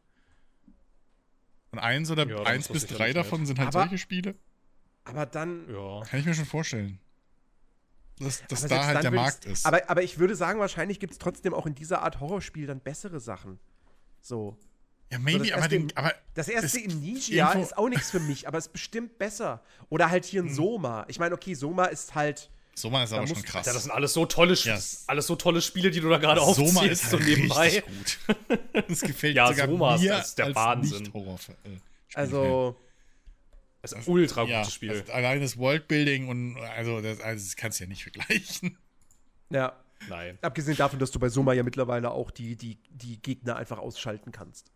Und 1.72 1.80
eins 1.80 2.12
oder 2.12 2.28
Ja, 2.28 2.44
eins 2.44 2.68
bis 2.68 2.86
drei 2.86 3.14
davon 3.14 3.46
sind 3.46 3.58
halt 3.60 3.70
Aber- 3.70 3.84
solche 3.88 3.98
Spiele. 3.98 4.36
Aber 5.06 5.26
dann. 5.26 5.68
Ja. 5.70 6.02
Kann 6.06 6.20
ich 6.20 6.26
mir 6.26 6.34
schon 6.34 6.46
vorstellen. 6.46 7.00
Dass, 8.20 8.44
dass 8.48 8.68
da 8.68 8.86
halt 8.86 9.04
der 9.04 9.12
Markt 9.12 9.46
ist. 9.46 9.66
Aber, 9.66 9.90
aber 9.90 10.04
ich 10.04 10.20
würde 10.20 10.36
sagen, 10.36 10.60
wahrscheinlich 10.60 11.00
gibt 11.00 11.14
es 11.14 11.20
trotzdem 11.20 11.54
auch 11.54 11.66
in 11.66 11.74
dieser 11.76 12.04
Art 12.04 12.20
Horrorspiel 12.20 12.68
dann 12.68 12.80
bessere 12.80 13.20
Sachen. 13.20 13.60
So. 14.22 14.56
ja, 15.12 15.18
maybe, 15.20 15.40
das 15.40 15.52
aber, 15.54 15.62
erste 15.64 15.70
den, 15.80 15.98
aber 15.98 16.14
Das 16.36 16.48
erste 16.48 16.68
Es- 16.68 16.92
Amnesia 16.94 17.48
irgendwo- 17.48 17.64
ist 17.66 17.78
auch 17.78 17.90
nichts 17.90 18.12
für 18.12 18.20
mich, 18.20 18.48
aber 18.48 18.60
ist 18.60 18.72
bestimmt 18.72 19.18
besser. 19.18 19.64
Oder 19.90 20.10
halt 20.12 20.26
hier 20.26 20.44
ein 20.44 20.48
Hm. 20.50 20.56
Soma. 20.56 21.06
Ich 21.10 21.20
meine, 21.20 21.34
okay, 21.36 21.56
Soma 21.56 21.86
ist 21.86 22.14
halt. 22.16 22.50
so 22.76 22.90
mal 22.92 23.04
ist 23.04 23.14
aber 23.14 23.26
schon 23.28 23.42
krass. 23.42 23.66
Ja, 23.66 23.74
das 23.74 23.84
sind 23.84 23.92
alles 23.92 24.14
so 24.14 24.26
tolle, 24.28 24.54
Sp- 24.54 24.70
Yes. 24.78 25.04
alles 25.08 25.26
so 25.28 25.36
tolle 25.36 25.62
Spiele, 25.62 25.90
die 25.92 26.00
du 26.00 26.08
da 26.10 26.18
gerade 26.20 26.40
Soma 26.40 26.52
aufzählst, 26.82 27.04
ist 27.04 27.10
so 27.12 27.18
halt 27.18 27.28
nebenbei. 27.28 27.66
richtig 27.84 27.86
gut. 27.88 28.38
Das 28.88 29.02
gefällt 29.02 29.36
Ja, 29.36 29.48
sogar 29.48 29.68
Soma 29.68 29.96
ist- 29.96 30.02
mir 30.02 30.10
das 30.12 30.28
ist 30.30 30.38
der 30.38 30.46
als 30.46 30.56
Wahnsinn. 30.56 31.00
Nicht-Horror. 31.00 31.40
Äh, 31.64 31.70
Also. 32.14 32.76
Das 32.78 32.93
ist 33.84 33.94
ein 33.94 34.04
ultra 34.06 34.44
ja, 34.44 34.60
gutes 34.60 34.74
Spiel. 34.74 34.92
Also 34.92 35.12
allein 35.12 35.42
das 35.42 35.58
Worldbuilding 35.58 36.28
und 36.28 36.58
also 36.58 37.02
das, 37.02 37.20
also 37.20 37.46
das 37.46 37.56
kannst 37.56 37.80
du 37.80 37.84
ja 37.84 37.90
nicht 37.90 38.04
vergleichen. 38.04 38.78
Ja. 39.50 39.78
Nein. 40.10 40.38
Abgesehen 40.42 40.76
davon, 40.76 41.00
dass 41.00 41.12
du 41.12 41.20
bei 41.20 41.30
Soma 41.30 41.54
ja 41.54 41.64
mittlerweile 41.64 42.12
auch 42.12 42.32
die, 42.32 42.58
die, 42.58 42.78
die 42.90 43.22
Gegner 43.22 43.56
einfach 43.56 43.78
ausschalten 43.78 44.34
kannst. 44.34 44.73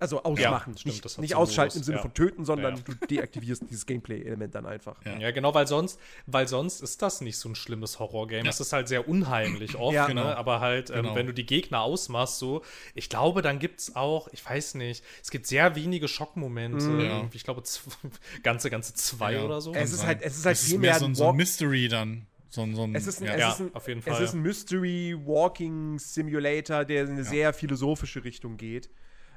Also 0.00 0.22
ausmachen. 0.22 0.78
stimmt, 0.78 0.94
nicht 0.94 1.18
nicht 1.18 1.30
so 1.32 1.36
ausschalten 1.36 1.72
im 1.72 1.78
Modus, 1.78 1.86
Sinne 1.86 1.96
ja. 1.96 2.02
von 2.02 2.14
töten, 2.14 2.44
sondern 2.44 2.76
Ja. 2.76 2.82
du 2.84 2.94
deaktivierst 3.06 3.62
dieses 3.68 3.84
Gameplay-Element 3.86 4.54
dann 4.54 4.64
einfach. 4.66 4.96
Ja. 5.04 5.18
Ja, 5.18 5.30
genau, 5.32 5.54
weil 5.54 5.66
sonst, 5.66 5.98
weil 6.26 6.46
sonst 6.46 6.80
ist 6.82 7.02
das 7.02 7.20
nicht 7.20 7.36
so 7.36 7.48
ein 7.48 7.56
schlimmes 7.56 7.98
Horrorgame. 7.98 8.44
Ja. 8.44 8.50
Es 8.50 8.60
ist 8.60 8.72
halt 8.72 8.86
sehr 8.86 9.08
unheimlich 9.08 9.74
oft, 9.76 9.94
Ja. 9.94 10.06
Genau. 10.06 10.24
ne? 10.24 10.36
aber 10.36 10.60
halt, 10.60 10.90
ähm, 10.90 10.96
Genau. 11.02 11.14
wenn 11.16 11.26
du 11.26 11.34
die 11.34 11.46
Gegner 11.46 11.80
ausmachst, 11.80 12.38
so, 12.38 12.62
ich 12.94 13.08
glaube, 13.08 13.42
dann 13.42 13.58
gibt's 13.58 13.96
auch, 13.96 14.28
ich 14.32 14.44
weiß 14.48 14.74
nicht, 14.74 15.02
es 15.22 15.30
gibt 15.30 15.46
sehr 15.46 15.74
wenige 15.74 16.06
Schockmomente. 16.06 16.84
Mhm. 16.86 17.00
Ja. 17.00 17.28
Ich 17.32 17.42
glaube, 17.44 17.62
ganze, 18.44 18.70
ganze 18.70 18.94
zwei 18.94 19.34
Ja. 19.34 19.44
oder 19.44 19.60
so. 19.60 19.74
Es 19.74 19.92
ist 19.92 20.06
halt- 20.06 20.22
es 20.22 20.36
ist 20.38 20.46
halt 20.46 20.56
es 20.56 20.64
viel 20.64 20.74
ist 20.74 20.80
mehr 20.80 20.90
mehr 20.92 21.00
so 21.00 21.06
ein, 21.06 21.14
so 21.16 21.28
ein 21.30 21.36
Mystery 21.36 21.88
dann. 21.88 22.26
So 22.50 22.62
ein, 22.62 22.74
so 22.74 22.84
ein, 22.84 22.94
Es 22.94 23.06
ist 23.06 23.20
ein, 23.20 23.26
ja. 23.26 23.32
es 23.34 23.40
Ja, 23.40 23.50
ist 23.52 23.60
ein, 23.60 23.74
auf 23.74 23.88
jeden 23.88 24.02
Es 24.06 24.20
ist 24.20 24.32
ein 24.32 24.40
Mystery 24.42 25.14
Walking 25.24 25.98
Simulator, 25.98 26.84
der 26.84 27.02
in 27.02 27.10
eine 27.10 27.24
sehr 27.24 27.52
philosophische 27.52 28.24
Richtung 28.24 28.56
geht. 28.56 28.88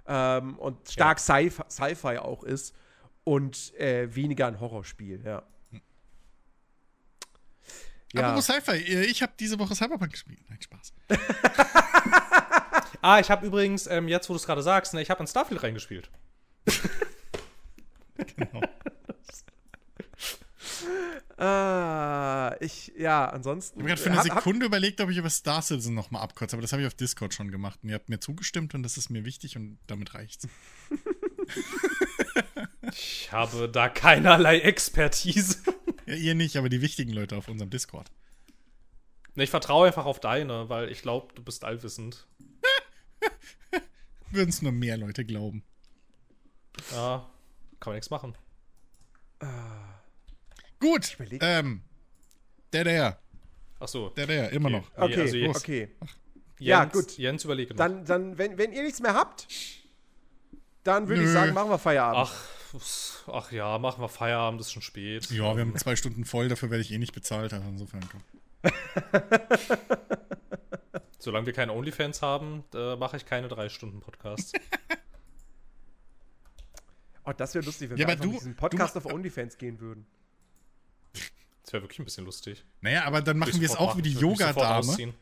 Ähm, 0.08 0.58
und 0.60 0.90
stark 0.90 1.20
Sci- 1.20 1.52
Sci-Fi 1.70 2.18
auch 2.18 2.44
ist. 2.44 2.76
Und 3.24 3.74
äh, 3.80 4.14
weniger 4.16 4.48
ein 4.48 4.60
Horrorspiel, 4.60 5.22
ja. 5.24 5.44
Ja. 8.14 8.22
Apropos 8.24 8.46
Sci-Fi, 8.46 8.72
äh, 8.78 9.04
ich 9.06 9.22
habe 9.22 9.32
diese 9.40 9.58
Woche 9.60 9.74
Cyberpunk 9.76 10.12
gespielt. 10.12 10.40
Nein, 10.50 10.60
Spaß. 10.62 10.94
Ah, 13.04 13.20
ich 13.20 13.32
habe 13.32 13.48
übrigens, 13.48 13.88
ähm, 13.88 14.08
jetzt 14.08 14.30
wo 14.30 14.34
du 14.34 14.38
es 14.38 14.46
gerade 14.46 14.62
sagst, 14.62 14.94
ne, 14.94 15.02
ich 15.02 15.10
habe 15.10 15.22
in 15.22 15.28
Starfield 15.28 15.64
reingespielt. 15.64 16.12
Genau. 18.36 18.62
Ah, 21.44 22.56
ich, 22.60 22.92
ja, 22.98 23.28
ansonsten. 23.28 23.80
Ich 23.80 23.84
habe 23.84 23.88
gerade 23.96 24.02
für 24.02 24.10
eine 24.12 24.20
hab- 24.20 24.30
hab- 24.30 24.38
Sekunde 24.44 24.66
überlegt, 24.68 25.02
ob 25.02 25.10
ich 25.10 25.18
über 25.18 25.30
Star 25.32 25.62
Citizen 25.64 25.96
nochmal 25.96 26.22
abkürze, 26.22 26.56
aber 26.56 26.62
das 26.62 26.72
habe 26.72 26.84
ich 26.84 26.88
auf 26.88 26.94
Discord 26.94 27.34
schon 27.34 27.50
gemacht. 27.50 27.80
Und 27.82 27.90
ihr 27.90 27.96
habt 27.96 28.10
mir 28.10 28.20
zugestimmt 28.20 28.76
und 28.76 28.84
das 28.84 28.98
ist 28.98 29.10
mir 29.10 29.26
wichtig 29.26 29.56
und 29.58 29.80
damit 29.88 30.14
reicht's. 30.14 30.48
Ich 32.94 33.32
habe 33.32 33.70
da 33.70 33.88
keinerlei 33.90 34.60
Expertise. 34.60 35.58
Ja, 36.06 36.16
ihr 36.16 36.36
nicht, 36.36 36.58
aber 36.58 36.68
die 36.70 36.82
wichtigen 36.82 37.12
Leute 37.14 37.38
auf 37.38 37.48
unserem 37.48 37.70
Discord. 37.70 38.12
Ne, 39.36 39.44
Ich 39.44 39.50
vertraue 39.50 39.88
einfach 39.88 40.06
auf 40.06 40.20
deine, 40.20 40.68
weil 40.70 40.90
ich 40.92 41.02
glaube, 41.02 41.34
du 41.34 41.42
bist 41.44 41.64
allwissend. 41.64 42.28
Würden 44.32 44.50
es 44.50 44.62
nur 44.62 44.72
mehr 44.74 44.98
Leute 44.98 45.24
glauben. 45.26 45.64
Ja, 46.92 47.30
kann 47.80 47.92
man 47.92 47.96
nichts 47.96 48.10
machen. 48.10 48.36
Gut. 50.82 51.18
Ähm, 51.40 51.82
der, 52.74 52.84
der, 52.84 53.20
Ach 53.80 53.88
so. 53.88 54.10
der, 54.10 54.28
der, 54.28 54.50
immer 54.52 54.68
Okay. 54.70 54.78
noch. 54.78 54.92
Okay, 54.98 55.22
also 55.22 55.38
jetzt- 55.38 55.56
okay. 55.58 55.80
Jens, 56.60 56.70
Ja, 56.70 56.86
gut. 56.86 57.18
Jens 57.18 57.46
überlege 57.46 57.72
noch. 57.74 57.78
Dann, 57.78 58.04
dann 58.06 58.38
wenn, 58.38 58.58
wenn 58.58 58.74
ihr 58.74 58.84
nichts 58.84 59.00
mehr 59.00 59.14
habt, 59.14 59.48
dann 60.84 61.08
würde 61.08 61.24
ich 61.24 61.30
sagen, 61.30 61.54
machen 61.54 61.70
wir 61.70 61.78
Feierabend. 61.80 62.30
Ach, 62.30 63.30
ach 63.32 63.52
ja, 63.52 63.78
machen 63.80 64.02
wir 64.02 64.10
Feierabend, 64.10 64.60
ist 64.62 64.72
schon 64.74 64.82
spät. 64.82 65.30
Ja, 65.32 65.56
wir 65.56 65.62
haben 65.62 65.76
zwei 65.78 65.96
Stunden 65.96 66.26
voll, 66.26 66.50
dafür 66.50 66.70
werde 66.70 66.82
ich 66.82 66.92
eh 66.92 66.98
nicht 66.98 67.14
bezahlt. 67.14 67.54
Also 67.54 67.68
insofern 67.68 68.02
komm. 68.12 68.22
Solange 71.20 71.46
wir 71.46 71.54
keine 71.54 71.74
Onlyfans 71.74 72.22
haben, 72.22 72.64
mache 73.00 73.18
ich 73.18 73.26
keine 73.26 73.48
drei 73.48 73.70
Stunden 73.70 74.00
Podcasts. 74.00 74.52
Oh, 77.24 77.34
das 77.38 77.54
wäre 77.54 77.64
lustig, 77.64 77.92
wenn 77.92 77.98
Ja, 77.98 78.08
wir 78.08 78.14
einfach 78.14 78.24
du- 78.26 78.32
mit 78.32 78.40
diesem 78.40 78.56
Podcast 78.56 78.96
du 78.96 79.00
auf 79.00 79.06
OnlyFans 79.06 79.60
gehen 79.60 79.80
würden. 79.80 80.08
Das 81.72 81.76
wäre 81.76 81.84
wirklich 81.84 82.00
ein 82.00 82.04
bisschen 82.06 82.26
lustig. 82.26 82.66
Naja, 82.82 83.06
aber 83.06 83.22
dann 83.22 83.38
machen 83.38 83.62
wir 83.62 83.66
es 83.66 83.78
auch 83.78 83.96
wie 83.96 84.02
die 84.02 84.12
Yoga-Dame. 84.12 85.14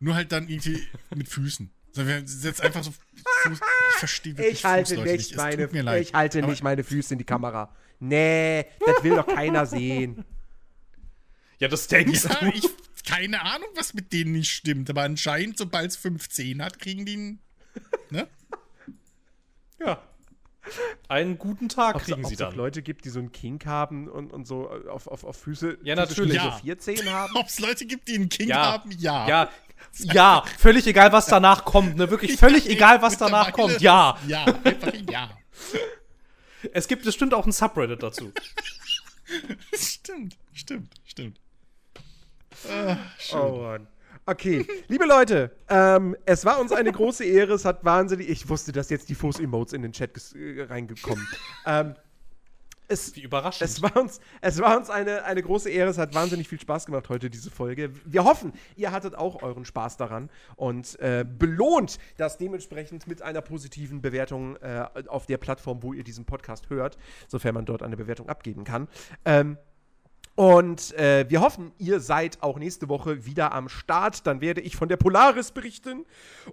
Nur 0.00 0.14
halt 0.14 0.32
dann 0.32 0.50
irgendwie 0.50 0.86
mit 1.14 1.30
Füßen. 1.30 1.70
So, 1.92 2.06
wir 2.06 2.20
setzen 2.28 2.60
einfach 2.60 2.84
so 2.84 2.90
Fuß. 2.90 3.58
Ich 3.88 3.94
verstehe 4.00 4.36
wirklich 4.36 4.58
Ich 4.58 4.64
halte 4.66 4.96
Fußleute 4.96 5.16
nicht 5.16 5.36
meine, 5.36 5.66
mir 5.68 5.82
leid. 5.82 6.02
ich 6.02 6.12
halte 6.12 6.40
Aber- 6.40 6.48
nicht 6.48 6.62
meine 6.62 6.84
Füße 6.84 7.14
in 7.14 7.18
die 7.20 7.24
Kamera. 7.24 7.74
Nee, 8.00 8.66
das 8.84 9.02
will 9.02 9.16
doch 9.16 9.26
keiner 9.26 9.64
sehen. 9.66 10.26
Ja, 11.58 11.68
das 11.68 11.86
denkst 11.86 12.24
Ja, 12.24 12.34
du. 12.34 12.48
ich, 12.48 12.68
keine 13.06 13.40
Ahnung, 13.40 13.68
was 13.74 13.94
mit 13.94 14.12
denen 14.12 14.32
nicht 14.32 14.50
stimmt. 14.50 14.90
Aber 14.90 15.04
anscheinend, 15.04 15.56
sobald 15.56 15.90
es 15.92 15.96
15 15.96 16.62
hat, 16.62 16.78
kriegen 16.80 17.06
die 17.06 17.14
einen. 17.14 17.38
Ne? 18.10 18.28
Ja. 19.80 20.02
Einen 21.08 21.36
guten 21.38 21.68
Tag 21.68 21.96
Ob 21.96 22.02
kriegen 22.02 22.22
es 22.22 22.28
sie 22.30 22.36
dann. 22.36 22.54
Leute 22.54 22.80
gibt, 22.82 23.04
die 23.04 23.10
so 23.10 23.18
einen 23.18 23.32
Kink 23.32 23.66
haben 23.66 24.08
und, 24.08 24.32
und 24.32 24.46
so 24.46 24.68
auf, 24.88 25.06
auf, 25.06 25.24
auf 25.24 25.36
Füße, 25.36 25.78
Ja, 25.82 25.94
natürlich. 25.94 26.40
so 26.40 26.46
Ja. 26.48 26.52
vier 26.52 26.78
Zehen 26.78 27.10
haben. 27.12 27.36
Ob 27.36 27.46
es 27.46 27.58
Leute 27.58 27.84
gibt, 27.86 28.08
die 28.08 28.14
einen 28.14 28.28
King 28.28 28.48
Ja. 28.48 28.72
haben? 28.72 28.90
Ja. 28.92 29.28
Ja, 29.28 29.50
ja, 29.98 30.44
völlig 30.58 30.86
egal, 30.86 31.12
was 31.12 31.26
danach 31.26 31.64
kommt, 31.64 31.96
ne? 31.96 32.08
Wirklich 32.10 32.36
völlig 32.38 32.68
egal, 32.68 33.02
was 33.02 33.18
danach 33.18 33.52
kommt. 33.52 33.80
Ja. 33.82 34.16
Ja, 34.26 34.44
einfach 34.64 34.92
ja. 35.10 35.30
Es 36.72 36.88
gibt 36.88 37.04
bestimmt 37.04 37.34
auch 37.34 37.44
ein 37.44 37.52
Subreddit 37.52 38.02
dazu. 38.02 38.32
stimmt, 39.74 40.36
stimmt, 40.54 40.94
stimmt. 41.04 41.38
Ah, 42.70 42.96
schön. 43.18 43.38
Oh 43.40 43.58
Mann. 43.60 43.86
Okay, 44.26 44.66
liebe 44.88 45.04
Leute, 45.04 45.50
ähm, 45.68 46.16
es 46.24 46.44
war 46.46 46.58
uns 46.58 46.72
eine 46.72 46.92
große 46.92 47.24
Ehre. 47.24 47.52
Es 47.54 47.64
hat 47.64 47.84
wahnsinnig. 47.84 48.28
Ich 48.30 48.48
wusste, 48.48 48.72
dass 48.72 48.88
jetzt 48.88 49.08
die 49.10 49.14
Fuß-Emotes 49.14 49.74
in 49.74 49.82
den 49.82 49.92
Chat 49.92 50.12
äh, 50.34 50.62
reingekommen. 50.62 51.26
ähm, 51.66 51.94
Es, 52.88 53.14
Wie 53.16 53.22
überraschend. 53.22 53.68
es 53.68 53.82
war 53.82 53.94
uns, 53.96 54.20
es 54.40 54.60
war 54.60 54.76
uns 54.78 54.88
eine, 54.88 55.24
eine 55.24 55.42
große 55.42 55.68
Ehre. 55.70 55.90
Es 55.90 55.98
hat 55.98 56.14
wahnsinnig 56.14 56.48
viel 56.48 56.58
Spaß 56.60 56.86
gemacht 56.86 57.08
heute, 57.10 57.28
diese 57.28 57.50
Folge. 57.50 57.90
Wir 58.06 58.24
hoffen, 58.24 58.52
ihr 58.76 58.92
hattet 58.92 59.14
auch 59.14 59.42
euren 59.42 59.66
Spaß 59.66 59.98
daran 59.98 60.30
und 60.56 60.98
äh, 61.00 61.24
belohnt 61.26 61.98
das 62.16 62.38
dementsprechend 62.38 63.06
mit 63.06 63.20
einer 63.20 63.42
positiven 63.42 64.00
Bewertung 64.00 64.56
äh, 64.56 64.86
auf 65.06 65.26
der 65.26 65.36
Plattform, 65.36 65.82
wo 65.82 65.92
ihr 65.92 66.04
diesen 66.04 66.24
Podcast 66.24 66.70
hört, 66.70 66.96
sofern 67.28 67.54
man 67.54 67.66
dort 67.66 67.82
eine 67.82 67.96
Bewertung 67.96 68.28
abgeben 68.30 68.64
kann. 68.64 68.88
Ähm, 69.26 69.58
und 70.36 70.92
äh, 70.94 71.26
wir 71.28 71.40
hoffen, 71.40 71.72
ihr 71.78 72.00
seid 72.00 72.42
auch 72.42 72.58
nächste 72.58 72.88
Woche 72.88 73.24
wieder 73.24 73.52
am 73.52 73.68
Start. 73.68 74.26
Dann 74.26 74.40
werde 74.40 74.60
ich 74.60 74.76
von 74.76 74.88
der 74.88 74.96
Polaris 74.96 75.52
berichten. 75.52 76.04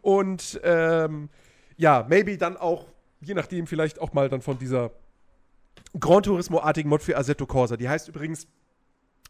Und 0.02 0.60
ähm, 0.64 1.30
ja, 1.78 2.06
maybe 2.08 2.38
dann 2.38 2.58
auch, 2.58 2.88
je 3.22 3.34
nachdem, 3.34 3.66
vielleicht 3.66 4.00
auch 4.00 4.14
mal 4.14 4.30
dann 4.30 4.42
von 4.42 4.60
dieser 4.60 4.92
Gran 6.00 6.22
Turismo-artigen 6.22 6.90
Mod 6.90 7.02
für 7.02 7.18
Assetto 7.18 7.48
Corsa. 7.48 7.76
Die 7.76 7.90
heißt 7.90 8.08
übrigens, 8.08 8.48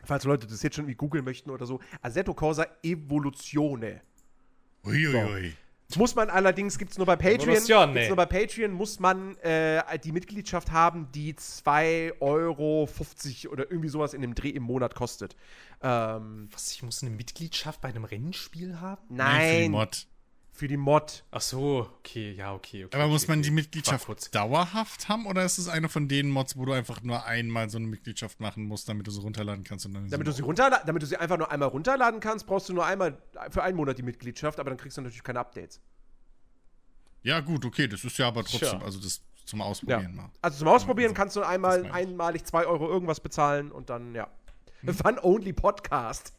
falls 0.03 0.25
Leute 0.25 0.47
das 0.47 0.61
jetzt 0.63 0.75
schon 0.75 0.83
irgendwie 0.83 0.97
googeln 0.97 1.23
möchten 1.23 1.49
oder 1.49 1.65
so, 1.65 1.79
Assetto 2.01 2.33
Corsa 2.33 2.65
Evolutione. 2.83 4.01
Uiuiui. 4.83 5.53
Muss 5.97 6.15
man 6.15 6.29
allerdings, 6.29 6.77
gibt 6.77 6.91
es 6.91 6.97
nur 6.97 7.07
bei 7.07 7.15
Patreon, 7.15 7.55
gibt's 7.55 7.67
nee. 7.67 8.07
nur 8.07 8.15
bei 8.15 8.25
Patreon, 8.25 8.71
muss 8.71 8.99
man 8.99 9.37
äh, 9.37 9.81
die 9.99 10.11
Mitgliedschaft 10.11 10.71
haben, 10.71 11.11
die 11.13 11.33
2,50 11.33 12.21
Euro 12.21 12.89
oder 13.51 13.69
irgendwie 13.69 13.89
sowas 13.89 14.13
in 14.13 14.21
dem 14.21 14.35
Dreh 14.35 14.49
im 14.49 14.63
Monat 14.63 14.95
kostet. 14.95 15.35
Ähm, 15.81 16.49
Was, 16.51 16.71
ich 16.71 16.83
muss 16.83 17.01
eine 17.01 17.11
Mitgliedschaft 17.11 17.81
bei 17.81 17.89
einem 17.89 18.03
Rennspiel 18.03 18.79
haben? 18.79 19.01
Nee, 19.09 19.17
für 19.17 19.23
die 19.23 19.61
nein, 19.61 19.71
Mod. 19.71 20.07
Für 20.51 20.67
die 20.67 20.77
Mod. 20.77 21.23
Ach 21.31 21.41
so, 21.41 21.89
okay, 21.99 22.33
ja, 22.33 22.53
okay. 22.53 22.85
okay 22.85 22.95
Aber 22.95 23.05
okay, 23.05 23.13
muss 23.13 23.27
man 23.27 23.39
okay. 23.39 23.47
die 23.47 23.51
Mitgliedschaft 23.51 24.35
dauerhaft 24.35 25.09
haben 25.09 25.25
oder 25.25 25.43
ist 25.45 25.57
es 25.57 25.67
eine 25.67 25.89
von 25.89 26.07
den 26.07 26.29
Mods, 26.29 26.57
wo 26.57 26.65
du 26.65 26.73
einfach 26.73 27.01
nur 27.01 27.25
einmal 27.25 27.69
so 27.69 27.77
eine 27.77 27.87
Mitgliedschaft 27.87 28.39
machen 28.39 28.65
musst, 28.65 28.89
damit 28.89 29.07
du 29.07 29.11
sie 29.11 29.21
runterladen 29.21 29.63
kannst 29.63 29.85
und 29.85 29.93
dann 29.93 30.09
Damit 30.09 30.27
du, 30.27 30.31
sie 30.31 30.43
runterla 30.43 30.83
damit 30.85 31.01
du 31.01 31.07
sie 31.07 31.17
einfach 31.17 31.37
nur 31.37 31.51
einmal 31.51 31.69
runterladen 31.69 32.19
kannst, 32.19 32.45
brauchst 32.45 32.69
du 32.69 32.73
nur 32.73 32.85
einmal 32.85 33.17
für 33.49 33.63
einen 33.63 33.77
Monat 33.77 33.97
die 33.97 34.03
Mitgliedschaft, 34.03 34.59
aber 34.59 34.69
dann 34.69 34.77
kriegst 34.77 34.97
du 34.97 35.01
natürlich 35.01 35.23
keine 35.23 35.39
Updates. 35.39 35.79
Ja, 37.23 37.39
gut, 37.39 37.65
okay, 37.65 37.87
das 37.87 38.03
ist 38.03 38.17
ja 38.17 38.27
aber 38.27 38.43
trotzdem, 38.43 38.79
Tja. 38.79 38.81
also 38.81 38.99
das 38.99 39.21
zum 39.45 39.59
Ja. 39.59 39.65
Ausprobieren 39.65 40.15
mal. 40.15 40.29
Also 40.41 40.59
zum 40.59 40.67
Ausprobieren 40.67 41.13
kannst 41.13 41.35
du 41.35 41.41
einmal 41.41 41.85
einmalig 41.91 42.45
2 42.45 42.65
Euro 42.65 42.87
irgendwas 42.87 43.19
bezahlen 43.19 43.71
und 43.71 43.89
dann, 43.89 44.15
ja. 44.15 44.29
Fun-only 44.85 45.53
Podcast. 45.53 46.33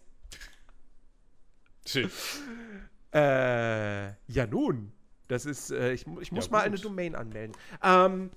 Schön. 1.86 2.10
Äh, 3.14 4.06
ja 4.26 4.46
nun. 4.48 4.92
Das 5.28 5.46
ist, 5.46 5.70
äh, 5.70 5.92
ich, 5.92 6.06
ich 6.20 6.32
muss 6.32 6.46
Ja, 6.46 6.50
mal 6.52 6.60
eine 6.62 6.76
Domain 6.76 7.14
anmelden. 7.14 7.56
Ähm, 7.82 8.30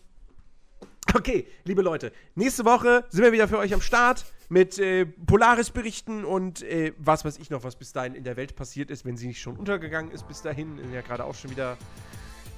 okay, 1.14 1.48
liebe 1.64 1.82
Leute, 1.82 2.12
nächste 2.36 2.64
Woche 2.66 3.06
sind 3.10 3.24
wir 3.24 3.32
wieder 3.32 3.48
für 3.48 3.58
euch 3.58 3.74
am 3.74 3.82
Start 3.82 4.26
mit 4.50 4.78
äh, 4.80 5.06
Polaris-Berichten 5.06 6.24
und 6.24 6.62
äh, 6.62 6.94
was 6.98 7.26
weiß 7.26 7.38
ich 7.40 7.50
noch, 7.50 7.64
was 7.64 7.76
bis 7.76 7.92
dahin 7.94 8.16
in 8.16 8.24
der 8.24 8.38
Welt 8.38 8.56
passiert 8.56 8.92
ist, 8.92 9.04
wenn 9.06 9.18
sie 9.18 9.28
nicht 9.28 9.42
schon 9.42 9.58
untergegangen 9.58 10.12
ist 10.12 10.28
bis 10.28 10.42
dahin. 10.42 10.80
Ja, 10.94 11.02
gerade 11.02 11.26
auch 11.26 11.36
schon 11.36 11.52
wieder. 11.52 11.78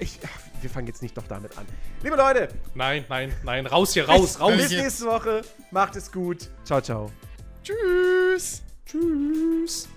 Ich, 0.00 0.20
ach, 0.24 0.40
wir 0.60 0.70
fangen 0.70 0.86
jetzt 0.86 1.02
nicht 1.02 1.16
noch 1.16 1.26
damit 1.26 1.58
an. 1.58 1.66
Liebe 2.04 2.14
Leute, 2.14 2.48
Nein, 2.74 3.04
nein, 3.08 3.32
nein, 3.42 3.66
raus 3.66 3.94
hier, 3.94 4.08
raus, 4.08 4.20
bis, 4.34 4.40
raus. 4.40 4.52
bis 4.56 4.70
jetzt. 4.70 4.82
nächste 4.82 5.06
Woche. 5.06 5.42
Macht 5.72 5.96
es 5.96 6.12
gut. 6.12 6.48
Ciao, 6.64 6.80
ciao. 6.80 7.10
Tschüss! 7.64 8.62
Tschüss. 8.86 9.88